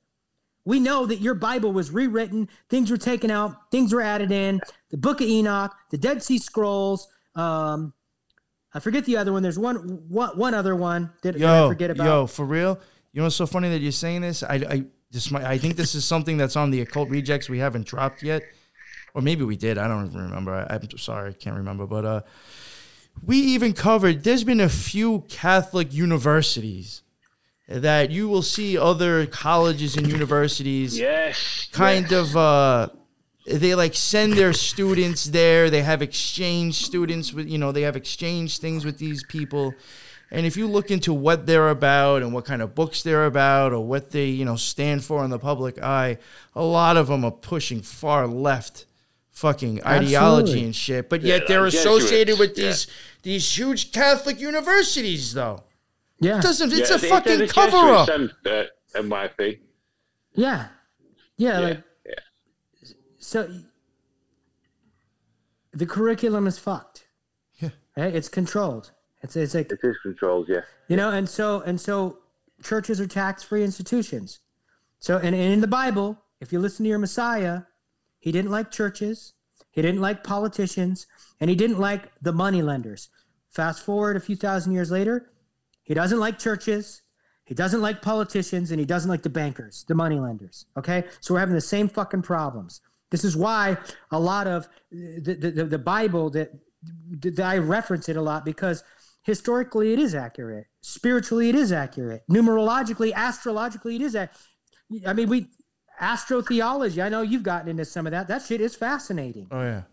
We 0.66 0.80
know 0.80 1.06
that 1.06 1.22
your 1.22 1.36
Bible 1.36 1.72
was 1.72 1.92
rewritten, 1.92 2.50
things 2.70 2.90
were 2.90 2.98
taken 2.98 3.30
out, 3.30 3.72
things 3.72 3.94
were 3.94 4.02
added 4.02 4.32
in. 4.32 4.60
The 4.90 4.98
Book 4.98 5.22
of 5.22 5.28
Enoch, 5.28 5.76
the 5.92 5.98
Dead 5.98 6.24
Sea 6.24 6.40
Scrolls. 6.40 7.08
Um, 7.36 7.94
I 8.74 8.80
forget 8.80 9.06
the 9.06 9.18
other 9.18 9.32
one. 9.32 9.44
There's 9.44 9.60
one, 9.60 9.76
one, 10.10 10.38
one 10.38 10.54
other 10.54 10.76
one 10.76 11.12
that, 11.22 11.38
that 11.38 11.66
I 11.66 11.68
forget 11.70 11.92
about. 11.92 12.06
yo, 12.06 12.28
for 12.28 12.46
real. 12.46 12.80
You 13.14 13.20
know 13.20 13.26
what's 13.26 13.36
so 13.36 13.46
funny 13.46 13.70
that 13.70 13.80
you're 13.80 13.92
saying 13.92 14.22
this? 14.22 14.44
I, 14.44 14.56
I 14.56 14.86
this 15.12 15.32
might, 15.32 15.46
I 15.46 15.58
think 15.58 15.78
this 15.78 15.96
is 15.96 16.04
something 16.04 16.36
that's 16.36 16.58
on 16.58 16.72
the 16.72 16.82
occult 16.82 17.10
rejects 17.10 17.48
we 17.48 17.60
haven't 17.60 17.86
dropped 17.86 18.22
yet, 18.22 18.44
or 19.14 19.22
maybe 19.22 19.46
we 19.46 19.56
did. 19.56 19.78
I 19.78 19.88
don't 19.88 20.08
even 20.08 20.24
remember. 20.24 20.54
I, 20.54 20.76
I'm 20.76 20.98
sorry, 20.98 21.30
I 21.30 21.34
can't 21.34 21.56
remember. 21.56 21.86
But 21.86 22.06
uh, 22.06 22.22
we 23.24 23.38
even 23.38 23.72
covered. 23.72 24.24
There's 24.24 24.44
been 24.44 24.60
a 24.60 24.68
few 24.68 25.22
Catholic 25.30 25.94
universities 25.94 27.04
that 27.68 28.12
you 28.12 28.28
will 28.28 28.42
see 28.44 28.78
other 28.78 29.26
colleges 29.26 29.96
and 29.98 30.08
universities 30.08 30.98
Yes. 30.98 31.68
kind 31.72 32.12
of 32.12 32.36
uh 32.38 32.90
they 33.48 33.76
like 33.76 33.94
send 33.94 34.34
their 34.34 34.54
students 34.54 35.26
there. 35.26 35.70
They 35.70 35.84
have 35.84 36.02
exchange 36.02 36.84
students 36.84 37.32
with 37.32 37.48
you 37.48 37.58
know 37.60 37.72
they 37.72 37.84
have 37.84 37.96
exchange 37.96 38.58
things 38.60 38.84
with 38.86 38.98
these 38.98 39.24
people. 39.24 39.74
And 40.32 40.46
if 40.48 40.58
you 40.58 40.68
look 40.68 40.90
into 40.90 41.14
what 41.14 41.46
they're 41.46 41.70
about 41.70 42.24
and 42.24 42.34
what 42.34 42.46
kind 42.46 42.64
of 42.64 42.74
books 42.74 43.04
they're 43.04 43.28
about 43.28 43.72
or 43.72 43.86
what 43.86 44.10
they 44.12 44.26
you 44.26 44.46
know 44.46 44.56
stand 44.56 45.04
for 45.04 45.24
in 45.24 45.30
the 45.30 45.38
public 45.38 45.82
eye 45.82 46.18
a 46.56 46.64
lot 46.64 46.98
of 46.98 47.08
them 47.08 47.24
are 47.24 47.32
pushing 47.32 47.82
far 47.84 48.26
left 48.28 48.86
fucking 49.32 49.84
ideology 49.86 50.64
and 50.64 50.76
shit. 50.76 51.08
But 51.10 51.22
Yeah, 51.22 51.36
yet 51.36 51.48
they're 51.48 51.62
like 51.62 51.74
associated 51.74 52.40
with 52.40 52.56
Jesuits, 52.56 52.86
these 52.86 52.96
these 53.22 53.58
huge 53.58 53.92
catholic 53.92 54.40
universities 54.40 55.34
though 55.34 55.64
yeah, 56.20 56.38
it 56.40 56.42
doesn't 56.42 56.72
it's 56.74 56.90
Yeah, 56.90 56.96
a 56.96 57.00
fucking 57.00 57.40
they- 57.40 57.48
cover 57.48 57.78
up 57.78 58.08
Jesuits 58.08 58.34
uh, 58.46 58.64
NYP. 58.96 59.60
yeah, 60.34 60.68
yeah. 61.38 61.60
Yeah, 61.60 61.60
Like 61.60 61.84
yeah. 62.06 62.90
so, 63.20 63.50
the 65.74 65.86
curriculum 65.86 66.48
is 66.48 66.58
fucked. 66.58 67.08
Yeah. 67.60 67.70
Right? 67.98 68.16
It's 68.16 68.30
controlled. 68.30 68.92
It's 69.22 69.36
it's 69.36 69.54
like 69.56 69.72
It 69.72 69.80
is 69.84 69.98
controlled, 70.04 70.48
yeah. 70.50 70.62
you 70.88 70.96
know 70.96 71.10
and 71.10 71.28
so 71.28 71.62
and 71.62 71.80
so 71.82 72.20
churches 72.64 73.02
are 73.02 73.08
tax-free 73.08 73.64
institutions 73.64 74.40
so 75.00 75.18
and, 75.18 75.36
and 75.36 75.54
in 75.54 75.62
the 75.62 75.68
bible 75.68 76.18
if 76.40 76.54
you 76.54 76.60
listen 76.60 76.84
to 76.86 76.90
your 76.90 76.98
messiah 77.00 77.62
he 78.20 78.32
didn't 78.32 78.50
like 78.52 78.72
churches 78.72 79.34
he 79.72 79.82
didn't 79.82 80.00
like 80.00 80.24
politicians 80.24 81.06
and 81.42 81.50
he 81.50 81.56
didn't 81.56 81.80
like 81.80 82.04
the 82.22 82.32
money 82.32 82.62
lenders 82.62 83.10
fast 83.50 83.84
forward 83.84 84.16
a 84.16 84.20
few 84.20 84.36
thousand 84.36 84.72
years 84.74 84.90
later 84.92 85.32
he 85.86 85.94
doesn't 85.94 86.20
like 86.20 86.38
churches. 86.38 87.02
He 87.46 87.54
doesn't 87.54 87.82
like 87.82 88.02
politicians 88.02 88.72
and 88.72 88.80
he 88.80 88.86
doesn't 88.86 89.10
like 89.10 89.22
the 89.22 89.30
bankers 89.30 89.86
the 89.88 89.96
money 89.96 90.20
lenders 90.20 90.66
okay? 90.78 91.04
So 91.22 91.34
we're 91.34 91.40
having 91.40 91.56
the 91.56 91.62
same 91.62 91.88
fucking 91.88 92.24
problems. 92.24 92.82
This 93.12 93.24
is 93.24 93.38
why 93.38 93.78
a 94.12 94.20
lot 94.20 94.48
of 94.48 94.68
the, 94.92 95.52
the, 95.54 95.64
the, 95.66 95.78
bible 95.78 96.32
that, 96.32 96.52
that 97.22 97.40
i 97.40 97.58
reference 97.60 98.10
it 98.10 98.18
a 98.18 98.22
lot 98.22 98.46
because 98.46 98.84
historically 99.22 99.94
it 99.94 100.00
is 100.00 100.16
accurate. 100.16 100.66
Spiritually 100.82 101.50
it 101.50 101.56
is 101.56 101.72
accurate. 101.72 102.24
Numerologically 102.30 103.14
astrologically 103.16 103.96
it 103.96 104.02
is 104.02 104.16
ac- 104.16 104.32
i 105.06 105.14
mean 105.14 105.30
we 105.30 105.48
astrotheology 106.02 107.04
i 107.04 107.10
know 107.10 107.22
you've 107.22 107.44
gotten 107.44 107.70
into 107.70 107.86
some 107.86 108.08
of 108.08 108.12
that. 108.12 108.28
That 108.28 108.42
shit 108.42 108.60
is 108.60 108.76
fascinating. 108.76 109.48
Oh 109.52 109.62
yeah. 109.62 109.84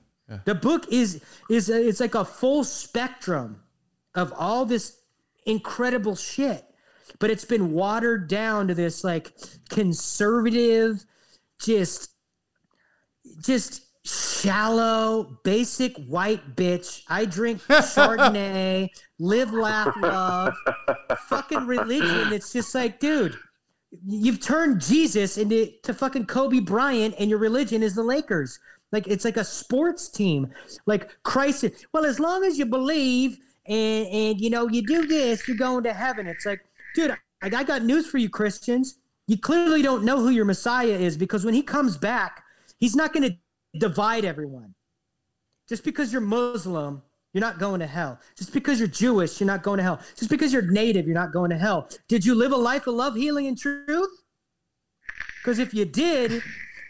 The 0.46 0.54
book 0.54 0.90
is 0.90 1.22
is 1.50 1.68
it's 1.68 2.00
like 2.00 2.14
a 2.14 2.24
full 2.24 2.64
spectrum 2.64 3.60
of 4.14 4.32
all 4.38 4.64
this 4.64 5.01
incredible 5.46 6.16
shit 6.16 6.64
but 7.18 7.30
it's 7.30 7.44
been 7.44 7.72
watered 7.72 8.28
down 8.28 8.66
to 8.68 8.74
this 8.74 9.04
like 9.04 9.32
conservative, 9.68 11.04
just, 11.60 12.10
just 13.44 13.82
shallow, 14.04 15.38
basic 15.44 15.96
white 16.08 16.56
bitch. 16.56 17.02
I 17.08 17.24
drink 17.24 17.62
Chardonnay, 17.68 18.88
live, 19.20 19.52
laugh, 19.52 19.94
love, 19.98 20.54
fucking 21.28 21.66
religion. 21.66 22.32
It's 22.32 22.52
just 22.52 22.74
like, 22.74 22.98
dude, 22.98 23.36
you've 24.04 24.40
turned 24.40 24.80
Jesus 24.80 25.38
into 25.38 25.70
to 25.84 25.94
fucking 25.94 26.26
Kobe 26.26 26.58
Bryant, 26.58 27.14
and 27.20 27.30
your 27.30 27.38
religion 27.38 27.84
is 27.84 27.94
the 27.94 28.02
Lakers. 28.02 28.58
Like 28.90 29.06
it's 29.06 29.24
like 29.24 29.36
a 29.36 29.44
sports 29.44 30.08
team. 30.08 30.52
Like 30.86 31.22
Christ. 31.22 31.64
Well, 31.92 32.04
as 32.04 32.18
long 32.18 32.42
as 32.42 32.58
you 32.58 32.66
believe 32.66 33.38
and 33.66 34.06
and 34.06 34.40
you 34.40 34.50
know 34.50 34.68
you 34.68 34.82
do 34.86 35.06
this, 35.06 35.46
you're 35.46 35.56
going 35.56 35.84
to 35.84 35.92
heaven. 35.92 36.26
It's 36.26 36.46
like, 36.46 36.64
dude, 36.94 37.10
I, 37.10 37.16
I 37.42 37.64
got 37.64 37.82
news 37.84 38.06
for 38.06 38.18
you, 38.18 38.28
Christians. 38.28 38.98
You 39.26 39.38
clearly 39.38 39.82
don't 39.82 40.04
know 40.04 40.18
who 40.18 40.30
your 40.30 40.44
Messiah 40.44 40.88
is 40.88 41.16
because 41.16 41.44
when 41.44 41.54
he 41.54 41.62
comes 41.62 41.96
back, 41.96 42.42
he's 42.78 42.96
not 42.96 43.12
going 43.12 43.30
to 43.30 43.78
divide 43.78 44.24
everyone. 44.24 44.74
Just 45.68 45.84
because 45.84 46.12
you're 46.12 46.20
Muslim, 46.20 47.02
you're 47.32 47.40
not 47.40 47.58
going 47.58 47.80
to 47.80 47.86
hell. 47.86 48.18
Just 48.36 48.52
because 48.52 48.78
you're 48.78 48.88
Jewish, 48.88 49.40
you're 49.40 49.46
not 49.46 49.62
going 49.62 49.78
to 49.78 49.82
hell. 49.82 50.00
Just 50.16 50.30
because 50.30 50.52
you're 50.52 50.70
native, 50.70 51.06
you're 51.06 51.14
not 51.14 51.32
going 51.32 51.50
to 51.50 51.56
hell. 51.56 51.88
Did 52.08 52.26
you 52.26 52.34
live 52.34 52.52
a 52.52 52.56
life 52.56 52.86
of 52.86 52.94
love, 52.94 53.14
healing, 53.14 53.46
and 53.46 53.56
truth? 53.56 54.10
Because 55.40 55.58
if 55.58 55.72
you 55.72 55.84
did, 55.84 56.42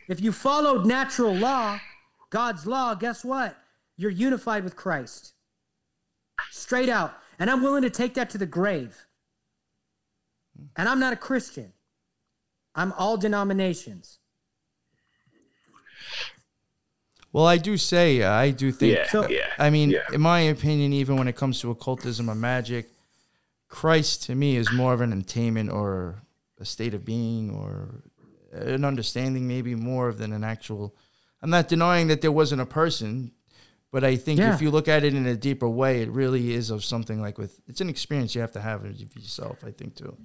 if 0.09 0.21
you 0.21 0.33
followed 0.33 0.85
natural 0.85 1.35
law, 1.35 1.79
God's 2.31 2.67
law, 2.67 2.95
guess 2.95 3.25
what? 3.25 3.57
You're 3.97 4.11
unified 4.11 4.65
with 4.65 4.75
Christ. 4.75 5.32
Straight 6.51 6.89
out. 6.89 7.15
And 7.39 7.51
I'm 7.51 7.63
willing 7.63 7.83
to 7.83 7.91
take 7.91 8.15
that 8.15 8.31
to 8.31 8.39
the 8.39 8.47
grave. 8.47 9.07
And 10.77 10.89
I'm 10.89 11.01
not 11.01 11.13
a 11.13 11.17
Christian, 11.17 11.73
I'm 12.75 12.93
all 12.93 13.17
denominations. 13.17 14.19
Well, 17.33 17.47
I 17.47 17.57
do 17.57 17.79
say, 17.79 18.23
uh, 18.23 18.31
I 18.31 18.51
do 18.51 18.71
think, 18.71 18.99
Yeah, 19.13 19.21
uh, 19.21 19.27
yeah, 19.29 19.47
I 19.59 19.71
mean, 19.71 19.91
yeah. 19.91 20.01
in 20.13 20.21
my 20.21 20.41
opinion, 20.41 20.93
even 20.93 21.17
when 21.17 21.29
it 21.29 21.35
comes 21.35 21.61
to 21.61 21.71
occultism 21.71 22.29
or 22.29 22.35
magic, 22.35 22.91
Christ 23.69 24.25
to 24.25 24.35
me 24.35 24.57
is 24.57 24.71
more 24.71 24.93
of 24.93 25.01
an 25.01 25.15
attainment 25.15 25.71
or 25.71 26.23
a 26.61 26.67
state 26.67 26.93
of 26.93 27.07
being 27.07 27.51
or 27.51 28.03
an 28.53 28.85
understanding, 28.85 29.49
maybe 29.49 29.75
more 29.75 30.13
than 30.13 30.35
an 30.35 30.45
actual. 30.45 30.95
I'm 31.41 31.49
not 31.49 31.69
denying 31.69 32.09
that 32.09 32.21
there 32.21 32.31
wasn't 32.31 32.61
a 32.61 32.67
person, 32.67 33.33
but 33.93 34.03
I 34.03 34.17
think 34.17 34.41
Yeah. 34.41 34.55
if 34.55 34.61
you 34.63 34.71
look 34.73 34.89
at 34.89 35.05
it 35.05 35.15
in 35.15 35.27
a 35.27 35.37
deeper 35.37 35.69
way, 35.69 36.03
it 36.03 36.11
really 36.11 36.55
is 36.55 36.71
of 36.71 36.83
something 36.85 37.21
like 37.21 37.39
with. 37.39 37.61
It's 37.69 37.81
an 37.81 37.89
experience 37.89 38.35
you 38.35 38.41
have 38.41 38.53
to 38.53 38.61
have 38.61 38.85
it 38.85 38.97
yourself. 39.15 39.63
I 39.65 39.71
think 39.71 39.95
too. 39.95 40.17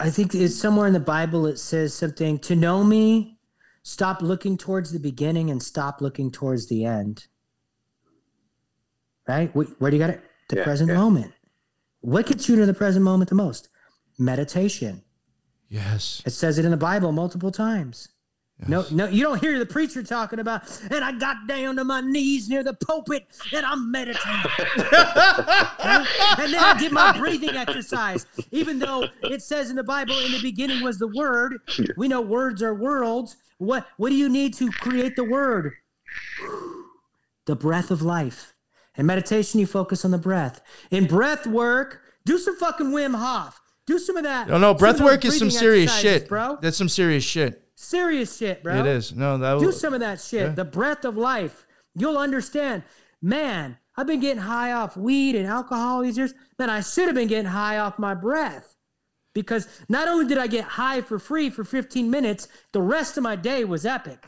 I 0.00 0.10
think 0.10 0.34
it's 0.34 0.56
somewhere 0.56 0.86
in 0.86 0.92
the 0.92 1.00
Bible 1.00 1.46
it 1.46 1.58
says 1.58 1.92
something 1.94 2.38
to 2.40 2.56
know 2.56 2.82
me, 2.82 3.38
stop 3.82 4.22
looking 4.22 4.56
towards 4.56 4.92
the 4.92 4.98
beginning 5.00 5.50
and 5.50 5.62
stop 5.62 6.00
looking 6.00 6.30
towards 6.30 6.66
the 6.68 6.84
end. 6.84 7.26
Right? 9.26 9.54
Where 9.54 9.90
do 9.90 9.96
you 9.96 10.02
got 10.02 10.10
it? 10.10 10.22
The 10.48 10.56
Yeah, 10.56 10.64
present 10.64 10.90
yeah. 10.90 10.96
moment. 10.96 11.32
What 12.00 12.26
gets 12.26 12.48
you 12.48 12.56
to 12.56 12.64
the 12.64 12.72
present 12.74 13.04
moment 13.04 13.28
the 13.28 13.34
most? 13.34 13.68
Meditation. 14.18 15.02
Yes. 15.68 16.22
It 16.24 16.30
says 16.30 16.58
it 16.58 16.64
in 16.64 16.70
the 16.70 16.76
Bible 16.78 17.12
multiple 17.12 17.50
times. 17.50 18.08
No, 18.66 18.84
no, 18.90 19.06
you 19.06 19.22
don't 19.22 19.40
hear 19.40 19.58
the 19.58 19.66
preacher 19.66 20.02
talking 20.02 20.40
about, 20.40 20.62
and 20.90 21.04
I 21.04 21.12
got 21.12 21.46
down 21.46 21.76
to 21.76 21.84
my 21.84 22.00
knees 22.00 22.48
near 22.48 22.64
the 22.64 22.74
pulpit 22.74 23.24
and 23.52 23.64
I'm 23.64 23.90
meditating. 23.92 24.50
And 26.38 26.52
then 26.52 26.62
I 26.62 26.76
did 26.76 26.90
my 26.90 27.16
breathing 27.16 27.50
exercise. 27.50 28.26
Even 28.50 28.80
though 28.80 29.04
it 29.22 29.42
says 29.42 29.70
in 29.70 29.76
the 29.76 29.84
Bible, 29.84 30.18
in 30.18 30.32
the 30.32 30.42
beginning 30.42 30.82
was 30.82 30.98
the 30.98 31.06
word. 31.06 31.58
We 31.96 32.08
know 32.08 32.20
words 32.20 32.60
are 32.62 32.74
worlds. 32.74 33.36
What 33.58 33.86
what 33.96 34.08
do 34.10 34.16
you 34.16 34.28
need 34.28 34.54
to 34.54 34.70
create 34.70 35.14
the 35.14 35.24
word? 35.24 35.74
The 37.46 37.56
breath 37.56 37.90
of 37.92 38.02
life. 38.02 38.54
In 38.96 39.06
meditation, 39.06 39.60
you 39.60 39.66
focus 39.66 40.04
on 40.04 40.10
the 40.10 40.18
breath. 40.18 40.60
In 40.90 41.06
breath 41.06 41.46
work, 41.46 42.00
do 42.24 42.38
some 42.38 42.56
fucking 42.56 42.88
Wim 42.88 43.16
Hof. 43.16 43.60
Do 43.86 43.98
some 44.00 44.16
of 44.16 44.24
that. 44.24 44.48
No, 44.48 44.58
no, 44.58 44.74
breath 44.74 45.00
work 45.00 45.24
is 45.24 45.38
some 45.38 45.50
serious 45.50 45.96
shit, 45.96 46.28
bro. 46.28 46.58
That's 46.60 46.76
some 46.76 46.88
serious 46.88 47.22
shit. 47.22 47.67
Serious 47.80 48.36
shit, 48.36 48.64
bro. 48.64 48.80
It 48.80 48.86
is. 48.86 49.14
No, 49.14 49.38
that 49.38 49.60
Do 49.60 49.70
some 49.70 49.94
of 49.94 50.00
that 50.00 50.20
shit. 50.20 50.40
Yeah. 50.40 50.48
The 50.48 50.64
breath 50.64 51.04
of 51.04 51.16
life. 51.16 51.64
You'll 51.94 52.18
understand. 52.18 52.82
Man, 53.22 53.78
I've 53.96 54.08
been 54.08 54.18
getting 54.18 54.42
high 54.42 54.72
off 54.72 54.96
weed 54.96 55.36
and 55.36 55.46
alcohol 55.46 56.02
these 56.02 56.18
years. 56.18 56.34
Man, 56.58 56.70
I 56.70 56.80
should 56.80 57.06
have 57.06 57.14
been 57.14 57.28
getting 57.28 57.52
high 57.52 57.78
off 57.78 57.96
my 57.96 58.14
breath. 58.14 58.74
Because 59.32 59.68
not 59.88 60.08
only 60.08 60.26
did 60.26 60.38
I 60.38 60.48
get 60.48 60.64
high 60.64 61.02
for 61.02 61.20
free 61.20 61.50
for 61.50 61.62
15 61.62 62.10
minutes, 62.10 62.48
the 62.72 62.82
rest 62.82 63.16
of 63.16 63.22
my 63.22 63.36
day 63.36 63.62
was 63.62 63.86
epic. 63.86 64.26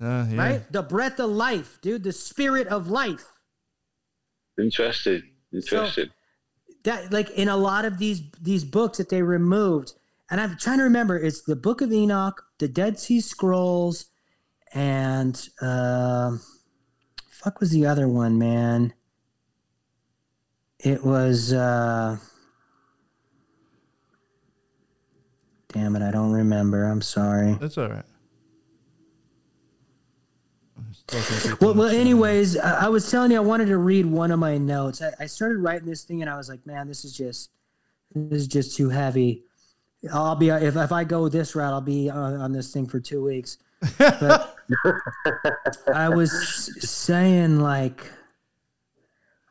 Uh, 0.00 0.24
yeah. 0.30 0.36
Right? 0.36 0.72
The 0.72 0.82
breath 0.82 1.20
of 1.20 1.28
life, 1.28 1.78
dude. 1.82 2.02
The 2.02 2.12
spirit 2.12 2.66
of 2.68 2.88
life. 2.88 3.26
Interesting. 4.58 5.22
Interesting. 5.52 6.08
that 6.84 7.12
like 7.12 7.28
in 7.32 7.48
a 7.50 7.58
lot 7.58 7.84
of 7.84 7.98
these 7.98 8.22
these 8.40 8.64
books 8.64 8.96
that 8.96 9.10
they 9.10 9.20
removed 9.20 9.92
and 10.32 10.40
i'm 10.40 10.56
trying 10.56 10.78
to 10.78 10.84
remember 10.84 11.16
it's 11.16 11.42
the 11.42 11.54
book 11.54 11.80
of 11.80 11.92
enoch 11.92 12.44
the 12.58 12.66
dead 12.66 12.98
sea 12.98 13.20
scrolls 13.20 14.06
and 14.74 15.48
um 15.60 16.40
fuck 17.28 17.60
was 17.60 17.70
the 17.70 17.86
other 17.86 18.08
one 18.08 18.38
man 18.38 18.92
it 20.80 21.04
was 21.04 21.52
uh 21.52 22.16
damn 25.72 25.94
it 25.94 26.02
i 26.02 26.10
don't 26.10 26.32
remember 26.32 26.84
i'm 26.86 27.02
sorry 27.02 27.54
That's 27.60 27.78
all 27.78 27.88
right. 27.88 28.04
Well, 31.60 31.74
well 31.74 31.88
anyways, 31.88 32.56
I, 32.56 32.86
I 32.86 32.88
was 32.88 33.10
telling 33.10 33.32
you 33.32 33.36
I 33.36 33.40
wanted 33.40 33.66
to 33.66 33.76
read 33.76 34.06
one 34.06 34.30
of 34.30 34.38
my 34.38 34.56
notes. 34.56 35.02
I, 35.02 35.12
I 35.20 35.26
started 35.26 35.58
writing 35.58 35.86
this 35.86 36.04
thing 36.04 36.22
and 36.22 36.30
I 36.30 36.36
was 36.36 36.48
like, 36.48 36.64
man, 36.66 36.88
this 36.88 37.04
is 37.04 37.14
just 37.14 37.50
this 38.14 38.42
is 38.42 38.46
just 38.46 38.76
too 38.76 38.88
heavy. 38.88 39.42
I'll 40.12 40.36
be 40.36 40.48
if 40.48 40.76
if 40.76 40.92
I 40.92 41.04
go 41.04 41.28
this 41.28 41.54
route, 41.54 41.72
I'll 41.72 41.80
be 41.80 42.10
on, 42.10 42.34
on 42.34 42.52
this 42.52 42.72
thing 42.72 42.86
for 42.86 42.98
two 42.98 43.22
weeks. 43.22 43.58
But 43.98 44.56
I 45.94 46.08
was 46.08 46.32
saying 46.80 47.60
like 47.60 48.10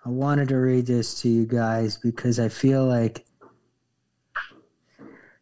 I 0.06 0.10
wanted 0.10 0.50
to 0.50 0.58
read 0.58 0.86
this 0.88 1.22
to 1.22 1.30
you 1.30 1.46
guys 1.46 1.98
because 1.98 2.40
I 2.40 2.50
feel 2.50 2.86
like 2.86 3.26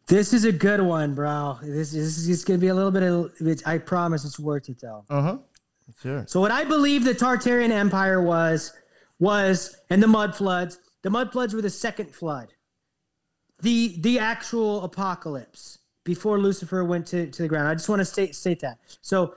this 0.08 0.34
is 0.34 0.44
a 0.44 0.52
good 0.52 0.82
one, 0.82 1.14
bro. 1.14 1.60
This, 1.62 1.92
this 1.92 2.18
is 2.18 2.28
just 2.28 2.48
gonna 2.48 2.60
be 2.60 2.68
a 2.68 2.76
little 2.76 2.92
bit 2.92 3.04
of. 3.04 3.32
It's, 3.40 3.66
I 3.66 3.78
promise 3.78 4.26
it's 4.26 4.40
worth 4.40 4.70
it 4.70 4.80
though. 4.82 5.06
Uh 5.10 5.22
huh. 5.22 5.38
Sure. 6.02 6.26
So 6.28 6.40
what 6.40 6.52
I 6.52 6.64
believe 6.64 7.04
the 7.04 7.14
Tartarian 7.14 7.72
Empire 7.72 8.22
was 8.22 8.74
was 9.20 9.76
and 9.90 10.02
the 10.02 10.08
mud 10.08 10.36
floods. 10.36 10.80
The 11.02 11.10
mud 11.10 11.32
floods 11.32 11.54
were 11.54 11.62
the 11.62 11.70
second 11.70 12.14
flood. 12.14 12.54
The 13.62 13.98
the 14.00 14.20
actual 14.20 14.84
apocalypse 14.84 15.80
before 16.04 16.40
Lucifer 16.40 16.84
went 16.84 17.06
to, 17.08 17.30
to 17.30 17.42
the 17.42 17.48
ground. 17.48 17.68
I 17.68 17.74
just 17.76 17.90
want 17.90 18.00
to 18.00 18.06
state 18.06 18.36
state 18.36 18.60
that. 18.62 18.80
So 19.02 19.36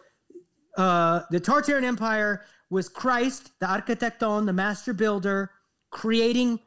uh, 0.77 1.23
the 1.31 1.41
Tartarian 1.41 1.85
Empire 1.85 2.45
was 2.71 2.89
Christ, 2.89 3.51
the 3.61 3.67
architecton, 3.67 4.47
the 4.47 4.53
master 4.53 4.95
builder, 4.95 5.51
creating 5.91 6.61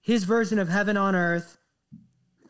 his 0.00 0.24
version 0.24 0.58
of 0.58 0.68
heaven 0.68 0.96
on 0.96 1.14
earth 1.14 1.58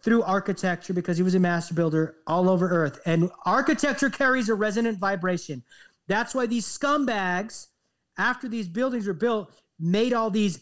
through 0.02 0.22
architecture 0.22 0.92
because 0.92 1.16
he 1.16 1.22
was 1.22 1.34
a 1.34 1.40
master 1.40 1.74
builder 1.74 2.16
all 2.26 2.48
over 2.48 2.68
earth. 2.68 3.00
And 3.06 3.30
architecture 3.44 4.10
carries 4.10 4.48
a 4.48 4.54
resonant 4.54 4.98
vibration. 4.98 5.62
That's 6.06 6.34
why 6.34 6.46
these 6.46 6.66
scumbags, 6.66 7.68
after 8.18 8.48
these 8.48 8.68
buildings 8.68 9.06
were 9.06 9.14
built, 9.14 9.52
made 9.78 10.12
all 10.12 10.30
these 10.30 10.60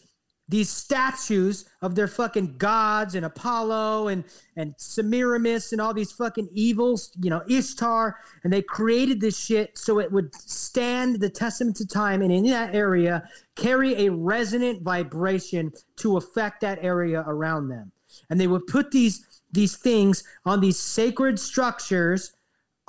these 0.49 0.69
statues 0.69 1.69
of 1.81 1.93
their 1.93 2.07
fucking 2.07 2.57
gods 2.57 3.15
and 3.15 3.25
Apollo 3.25 4.07
and 4.09 4.25
and 4.55 4.73
Semiramis 4.77 5.71
and 5.71 5.79
all 5.79 5.93
these 5.93 6.11
fucking 6.11 6.49
evils, 6.51 7.15
you 7.21 7.29
know, 7.29 7.43
Ishtar, 7.47 8.17
and 8.43 8.51
they 8.51 8.63
created 8.63 9.21
this 9.21 9.37
shit 9.37 9.77
so 9.77 9.99
it 9.99 10.11
would 10.11 10.33
stand 10.35 11.21
the 11.21 11.29
testament 11.29 11.79
of 11.79 11.87
time 11.87 12.21
and 12.21 12.31
in 12.31 12.43
that 12.45 12.75
area 12.75 13.29
carry 13.55 14.05
a 14.05 14.11
resonant 14.11 14.81
vibration 14.81 15.71
to 15.97 16.17
affect 16.17 16.61
that 16.61 16.79
area 16.81 17.23
around 17.27 17.69
them. 17.69 17.91
And 18.29 18.39
they 18.39 18.47
would 18.47 18.65
put 18.67 18.91
these 18.91 19.41
these 19.51 19.77
things 19.77 20.23
on 20.45 20.59
these 20.59 20.79
sacred 20.79 21.39
structures 21.39 22.33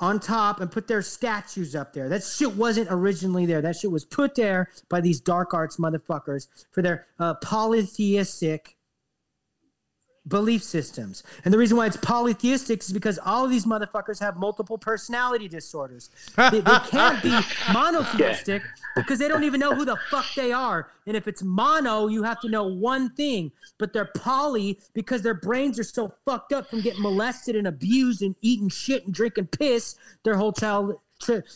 on 0.01 0.19
top 0.19 0.59
and 0.59 0.71
put 0.71 0.87
their 0.87 1.01
statues 1.01 1.75
up 1.75 1.93
there. 1.93 2.09
That 2.09 2.23
shit 2.23 2.55
wasn't 2.55 2.87
originally 2.89 3.45
there. 3.45 3.61
That 3.61 3.75
shit 3.75 3.91
was 3.91 4.03
put 4.03 4.35
there 4.35 4.69
by 4.89 4.99
these 4.99 5.21
dark 5.21 5.53
arts 5.53 5.77
motherfuckers 5.77 6.47
for 6.71 6.81
their 6.81 7.05
uh, 7.19 7.35
polytheistic 7.35 8.75
belief 10.27 10.63
systems. 10.63 11.23
And 11.43 11.53
the 11.53 11.57
reason 11.57 11.77
why 11.77 11.87
it's 11.87 11.97
polytheistic 11.97 12.81
is 12.81 12.93
because 12.93 13.19
all 13.25 13.45
of 13.45 13.49
these 13.49 13.65
motherfuckers 13.65 14.19
have 14.19 14.37
multiple 14.37 14.77
personality 14.77 15.47
disorders. 15.47 16.09
They, 16.37 16.61
they 16.61 16.61
can't 16.89 17.21
be 17.23 17.37
monotheistic 17.73 18.61
because 18.95 19.17
they 19.17 19.27
don't 19.27 19.43
even 19.43 19.59
know 19.59 19.73
who 19.73 19.85
the 19.85 19.97
fuck 20.09 20.25
they 20.35 20.51
are. 20.51 20.89
And 21.07 21.17
if 21.17 21.27
it's 21.27 21.41
mono, 21.41 22.07
you 22.07 22.23
have 22.23 22.39
to 22.41 22.49
know 22.49 22.63
one 22.63 23.09
thing. 23.11 23.51
But 23.79 23.93
they're 23.93 24.11
poly 24.15 24.79
because 24.93 25.23
their 25.23 25.33
brains 25.33 25.79
are 25.79 25.83
so 25.83 26.13
fucked 26.25 26.53
up 26.53 26.69
from 26.69 26.81
getting 26.81 27.01
molested 27.01 27.55
and 27.55 27.67
abused 27.67 28.21
and 28.21 28.35
eating 28.41 28.69
shit 28.69 29.05
and 29.05 29.13
drinking 29.13 29.47
piss 29.47 29.95
their 30.23 30.35
whole 30.35 30.53
child. 30.53 30.99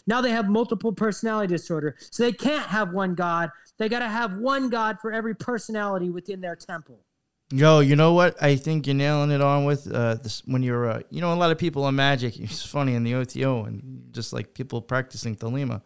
Now 0.07 0.21
they 0.21 0.31
have 0.31 0.49
multiple 0.49 0.91
personality 0.91 1.53
disorder. 1.53 1.95
So 1.99 2.23
they 2.23 2.31
can't 2.31 2.67
have 2.67 2.93
one 2.93 3.13
God. 3.13 3.51
They 3.77 3.89
got 3.89 3.99
to 3.99 4.07
have 4.07 4.37
one 4.37 4.69
God 4.69 4.99
for 5.01 5.11
every 5.11 5.35
personality 5.35 6.09
within 6.09 6.41
their 6.41 6.55
temple. 6.55 6.99
Yo, 7.51 7.79
you 7.79 7.95
know 7.95 8.13
what? 8.13 8.41
I 8.41 8.55
think 8.55 8.87
you're 8.87 8.95
nailing 8.95 9.29
it 9.29 9.41
on 9.41 9.65
with 9.65 9.91
uh, 9.91 10.15
this 10.15 10.41
when 10.45 10.63
you're, 10.63 10.89
uh, 10.89 11.01
you 11.11 11.21
know, 11.21 11.31
a 11.31 11.35
lot 11.35 11.51
of 11.51 11.59
people 11.59 11.83
on 11.83 11.95
Magic. 11.95 12.39
It's 12.39 12.65
funny 12.65 12.95
in 12.95 13.03
the 13.03 13.13
OTO 13.15 13.65
and 13.65 14.09
just 14.11 14.33
like 14.33 14.53
people 14.53 14.81
practicing 14.81 15.35
Thelema, 15.35 15.81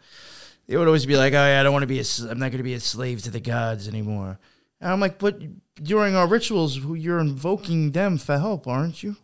they 0.68 0.78
would 0.78 0.88
always 0.88 1.06
be 1.06 1.18
like, 1.18 1.34
"Oh, 1.34 1.46
yeah, 1.46 1.60
I 1.60 1.64
don't 1.64 1.74
want 1.74 1.84
to 1.84 1.88
be 1.88 2.00
a, 2.00 2.06
I'm 2.30 2.40
not 2.40 2.52
going 2.52 2.60
to 2.60 2.64
be 2.64 2.76
a 2.76 2.80
slave 2.80 3.24
to 3.24 3.32
the 3.32 3.42
gods 3.42 3.88
anymore." 3.88 4.40
And 4.80 4.92
I'm 4.92 5.02
like, 5.02 5.20
"But 5.20 5.42
during 5.84 6.16
our 6.16 6.28
rituals, 6.28 6.78
you're 6.78 7.20
invoking 7.20 7.92
them 7.92 8.18
for 8.18 8.38
help, 8.38 8.66
aren't 8.68 9.04
you?" 9.04 9.18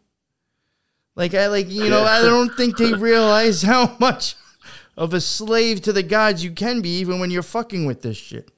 Like 1.15 1.33
I 1.33 1.47
like, 1.47 1.69
you 1.69 1.89
know, 1.89 2.03
I 2.03 2.21
don't 2.21 2.53
think 2.55 2.77
they 2.77 2.93
realize 3.11 3.61
how 3.61 3.95
much 3.99 4.35
of 4.97 5.13
a 5.13 5.21
slave 5.21 5.81
to 5.81 5.93
the 5.93 6.03
gods 6.03 6.43
you 6.43 6.51
can 6.51 6.81
be, 6.81 6.97
even 6.97 7.19
when 7.19 7.31
you're 7.31 7.43
fucking 7.43 7.85
with 7.85 8.01
this 8.01 8.17
shit. 8.17 8.51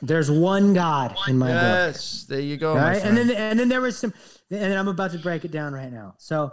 There's 0.00 0.30
one 0.30 0.74
God 0.74 1.16
in 1.26 1.38
my 1.38 1.48
book. 1.48 1.54
Yes, 1.54 2.24
there 2.24 2.40
you 2.40 2.56
go. 2.56 2.74
right? 2.74 3.02
And 3.02 3.16
then 3.16 3.30
and 3.30 3.58
then 3.58 3.68
there 3.68 3.80
was 3.80 3.98
some 3.98 4.14
and 4.50 4.74
I'm 4.74 4.88
about 4.88 5.10
to 5.12 5.18
break 5.18 5.44
it 5.44 5.50
down 5.50 5.72
right 5.72 5.92
now. 5.92 6.14
So 6.18 6.52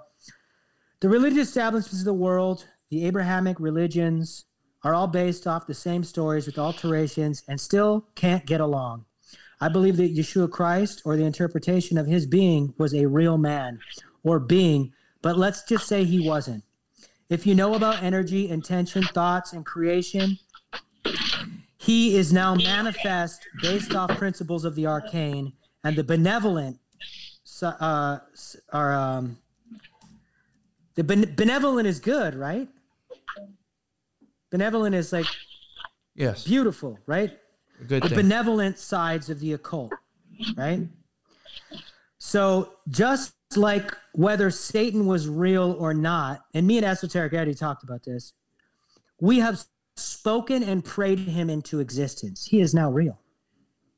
the 1.00 1.10
religious 1.10 1.50
establishments 1.50 2.00
of 2.00 2.06
the 2.06 2.14
world, 2.14 2.66
the 2.90 3.06
Abrahamic 3.06 3.60
religions, 3.60 4.46
are 4.84 4.94
all 4.94 5.08
based 5.08 5.46
off 5.46 5.68
the 5.68 5.74
same 5.74 6.04
stories 6.04 6.46
with 6.46 6.58
alterations 6.58 7.44
and 7.48 7.60
still 7.60 8.08
can't 8.16 8.46
get 8.46 8.62
along. 8.62 9.06
I 9.62 9.70
believe 9.70 9.98
that 9.98 10.16
Yeshua 10.16 10.50
Christ 10.50 11.02
or 11.06 11.16
the 11.16 11.24
interpretation 11.24 11.98
of 11.98 12.08
his 12.08 12.26
being 12.26 12.74
was 12.78 12.94
a 12.94 13.08
real 13.08 13.38
man 13.38 13.80
or 14.24 14.40
being, 14.40 14.94
but 15.22 15.38
let's 15.38 15.64
just 15.64 15.88
say 15.88 16.04
he 16.04 16.28
wasn't. 16.28 16.64
If 17.30 17.48
you 17.48 17.56
know 17.56 17.74
about 17.74 18.04
energy, 18.04 18.50
intention, 18.50 19.04
thoughts, 19.04 19.54
and 19.54 19.66
creation, 19.66 20.38
he 21.86 22.18
is 22.18 22.34
now 22.34 22.56
manifest 22.56 23.48
based 23.62 23.94
off 23.94 24.10
principles 24.18 24.66
of 24.66 24.74
the 24.74 24.88
arcane 24.88 25.54
and 25.84 25.96
the 25.96 26.04
benevolent 26.04 26.80
uh, 27.62 28.18
are 28.74 28.94
um, 28.94 29.38
the 30.96 31.04
ben- 31.04 31.36
benevolent 31.36 31.88
is 31.88 32.00
good, 32.00 32.34
right? 32.34 32.68
Benevolent 34.50 34.96
is 34.96 35.14
like 35.14 35.28
yes, 36.16 36.44
beautiful, 36.44 36.98
right? 37.06 37.38
a 37.80 37.84
good 37.84 38.02
the 38.04 38.10
thing. 38.10 38.18
benevolent 38.18 38.80
sides 38.80 39.30
of 39.30 39.40
the 39.40 39.54
occult, 39.54 39.94
right? 40.58 40.88
So 42.18 42.74
just 42.90 43.36
like 43.56 43.96
whether 44.14 44.50
Satan 44.50 45.06
was 45.06 45.30
real 45.30 45.74
or 45.78 45.94
not, 45.94 46.46
and 46.56 46.66
me 46.66 46.78
and 46.78 46.86
Esoteric 46.86 47.32
already 47.34 47.54
talked 47.54 47.84
about 47.84 48.04
this, 48.04 48.34
we 49.20 49.38
have 49.38 49.64
spoken 49.98 50.64
and 50.64 50.84
prayed 50.84 51.20
him 51.20 51.50
into 51.50 51.80
existence. 51.80 52.46
He 52.46 52.60
is 52.62 52.74
now 52.74 52.92
real, 52.92 53.20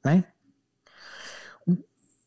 right? 0.03 0.23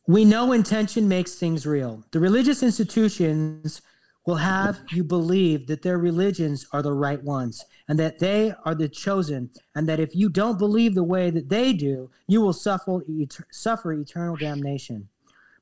We 0.07 0.25
know 0.25 0.53
intention 0.53 1.09
makes 1.09 1.35
things 1.35 1.67
real. 1.67 2.05
The 2.11 2.19
religious 2.19 2.63
institutions 2.63 3.81
will 4.27 4.37
have 4.37 4.81
you 4.91 5.05
believe 5.05 5.67
that 5.69 5.83
their 5.83 5.99
religions 5.99 6.67
are 6.73 6.83
the 6.83 6.93
right 6.93 7.23
ones 7.23 7.65
and 7.89 7.99
that 7.99 8.19
they 8.19 8.53
are 8.65 8.75
the 8.75 8.89
chosen, 8.89 9.51
and 9.75 9.89
that 9.89 10.01
if 10.01 10.15
you 10.15 10.29
don't 10.29 10.59
believe 10.59 10.95
the 10.95 11.03
way 11.03 11.31
that 11.31 11.49
they 11.49 11.73
do, 11.73 12.11
you 12.29 12.41
will 12.41 12.53
suffer, 12.53 13.01
suffer 13.51 13.93
eternal 13.93 14.37
damnation. 14.37 15.09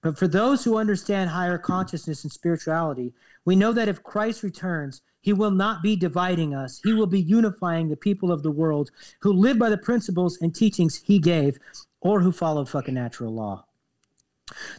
But 0.02 0.18
for 0.18 0.28
those 0.28 0.62
who 0.62 0.78
understand 0.78 1.30
higher 1.30 1.58
consciousness 1.58 2.24
and 2.24 2.32
spirituality, 2.32 3.14
we 3.44 3.56
know 3.56 3.72
that 3.72 3.88
if 3.88 4.02
Christ 4.02 4.42
returns, 4.42 5.00
he 5.20 5.32
will 5.32 5.50
not 5.50 5.82
be 5.82 5.96
dividing 5.96 6.54
us. 6.54 6.80
He 6.84 6.92
will 6.92 7.06
be 7.06 7.20
unifying 7.20 7.88
the 7.88 7.96
people 7.96 8.30
of 8.30 8.42
the 8.42 8.50
world 8.50 8.90
who 9.20 9.32
live 9.32 9.58
by 9.58 9.70
the 9.70 9.78
principles 9.78 10.38
and 10.40 10.54
teachings 10.54 11.02
he 11.04 11.18
gave 11.18 11.58
or 12.00 12.20
who 12.20 12.32
followed 12.32 12.68
fucking 12.68 12.94
natural 12.94 13.34
law. 13.34 13.64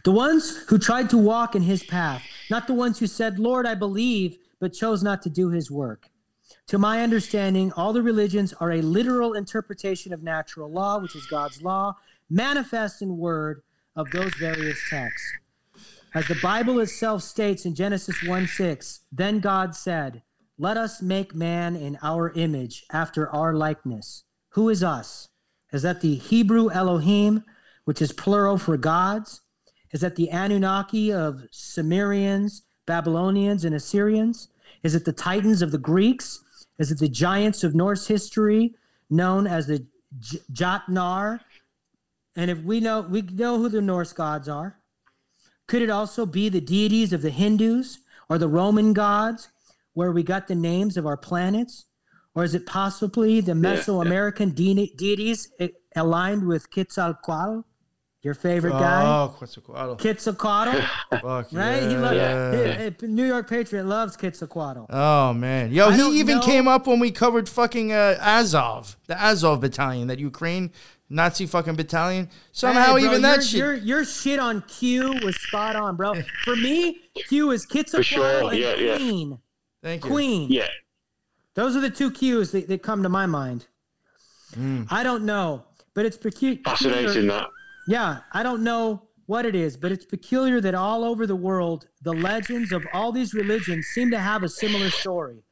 The 0.04 0.12
ones 0.12 0.64
who 0.68 0.78
tried 0.78 1.10
to 1.10 1.18
walk 1.18 1.54
in 1.54 1.62
his 1.62 1.82
path, 1.84 2.22
not 2.50 2.66
the 2.66 2.74
ones 2.74 2.98
who 2.98 3.06
said, 3.06 3.38
Lord, 3.38 3.66
I 3.66 3.74
believe, 3.74 4.38
but 4.58 4.72
chose 4.72 5.02
not 5.02 5.22
to 5.22 5.30
do 5.30 5.50
his 5.50 5.70
work. 5.70 6.08
To 6.68 6.78
my 6.78 7.02
understanding, 7.02 7.72
all 7.72 7.92
the 7.92 8.02
religions 8.02 8.52
are 8.54 8.72
a 8.72 8.82
literal 8.82 9.34
interpretation 9.34 10.12
of 10.12 10.22
natural 10.22 10.70
law, 10.70 10.98
which 10.98 11.16
is 11.16 11.26
God's 11.26 11.62
law, 11.62 11.96
manifest 12.28 13.02
in 13.02 13.18
word 13.18 13.62
of 13.96 14.10
those 14.10 14.32
various 14.34 14.78
texts. 14.88 15.32
As 16.14 16.26
the 16.26 16.38
Bible 16.42 16.80
itself 16.80 17.22
states 17.22 17.64
in 17.64 17.74
Genesis 17.74 18.22
1 18.24 18.46
6, 18.46 19.00
then 19.12 19.38
God 19.40 19.74
said, 19.76 20.22
Let 20.60 20.76
us 20.76 21.00
make 21.00 21.34
man 21.34 21.74
in 21.74 21.98
our 22.02 22.32
image, 22.32 22.84
after 22.92 23.30
our 23.30 23.54
likeness. 23.54 24.24
Who 24.50 24.68
is 24.68 24.84
us? 24.84 25.30
Is 25.72 25.80
that 25.80 26.02
the 26.02 26.16
Hebrew 26.16 26.68
Elohim, 26.68 27.44
which 27.86 28.02
is 28.02 28.12
plural 28.12 28.58
for 28.58 28.76
gods? 28.76 29.40
Is 29.90 30.02
that 30.02 30.16
the 30.16 30.28
Anunnaki 30.28 31.14
of 31.14 31.44
Sumerians, 31.50 32.60
Babylonians, 32.84 33.64
and 33.64 33.74
Assyrians? 33.74 34.48
Is 34.82 34.94
it 34.94 35.06
the 35.06 35.14
Titans 35.14 35.62
of 35.62 35.72
the 35.72 35.78
Greeks? 35.78 36.44
Is 36.78 36.92
it 36.92 36.98
the 36.98 37.08
giants 37.08 37.64
of 37.64 37.74
Norse 37.74 38.06
history, 38.06 38.74
known 39.08 39.46
as 39.46 39.66
the 39.66 39.86
J- 40.18 40.40
Jotnar? 40.52 41.40
And 42.36 42.50
if 42.50 42.58
we 42.58 42.80
know, 42.80 43.00
we 43.00 43.22
know 43.22 43.56
who 43.56 43.70
the 43.70 43.80
Norse 43.80 44.12
gods 44.12 44.46
are. 44.46 44.76
Could 45.66 45.80
it 45.80 45.88
also 45.88 46.26
be 46.26 46.50
the 46.50 46.60
deities 46.60 47.14
of 47.14 47.22
the 47.22 47.30
Hindus 47.30 48.00
or 48.28 48.36
the 48.36 48.46
Roman 48.46 48.92
gods, 48.92 49.48
where 49.94 50.12
we 50.12 50.22
got 50.22 50.48
the 50.48 50.54
names 50.54 50.96
of 50.96 51.06
our 51.06 51.16
planets? 51.16 51.86
Or 52.34 52.44
is 52.44 52.54
it 52.54 52.64
possibly 52.64 53.40
the 53.40 53.52
Mesoamerican 53.52 54.54
de- 54.54 54.94
deities 54.96 55.50
eh, 55.58 55.68
aligned 55.96 56.46
with 56.46 56.70
Quetzalcoatl, 56.70 57.64
your 58.22 58.34
favorite 58.34 58.70
guy? 58.70 59.02
Oh, 59.04 59.34
Quetzalcoatl. 59.36 59.96
Quetzalcoatl, 59.96 60.80
Fuck 61.10 61.48
right? 61.52 61.82
He 61.82 61.90
yeah. 61.92 62.88
loves 62.88 63.02
New 63.02 63.26
York 63.26 63.48
Patriot 63.48 63.84
loves 63.84 64.16
Quetzalcoatl. 64.16 64.86
Oh 64.90 65.32
man, 65.32 65.72
yo, 65.72 65.88
I 65.88 65.96
he 65.96 66.20
even 66.20 66.38
know- 66.38 66.44
came 66.44 66.68
up 66.68 66.86
when 66.86 67.00
we 67.00 67.10
covered 67.10 67.48
fucking 67.48 67.92
uh, 67.92 68.16
Azov, 68.20 68.96
the 69.06 69.20
Azov 69.20 69.60
battalion, 69.60 70.06
that 70.06 70.20
Ukraine 70.20 70.70
Nazi 71.08 71.46
fucking 71.46 71.74
battalion. 71.74 72.30
Somehow, 72.52 72.94
Hey, 72.94 73.02
bro, 73.02 73.10
even 73.10 73.22
that 73.22 73.42
shit. 73.42 73.58
Your, 73.58 73.74
your 73.74 74.04
shit 74.04 74.38
on 74.38 74.62
Q 74.68 75.18
was 75.24 75.34
spot 75.42 75.74
on, 75.74 75.96
bro. 75.96 76.14
For 76.44 76.54
me, 76.54 77.00
Q 77.28 77.50
is 77.50 77.66
Quetzalcoatl 77.70 78.02
sure, 78.04 78.50
and 78.50 78.58
yeah, 78.58 78.74
yeah. 78.76 79.34
Queen. 79.82 79.90
Thank 79.92 80.04
you. 80.04 80.10
Queen. 80.10 80.50
Yeah. 80.50 80.68
Those 81.54 81.76
are 81.76 81.80
the 81.80 81.90
two 81.90 82.10
cues 82.10 82.52
that, 82.52 82.68
that 82.68 82.82
come 82.82 83.02
to 83.02 83.08
my 83.08 83.26
mind. 83.26 83.66
Mm. 84.56 84.86
I 84.90 85.02
don't 85.02 85.24
know, 85.24 85.64
but 85.94 86.06
it's 86.06 86.16
pecu- 86.16 86.62
Fascinating 86.64 87.06
peculiar. 87.06 87.32
that. 87.32 87.48
Yeah, 87.88 88.18
I 88.32 88.42
don't 88.42 88.62
know 88.62 89.02
what 89.26 89.46
it 89.46 89.54
is, 89.54 89.76
but 89.76 89.92
it's 89.92 90.04
peculiar 90.04 90.60
that 90.60 90.74
all 90.74 91.04
over 91.04 91.26
the 91.26 91.36
world, 91.36 91.86
the 92.02 92.12
legends 92.12 92.72
of 92.72 92.84
all 92.92 93.12
these 93.12 93.32
religions 93.32 93.86
seem 93.86 94.10
to 94.10 94.18
have 94.18 94.42
a 94.42 94.48
similar 94.48 94.90
story. 94.90 95.42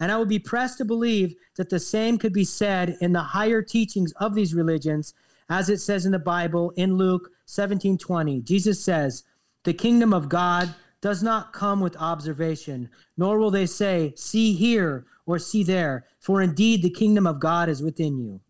And 0.00 0.10
I 0.10 0.18
would 0.18 0.28
be 0.28 0.38
pressed 0.38 0.78
to 0.78 0.84
believe 0.84 1.34
that 1.56 1.68
the 1.70 1.80
same 1.80 2.18
could 2.18 2.32
be 2.32 2.44
said 2.44 2.96
in 3.00 3.12
the 3.12 3.22
higher 3.22 3.62
teachings 3.62 4.12
of 4.20 4.34
these 4.34 4.54
religions, 4.54 5.14
as 5.48 5.68
it 5.68 5.78
says 5.78 6.06
in 6.06 6.12
the 6.12 6.18
Bible 6.18 6.72
in 6.76 6.96
Luke 6.96 7.30
17:20. 7.46 8.40
Jesus 8.42 8.82
says, 8.82 9.24
"The 9.64 9.74
kingdom 9.74 10.12
of 10.12 10.28
God 10.28 10.74
does 11.04 11.22
not 11.22 11.52
come 11.52 11.80
with 11.80 11.96
observation, 11.98 12.88
nor 13.18 13.38
will 13.38 13.50
they 13.50 13.66
say, 13.66 14.14
see 14.16 14.54
here 14.54 15.04
or 15.26 15.38
see 15.38 15.62
there, 15.62 16.06
for 16.18 16.40
indeed 16.40 16.82
the 16.82 16.88
kingdom 16.88 17.26
of 17.26 17.38
God 17.38 17.68
is 17.68 17.82
within 17.82 18.18
you." 18.18 18.40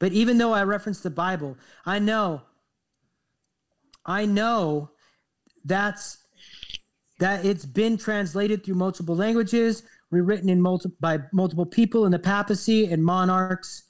But 0.00 0.12
even 0.12 0.38
though 0.38 0.52
I 0.52 0.64
reference 0.64 1.00
the 1.00 1.10
Bible, 1.10 1.56
I 1.86 2.00
know 2.00 2.42
I 4.04 4.26
know 4.26 4.90
that's 5.64 6.18
that 7.20 7.44
it's 7.44 7.64
been 7.64 7.96
translated 7.96 8.64
through 8.64 8.74
multiple 8.74 9.14
languages, 9.14 9.84
rewritten 10.10 10.48
in 10.48 10.60
multi, 10.60 10.90
by 11.00 11.20
multiple 11.32 11.64
people 11.64 12.06
in 12.06 12.12
the 12.12 12.18
papacy 12.18 12.86
and 12.86 13.04
monarchs. 13.04 13.84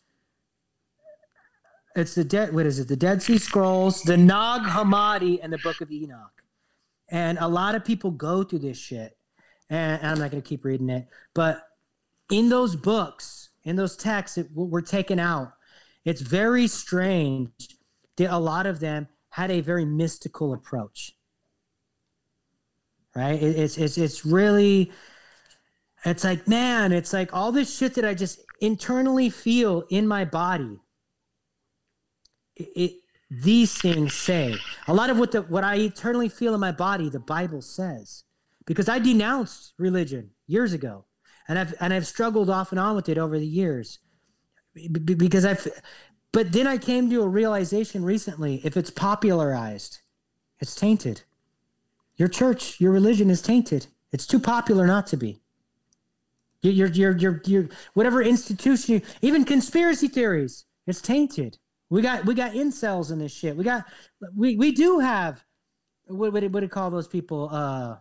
It's 1.96 2.14
the 2.14 2.24
dead. 2.24 2.54
What 2.54 2.66
is 2.66 2.78
it? 2.78 2.88
The 2.88 2.96
Dead 2.96 3.22
Sea 3.22 3.38
Scrolls, 3.38 4.02
the 4.02 4.16
Nag 4.16 4.62
Hammadi, 4.62 5.38
and 5.42 5.52
the 5.52 5.58
Book 5.58 5.80
of 5.80 5.90
Enoch. 5.90 6.33
And 7.10 7.38
a 7.40 7.48
lot 7.48 7.74
of 7.74 7.84
people 7.84 8.10
go 8.10 8.44
through 8.44 8.60
this 8.60 8.78
shit, 8.78 9.16
and, 9.70 10.00
and 10.00 10.10
I'm 10.12 10.18
not 10.18 10.30
going 10.30 10.42
to 10.42 10.48
keep 10.48 10.64
reading 10.64 10.90
it. 10.90 11.06
But 11.34 11.62
in 12.30 12.48
those 12.48 12.76
books, 12.76 13.50
in 13.64 13.76
those 13.76 13.96
texts 13.96 14.36
that 14.36 14.48
were 14.54 14.82
taken 14.82 15.18
out, 15.18 15.52
it's 16.04 16.20
very 16.22 16.66
strange 16.66 17.50
that 18.16 18.34
a 18.34 18.38
lot 18.38 18.66
of 18.66 18.80
them 18.80 19.08
had 19.30 19.50
a 19.50 19.60
very 19.60 19.84
mystical 19.84 20.52
approach. 20.54 21.12
right? 23.14 23.42
It, 23.42 23.58
it's 23.58 23.78
it's 23.78 23.98
it's 23.98 24.24
really, 24.26 24.92
it's 26.04 26.24
like 26.24 26.48
man, 26.48 26.92
it's 26.92 27.12
like 27.12 27.34
all 27.34 27.52
this 27.52 27.74
shit 27.76 27.94
that 27.94 28.04
I 28.04 28.14
just 28.14 28.40
internally 28.60 29.30
feel 29.30 29.84
in 29.90 30.06
my 30.06 30.24
body. 30.24 30.80
It, 32.56 32.68
it 32.76 32.92
these 33.42 33.74
things 33.76 34.14
say 34.14 34.56
a 34.86 34.94
lot 34.94 35.10
of 35.10 35.18
what 35.18 35.32
the 35.32 35.42
what 35.42 35.64
I 35.64 35.76
eternally 35.76 36.28
feel 36.28 36.54
in 36.54 36.60
my 36.60 36.72
body. 36.72 37.08
The 37.08 37.20
Bible 37.20 37.62
says 37.62 38.24
because 38.66 38.88
I 38.88 38.98
denounced 38.98 39.74
religion 39.78 40.30
years 40.46 40.72
ago, 40.72 41.04
and 41.48 41.58
I've 41.58 41.74
and 41.80 41.92
I've 41.92 42.06
struggled 42.06 42.50
off 42.50 42.70
and 42.72 42.78
on 42.78 42.96
with 42.96 43.08
it 43.08 43.18
over 43.18 43.38
the 43.38 43.46
years 43.46 43.98
because 44.92 45.44
I've. 45.44 45.66
But 46.32 46.50
then 46.50 46.66
I 46.66 46.78
came 46.78 47.08
to 47.10 47.22
a 47.22 47.28
realization 47.28 48.04
recently: 48.04 48.60
if 48.64 48.76
it's 48.76 48.90
popularized, 48.90 50.00
it's 50.60 50.74
tainted. 50.74 51.22
Your 52.16 52.28
church, 52.28 52.80
your 52.80 52.92
religion 52.92 53.30
is 53.30 53.42
tainted. 53.42 53.86
It's 54.12 54.26
too 54.26 54.38
popular 54.38 54.86
not 54.86 55.06
to 55.08 55.16
be. 55.16 55.40
Your, 56.62 56.88
your, 56.88 57.16
your, 57.16 57.42
your, 57.44 57.68
whatever 57.92 58.22
institution, 58.22 59.02
even 59.20 59.44
conspiracy 59.44 60.08
theories, 60.08 60.64
it's 60.86 61.02
tainted. 61.02 61.58
We 61.94 62.02
got, 62.02 62.24
we 62.26 62.34
got 62.34 62.54
incels 62.54 63.12
in 63.12 63.20
this 63.20 63.30
shit. 63.30 63.56
We 63.56 63.62
got, 63.62 63.84
we, 64.34 64.56
we 64.56 64.72
do 64.72 64.98
have, 64.98 65.44
what, 66.06 66.32
what, 66.32 66.42
what 66.50 66.58
do 66.58 66.66
you 66.66 66.68
call 66.68 66.90
those 66.90 67.06
people? 67.06 67.48
Uh, 67.52 67.98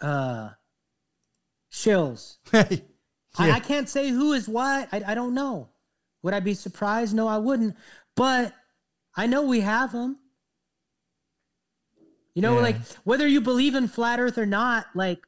uh, 0.00 0.48
shills. 1.70 2.38
I, 2.54 2.80
I 3.38 3.60
can't 3.60 3.86
say 3.86 4.08
who 4.08 4.32
is 4.32 4.48
what. 4.48 4.88
I, 4.92 5.02
I 5.08 5.14
don't 5.14 5.34
know. 5.34 5.68
Would 6.22 6.32
I 6.32 6.40
be 6.40 6.54
surprised? 6.54 7.14
No, 7.14 7.28
I 7.28 7.36
wouldn't. 7.36 7.76
But 8.16 8.54
I 9.14 9.26
know 9.26 9.42
we 9.42 9.60
have 9.60 9.92
them. 9.92 10.16
You 12.34 12.40
know, 12.40 12.54
Yeah. 12.54 12.62
like 12.62 12.76
whether 13.04 13.26
you 13.28 13.42
believe 13.42 13.74
in 13.74 13.88
flat 13.88 14.18
Earth 14.20 14.38
or 14.38 14.46
not, 14.46 14.86
like 14.94 15.18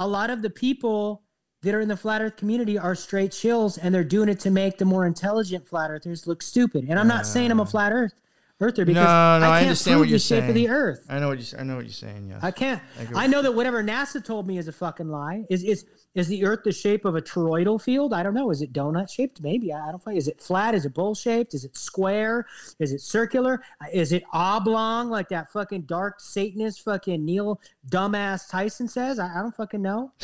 a 0.00 0.08
lot 0.08 0.30
of 0.30 0.42
the 0.42 0.50
people 0.50 1.21
that 1.62 1.74
are 1.74 1.80
in 1.80 1.88
the 1.88 1.96
flat 1.96 2.20
Earth 2.20 2.36
community 2.36 2.76
are 2.78 2.94
straight 2.94 3.32
chills 3.32 3.78
and 3.78 3.94
they're 3.94 4.04
doing 4.04 4.28
it 4.28 4.40
to 4.40 4.50
make 4.50 4.78
the 4.78 4.84
more 4.84 5.06
intelligent 5.06 5.66
flat 5.66 5.90
Earthers 5.90 6.26
look 6.26 6.42
stupid. 6.42 6.86
And 6.88 6.98
I'm 6.98 7.08
not 7.08 7.26
saying 7.26 7.50
I'm 7.50 7.60
a 7.60 7.66
flat 7.66 7.92
Earth 7.92 8.14
Earther 8.60 8.84
because 8.84 9.02
no, 9.02 9.04
no, 9.04 9.10
I, 9.10 9.56
I 9.56 9.58
can't 9.58 9.62
understand 9.62 9.94
prove 9.94 10.00
what 10.02 10.08
you're 10.08 10.18
the 10.18 10.22
shape 10.24 10.38
saying. 10.40 10.48
of 10.50 10.54
the 10.54 10.68
Earth. 10.68 11.04
I 11.08 11.18
know 11.18 11.28
what 11.28 11.38
you. 11.40 11.58
I 11.58 11.64
know 11.64 11.74
what 11.76 11.84
you're 11.84 11.92
saying. 11.92 12.28
Yes. 12.28 12.38
I 12.44 12.52
can't. 12.52 12.80
I 13.16 13.24
I 13.24 13.26
know 13.26 13.42
that 13.42 13.52
whatever 13.52 13.82
NASA 13.82 14.24
told 14.24 14.46
me 14.46 14.56
is 14.56 14.68
a 14.68 14.72
fucking 14.72 15.08
lie. 15.08 15.44
Is 15.50 15.64
is 15.64 15.84
is 16.14 16.28
the 16.28 16.44
Earth 16.44 16.60
the 16.62 16.70
shape 16.70 17.04
of 17.04 17.16
a 17.16 17.20
toroidal 17.20 17.82
field? 17.82 18.12
I 18.14 18.22
don't 18.22 18.34
know. 18.34 18.50
Is 18.52 18.62
it 18.62 18.72
donut 18.72 19.10
shaped? 19.10 19.40
Maybe. 19.42 19.72
I 19.72 19.88
I 19.88 19.90
don't 19.90 20.06
know. 20.06 20.12
Is 20.12 20.28
it 20.28 20.40
flat? 20.40 20.76
Is 20.76 20.84
it 20.84 20.94
bowl 20.94 21.16
shaped? 21.16 21.54
Is 21.54 21.64
it 21.64 21.76
square? 21.76 22.46
Is 22.78 22.92
it 22.92 23.00
circular? 23.00 23.62
Uh, 23.80 23.86
Is 23.92 24.12
it 24.12 24.22
oblong 24.32 25.10
like 25.10 25.28
that 25.30 25.50
fucking 25.50 25.82
dark 25.82 26.20
Satanist 26.20 26.82
fucking 26.84 27.24
Neil 27.24 27.60
dumbass 27.90 28.48
Tyson 28.48 28.86
says? 28.86 29.18
I, 29.18 29.38
I 29.38 29.42
don't 29.42 29.56
fucking 29.56 29.82
know. 29.82 30.12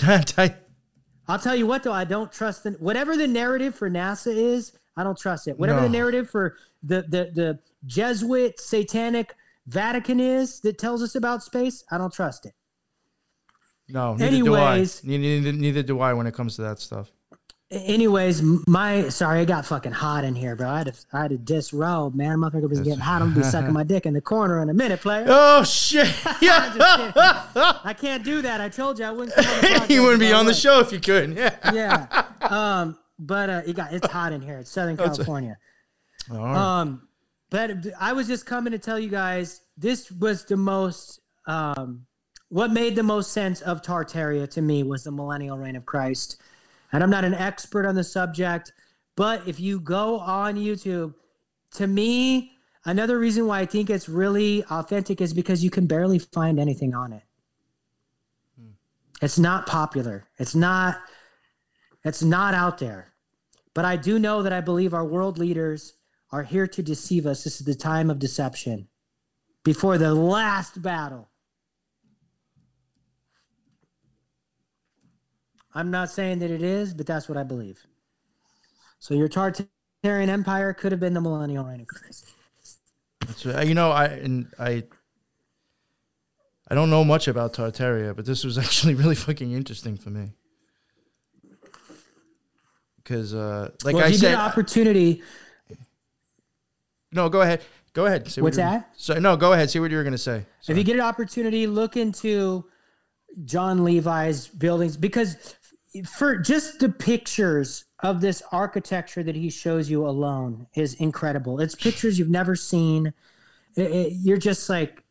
I'll 1.28 1.38
tell 1.38 1.54
you 1.54 1.66
what 1.66 1.82
though, 1.82 1.92
I 1.92 2.04
don't 2.04 2.32
trust 2.32 2.64
the 2.64 2.70
whatever 2.72 3.16
the 3.16 3.26
narrative 3.26 3.74
for 3.74 3.90
NASA 3.90 4.34
is. 4.34 4.72
I 4.96 5.04
don't 5.04 5.18
trust 5.18 5.46
it. 5.46 5.58
Whatever 5.58 5.82
the 5.82 5.88
narrative 5.88 6.28
for 6.30 6.56
the 6.82 7.02
the 7.02 7.30
the 7.34 7.58
Jesuit 7.86 8.58
satanic 8.58 9.34
Vatican 9.66 10.18
is 10.18 10.60
that 10.60 10.78
tells 10.78 11.02
us 11.02 11.14
about 11.14 11.42
space, 11.42 11.84
I 11.90 11.98
don't 11.98 12.12
trust 12.12 12.46
it. 12.46 12.54
no. 13.88 14.14
Neither 14.14 14.24
Anyways- 14.36 15.00
do 15.02 15.12
I. 15.12 15.16
Neither, 15.18 15.52
neither 15.52 15.82
do 15.82 16.00
I 16.00 16.12
when 16.14 16.26
it 16.26 16.34
comes 16.34 16.56
to 16.56 16.62
that 16.62 16.78
stuff. 16.78 17.12
A- 17.70 17.74
Anyways, 17.74 18.42
my 18.66 19.08
sorry, 19.10 19.42
it 19.42 19.46
got 19.46 19.66
fucking 19.66 19.92
hot 19.92 20.24
in 20.24 20.34
here, 20.34 20.56
bro. 20.56 20.68
I 20.70 20.78
had 20.78 20.86
to 20.94 20.94
I 21.12 21.20
had 21.22 21.30
to 21.30 21.36
disrobe, 21.38 22.14
man. 22.14 22.38
Motherfucker 22.38 22.68
was 22.68 22.80
getting 22.80 22.98
hot. 23.00 23.20
I'm 23.22 23.28
gonna 23.30 23.40
be 23.40 23.50
sucking 23.50 23.72
my 23.72 23.84
dick 23.84 24.06
in 24.06 24.14
the 24.14 24.20
corner 24.20 24.62
in 24.62 24.70
a 24.70 24.74
minute, 24.74 25.00
player. 25.00 25.26
Oh 25.28 25.64
shit! 25.64 26.06
Yeah. 26.40 26.72
I 27.84 27.94
can't 27.98 28.24
do 28.24 28.42
that. 28.42 28.60
I 28.60 28.68
told 28.68 28.98
you 28.98 29.04
I 29.04 29.10
wouldn't. 29.10 29.34
Come 29.34 29.44
on 29.46 29.60
the 29.60 29.66
podcast 29.68 29.90
you 29.90 30.02
wouldn't 30.02 30.20
be 30.20 30.32
on 30.32 30.46
the 30.46 30.54
show 30.54 30.80
if 30.80 30.92
you 30.92 31.00
could. 31.00 31.34
Yeah. 31.36 31.56
Yeah. 31.72 32.24
Um. 32.42 32.98
But 33.18 33.50
uh, 33.50 33.62
it 33.66 33.74
got 33.76 33.92
it's 33.92 34.06
hot 34.08 34.32
in 34.32 34.40
here. 34.40 34.58
It's 34.58 34.70
Southern 34.70 34.96
California. 34.96 35.58
Right. 36.30 36.80
Um, 36.80 37.08
but 37.50 37.70
I 37.98 38.12
was 38.12 38.26
just 38.28 38.46
coming 38.46 38.70
to 38.72 38.78
tell 38.78 38.98
you 38.98 39.08
guys 39.08 39.62
this 39.76 40.10
was 40.10 40.44
the 40.44 40.56
most 40.56 41.20
um, 41.46 42.06
what 42.50 42.70
made 42.70 42.94
the 42.96 43.02
most 43.02 43.32
sense 43.32 43.60
of 43.62 43.82
Tartaria 43.82 44.48
to 44.50 44.62
me 44.62 44.82
was 44.84 45.04
the 45.04 45.10
millennial 45.10 45.58
reign 45.58 45.74
of 45.76 45.84
Christ. 45.84 46.40
And 46.92 47.02
I'm 47.02 47.10
not 47.10 47.24
an 47.24 47.34
expert 47.34 47.86
on 47.86 47.94
the 47.94 48.04
subject, 48.04 48.72
but 49.16 49.46
if 49.46 49.60
you 49.60 49.80
go 49.80 50.18
on 50.20 50.56
YouTube, 50.56 51.14
to 51.72 51.86
me, 51.86 52.52
another 52.84 53.18
reason 53.18 53.46
why 53.46 53.60
I 53.60 53.66
think 53.66 53.90
it's 53.90 54.08
really 54.08 54.64
authentic 54.70 55.20
is 55.20 55.34
because 55.34 55.62
you 55.62 55.70
can 55.70 55.86
barely 55.86 56.18
find 56.18 56.58
anything 56.58 56.94
on 56.94 57.12
it. 57.12 57.22
Hmm. 58.58 58.70
It's 59.20 59.38
not 59.38 59.66
popular. 59.66 60.28
It's 60.38 60.54
not 60.54 60.98
it's 62.04 62.22
not 62.22 62.54
out 62.54 62.78
there. 62.78 63.12
But 63.74 63.84
I 63.84 63.96
do 63.96 64.18
know 64.18 64.42
that 64.42 64.52
I 64.52 64.60
believe 64.60 64.94
our 64.94 65.04
world 65.04 65.38
leaders 65.38 65.94
are 66.30 66.42
here 66.42 66.66
to 66.66 66.82
deceive 66.82 67.26
us. 67.26 67.44
This 67.44 67.60
is 67.60 67.66
the 67.66 67.74
time 67.74 68.10
of 68.10 68.18
deception 68.18 68.88
before 69.64 69.98
the 69.98 70.14
last 70.14 70.80
battle. 70.80 71.28
I'm 75.74 75.90
not 75.90 76.10
saying 76.10 76.38
that 76.40 76.50
it 76.50 76.62
is, 76.62 76.94
but 76.94 77.06
that's 77.06 77.28
what 77.28 77.38
I 77.38 77.42
believe. 77.42 77.84
So 78.98 79.14
your 79.14 79.28
Tartarian 79.28 80.28
Empire 80.28 80.72
could 80.72 80.92
have 80.92 81.00
been 81.00 81.14
the 81.14 81.20
millennial 81.20 81.64
reign 81.64 81.80
of 81.80 81.86
Christ. 81.86 82.30
That's 83.26 83.46
right. 83.46 83.66
You 83.66 83.74
know, 83.74 83.90
I 83.90 84.06
and 84.06 84.48
I. 84.58 84.84
I 86.70 86.74
don't 86.74 86.90
know 86.90 87.02
much 87.02 87.28
about 87.28 87.54
Tartaria, 87.54 88.14
but 88.14 88.26
this 88.26 88.44
was 88.44 88.58
actually 88.64 88.94
really 88.94 89.14
fucking 89.14 89.52
interesting 89.52 89.96
for 89.96 90.10
me. 90.10 90.32
Because, 92.96 93.32
uh, 93.32 93.70
like 93.84 93.94
well, 93.94 94.04
I 94.04 94.08
if 94.08 94.12
you 94.12 94.18
said, 94.18 94.32
get 94.32 94.34
an 94.34 94.40
opportunity, 94.40 95.22
no, 97.10 97.30
go 97.30 97.40
ahead, 97.40 97.62
go 97.94 98.04
ahead. 98.04 98.28
Say 98.28 98.42
What's 98.42 98.58
were- 98.58 98.64
that? 98.64 98.90
So 98.96 99.14
no, 99.18 99.36
go 99.36 99.54
ahead. 99.54 99.70
See 99.70 99.80
what 99.80 99.90
you 99.90 99.96
were 99.96 100.04
gonna 100.04 100.18
say. 100.18 100.44
if 100.66 100.76
you 100.76 100.84
get 100.84 100.96
an 100.96 101.02
opportunity, 101.02 101.66
look 101.66 101.96
into 101.96 102.66
Jon 103.44 103.82
Levi's 103.82 104.46
buildings 104.46 104.96
because 104.96 105.56
for 106.02 106.36
just 106.38 106.78
the 106.80 106.88
pictures 106.88 107.84
of 108.02 108.20
this 108.20 108.42
architecture 108.52 109.22
that 109.22 109.34
he 109.34 109.50
shows 109.50 109.90
you 109.90 110.06
alone 110.06 110.66
is 110.74 110.94
incredible. 110.94 111.60
It's 111.60 111.74
pictures 111.74 112.18
you've 112.18 112.28
never 112.30 112.54
seen. 112.56 113.12
It- 113.76 113.90
it- 113.90 114.12
you're 114.22 114.36
just 114.38 114.68
like, 114.68 115.02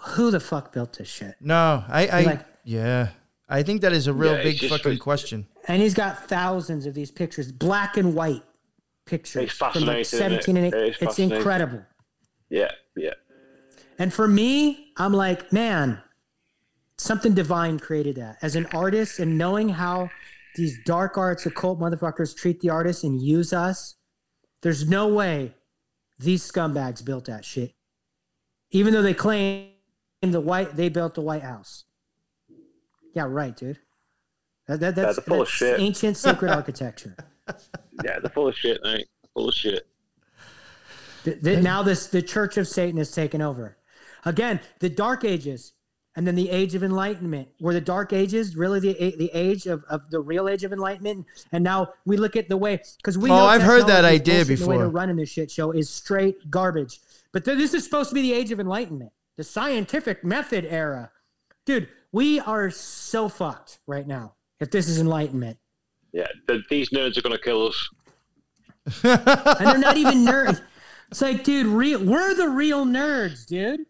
who 0.00 0.30
the 0.30 0.40
fuck 0.40 0.72
built 0.72 0.98
this 0.98 1.08
shit? 1.08 1.34
No, 1.40 1.84
I, 1.88 2.06
I, 2.06 2.22
Like- 2.22 2.46
yeah, 2.64 3.08
I 3.48 3.62
think 3.62 3.80
that 3.80 3.92
is 3.92 4.06
a 4.06 4.12
real 4.12 4.36
Yeah, 4.36 4.42
big 4.42 4.60
fucking 4.60 4.92
like- 4.92 5.00
question. 5.00 5.46
And 5.66 5.82
he's 5.82 5.94
got 5.94 6.28
thousands 6.28 6.86
of 6.86 6.94
these 6.94 7.10
pictures, 7.10 7.50
black 7.52 7.96
and 7.96 8.14
white 8.14 8.42
pictures 9.06 9.44
It's 9.44 9.52
from 9.52 9.72
fascinating, 9.72 9.88
like 9.94 10.00
isn't 10.00 10.32
it? 10.32 10.48
and 10.48 10.58
8. 10.58 10.74
It 10.74 10.88
is 10.90 10.96
It's 11.00 11.18
incredible. 11.18 11.82
Yeah, 12.50 12.70
yeah. 12.96 13.14
And 13.98 14.12
for 14.14 14.28
me, 14.28 14.92
I'm 14.96 15.12
like, 15.12 15.52
man, 15.52 16.00
something 16.98 17.34
divine 17.34 17.78
created 17.78 18.16
that. 18.16 18.38
As 18.42 18.56
an 18.56 18.66
artist 18.74 19.18
and 19.18 19.38
knowing 19.38 19.68
how 19.68 20.10
these 20.56 20.78
dark 20.84 21.16
arts 21.16 21.46
occult 21.46 21.80
motherfuckers 21.80 22.36
treat 22.36 22.60
the 22.60 22.70
artists 22.70 23.04
and 23.04 23.20
use 23.20 23.52
us, 23.52 23.96
there's 24.62 24.88
no 24.88 25.08
way 25.08 25.54
these 26.18 26.48
scumbags 26.50 27.04
built 27.04 27.26
that 27.26 27.44
shit. 27.44 27.72
Even 28.70 28.92
though 28.92 29.02
they 29.02 29.14
claim 29.14 29.70
the 30.20 30.40
white 30.40 30.76
they 30.76 30.88
built 30.88 31.14
the 31.14 31.20
White 31.20 31.42
House. 31.42 31.84
Yeah, 33.14 33.26
right, 33.28 33.56
dude. 33.56 33.78
That, 34.66 34.80
that, 34.80 34.94
that's, 34.96 35.16
they're 35.16 35.24
full 35.24 35.40
of 35.42 35.46
that's 35.46 35.50
shit. 35.50 35.80
ancient 35.80 36.16
sacred 36.16 36.50
architecture. 36.50 37.16
Yeah, 38.04 38.20
they're 38.20 38.30
full 38.30 38.46
of 38.46 38.54
shit, 38.54 38.80
mate. 38.84 39.08
Full 39.34 39.48
of 39.48 39.54
shit. 39.54 39.84
Th- 41.24 41.42
th- 41.42 41.58
now 41.64 41.82
this 41.82 42.06
the 42.06 42.22
Church 42.22 42.56
of 42.56 42.68
Satan 42.68 42.96
is 42.96 43.10
taken 43.10 43.42
over. 43.42 43.76
Again, 44.24 44.60
the 44.78 44.88
Dark 44.88 45.24
Ages, 45.24 45.72
and 46.18 46.26
then 46.26 46.34
the 46.34 46.50
Age 46.50 46.74
of 46.74 46.82
Enlightenment. 46.82 47.46
Were 47.60 47.72
the 47.72 47.80
Dark 47.80 48.12
Ages 48.12 48.56
really 48.56 48.80
the 48.80 48.92
the 49.16 49.30
age 49.32 49.66
of, 49.66 49.84
of 49.88 50.10
the 50.10 50.18
real 50.18 50.48
Age 50.48 50.64
of 50.64 50.72
Enlightenment? 50.72 51.24
And 51.52 51.62
now 51.62 51.92
we 52.06 52.16
look 52.16 52.34
at 52.34 52.48
the 52.48 52.56
way 52.56 52.82
because 52.96 53.16
we. 53.16 53.30
Oh, 53.30 53.36
know 53.36 53.46
I've 53.46 53.62
heard 53.62 53.86
that 53.86 54.04
idea 54.04 54.44
bullshit, 54.44 54.58
The 54.58 54.66
way 54.66 54.74
before. 54.74 54.84
to 54.86 54.90
run 54.90 55.10
in 55.10 55.16
this 55.16 55.28
shit 55.30 55.48
show 55.48 55.70
is 55.70 55.88
straight 55.88 56.50
garbage. 56.50 56.98
But 57.30 57.44
th- 57.44 57.56
this 57.56 57.72
is 57.72 57.84
supposed 57.84 58.08
to 58.08 58.14
be 58.16 58.22
the 58.22 58.32
Age 58.32 58.50
of 58.50 58.58
Enlightenment, 58.58 59.12
the 59.36 59.44
scientific 59.44 60.24
method 60.24 60.66
era, 60.68 61.12
dude. 61.64 61.88
We 62.10 62.40
are 62.40 62.68
so 62.70 63.28
fucked 63.28 63.78
right 63.86 64.06
now. 64.06 64.34
If 64.58 64.72
this 64.72 64.88
is 64.88 64.98
Enlightenment. 64.98 65.56
Yeah, 66.12 66.26
th 66.48 66.62
these 66.68 66.90
nerds 66.90 67.16
are 67.16 67.22
gonna 67.22 67.38
kill 67.38 67.68
us. 67.68 67.88
and 69.04 69.66
they're 69.68 69.78
not 69.78 69.96
even 69.96 70.24
nerds. 70.26 70.60
It's 71.12 71.22
like, 71.22 71.44
dude, 71.44 71.66
real, 71.68 72.02
we're 72.04 72.34
the 72.34 72.48
real 72.48 72.84
nerds, 72.84 73.46
dude. 73.46 73.80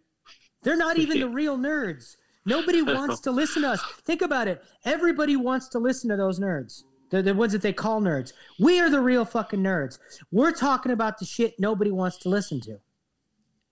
They're 0.63 0.77
not 0.77 0.99
even 1.05 1.21
the 1.21 1.29
real 1.29 1.57
nerds. 1.57 2.17
Nobody 2.49 2.83
wants 2.97 3.20
to 3.20 3.31
listen 3.31 3.62
to 3.62 3.70
us. 3.70 3.83
Think 4.05 4.23
about 4.23 4.49
it. 4.49 4.62
Everybody 4.85 5.37
wants 5.37 5.69
to 5.69 5.79
listen 5.79 6.11
to 6.11 6.16
those 6.16 6.41
nerds. 6.41 6.83
The, 7.11 7.23
the 7.23 7.35
ones 7.35 7.53
that 7.53 7.62
they 7.62 7.73
call 7.73 8.01
nerds. 8.03 8.33
We 8.59 8.81
are 8.81 8.91
the 8.91 9.01
real 9.01 9.25
fucking 9.25 9.61
nerds. 9.61 9.99
We're 10.31 10.53
talking 10.53 10.93
about 10.93 11.19
the 11.19 11.25
shit 11.25 11.55
nobody 11.59 11.91
wants 11.91 12.19
to 12.19 12.29
listen 12.29 12.61
to. 12.62 12.79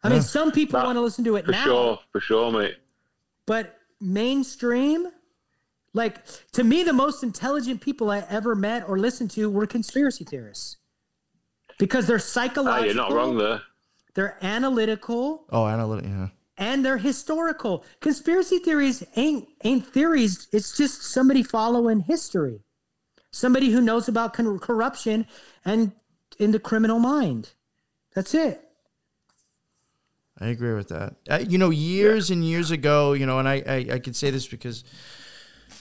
I 0.03 0.09
mean, 0.09 0.23
some 0.23 0.53
people 0.53 0.81
want 0.81 0.97
to 0.97 1.01
listen 1.01 1.25
to 1.25 1.37
it 1.37 1.45
For 1.47 1.51
now, 1.53 1.65
sure, 1.65 1.99
for 2.13 2.21
sure, 2.21 2.53
mate. 2.53 2.77
but 3.45 3.77
mainstream, 4.01 5.09
like 5.95 6.25
to 6.53 6.63
me, 6.63 6.83
the 6.85 6.93
most 6.93 7.23
intelligent 7.25 7.81
people 7.81 8.11
I 8.11 8.25
ever 8.31 8.55
met 8.55 8.89
or 8.89 8.99
listened 8.99 9.31
to 9.33 9.51
were 9.51 9.67
conspiracy 9.67 10.25
theorists 10.25 10.77
because 11.79 12.07
they're 12.07 12.17
Ah, 12.17 12.21
psychological. 12.21 12.87
you're 12.87 12.95
not 12.95 13.13
wrong 13.13 13.37
there. 13.37 13.63
They're 14.15 14.39
analytical 14.43 15.45
Oh, 15.51 15.67
analytic. 15.67 16.07
Yeah. 16.09 16.29
And 16.59 16.85
they're 16.85 16.99
historical. 16.99 17.85
Conspiracy 18.01 18.59
theories 18.59 19.05
ain't 19.17 19.49
ain't 19.65 19.87
theories. 19.87 20.49
It's 20.53 20.77
just 20.77 21.03
somebody 21.03 21.43
following 21.43 22.01
history, 22.01 22.61
somebody 23.31 23.71
who 23.71 23.81
knows 23.81 24.09
about 24.09 24.35
con- 24.35 24.59
corruption 24.59 25.27
and 25.65 25.93
in 26.39 26.51
the 26.51 26.59
criminal 26.59 26.99
mind. 26.99 27.51
That's 28.15 28.35
it. 28.35 28.63
I 30.39 30.49
agree 30.49 30.75
with 30.75 30.89
that. 30.89 31.15
Uh, 31.29 31.39
you 31.47 31.57
know, 31.57 31.71
years 31.71 32.31
and 32.31 32.45
years 32.45 32.71
ago, 32.71 33.15
you 33.15 33.25
know, 33.25 33.39
and 33.39 33.49
I, 33.49 33.63
I, 33.67 33.95
I 33.95 33.99
can 33.99 34.13
say 34.13 34.31
this 34.31 34.47
because, 34.47 34.85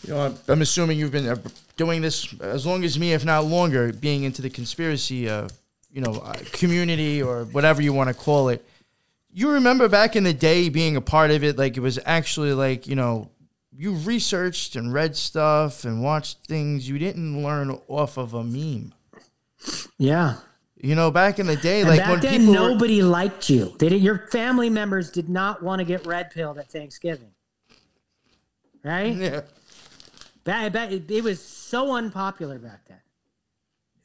you 0.08 0.14
know, 0.14 0.22
I'm, 0.22 0.36
I'm 0.48 0.62
assuming 0.62 0.98
you've 0.98 1.12
been 1.12 1.28
uh, 1.28 1.36
doing 1.76 2.02
this 2.02 2.34
as 2.40 2.66
long 2.66 2.86
as 2.86 2.98
me, 2.98 3.12
if 3.12 3.26
not 3.26 3.46
longer, 3.46 3.92
being 3.92 4.24
into 4.24 4.42
the 4.42 4.50
conspiracy, 4.50 5.30
uh, 5.30 5.50
you 5.92 6.00
know, 6.00 6.22
uh, 6.24 6.34
community 6.54 7.22
or 7.22 7.46
whatever 7.46 7.82
you 7.82 7.92
want 7.92 8.08
to 8.08 8.14
call 8.14 8.48
it. 8.48 8.66
You 9.38 9.52
remember 9.52 9.90
back 9.90 10.16
in 10.16 10.24
the 10.24 10.34
day 10.34 10.70
being 10.70 10.96
a 10.96 11.02
part 11.02 11.30
of 11.30 11.44
it, 11.44 11.58
like 11.58 11.76
it 11.76 11.82
was 11.82 12.00
actually 12.06 12.54
like, 12.54 12.88
you 12.88 12.96
know, 12.96 13.30
you 13.78 13.92
researched 13.96 14.78
and 14.78 14.94
read 14.94 15.14
stuff 15.14 15.84
and 15.84 16.02
watched 16.02 16.46
things 16.48 16.88
you 16.88 16.98
didn't 16.98 17.44
learn 17.44 17.78
off 17.90 18.18
of 18.18 18.34
a 18.34 18.46
meme. 18.46 18.94
Yeah. 19.98 20.36
You 20.78 20.96
know, 20.96 21.12
back 21.12 21.38
in 21.40 21.48
the 21.48 21.58
day, 21.58 21.82
And 21.82 21.90
like 21.90 22.00
back 22.00 22.10
when 22.12 22.20
then, 22.22 22.40
people 22.40 22.54
were- 22.54 22.70
nobody 22.70 23.02
liked 23.04 23.50
you. 23.50 23.76
They 23.78 23.90
did, 23.90 24.02
your 24.02 24.28
family 24.32 24.70
members 24.70 25.12
did 25.12 25.28
not 25.28 25.62
want 25.62 25.80
to 25.80 25.84
get 25.84 26.06
red 26.06 26.32
pilled 26.32 26.58
at 26.58 26.72
Thanksgiving. 26.72 27.32
Right? 28.86 29.14
yeah. 29.16 29.42
That 30.46 30.74
it, 30.94 31.12
it 31.12 31.24
was 31.26 31.44
so 31.44 31.94
unpopular 31.94 32.58
back 32.58 32.86
then. 32.88 33.02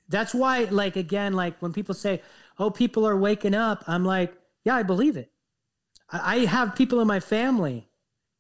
That's 0.09 0.35
why, 0.35 0.65
like 0.65 0.97
again, 0.97 1.35
like 1.35 1.61
when 1.62 1.73
people 1.73 1.94
say, 1.94 2.23
"Oh, 2.59 2.70
people 2.70 3.07
are 3.07 3.16
waking 3.16 3.55
up," 3.55 3.85
I'm 3.86 4.05
like, 4.05 4.35
"Yeah, 4.65 4.77
I 4.77 4.82
believe 4.82 5.16
it." 5.16 5.31
I, 6.11 6.37
I 6.37 6.45
have 6.47 6.74
people 6.74 7.01
in 7.01 7.07
my 7.07 7.20
family 7.20 7.89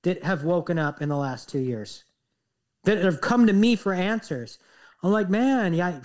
that 0.02 0.22
have 0.24 0.44
woken 0.44 0.78
up 0.78 1.02
in 1.02 1.08
the 1.08 1.16
last 1.16 1.48
two 1.48 1.58
years 1.60 2.04
that 2.84 2.98
have 3.04 3.20
come 3.20 3.46
to 3.46 3.52
me 3.52 3.76
for 3.76 3.92
answers. 3.92 4.58
I'm 5.02 5.12
like, 5.12 5.28
man, 5.28 5.74
yeah, 5.74 6.00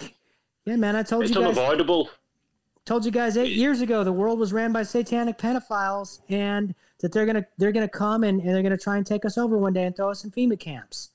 yeah, 0.65 0.75
man. 0.75 0.95
I 0.95 1.03
told 1.03 1.23
It's 1.23 1.33
you 1.33 1.41
guys, 1.41 1.57
unavoidable. 1.57 2.09
told 2.85 3.05
you 3.05 3.11
guys 3.11 3.37
eight 3.37 3.53
years 3.53 3.81
ago 3.81 4.03
the 4.03 4.11
world 4.13 4.37
was 4.39 4.51
ran 4.53 4.71
by 4.73 4.83
satanic 4.83 5.37
pedophiles, 5.37 6.19
and 6.29 6.75
that 6.99 7.11
they're 7.11 7.25
gonna 7.25 7.45
they're 7.57 7.71
gonna 7.71 7.87
come 7.87 8.23
and, 8.23 8.41
and 8.41 8.49
they're 8.49 8.63
gonna 8.63 8.77
try 8.77 8.97
and 8.97 9.05
take 9.05 9.23
us 9.25 9.37
over 9.37 9.57
one 9.57 9.73
day 9.73 9.85
and 9.85 9.95
throw 9.95 10.09
us 10.09 10.23
in 10.23 10.31
FEMA 10.31 10.59
camps. 10.59 11.11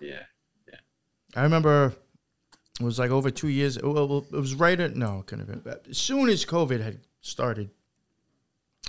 Yeah, 0.00 0.22
yeah. 0.68 0.76
I 1.34 1.42
remember 1.42 1.94
it 2.80 2.84
was 2.84 2.98
like 2.98 3.10
over 3.10 3.30
two 3.30 3.48
years. 3.48 3.78
Well, 3.82 4.24
it 4.30 4.36
was 4.36 4.54
right 4.54 4.78
at 4.78 4.94
no, 4.96 5.20
it 5.20 5.26
couldn't 5.26 5.48
have 5.48 5.64
been. 5.64 5.74
As 5.90 5.98
soon 5.98 6.28
as 6.28 6.44
COVID 6.44 6.80
had 6.82 7.00
started, 7.20 7.70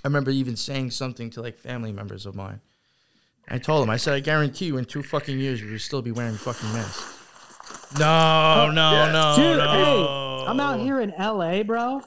I 0.04 0.08
remember 0.08 0.32
even 0.32 0.56
saying 0.56 0.92
something 0.92 1.30
to 1.32 1.42
like 1.42 1.58
family 1.58 1.92
members 1.92 2.26
of 2.26 2.36
mine. 2.36 2.62
I 3.52 3.58
told 3.58 3.82
them, 3.82 3.90
I 3.90 3.98
said, 3.98 4.14
I 4.14 4.20
guarantee 4.20 4.66
you, 4.66 4.78
in 4.78 4.86
two 4.86 5.02
fucking 5.02 5.40
years, 5.40 5.62
we 5.62 5.72
will 5.72 5.80
still 5.80 6.04
be 6.04 6.12
wearing 6.12 6.36
fucking 6.36 6.72
masks. 6.72 7.18
No, 8.00 8.68
oh, 8.68 8.72
no, 8.72 9.12
no, 9.12 9.36
Dude, 9.36 9.58
no. 9.58 9.72
hey, 9.72 10.46
I'm 10.48 10.60
out 10.60 10.80
here 10.80 11.02
in 11.02 11.12
LA, 11.18 11.64
bro. 11.64 12.04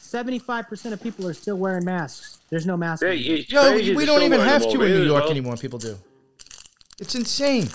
75% 0.00 0.92
of 0.92 1.02
people 1.02 1.26
are 1.26 1.34
still 1.34 1.56
wearing 1.58 1.84
masks. 1.84 2.40
There's 2.48 2.66
no 2.66 2.78
mask. 2.78 3.02
Yeah, 3.02 3.10
Yo, 3.10 3.74
we 3.94 4.06
don't 4.06 4.22
even 4.22 4.40
have 4.40 4.62
to 4.62 4.82
in 4.82 4.92
New 4.92 5.04
York 5.04 5.24
well. 5.24 5.30
anymore. 5.30 5.56
People 5.56 5.78
do. 5.78 5.98
It's 6.98 7.14
insane. 7.14 7.68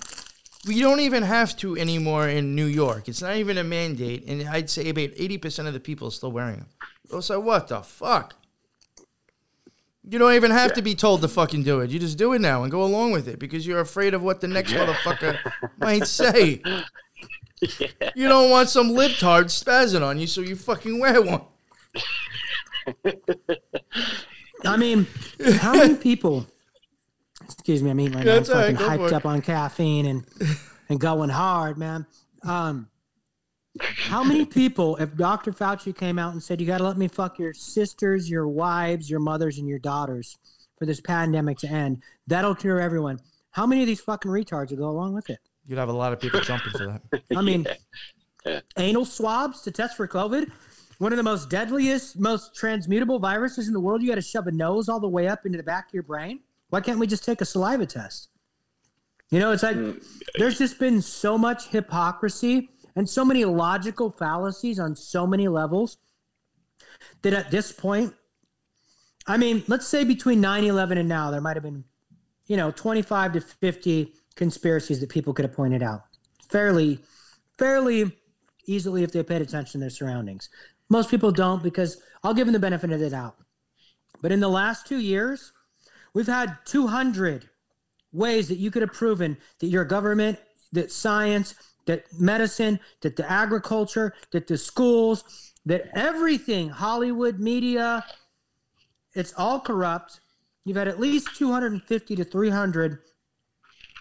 We 0.65 0.80
don't 0.81 0.99
even 0.99 1.22
have 1.22 1.55
to 1.57 1.77
anymore 1.77 2.27
in 2.27 2.55
New 2.55 2.65
York. 2.65 3.07
It's 3.07 3.22
not 3.22 3.35
even 3.35 3.60
a 3.60 3.64
mandate, 3.64 4.23
and 4.27 4.47
I'd 4.47 4.69
say 4.69 4.89
about 4.89 5.10
eighty 5.15 5.38
percent 5.38 5.68
of 5.68 5.73
the 5.76 5.80
people 5.80 6.07
are 6.07 6.11
still 6.11 6.31
wearing 6.31 6.57
them. 6.57 6.68
So, 7.10 7.19
so 7.22 7.39
what 7.39 7.68
the 7.68 7.81
fuck? 7.81 8.35
You 10.09 10.19
don't 10.19 10.34
even 10.34 10.51
have 10.51 10.73
to 10.73 10.81
be 10.81 10.95
told 10.95 11.21
to 11.21 11.27
fucking 11.30 11.63
do 11.63 11.80
it. 11.80 11.89
You 11.89 11.97
just 11.97 12.17
do 12.17 12.34
it 12.34 12.39
now 12.39 12.63
and 12.63 12.71
go 12.71 12.84
along 12.84 13.13
with 13.13 13.27
it 13.27 13.39
because 13.39 13.65
you're 13.65 13.80
afraid 13.80 14.13
of 14.13 14.21
what 14.21 14.41
the 14.41 14.47
next 14.49 14.73
motherfucker 14.73 15.38
might 15.77 16.07
say. 16.07 16.61
You 18.15 18.27
don't 18.27 18.49
want 18.49 18.69
some 18.69 18.89
libtard 18.89 19.45
spazzing 19.45 20.05
on 20.05 20.19
you, 20.19 20.27
so 20.27 20.41
you 20.41 20.57
fucking 20.57 20.99
wear 20.99 21.21
one. 21.21 21.43
I 24.65 24.77
mean, 24.77 25.07
how 25.57 25.73
many 25.73 25.95
people? 25.95 26.45
Excuse 27.43 27.81
me, 27.81 27.89
I'm 27.89 27.99
eating 27.99 28.17
right 28.17 28.25
now. 28.25 28.34
I'm 28.34 28.39
it's 28.39 28.49
all 28.49 28.55
right, 28.57 28.75
fucking 28.75 28.97
go 28.97 29.07
for 29.07 29.13
hyped 29.13 29.15
up 29.15 29.25
on 29.25 29.41
caffeine 29.41 30.05
and 30.05 30.25
and 30.89 30.99
going 30.99 31.30
hard, 31.30 31.77
man. 31.77 32.05
Um, 32.43 32.89
how 33.81 34.23
many 34.23 34.45
people, 34.45 34.95
if 34.97 35.15
Dr. 35.15 35.51
Fauci 35.51 35.95
came 35.95 36.19
out 36.19 36.33
and 36.33 36.41
said, 36.41 36.61
"You 36.61 36.67
got 36.67 36.77
to 36.77 36.83
let 36.83 36.97
me 36.97 37.07
fuck 37.07 37.39
your 37.39 37.53
sisters, 37.53 38.29
your 38.29 38.47
wives, 38.47 39.09
your 39.09 39.19
mothers, 39.19 39.57
and 39.57 39.67
your 39.67 39.79
daughters 39.79 40.37
for 40.77 40.85
this 40.85 41.01
pandemic 41.01 41.57
to 41.59 41.67
end," 41.67 42.03
that'll 42.27 42.55
cure 42.55 42.79
everyone. 42.79 43.19
How 43.51 43.65
many 43.65 43.81
of 43.81 43.87
these 43.87 44.01
fucking 44.01 44.29
retards 44.29 44.69
would 44.69 44.79
go 44.79 44.89
along 44.89 45.13
with 45.13 45.29
it? 45.29 45.39
You'd 45.65 45.79
have 45.79 45.89
a 45.89 45.93
lot 45.93 46.13
of 46.13 46.19
people 46.19 46.41
jumping 46.41 46.71
for 46.71 47.01
that. 47.11 47.21
I 47.35 47.41
mean, 47.41 47.65
anal 48.77 49.05
swabs 49.05 49.61
to 49.61 49.71
test 49.71 49.97
for 49.97 50.07
COVID. 50.07 50.51
One 50.99 51.11
of 51.11 51.17
the 51.17 51.23
most 51.23 51.49
deadliest, 51.49 52.19
most 52.19 52.55
transmutable 52.55 53.19
viruses 53.19 53.67
in 53.67 53.73
the 53.73 53.79
world. 53.79 54.01
You 54.01 54.09
got 54.09 54.15
to 54.15 54.21
shove 54.21 54.47
a 54.47 54.51
nose 54.51 54.89
all 54.89 54.99
the 54.99 55.07
way 55.07 55.27
up 55.27 55.45
into 55.45 55.57
the 55.57 55.63
back 55.63 55.87
of 55.87 55.93
your 55.93 56.03
brain. 56.03 56.41
Why 56.69 56.81
can't 56.81 56.99
we 56.99 57.07
just 57.07 57.25
take 57.25 57.41
a 57.41 57.45
saliva 57.45 57.85
test? 57.85 58.29
You 59.29 59.39
know, 59.39 59.51
it's 59.51 59.63
like 59.63 59.75
mm. 59.75 60.03
there's 60.37 60.57
just 60.59 60.79
been 60.79 61.01
so 61.01 61.37
much 61.37 61.67
hypocrisy 61.69 62.69
and 62.95 63.10
so 63.10 63.26
many 63.26 63.45
logical 63.45 64.11
fallacies 64.11 64.80
on 64.80 64.95
so 64.95 65.26
many 65.26 65.48
levels 65.48 65.98
that 67.22 67.34
at 67.34 67.52
this 67.52 67.72
point, 67.72 68.14
I 69.28 69.38
mean, 69.38 69.64
let's 69.68 69.88
say 69.88 70.03
between 70.03 70.41
9 70.41 70.64
11 70.65 70.98
and 70.98 71.10
now, 71.10 71.32
there 71.32 71.41
might 71.41 71.56
have 71.56 71.64
been, 71.64 71.84
you 72.48 72.57
know, 72.57 72.72
25 72.72 73.34
to 73.34 73.41
50 73.41 74.14
conspiracies 74.36 74.99
that 74.99 75.10
people 75.10 75.34
could 75.34 75.45
have 75.45 75.56
pointed 75.56 75.82
out 75.82 76.03
fairly, 76.49 76.99
fairly 77.57 78.11
easily 78.65 79.03
if 79.03 79.11
they 79.11 79.24
paid 79.24 79.41
attention 79.41 79.80
to 79.80 79.80
their 79.80 79.90
surroundings. 79.90 80.49
Most 80.90 81.10
people 81.10 81.32
don't 81.32 81.64
because 81.64 82.02
I'll 82.24 82.34
give 82.34 82.45
them 82.45 82.53
the 82.53 82.60
benefit 82.60 82.91
of 82.91 82.99
the 82.99 83.10
doubt. 83.10 83.36
But 84.22 84.32
in 84.32 84.40
the 84.40 84.49
last 84.49 84.86
two 84.86 84.99
years, 84.99 85.52
we've 86.14 86.28
had 86.28 86.57
200 86.65 87.49
ways 88.11 88.48
that 88.48 88.57
you 88.57 88.72
could 88.72 88.82
have 88.84 88.94
proven 88.94 89.38
that 89.60 89.68
your 89.68 89.84
government, 89.84 90.40
that 90.72 90.91
science, 90.91 91.56
that 91.85 92.05
medicine, 92.19 92.80
that 93.01 93.15
the 93.15 93.30
agriculture, 93.30 94.14
that 94.31 94.47
the 94.47 94.57
schools, 94.57 95.53
that 95.65 95.89
everything, 95.93 96.69
Hollywood, 96.69 97.39
media, 97.39 98.05
it's 99.14 99.34
all 99.38 99.60
corrupt. 99.60 100.19
You've 100.65 100.77
had 100.77 100.88
at 100.88 100.99
least 100.99 101.35
250 101.35 102.15
to 102.15 102.23
300 102.23 102.99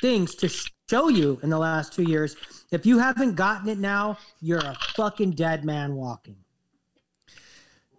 things 0.00 0.34
to 0.36 0.48
show 0.90 1.08
you 1.08 1.38
in 1.42 1.50
the 1.50 1.58
last 1.58 1.92
two 1.92 2.02
years. 2.02 2.36
If 2.70 2.86
you 2.86 2.98
haven't 2.98 3.34
gotten 3.34 3.68
it 3.68 3.78
now, 3.78 4.18
you're 4.40 4.58
a 4.58 4.76
fucking 4.96 5.32
dead 5.32 5.64
man 5.64 5.94
walking. 5.94 6.36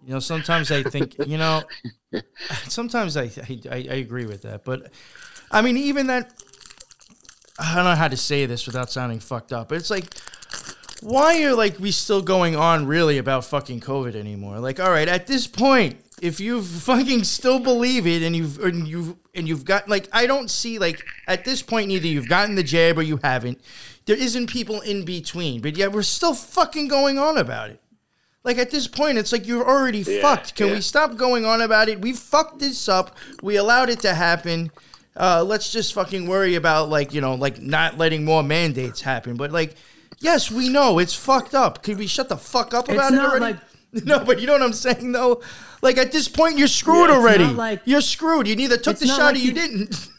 You 0.05 0.13
know, 0.13 0.19
sometimes 0.19 0.69
I 0.71 0.83
think, 0.83 1.15
you 1.25 1.37
know, 1.37 1.63
sometimes 2.67 3.15
I, 3.15 3.31
I 3.71 3.87
I 3.89 3.95
agree 3.95 4.25
with 4.25 4.41
that, 4.41 4.65
but 4.65 4.91
I 5.49 5.61
mean, 5.61 5.77
even 5.77 6.07
that. 6.07 6.42
I 7.59 7.75
don't 7.75 7.83
know 7.85 7.95
how 7.95 8.07
to 8.07 8.17
say 8.17 8.45
this 8.45 8.65
without 8.65 8.91
sounding 8.91 9.19
fucked 9.19 9.53
up, 9.53 9.69
but 9.69 9.77
it's 9.77 9.89
like, 9.89 10.05
why 11.01 11.43
are 11.43 11.53
like 11.53 11.79
we 11.79 11.91
still 11.91 12.21
going 12.21 12.55
on 12.55 12.87
really 12.87 13.17
about 13.17 13.45
fucking 13.45 13.81
COVID 13.81 14.15
anymore? 14.15 14.59
Like, 14.59 14.79
all 14.79 14.89
right, 14.89 15.07
at 15.07 15.27
this 15.27 15.45
point, 15.47 15.97
if 16.21 16.39
you 16.39 16.61
fucking 16.61 17.25
still 17.25 17.59
believe 17.59 18.07
it 18.07 18.23
and 18.23 18.35
you've 18.35 18.59
and 18.59 18.87
you've 18.87 19.15
and 19.35 19.47
you've 19.47 19.65
got 19.65 19.87
like, 19.87 20.07
I 20.11 20.25
don't 20.25 20.49
see 20.49 20.79
like 20.79 21.03
at 21.27 21.45
this 21.45 21.61
point 21.61 21.91
either 21.91 22.07
you've 22.07 22.29
gotten 22.29 22.55
the 22.55 22.63
jab 22.63 22.97
or 22.97 23.03
you 23.03 23.19
haven't. 23.23 23.59
There 24.05 24.17
isn't 24.17 24.47
people 24.47 24.81
in 24.81 25.05
between, 25.05 25.61
but 25.61 25.77
yet 25.77 25.91
we're 25.91 26.01
still 26.01 26.33
fucking 26.33 26.87
going 26.87 27.17
on 27.17 27.37
about 27.37 27.69
it. 27.69 27.81
Like 28.43 28.57
at 28.57 28.71
this 28.71 28.87
point, 28.87 29.17
it's 29.17 29.31
like 29.31 29.47
you're 29.47 29.65
already 29.65 30.03
fucked. 30.03 30.55
Can 30.55 30.67
yeah. 30.67 30.73
we 30.73 30.81
stop 30.81 31.15
going 31.15 31.45
on 31.45 31.61
about 31.61 31.87
it? 31.87 32.01
We 32.01 32.11
fucked 32.11 32.59
this 32.59 32.89
up. 32.89 33.15
We 33.41 33.55
allowed 33.55 33.89
it 33.89 34.01
to 34.01 34.13
happen. 34.13 34.71
Uh, 35.15 35.43
let's 35.43 35.71
just 35.71 35.93
fucking 35.93 36.27
worry 36.27 36.55
about 36.55 36.89
like 36.89 37.13
you 37.13 37.21
know 37.21 37.35
like 37.35 37.61
not 37.61 37.97
letting 37.97 38.25
more 38.25 38.41
mandates 38.43 39.01
happen. 39.01 39.35
But 39.35 39.51
like, 39.51 39.75
yes, 40.19 40.49
we 40.49 40.69
know 40.69 40.99
it's 40.99 41.13
fucked 41.13 41.53
up. 41.53 41.83
Could 41.83 41.97
we 41.97 42.07
shut 42.07 42.29
the 42.29 42.37
fuck 42.37 42.73
up 42.73 42.89
about 42.89 43.13
it 43.13 43.15
not 43.17 43.29
already? 43.29 43.45
like- 43.55 43.59
no, 44.05 44.25
but 44.25 44.39
you 44.41 44.47
know 44.47 44.53
what 44.53 44.63
I'm 44.63 44.73
saying 44.73 45.11
though. 45.11 45.41
Like 45.83 45.97
at 45.97 46.11
this 46.11 46.27
point, 46.27 46.57
you're 46.57 46.67
screwed 46.67 47.09
Yeah, 47.09 47.15
it's 47.17 47.23
already. 47.23 47.43
not 47.45 47.55
like- 47.55 47.81
you're 47.85 48.01
screwed. 48.01 48.47
You 48.47 48.55
neither 48.55 48.77
took 48.77 48.97
the 48.97 49.05
shot 49.05 49.19
like 49.19 49.35
or 49.35 49.37
you 49.37 49.45
you- 49.45 49.53
didn't. 49.53 50.09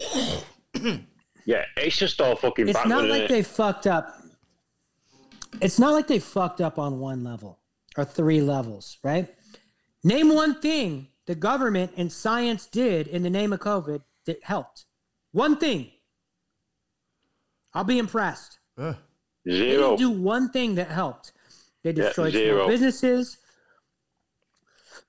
Yeah, 1.46 1.64
it's 1.76 1.96
just 1.96 2.20
all 2.20 2.36
fucking 2.36 2.68
It's 2.68 2.84
not 2.86 3.04
innit? 3.04 3.08
like 3.20 3.28
they 3.28 3.42
fucked 3.42 3.86
up. 3.88 4.22
It's 5.60 5.78
not 5.80 5.92
like 5.92 6.06
they 6.06 6.20
fucked 6.20 6.60
up 6.60 6.78
on 6.78 7.00
one 7.00 7.24
level 7.24 7.58
or 7.96 8.04
three 8.04 8.40
levels, 8.40 8.98
right? 9.02 9.26
Name 10.04 10.32
one 10.32 10.60
thing 10.60 11.08
the 11.26 11.34
government 11.34 11.92
and 11.96 12.10
science 12.12 12.66
did 12.66 13.06
in 13.06 13.22
the 13.22 13.30
name 13.30 13.52
of 13.52 13.60
COVID 13.60 14.02
that 14.26 14.42
helped? 14.44 14.84
One 15.32 15.56
thing. 15.56 15.90
I'll 17.72 17.84
be 17.84 17.98
impressed. 17.98 18.58
Uh, 18.76 18.94
They 19.44 19.52
didn't 19.52 19.96
do 19.96 20.10
one 20.10 20.50
thing 20.50 20.74
that 20.74 20.88
helped. 20.88 21.32
They 21.82 21.92
destroyed 21.92 22.32
zero. 22.32 22.58
small 22.58 22.68
businesses. 22.68 23.38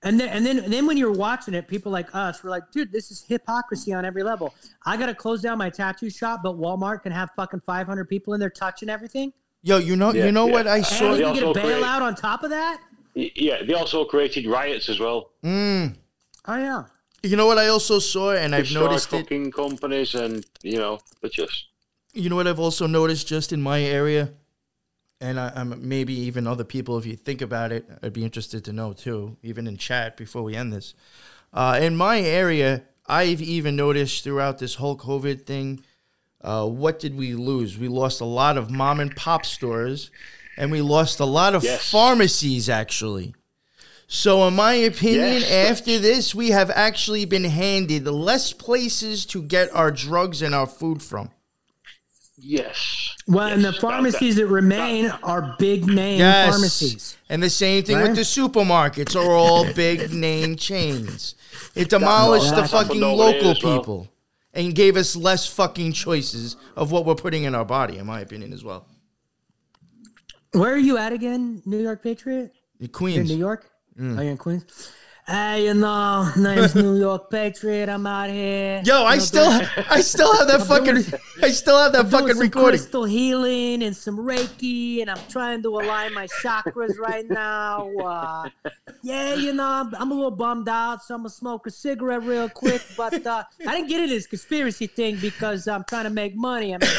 And 0.03 0.19
then, 0.19 0.29
and 0.29 0.45
then, 0.45 0.59
and 0.59 0.73
then 0.73 0.85
when 0.87 0.97
you're 0.97 1.11
watching 1.11 1.53
it, 1.53 1.67
people 1.67 1.91
like 1.91 2.13
us 2.15 2.43
were 2.43 2.49
like, 2.49 2.71
dude, 2.71 2.91
this 2.91 3.11
is 3.11 3.23
hypocrisy 3.23 3.93
on 3.93 4.03
every 4.05 4.23
level. 4.23 4.53
I 4.85 4.97
got 4.97 5.07
to 5.07 5.13
close 5.15 5.41
down 5.41 5.57
my 5.59 5.69
tattoo 5.69 6.09
shop, 6.09 6.41
but 6.43 6.57
Walmart 6.59 7.03
can 7.03 7.11
have 7.11 7.29
fucking 7.35 7.61
500 7.65 8.05
people 8.09 8.33
in 8.33 8.39
there 8.39 8.49
touching 8.49 8.89
everything. 8.89 9.31
yo, 9.63 9.77
you 9.77 9.95
know, 9.95 10.11
Yeah, 10.11 10.25
you 10.25 10.31
know 10.31 10.47
yeah. 10.47 10.53
what 10.53 10.67
I 10.67 10.77
And 10.77 10.85
saw? 10.85 11.11
you 11.11 11.17
they 11.17 11.23
can 11.23 11.33
get 11.35 11.43
a 11.43 11.47
also 11.47 11.61
create- 11.61 11.83
bailout 11.83 12.01
on 12.01 12.15
top 12.15 12.43
of 12.43 12.49
that. 12.49 12.81
Yeah, 13.13 13.61
they 13.63 13.73
also 13.73 14.05
created 14.05 14.47
riots 14.47 14.87
as 14.89 14.99
well. 14.99 15.31
Mm, 15.43 15.95
Oh, 16.45 16.57
yeah. 16.57 16.83
you 17.23 17.35
know 17.37 17.45
what 17.45 17.57
I 17.59 17.67
also 17.67 17.99
saw, 17.99 18.31
and 18.31 18.55
I've 18.55 18.63
Destroyed 18.63 18.83
noticed 18.89 19.13
it. 19.13 19.23
fucking 19.23 19.51
companies, 19.51 20.15
and 20.15 20.45
you 20.63 20.77
know, 20.77 20.99
they're 21.21 21.29
just 21.29 21.65
You 22.13 22.29
know 22.29 22.35
what 22.35 22.47
I've 22.47 22.59
also 22.59 22.87
noticed 22.87 23.27
just 23.27 23.53
in 23.53 23.61
my 23.61 23.81
area, 23.81 24.31
and 25.19 25.39
I, 25.39 25.51
I'm 25.55 25.87
maybe 25.87 26.13
even 26.13 26.47
other 26.47 26.63
people. 26.63 26.97
If 26.97 27.05
you 27.05 27.15
think 27.15 27.41
about 27.41 27.71
it, 27.71 27.85
I'd 28.01 28.13
be 28.13 28.23
interested 28.23 28.65
to 28.65 28.73
know 28.73 28.93
too, 28.93 29.37
even 29.43 29.67
in 29.67 29.77
chat 29.77 30.17
before 30.17 30.41
we 30.43 30.55
end 30.55 30.73
this. 30.73 30.95
Uh, 31.53 31.79
in 31.81 31.95
my 31.95 32.19
area, 32.19 32.83
I've 33.07 33.41
even 33.41 33.75
noticed 33.75 34.23
throughout 34.23 34.57
this 34.57 34.75
whole 34.75 34.97
COVID 34.97 35.43
thing, 35.45 35.83
uh, 36.41 36.65
what 36.67 36.97
did 36.99 37.15
we 37.15 37.35
lose? 37.35 37.77
We 37.77 37.87
lost 37.87 38.19
a 38.21 38.25
lot 38.25 38.57
of 38.57 38.71
mom 38.71 38.99
and 38.99 39.15
pop 39.15 39.45
stores, 39.45 40.09
and 40.57 40.71
we 40.71 40.81
lost 40.81 41.19
a 41.19 41.25
lot 41.25 41.53
of 41.53 41.63
Yes. 41.63 41.91
pharmacies 41.91 42.67
actually. 42.67 43.35
So, 44.13 44.45
in 44.45 44.55
my 44.55 44.73
opinion, 44.73 45.39
Yes. 45.39 45.51
after 45.71 45.97
this, 45.97 46.35
we 46.35 46.49
have 46.49 46.69
actually 46.69 47.23
been 47.23 47.45
handed 47.45 48.05
less 48.07 48.51
places 48.51 49.25
to 49.27 49.41
get 49.41 49.73
our 49.73 49.89
drugs 49.89 50.41
and 50.41 50.53
our 50.53 50.67
food 50.67 51.01
from. 51.01 51.29
yes. 52.37 53.15
Well, 53.27 53.47
and 53.47 53.63
the 53.63 53.69
Yes, 53.69 53.75
that- 53.75 53.81
pharmacies 53.81 54.35
that 54.35 54.47
remain 54.47 55.05
are 55.23 55.55
big 55.57 55.85
name 55.87 56.19
Yes. 56.19 56.49
pharmacies. 56.49 57.17
And 57.29 57.41
the 57.41 57.49
same 57.49 57.85
thing 57.85 57.95
Right? 57.97 58.07
with 58.09 58.15
the 58.17 58.23
supermarkets 58.23 59.15
are 59.15 59.31
all 59.31 59.71
big 59.85 60.11
name 60.11 60.57
chains. 60.57 61.35
It 61.73 61.89
demolished 61.89 62.53
the 62.53 62.67
fucking 62.67 63.01
happened 63.01 63.03
over 63.05 63.23
there 63.31 63.33
local 63.33 63.51
as 63.51 63.63
well. 63.63 63.79
people 63.79 64.07
and 64.53 64.75
gave 64.75 64.97
us 64.97 65.15
less 65.15 65.45
fucking 65.47 65.93
choices 65.93 66.57
of 66.75 66.91
what 66.91 67.05
we're 67.05 67.15
putting 67.15 67.43
in 67.45 67.55
our 67.55 67.63
body, 67.63 67.97
in 67.97 68.05
my 68.07 68.19
opinion, 68.19 68.51
as 68.51 68.61
well. 68.65 68.87
Where 70.51 70.73
are 70.73 70.77
you 70.89 70.97
at 70.97 71.13
again, 71.13 71.61
New 71.65 71.79
York 71.79 72.03
Patriot? 72.03 72.51
The 72.79 72.87
You're 72.87 72.87
in 72.87 72.91
Queens. 72.91 73.29
New 73.31 73.37
York? 73.37 73.70
Are 74.01 74.23
you 74.23 74.31
in 74.31 74.37
Queens? 74.37 74.91
Hey, 75.27 75.65
you 75.65 75.73
know, 75.75 76.29
name's 76.35 76.75
New 76.75 76.97
York 76.97 77.29
Patriot. 77.29 77.87
I'm 77.87 78.05
out 78.07 78.29
here. 78.29 78.81
Yo, 78.83 79.05
I 79.05 79.15
know, 79.15 79.21
still, 79.21 79.51
doing- 79.51 79.67
I 79.89 80.01
still 80.01 80.35
have 80.37 80.47
that 80.47 80.63
fucking, 80.67 80.97
I 81.43 81.49
still 81.51 81.77
have 81.81 81.93
that 81.93 82.09
doing 82.09 82.23
fucking 82.27 82.37
recording. 82.39 82.69
crystal 82.79 83.05
healing 83.05 83.83
and 83.83 83.95
some 83.95 84.17
Reiki, 84.17 84.99
and 85.01 85.09
I'm 85.09 85.19
trying 85.29 85.61
to 85.63 85.69
align 85.79 86.13
my 86.13 86.27
chakras 86.43 86.97
right 86.97 87.29
now. 87.29 87.89
Uh, 87.97 88.49
yeah, 89.03 89.35
you 89.35 89.53
know, 89.53 89.63
I'm, 89.67 89.93
I'm 89.95 90.11
a 90.11 90.13
little 90.13 90.31
bummed 90.31 90.67
out, 90.67 91.03
so 91.03 91.13
I'm 91.15 91.21
gonna 91.21 91.29
smoke 91.29 91.65
a 91.67 91.71
cigarette 91.71 92.23
real 92.23 92.49
quick. 92.49 92.81
But 92.97 93.25
uh, 93.25 93.43
I 93.65 93.75
didn't 93.75 93.87
get 93.89 94.01
into 94.01 94.15
this 94.15 94.27
conspiracy 94.27 94.87
thing 94.87 95.17
because 95.21 95.67
I'm 95.67 95.85
trying 95.85 96.05
to 96.05 96.09
make 96.09 96.35
money. 96.35 96.73
I 96.75 96.79
mean, 96.79 96.89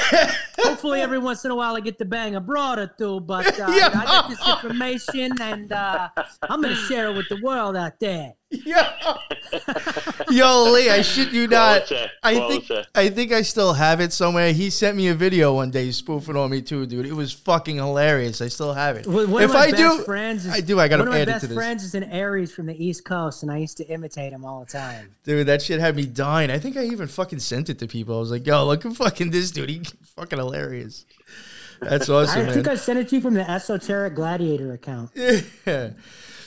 hopefully 0.59 1.01
every 1.01 1.19
once 1.19 1.45
in 1.45 1.51
a 1.51 1.57
while 1.57 1.77
I 1.77 1.81
get 1.81 1.99
to 1.99 2.05
bang 2.07 2.37
a 2.37 2.41
broad 2.41 2.79
or 2.79 2.87
two. 2.87 3.21
But 3.21 3.59
uh, 3.61 3.67
Yeah. 3.77 3.89
I 3.93 4.05
got 4.05 4.31
this 4.31 4.49
information, 4.49 5.33
and 5.41 5.73
uh, 5.73 6.09
I'm 6.43 6.63
gonna 6.63 6.77
share 6.77 7.09
it 7.09 7.17
with 7.17 7.29
the 7.29 7.41
world 7.43 7.77
out 7.77 7.99
there. 8.01 8.12
Yo, 8.53 8.83
yo, 10.31 10.73
Lee, 10.73 10.91
I 10.91 11.01
shit 11.01 11.33
you 11.33 11.49
not. 11.49 11.87
Quality, 11.87 12.11
I 12.23 12.35
think 12.35 12.67
quality. 12.67 12.89
I 12.95 13.09
think 13.09 13.33
I 13.33 13.41
still 13.41 13.73
have 13.73 14.01
it 14.01 14.13
somewhere. 14.13 14.53
He 14.53 14.69
sent 14.69 14.95
me 14.95 15.09
a 15.09 15.15
video 15.15 15.55
one 15.55 15.71
day 15.71 15.91
spoofing 15.91 16.37
on 16.37 16.51
me 16.51 16.61
too, 16.61 16.85
dude. 16.85 17.07
It 17.07 17.15
was 17.15 17.33
fucking 17.33 17.77
hilarious. 17.77 18.43
I 18.43 18.49
still 18.49 18.75
have 18.75 18.99
it. 18.99 19.07
One 19.07 19.31
one 19.31 19.43
if 19.43 19.55
I 19.55 19.71
do, 19.71 20.03
friends 20.03 20.45
is, 20.45 20.53
I 20.53 20.61
do. 20.61 20.79
I 20.79 20.89
gotta 20.89 21.03
one 21.05 21.09
of 21.09 21.15
my 21.15 21.25
best 21.25 21.51
friends 21.51 21.83
is 21.83 21.95
an 21.95 22.05
Aries 22.05 22.53
from 22.53 22.67
the 22.67 22.85
East 22.85 23.07
Coast, 23.07 23.43
and 23.43 23.51
I 23.51 23.57
used 23.57 23.79
to 23.79 23.87
imitate 23.89 24.35
him 24.35 24.45
all 24.45 24.61
the 24.61 24.71
time. 24.71 25.15
Dude, 25.25 25.47
that 25.47 25.63
shit 25.63 25.81
had 25.81 25.97
me 25.97 26.05
dying. 26.05 26.51
I 26.51 26.59
think 26.59 26.77
I 26.77 26.85
even 26.85 27.09
fucking 27.09 27.39
sent 27.39 27.71
it 27.71 27.79
to 27.79 27.87
people. 27.87 28.17
I 28.17 28.21
was 28.21 28.31
like, 28.31 28.47
yo, 28.47 28.67
look 28.67 28.85
at 28.85 28.95
fucking 28.95 29.31
this 29.31 29.51
dude. 29.51 29.71
He's 29.71 29.91
fucking 30.17 30.39
hilarious. 30.39 31.07
That's 31.81 32.11
awesome, 32.11 32.43
I 32.43 32.45
man. 32.45 32.55
think 32.55 32.69
I 32.69 32.75
sent 32.75 32.99
it 32.99 33.09
to 33.09 33.17
you 33.17 33.23
from 33.23 33.35
the 33.35 33.51
Esoteric 33.51 34.15
Gladiator 34.15 34.75
account. 34.75 35.11
yeah. 35.15 35.91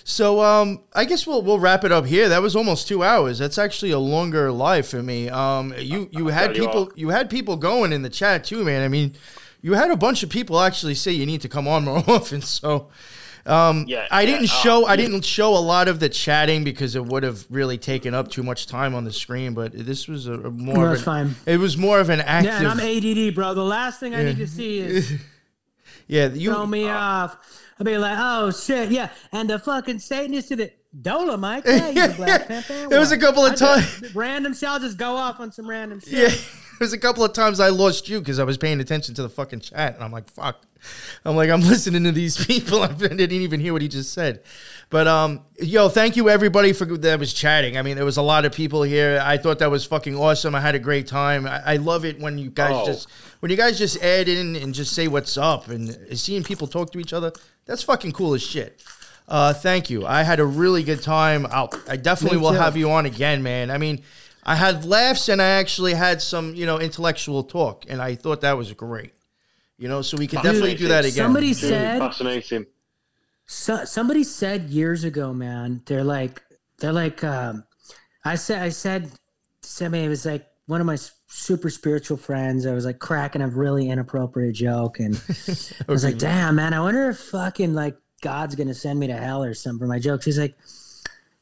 So 0.07 0.40
um, 0.40 0.84
I 0.94 1.03
guess 1.06 1.26
we'll 1.26 1.41
we'll 1.41 1.57
wrap 1.57 1.84
it 1.84 1.91
up 1.91 2.06
here. 2.06 2.30
That 2.30 2.44
was 2.44 2.56
almost 2.56 2.88
two 2.88 3.03
hours. 3.03 3.40
That's 3.40 3.57
actually 3.57 3.90
a 3.90 3.98
longer 3.98 4.52
live 4.52 4.88
for 4.88 5.02
me. 5.02 5.30
Um, 5.30 5.73
you 5.80 6.07
you 6.11 6.27
had 6.27 6.53
tell 6.53 6.56
you 6.56 6.68
people 6.68 6.86
what. 6.86 6.98
you 6.98 7.10
had 7.10 7.27
people 7.27 7.57
going 7.57 7.91
in 7.91 8.03
the 8.03 8.10
chat 8.10 8.44
too, 8.44 8.64
man. 8.64 8.84
I 8.84 8.88
mean, 8.88 9.15
you 9.64 9.73
had 9.73 9.90
a 9.90 9.98
bunch 9.98 10.22
of 10.22 10.30
people 10.30 10.60
actually 10.61 10.94
say 10.94 11.11
you 11.11 11.26
need 11.26 11.41
to 11.41 11.49
come 11.49 11.68
on 11.68 11.86
more 11.86 12.03
often. 12.07 12.41
So 12.41 12.90
um, 13.48 13.86
Yeah, 13.88 14.07
I 14.11 14.22
yeah, 14.22 14.26
didn't 14.27 14.52
uh, 14.52 14.53
show 14.53 14.86
I 14.86 14.95
didn't 14.95 15.26
show 15.26 15.57
a 15.57 15.60
lot 15.60 15.88
of 15.88 15.99
the 15.99 16.07
chatting 16.10 16.64
because 16.64 16.95
it 16.95 17.03
would 17.03 17.23
have 17.23 17.44
really 17.49 17.80
taken 17.80 18.14
up 18.14 18.30
too 18.30 18.44
much 18.44 18.68
time 18.68 18.94
on 18.94 19.06
the 19.06 19.11
screen. 19.11 19.56
But 19.56 19.72
this 19.73 20.07
was 20.07 20.27
a, 20.27 20.34
a 20.34 20.52
more 20.52 20.76
No, 20.76 20.86
of 20.86 20.91
an, 20.94 20.99
fine. 20.99 21.36
It 21.48 21.57
was 21.57 21.77
more 21.77 21.99
of 21.99 22.10
an 22.10 22.22
active. 22.22 22.61
Yeah, 22.61 22.72
and 22.72 22.80
I'm 22.80 22.80
ADD, 22.80 23.34
bro. 23.34 23.56
The 23.56 23.64
last 23.64 23.99
thing 23.99 24.14
I 24.14 24.23
need 24.23 24.38
to 24.38 24.48
see 24.48 24.77
is 24.77 25.14
yeah, 26.07 26.27
you 26.27 26.52
throw 26.53 26.68
me 26.68 26.88
off. 26.90 27.38
I'll 27.80 27.85
be 27.85 27.97
like, 27.97 28.18
oh 28.19 28.52
shit, 28.52 28.89
yeah. 28.91 29.10
And 29.31 29.49
the 29.49 29.60
fucking 29.60 29.99
Satanist 29.99 30.47
to 30.49 30.56
the 30.56 30.72
Dolomite. 31.02 31.64
Yeah, 31.68 31.89
you 31.89 32.14
Black 32.14 32.47
Panther. 32.47 32.88
There 32.88 32.99
was 32.99 33.11
a 33.11 33.18
couple 33.18 33.45
of 33.45 33.56
times- 33.56 34.15
Random 34.15 34.53
shit. 34.53 34.69
I'll 34.69 34.80
just 34.80 34.97
go 34.97 35.15
off 35.18 35.39
on 35.39 35.52
some 35.52 35.69
random 35.69 35.99
shit. 35.99 36.31
Yeah, 36.31 36.80
there's 36.80 36.93
a 36.93 36.97
couple 36.97 37.23
of 37.23 37.31
times 37.34 37.60
I 37.61 37.69
lost 37.69 38.10
you 38.10 38.19
because 38.19 38.38
I 38.39 38.43
was 38.43 38.57
paying 38.57 38.80
attention 38.81 39.15
to 39.15 39.22
the 39.22 39.30
fucking 39.30 39.61
chat, 39.61 39.95
and 39.95 40.03
I'm 40.03 40.11
like, 40.11 40.30
fuck. 40.30 40.61
I'm 41.23 41.35
like, 41.35 41.49
I'm 41.49 41.61
listening 41.61 42.03
to 42.03 42.11
these 42.11 42.43
people. 42.45 42.84
I 42.84 42.88
didn't 42.91 43.31
even 43.31 43.60
hear 43.61 43.72
what 43.73 43.81
he 43.81 43.88
just 43.88 44.14
said. 44.14 44.43
But 44.90 45.07
um, 45.07 45.41
yo, 45.60 45.90
thank 45.90 46.16
you 46.16 46.30
everybody 46.30 46.72
for 46.72 46.86
that 46.86 47.20
was 47.20 47.34
chatting. 47.34 47.78
I 47.78 47.82
mean, 47.82 47.95
there 47.95 48.06
was 48.06 48.18
a 48.18 48.22
lot 48.22 48.45
of 48.45 48.52
people 48.53 48.84
here. 48.84 49.20
I 49.24 49.38
thought 49.38 49.60
that 49.60 49.72
was 49.72 49.84
fucking 49.86 50.16
awesome. 50.16 50.53
I 50.56 50.62
had 50.62 50.76
a 50.76 50.80
great 50.80 51.07
time. 51.07 51.48
I, 51.48 51.74
I 51.74 51.76
love 51.78 52.06
it 52.06 52.20
when 52.20 52.38
you 52.38 52.49
guys 52.52 52.72
Oh. 52.74 52.86
just 52.86 53.10
when 53.40 53.49
you 53.52 53.57
guys 53.57 53.78
just 53.78 54.02
add 54.03 54.28
in 54.30 54.56
and 54.56 54.74
just 54.74 54.94
say 54.94 55.07
what's 55.07 55.38
up 55.38 55.68
and 55.70 56.18
seeing 56.18 56.44
people 56.44 56.68
talk 56.68 56.91
to 56.94 56.99
each 56.99 57.14
other. 57.14 57.32
That's 57.66 57.82
fucking 57.84 58.12
cool 58.12 58.36
as 58.36 58.44
shit. 58.44 58.84
Uh, 59.28 59.53
thank 59.53 59.90
you. 59.90 60.06
I 60.06 60.22
had 60.22 60.40
a 60.40 60.45
really 60.45 60.84
good 60.84 61.02
time. 61.02 61.48
I'll, 61.49 61.72
I 61.90 61.98
definitely 61.98 62.38
Me 62.38 62.44
will 62.44 62.52
too. 62.52 62.57
have 62.60 62.78
you 62.78 62.91
on 62.91 63.07
again, 63.07 63.41
man. 63.41 63.72
I 63.72 63.80
mean, 63.80 64.03
I 64.44 64.56
had 64.56 64.86
laughs 64.86 65.30
and 65.30 65.41
I 65.41 65.48
actually 65.48 65.95
had 65.95 66.22
some, 66.22 66.53
you 66.53 66.68
know, 66.68 66.80
intellectual 66.80 67.44
talk, 67.44 67.86
and 67.90 67.99
I 67.99 68.14
thought 68.14 68.41
that 68.41 68.56
was 68.56 68.72
great. 68.74 69.14
You 69.80 69.88
know, 69.90 70.03
so 70.03 70.16
we 70.16 70.28
can 70.28 70.44
definitely 70.44 70.76
do 70.76 70.90
that 70.90 71.06
again. 71.06 71.26
Somebody 71.26 71.48
Really 71.48 71.53
said 71.56 71.98
fascinating. 71.99 72.66
So, 73.47 73.85
somebody 73.85 74.23
said 74.23 74.69
years 74.69 75.03
ago, 75.03 75.34
man, 75.34 75.81
they're 75.85 76.03
like, 76.03 76.41
they're 76.80 76.93
like, 76.93 77.23
um, 77.23 77.63
I 78.23 78.35
said, 78.35 78.61
I 78.61 78.69
said, 78.69 79.11
somebody 79.61 80.03
it 80.03 80.09
was 80.09 80.26
like 80.26 80.45
one 80.67 80.81
of 80.81 80.88
my 80.88 80.97
super 81.27 81.69
spiritual 81.69 82.17
friends. 82.17 82.65
I 82.65 82.73
was 82.73 82.85
like 82.85 82.99
cracking 82.99 83.41
a 83.41 83.47
really 83.47 83.89
inappropriate 83.89 84.55
joke, 84.55 84.99
and 84.99 85.15
I 85.88 85.91
was 85.91 86.03
like, 86.03 86.17
damn, 86.17 86.55
man, 86.55 86.73
I 86.73 86.80
wonder 86.80 87.09
if 87.09 87.19
fucking 87.19 87.73
like 87.73 87.97
God's 88.22 88.55
gonna 88.55 88.73
send 88.73 88.99
me 88.99 89.07
to 89.07 89.17
hell 89.17 89.43
or 89.43 89.53
something 89.53 89.80
for 89.80 89.88
my 89.88 89.99
jokes. 89.99 90.26
He's 90.26 90.39
like, 90.39 90.55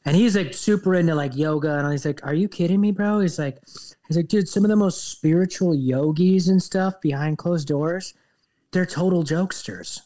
and 0.04 0.14
he's 0.14 0.36
like 0.36 0.52
super 0.52 0.94
into 0.94 1.14
like 1.14 1.36
yoga, 1.36 1.78
and 1.78 1.90
he's 1.90 2.04
like, 2.04 2.24
are 2.26 2.34
you 2.34 2.48
kidding 2.48 2.80
me, 2.80 2.92
bro? 2.92 3.20
He's 3.20 3.38
like, 3.38 3.60
he's 4.08 4.16
like, 4.16 4.28
dude, 4.28 4.48
some 4.48 4.64
of 4.64 4.68
the 4.68 4.76
most 4.76 5.08
spiritual 5.08 5.74
yogis 5.74 6.48
and 6.48 6.62
stuff 6.62 7.00
behind 7.00 7.38
closed 7.38 7.68
doors, 7.68 8.14
they're 8.72 8.86
total 8.86 9.24
jokesters. 9.24 10.00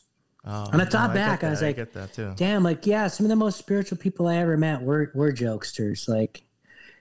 Oh, 0.51 0.67
And 0.73 0.81
I 0.81 0.87
thought 0.87 1.11
no, 1.11 1.15
back, 1.15 1.41
get 1.43 1.49
I 1.49 1.51
was 1.51 1.61
like, 1.63 1.77
get 1.77 1.93
that 1.93 2.15
too. 2.15 2.33
damn, 2.37 2.63
like 2.63 2.87
yeah, 2.87 3.07
some 3.09 3.27
of 3.27 3.31
the 3.31 3.37
most 3.37 3.59
spiritual 3.59 3.99
people 3.99 4.27
I 4.29 4.37
ever 4.37 4.57
met 4.57 4.81
were 4.83 5.13
were 5.15 5.31
jokesters. 5.33 6.09
Like 6.09 6.43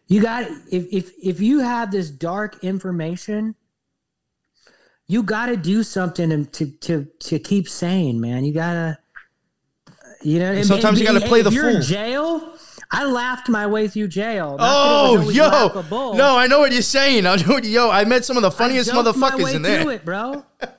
you 0.08 0.22
got 0.22 0.44
if 0.70 0.86
if 0.92 1.12
if 1.24 1.40
you 1.40 1.60
have 1.60 1.90
this 1.92 2.10
dark 2.10 2.64
information, 2.64 3.56
you 5.08 5.24
got 5.24 5.46
to 5.46 5.56
do 5.58 5.84
something 5.84 6.46
to 6.48 6.66
to 6.72 7.06
to 7.20 7.40
keep 7.40 7.70
sane, 7.70 8.20
man. 8.20 8.44
You 8.44 8.54
gotta, 8.54 9.00
you 10.22 10.40
know. 10.40 10.52
and- 10.52 10.66
sometimes 10.66 11.00
you 11.00 11.06
gotta 11.06 11.22
play 11.26 11.40
if 11.40 11.46
the 11.46 11.52
you're 11.52 11.70
in 11.70 11.82
jail. 11.82 12.54
I 12.90 13.04
laughed 13.06 13.50
my 13.50 13.68
way 13.68 13.90
through 13.90 14.08
jail. 14.08 14.52
Not 14.58 14.60
Oh, 14.62 15.30
yo, 15.30 15.44
laughable. 15.50 16.14
no, 16.14 16.38
I 16.38 16.48
know 16.48 16.60
what 16.60 16.72
you're 16.72 16.82
saying. 16.82 17.26
I 17.26 17.36
know 17.36 17.56
what, 17.56 17.66
yo, 17.66 17.90
I 17.90 18.06
met 18.06 18.24
some 18.24 18.38
of 18.38 18.44
the 18.44 18.52
funniest 18.52 18.92
motherfuckers 18.92 19.54
in 19.54 19.62
there. 19.62 19.90
it, 19.92 20.06
bro. 20.06 20.46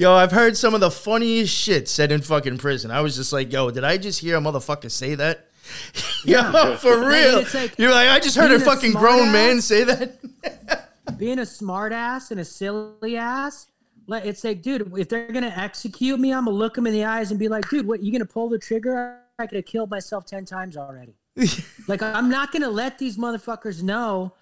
Yo, 0.00 0.14
I've 0.14 0.32
heard 0.32 0.56
some 0.56 0.72
of 0.72 0.80
the 0.80 0.90
funniest 0.90 1.54
shit 1.54 1.86
said 1.86 2.10
in 2.10 2.22
fucking 2.22 2.56
prison. 2.56 2.90
I 2.90 3.02
was 3.02 3.16
just 3.16 3.34
like, 3.34 3.52
yo, 3.52 3.70
did 3.70 3.84
I 3.84 3.98
just 3.98 4.18
hear 4.18 4.38
a 4.38 4.40
motherfucker 4.40 4.90
say 4.90 5.14
that? 5.16 5.50
yo, 6.24 6.74
for 6.76 7.06
real. 7.06 7.44
like 7.52 7.78
You're 7.78 7.90
like, 7.90 8.08
I 8.08 8.18
just 8.18 8.34
heard 8.34 8.50
a 8.50 8.56
being 8.56 8.62
a 8.62 8.64
fucking 8.64 8.92
grown 8.92 9.28
smartass. 9.28 9.32
man 9.32 9.60
say 9.60 9.84
that. 9.84 10.88
being 11.18 11.38
a 11.38 11.44
smart 11.44 11.92
ass 11.92 12.30
and 12.30 12.40
a 12.40 12.46
silly 12.46 13.18
ass. 13.18 13.66
Like 14.06 14.24
it's 14.24 14.42
like, 14.42 14.62
dude, 14.62 14.90
if 14.96 15.10
they're 15.10 15.30
gonna 15.30 15.52
execute 15.54 16.18
me, 16.18 16.32
I'm 16.32 16.46
gonna 16.46 16.56
look 16.56 16.76
them 16.76 16.86
in 16.86 16.94
the 16.94 17.04
eyes 17.04 17.30
and 17.30 17.38
be 17.38 17.48
like, 17.48 17.68
dude, 17.68 17.86
what 17.86 18.02
you 18.02 18.10
gonna 18.10 18.24
pull 18.24 18.48
the 18.48 18.58
trigger? 18.58 19.18
I 19.38 19.46
could 19.46 19.56
have 19.56 19.66
killed 19.66 19.90
myself 19.90 20.24
ten 20.24 20.46
times 20.46 20.78
already. 20.78 21.12
like 21.88 22.00
I'm 22.00 22.30
not 22.30 22.52
gonna 22.52 22.70
let 22.70 22.98
these 22.98 23.18
motherfuckers 23.18 23.82
know 23.82 24.32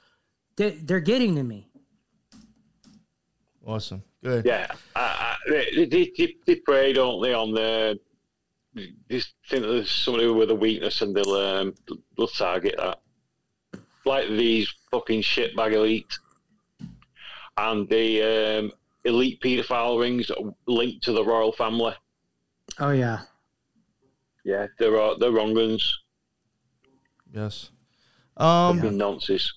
that 0.54 0.86
they're 0.86 1.00
getting 1.00 1.34
to 1.34 1.42
me. 1.42 1.67
Awesome. 3.68 4.02
Good. 4.24 4.46
Yeah, 4.46 4.66
I, 4.96 5.00
I, 5.00 5.36
they, 5.50 5.84
they, 5.84 6.10
they, 6.16 6.36
they 6.46 6.54
prey, 6.56 6.94
don't 6.94 7.22
they, 7.22 7.34
on 7.34 7.52
the. 7.52 8.00
They 8.74 9.20
think 9.50 9.62
that 9.62 9.68
there's 9.68 9.90
somebody 9.90 10.26
with 10.26 10.50
a 10.50 10.54
weakness 10.54 11.02
and 11.02 11.14
they'll, 11.14 11.32
um, 11.32 11.74
they'll 12.16 12.28
target 12.28 12.76
that. 12.78 13.00
Like 14.06 14.28
these 14.28 14.72
fucking 14.90 15.20
shitbag 15.20 15.72
elite. 15.72 16.18
And 17.58 17.88
the 17.88 18.22
um, 18.60 18.72
elite 19.04 19.40
paedophile 19.42 20.00
rings 20.00 20.30
linked 20.66 21.02
to 21.04 21.12
the 21.12 21.24
royal 21.24 21.52
family. 21.52 21.94
Oh 22.78 22.90
yeah. 22.90 23.20
Yeah, 24.44 24.66
they're, 24.78 25.14
they're 25.18 25.32
wrong 25.32 25.54
ones. 25.54 25.98
Yes. 27.34 27.70
Um, 28.36 28.76
Fucking 28.76 28.96
nonsense. 28.96 29.52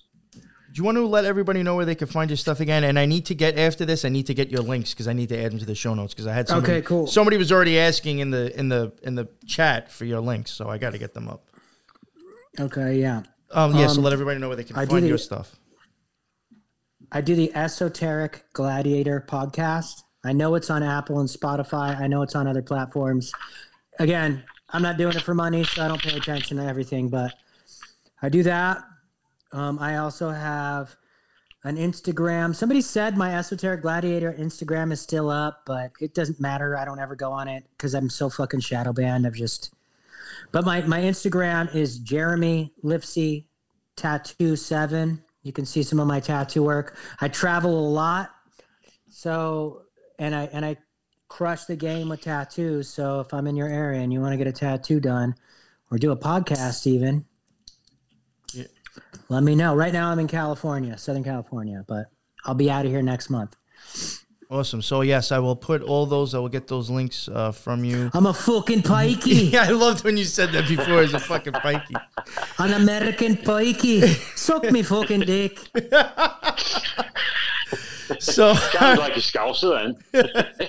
Do 0.72 0.78
you 0.78 0.84
want 0.84 0.96
to 0.96 1.06
let 1.06 1.26
everybody 1.26 1.62
know 1.62 1.76
where 1.76 1.84
they 1.84 1.94
can 1.94 2.08
find 2.08 2.30
your 2.30 2.38
stuff 2.38 2.60
again? 2.60 2.82
And 2.84 2.98
I 2.98 3.04
need 3.04 3.26
to 3.26 3.34
get 3.34 3.58
after 3.58 3.84
this. 3.84 4.06
I 4.06 4.08
need 4.08 4.26
to 4.28 4.34
get 4.34 4.48
your 4.48 4.62
links 4.62 4.94
because 4.94 5.06
I 5.06 5.12
need 5.12 5.28
to 5.28 5.38
add 5.38 5.52
them 5.52 5.58
to 5.58 5.66
the 5.66 5.74
show 5.74 5.92
notes 5.92 6.14
because 6.14 6.26
I 6.26 6.32
had 6.32 6.48
somebody, 6.48 6.72
Okay, 6.72 6.82
cool. 6.86 7.06
Somebody 7.06 7.36
was 7.36 7.52
already 7.52 7.78
asking 7.78 8.20
in 8.20 8.30
the 8.30 8.58
in 8.58 8.70
the 8.70 8.90
in 9.02 9.14
the 9.14 9.28
chat 9.46 9.90
for 9.90 10.06
your 10.06 10.20
links, 10.20 10.50
so 10.50 10.70
I 10.70 10.78
got 10.78 10.92
to 10.92 10.98
get 10.98 11.12
them 11.12 11.28
up. 11.28 11.44
Okay, 12.58 12.98
yeah. 12.98 13.22
Um, 13.50 13.76
yeah. 13.76 13.86
so 13.88 13.98
Um, 13.98 14.04
let 14.04 14.14
everybody 14.14 14.40
know 14.40 14.48
where 14.48 14.56
they 14.56 14.64
can 14.64 14.76
I 14.76 14.86
find 14.86 15.02
did 15.02 15.08
your 15.08 15.18
stuff. 15.18 15.56
I 17.10 17.20
do 17.20 17.34
the 17.34 17.54
Esoteric 17.54 18.46
Gladiator 18.54 19.22
podcast. 19.28 20.04
I 20.24 20.32
know 20.32 20.54
it's 20.54 20.70
on 20.70 20.82
Apple 20.82 21.20
and 21.20 21.28
Spotify. 21.28 22.00
I 22.00 22.06
know 22.06 22.22
it's 22.22 22.34
on 22.34 22.46
other 22.46 22.62
platforms. 22.62 23.30
Again, 23.98 24.42
I'm 24.70 24.80
not 24.80 24.96
doing 24.96 25.14
it 25.14 25.22
for 25.22 25.34
money, 25.34 25.64
so 25.64 25.84
I 25.84 25.88
don't 25.88 26.00
pay 26.00 26.16
attention 26.16 26.56
to 26.56 26.64
everything, 26.64 27.10
but 27.10 27.34
I 28.22 28.30
do 28.30 28.42
that. 28.44 28.82
Um, 29.52 29.78
I 29.78 29.98
also 29.98 30.30
have 30.30 30.96
an 31.64 31.76
Instagram. 31.76 32.54
Somebody 32.54 32.80
said 32.80 33.16
my 33.16 33.36
Esoteric 33.36 33.82
Gladiator 33.82 34.32
Instagram 34.32 34.92
is 34.92 35.00
still 35.00 35.30
up, 35.30 35.62
but 35.66 35.92
it 36.00 36.14
doesn't 36.14 36.40
matter. 36.40 36.76
I 36.76 36.84
don't 36.84 36.98
ever 36.98 37.14
go 37.14 37.30
on 37.30 37.48
it 37.48 37.64
because 37.76 37.94
I'm 37.94 38.10
so 38.10 38.28
fucking 38.28 38.60
shadow 38.60 38.92
banned. 38.92 39.26
I've 39.26 39.34
just. 39.34 39.74
But 40.50 40.64
my, 40.64 40.80
my 40.82 41.00
Instagram 41.00 41.74
is 41.74 41.98
Jeremy 41.98 42.72
Lifsey 42.82 43.44
Tattoo 43.96 44.56
Seven. 44.56 45.22
You 45.42 45.52
can 45.52 45.66
see 45.66 45.82
some 45.82 46.00
of 46.00 46.06
my 46.06 46.20
tattoo 46.20 46.62
work. 46.62 46.96
I 47.20 47.28
travel 47.28 47.78
a 47.78 47.88
lot, 47.88 48.30
so 49.08 49.82
and 50.18 50.34
I 50.34 50.48
and 50.52 50.64
I 50.64 50.76
crush 51.28 51.64
the 51.64 51.76
game 51.76 52.08
with 52.08 52.20
tattoos. 52.20 52.88
So 52.88 53.20
if 53.20 53.32
I'm 53.34 53.46
in 53.46 53.56
your 53.56 53.68
area 53.68 54.00
and 54.00 54.12
you 54.12 54.20
want 54.20 54.32
to 54.32 54.36
get 54.36 54.46
a 54.46 54.52
tattoo 54.52 55.00
done, 55.00 55.34
or 55.90 55.98
do 55.98 56.10
a 56.10 56.16
podcast 56.16 56.86
even. 56.86 57.24
Let 59.28 59.42
me 59.42 59.54
know. 59.54 59.74
Right 59.74 59.92
now 59.92 60.10
I'm 60.10 60.18
in 60.18 60.28
California, 60.28 60.96
Southern 60.98 61.24
California, 61.24 61.84
but 61.88 62.06
I'll 62.44 62.54
be 62.54 62.70
out 62.70 62.84
of 62.84 62.90
here 62.90 63.02
next 63.02 63.30
month. 63.30 63.56
Awesome. 64.50 64.82
So 64.82 65.00
yes, 65.00 65.32
I 65.32 65.38
will 65.38 65.56
put 65.56 65.80
all 65.82 66.04
those. 66.04 66.34
I 66.34 66.38
will 66.38 66.50
get 66.50 66.68
those 66.68 66.90
links 66.90 67.26
uh, 67.26 67.52
from 67.52 67.84
you. 67.84 68.10
I'm 68.12 68.26
a 68.26 68.34
fucking 68.34 68.82
pikey, 68.82 69.50
yeah, 69.52 69.62
I 69.62 69.70
loved 69.70 70.04
when 70.04 70.18
you 70.18 70.24
said 70.24 70.52
that 70.52 70.68
before. 70.68 71.00
As 71.00 71.14
a 71.14 71.18
fucking 71.18 71.54
pikey. 71.54 71.94
an 72.58 72.74
American 72.74 73.36
pikey. 73.36 74.04
Suck 74.36 74.70
me 74.70 74.82
fucking 74.82 75.20
dick. 75.20 75.58
So, 78.18 78.52
Sounds 78.54 78.98
like 78.98 79.16
a 79.16 79.20
scouser 79.20 79.96
then. 80.12 80.22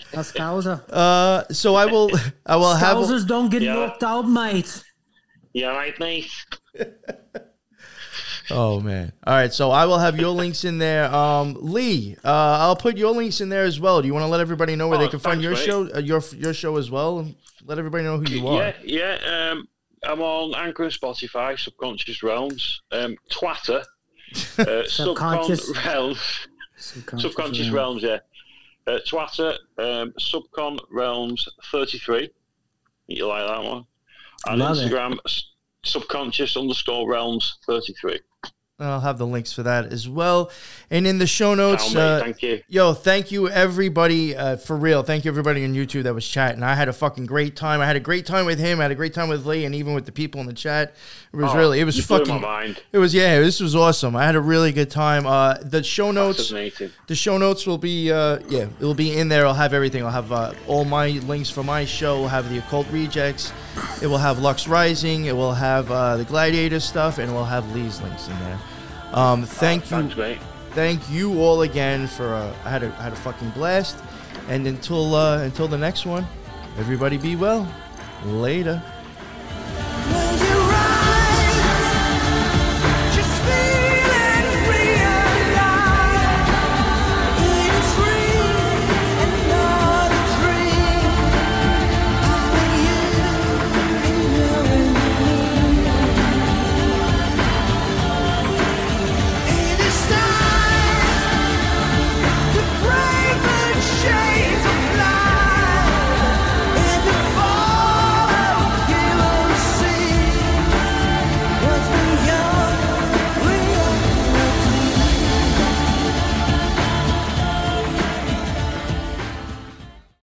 a 0.14 0.24
Causa. 0.24 0.82
uh, 0.90 1.44
so 1.54 1.76
I 1.76 1.86
will. 1.86 2.10
I 2.46 2.56
will 2.56 2.74
have. 2.74 2.96
Causers 2.96 3.26
don't 3.26 3.50
get 3.50 3.62
Yeah. 3.62 3.74
knocked 3.74 4.02
out, 4.02 4.22
mate. 4.30 4.82
Yeah, 5.52 5.76
right, 5.76 5.98
mate. 6.00 6.32
Oh 8.52 8.80
man! 8.82 9.14
All 9.26 9.34
right, 9.34 9.54
so 9.54 9.72
I 9.72 9.86
will 9.86 10.00
have 10.00 10.18
your 10.20 10.30
links 10.32 10.64
in 10.66 10.78
there. 10.78 11.06
Um, 11.14 11.56
Lee, 11.60 12.18
uh, 12.24 12.28
I'll 12.62 12.76
put 12.76 12.98
your 12.98 13.12
links 13.14 13.40
in 13.42 13.50
there 13.50 13.64
as 13.64 13.80
well. 13.80 14.02
Do 14.02 14.08
you 14.08 14.14
want 14.14 14.24
to 14.24 14.28
let 14.28 14.42
everybody 14.42 14.76
know 14.76 14.88
where 14.90 14.98
they 14.98 15.06
Oh, 15.06 15.10
can 15.10 15.20
find 15.20 15.42
your 15.42 15.54
mate. 15.54 15.60
show, 15.66 15.90
uh, 15.96 16.00
your 16.00 16.22
your 16.36 16.54
show 16.54 16.78
as 16.78 16.92
well, 16.92 17.28
let 17.66 17.78
everybody 17.78 18.04
know 18.04 18.18
who 18.18 18.26
you 18.30 18.48
are. 18.48 18.74
Yeah, 18.84 19.18
yeah. 19.22 19.50
Um, 19.52 19.68
I'm 20.04 20.22
on 20.22 20.54
Anchor 20.56 20.84
and 20.84 20.92
Spotify, 20.92 21.58
Subconscious 21.58 22.22
Realms, 22.24 22.82
um, 22.92 23.16
Twitter, 23.32 23.84
uh, 24.60 24.84
Subconscious- 24.88 25.72
Subcon 25.72 25.86
Realms, 25.86 26.48
Subconscious 26.78 27.70
Realms, 27.70 28.04
yeah. 28.04 28.20
Uh, 28.86 29.00
Twitter, 29.08 29.54
um, 29.78 30.14
Subcon 30.20 30.78
Realms 30.92 31.48
33. 31.72 32.30
You 33.08 33.28
like 33.28 33.48
that 33.48 33.64
one? 33.64 33.86
And 34.48 34.60
Love. 34.60 34.76
Instagram, 34.78 35.18
s- 35.26 35.46
Subconscious 35.86 36.58
underscore 36.58 37.10
Realms 37.10 37.58
33. 37.66 38.20
I'll 38.86 39.00
have 39.00 39.18
the 39.18 39.28
links 39.28 39.54
for 39.54 39.64
that 39.64 39.92
as 39.92 40.08
well, 40.08 40.52
and 40.90 41.06
in 41.08 41.18
the 41.20 41.28
show 41.28 41.56
notes. 41.56 41.96
Uh, 41.96 42.20
thank 42.24 42.42
you. 42.44 42.62
Yo, 42.68 42.94
thank 42.94 43.32
you 43.32 43.50
everybody 43.50 44.36
uh, 44.36 44.58
for 44.58 44.76
real. 44.76 45.04
Thank 45.04 45.26
you 45.26 45.32
everybody 45.32 45.64
on 45.64 45.74
YouTube 45.74 46.04
that 46.04 46.14
was 46.14 46.28
chatting. 46.28 46.64
I 46.64 46.76
had 46.76 46.90
a 46.90 46.94
fucking 46.94 47.26
great 47.26 47.56
time. 47.56 47.82
I 47.82 47.86
had 47.86 47.96
a 47.96 48.00
great 48.02 48.26
time 48.26 48.46
with 48.46 48.60
him. 48.60 48.80
I 48.80 48.84
had 48.84 48.92
a 48.92 48.96
great 48.96 49.14
time 49.14 49.30
with 49.30 49.46
Lee, 49.46 49.66
and 49.66 49.74
even 49.76 49.94
with 49.94 50.06
the 50.06 50.12
people 50.12 50.42
in 50.42 50.48
the 50.48 50.54
chat. 50.54 50.96
It 51.34 51.38
was 51.38 51.52
Oh, 51.52 51.58
really, 51.58 51.80
it 51.80 51.84
was 51.86 52.04
fucking. 52.06 52.76
It 52.92 52.98
was 53.00 53.14
yeah. 53.14 53.40
This 53.40 53.60
was 53.60 53.76
awesome. 53.76 54.16
I 54.16 54.26
had 54.26 54.36
a 54.36 54.42
really 54.42 54.72
good 54.72 54.92
time. 54.92 55.26
Uh, 55.26 55.56
the 55.62 55.84
show 55.84 56.12
notes. 56.12 56.50
The 57.08 57.16
show 57.16 57.38
notes 57.38 57.66
will 57.66 57.78
be 57.78 58.12
uh, 58.12 58.40
yeah, 58.50 58.68
it'll 58.80 58.94
be 58.94 59.18
in 59.18 59.30
there. 59.30 59.46
I'll 59.46 59.54
have 59.54 59.74
everything. 59.74 60.04
I'll 60.04 60.12
have 60.12 60.32
uh, 60.32 60.54
all 60.68 60.86
my 60.86 61.10
links 61.10 61.50
for 61.50 61.64
my 61.64 61.86
show. 61.86 62.20
We'll 62.20 62.28
have 62.30 62.50
the 62.50 62.60
occult 62.60 62.88
rejects. 62.92 63.52
It 64.02 64.08
will 64.08 64.18
have 64.18 64.40
Lux 64.40 64.68
Rising. 64.68 65.26
It 65.26 65.36
will 65.36 65.54
have 65.54 65.90
uh, 65.92 66.18
the 66.18 66.26
Gladiator 66.26 66.80
stuff, 66.80 67.18
and 67.18 67.34
we'll 67.34 67.46
have 67.46 67.74
Lee's 67.76 68.02
links 68.02 68.28
in 68.28 68.38
there. 68.40 68.60
Um, 69.14 69.44
thank 69.44 69.92
uh, 69.92 70.00
you. 70.00 70.38
Thank 70.72 71.10
you 71.10 71.40
all 71.40 71.62
again 71.62 72.08
for. 72.08 72.34
Uh, 72.34 72.54
I 72.66 72.70
had 72.70 72.84
a 72.84 72.88
I 72.98 73.04
had 73.04 73.14
a 73.14 73.18
fucking 73.18 73.52
blast, 73.52 73.98
and 74.50 74.66
until 74.66 75.14
uh, 75.14 75.44
until 75.44 75.68
the 75.68 75.78
next 75.78 76.06
one, 76.06 76.26
everybody 76.78 77.18
be 77.18 77.36
well. 77.36 77.68
Later. 78.26 78.82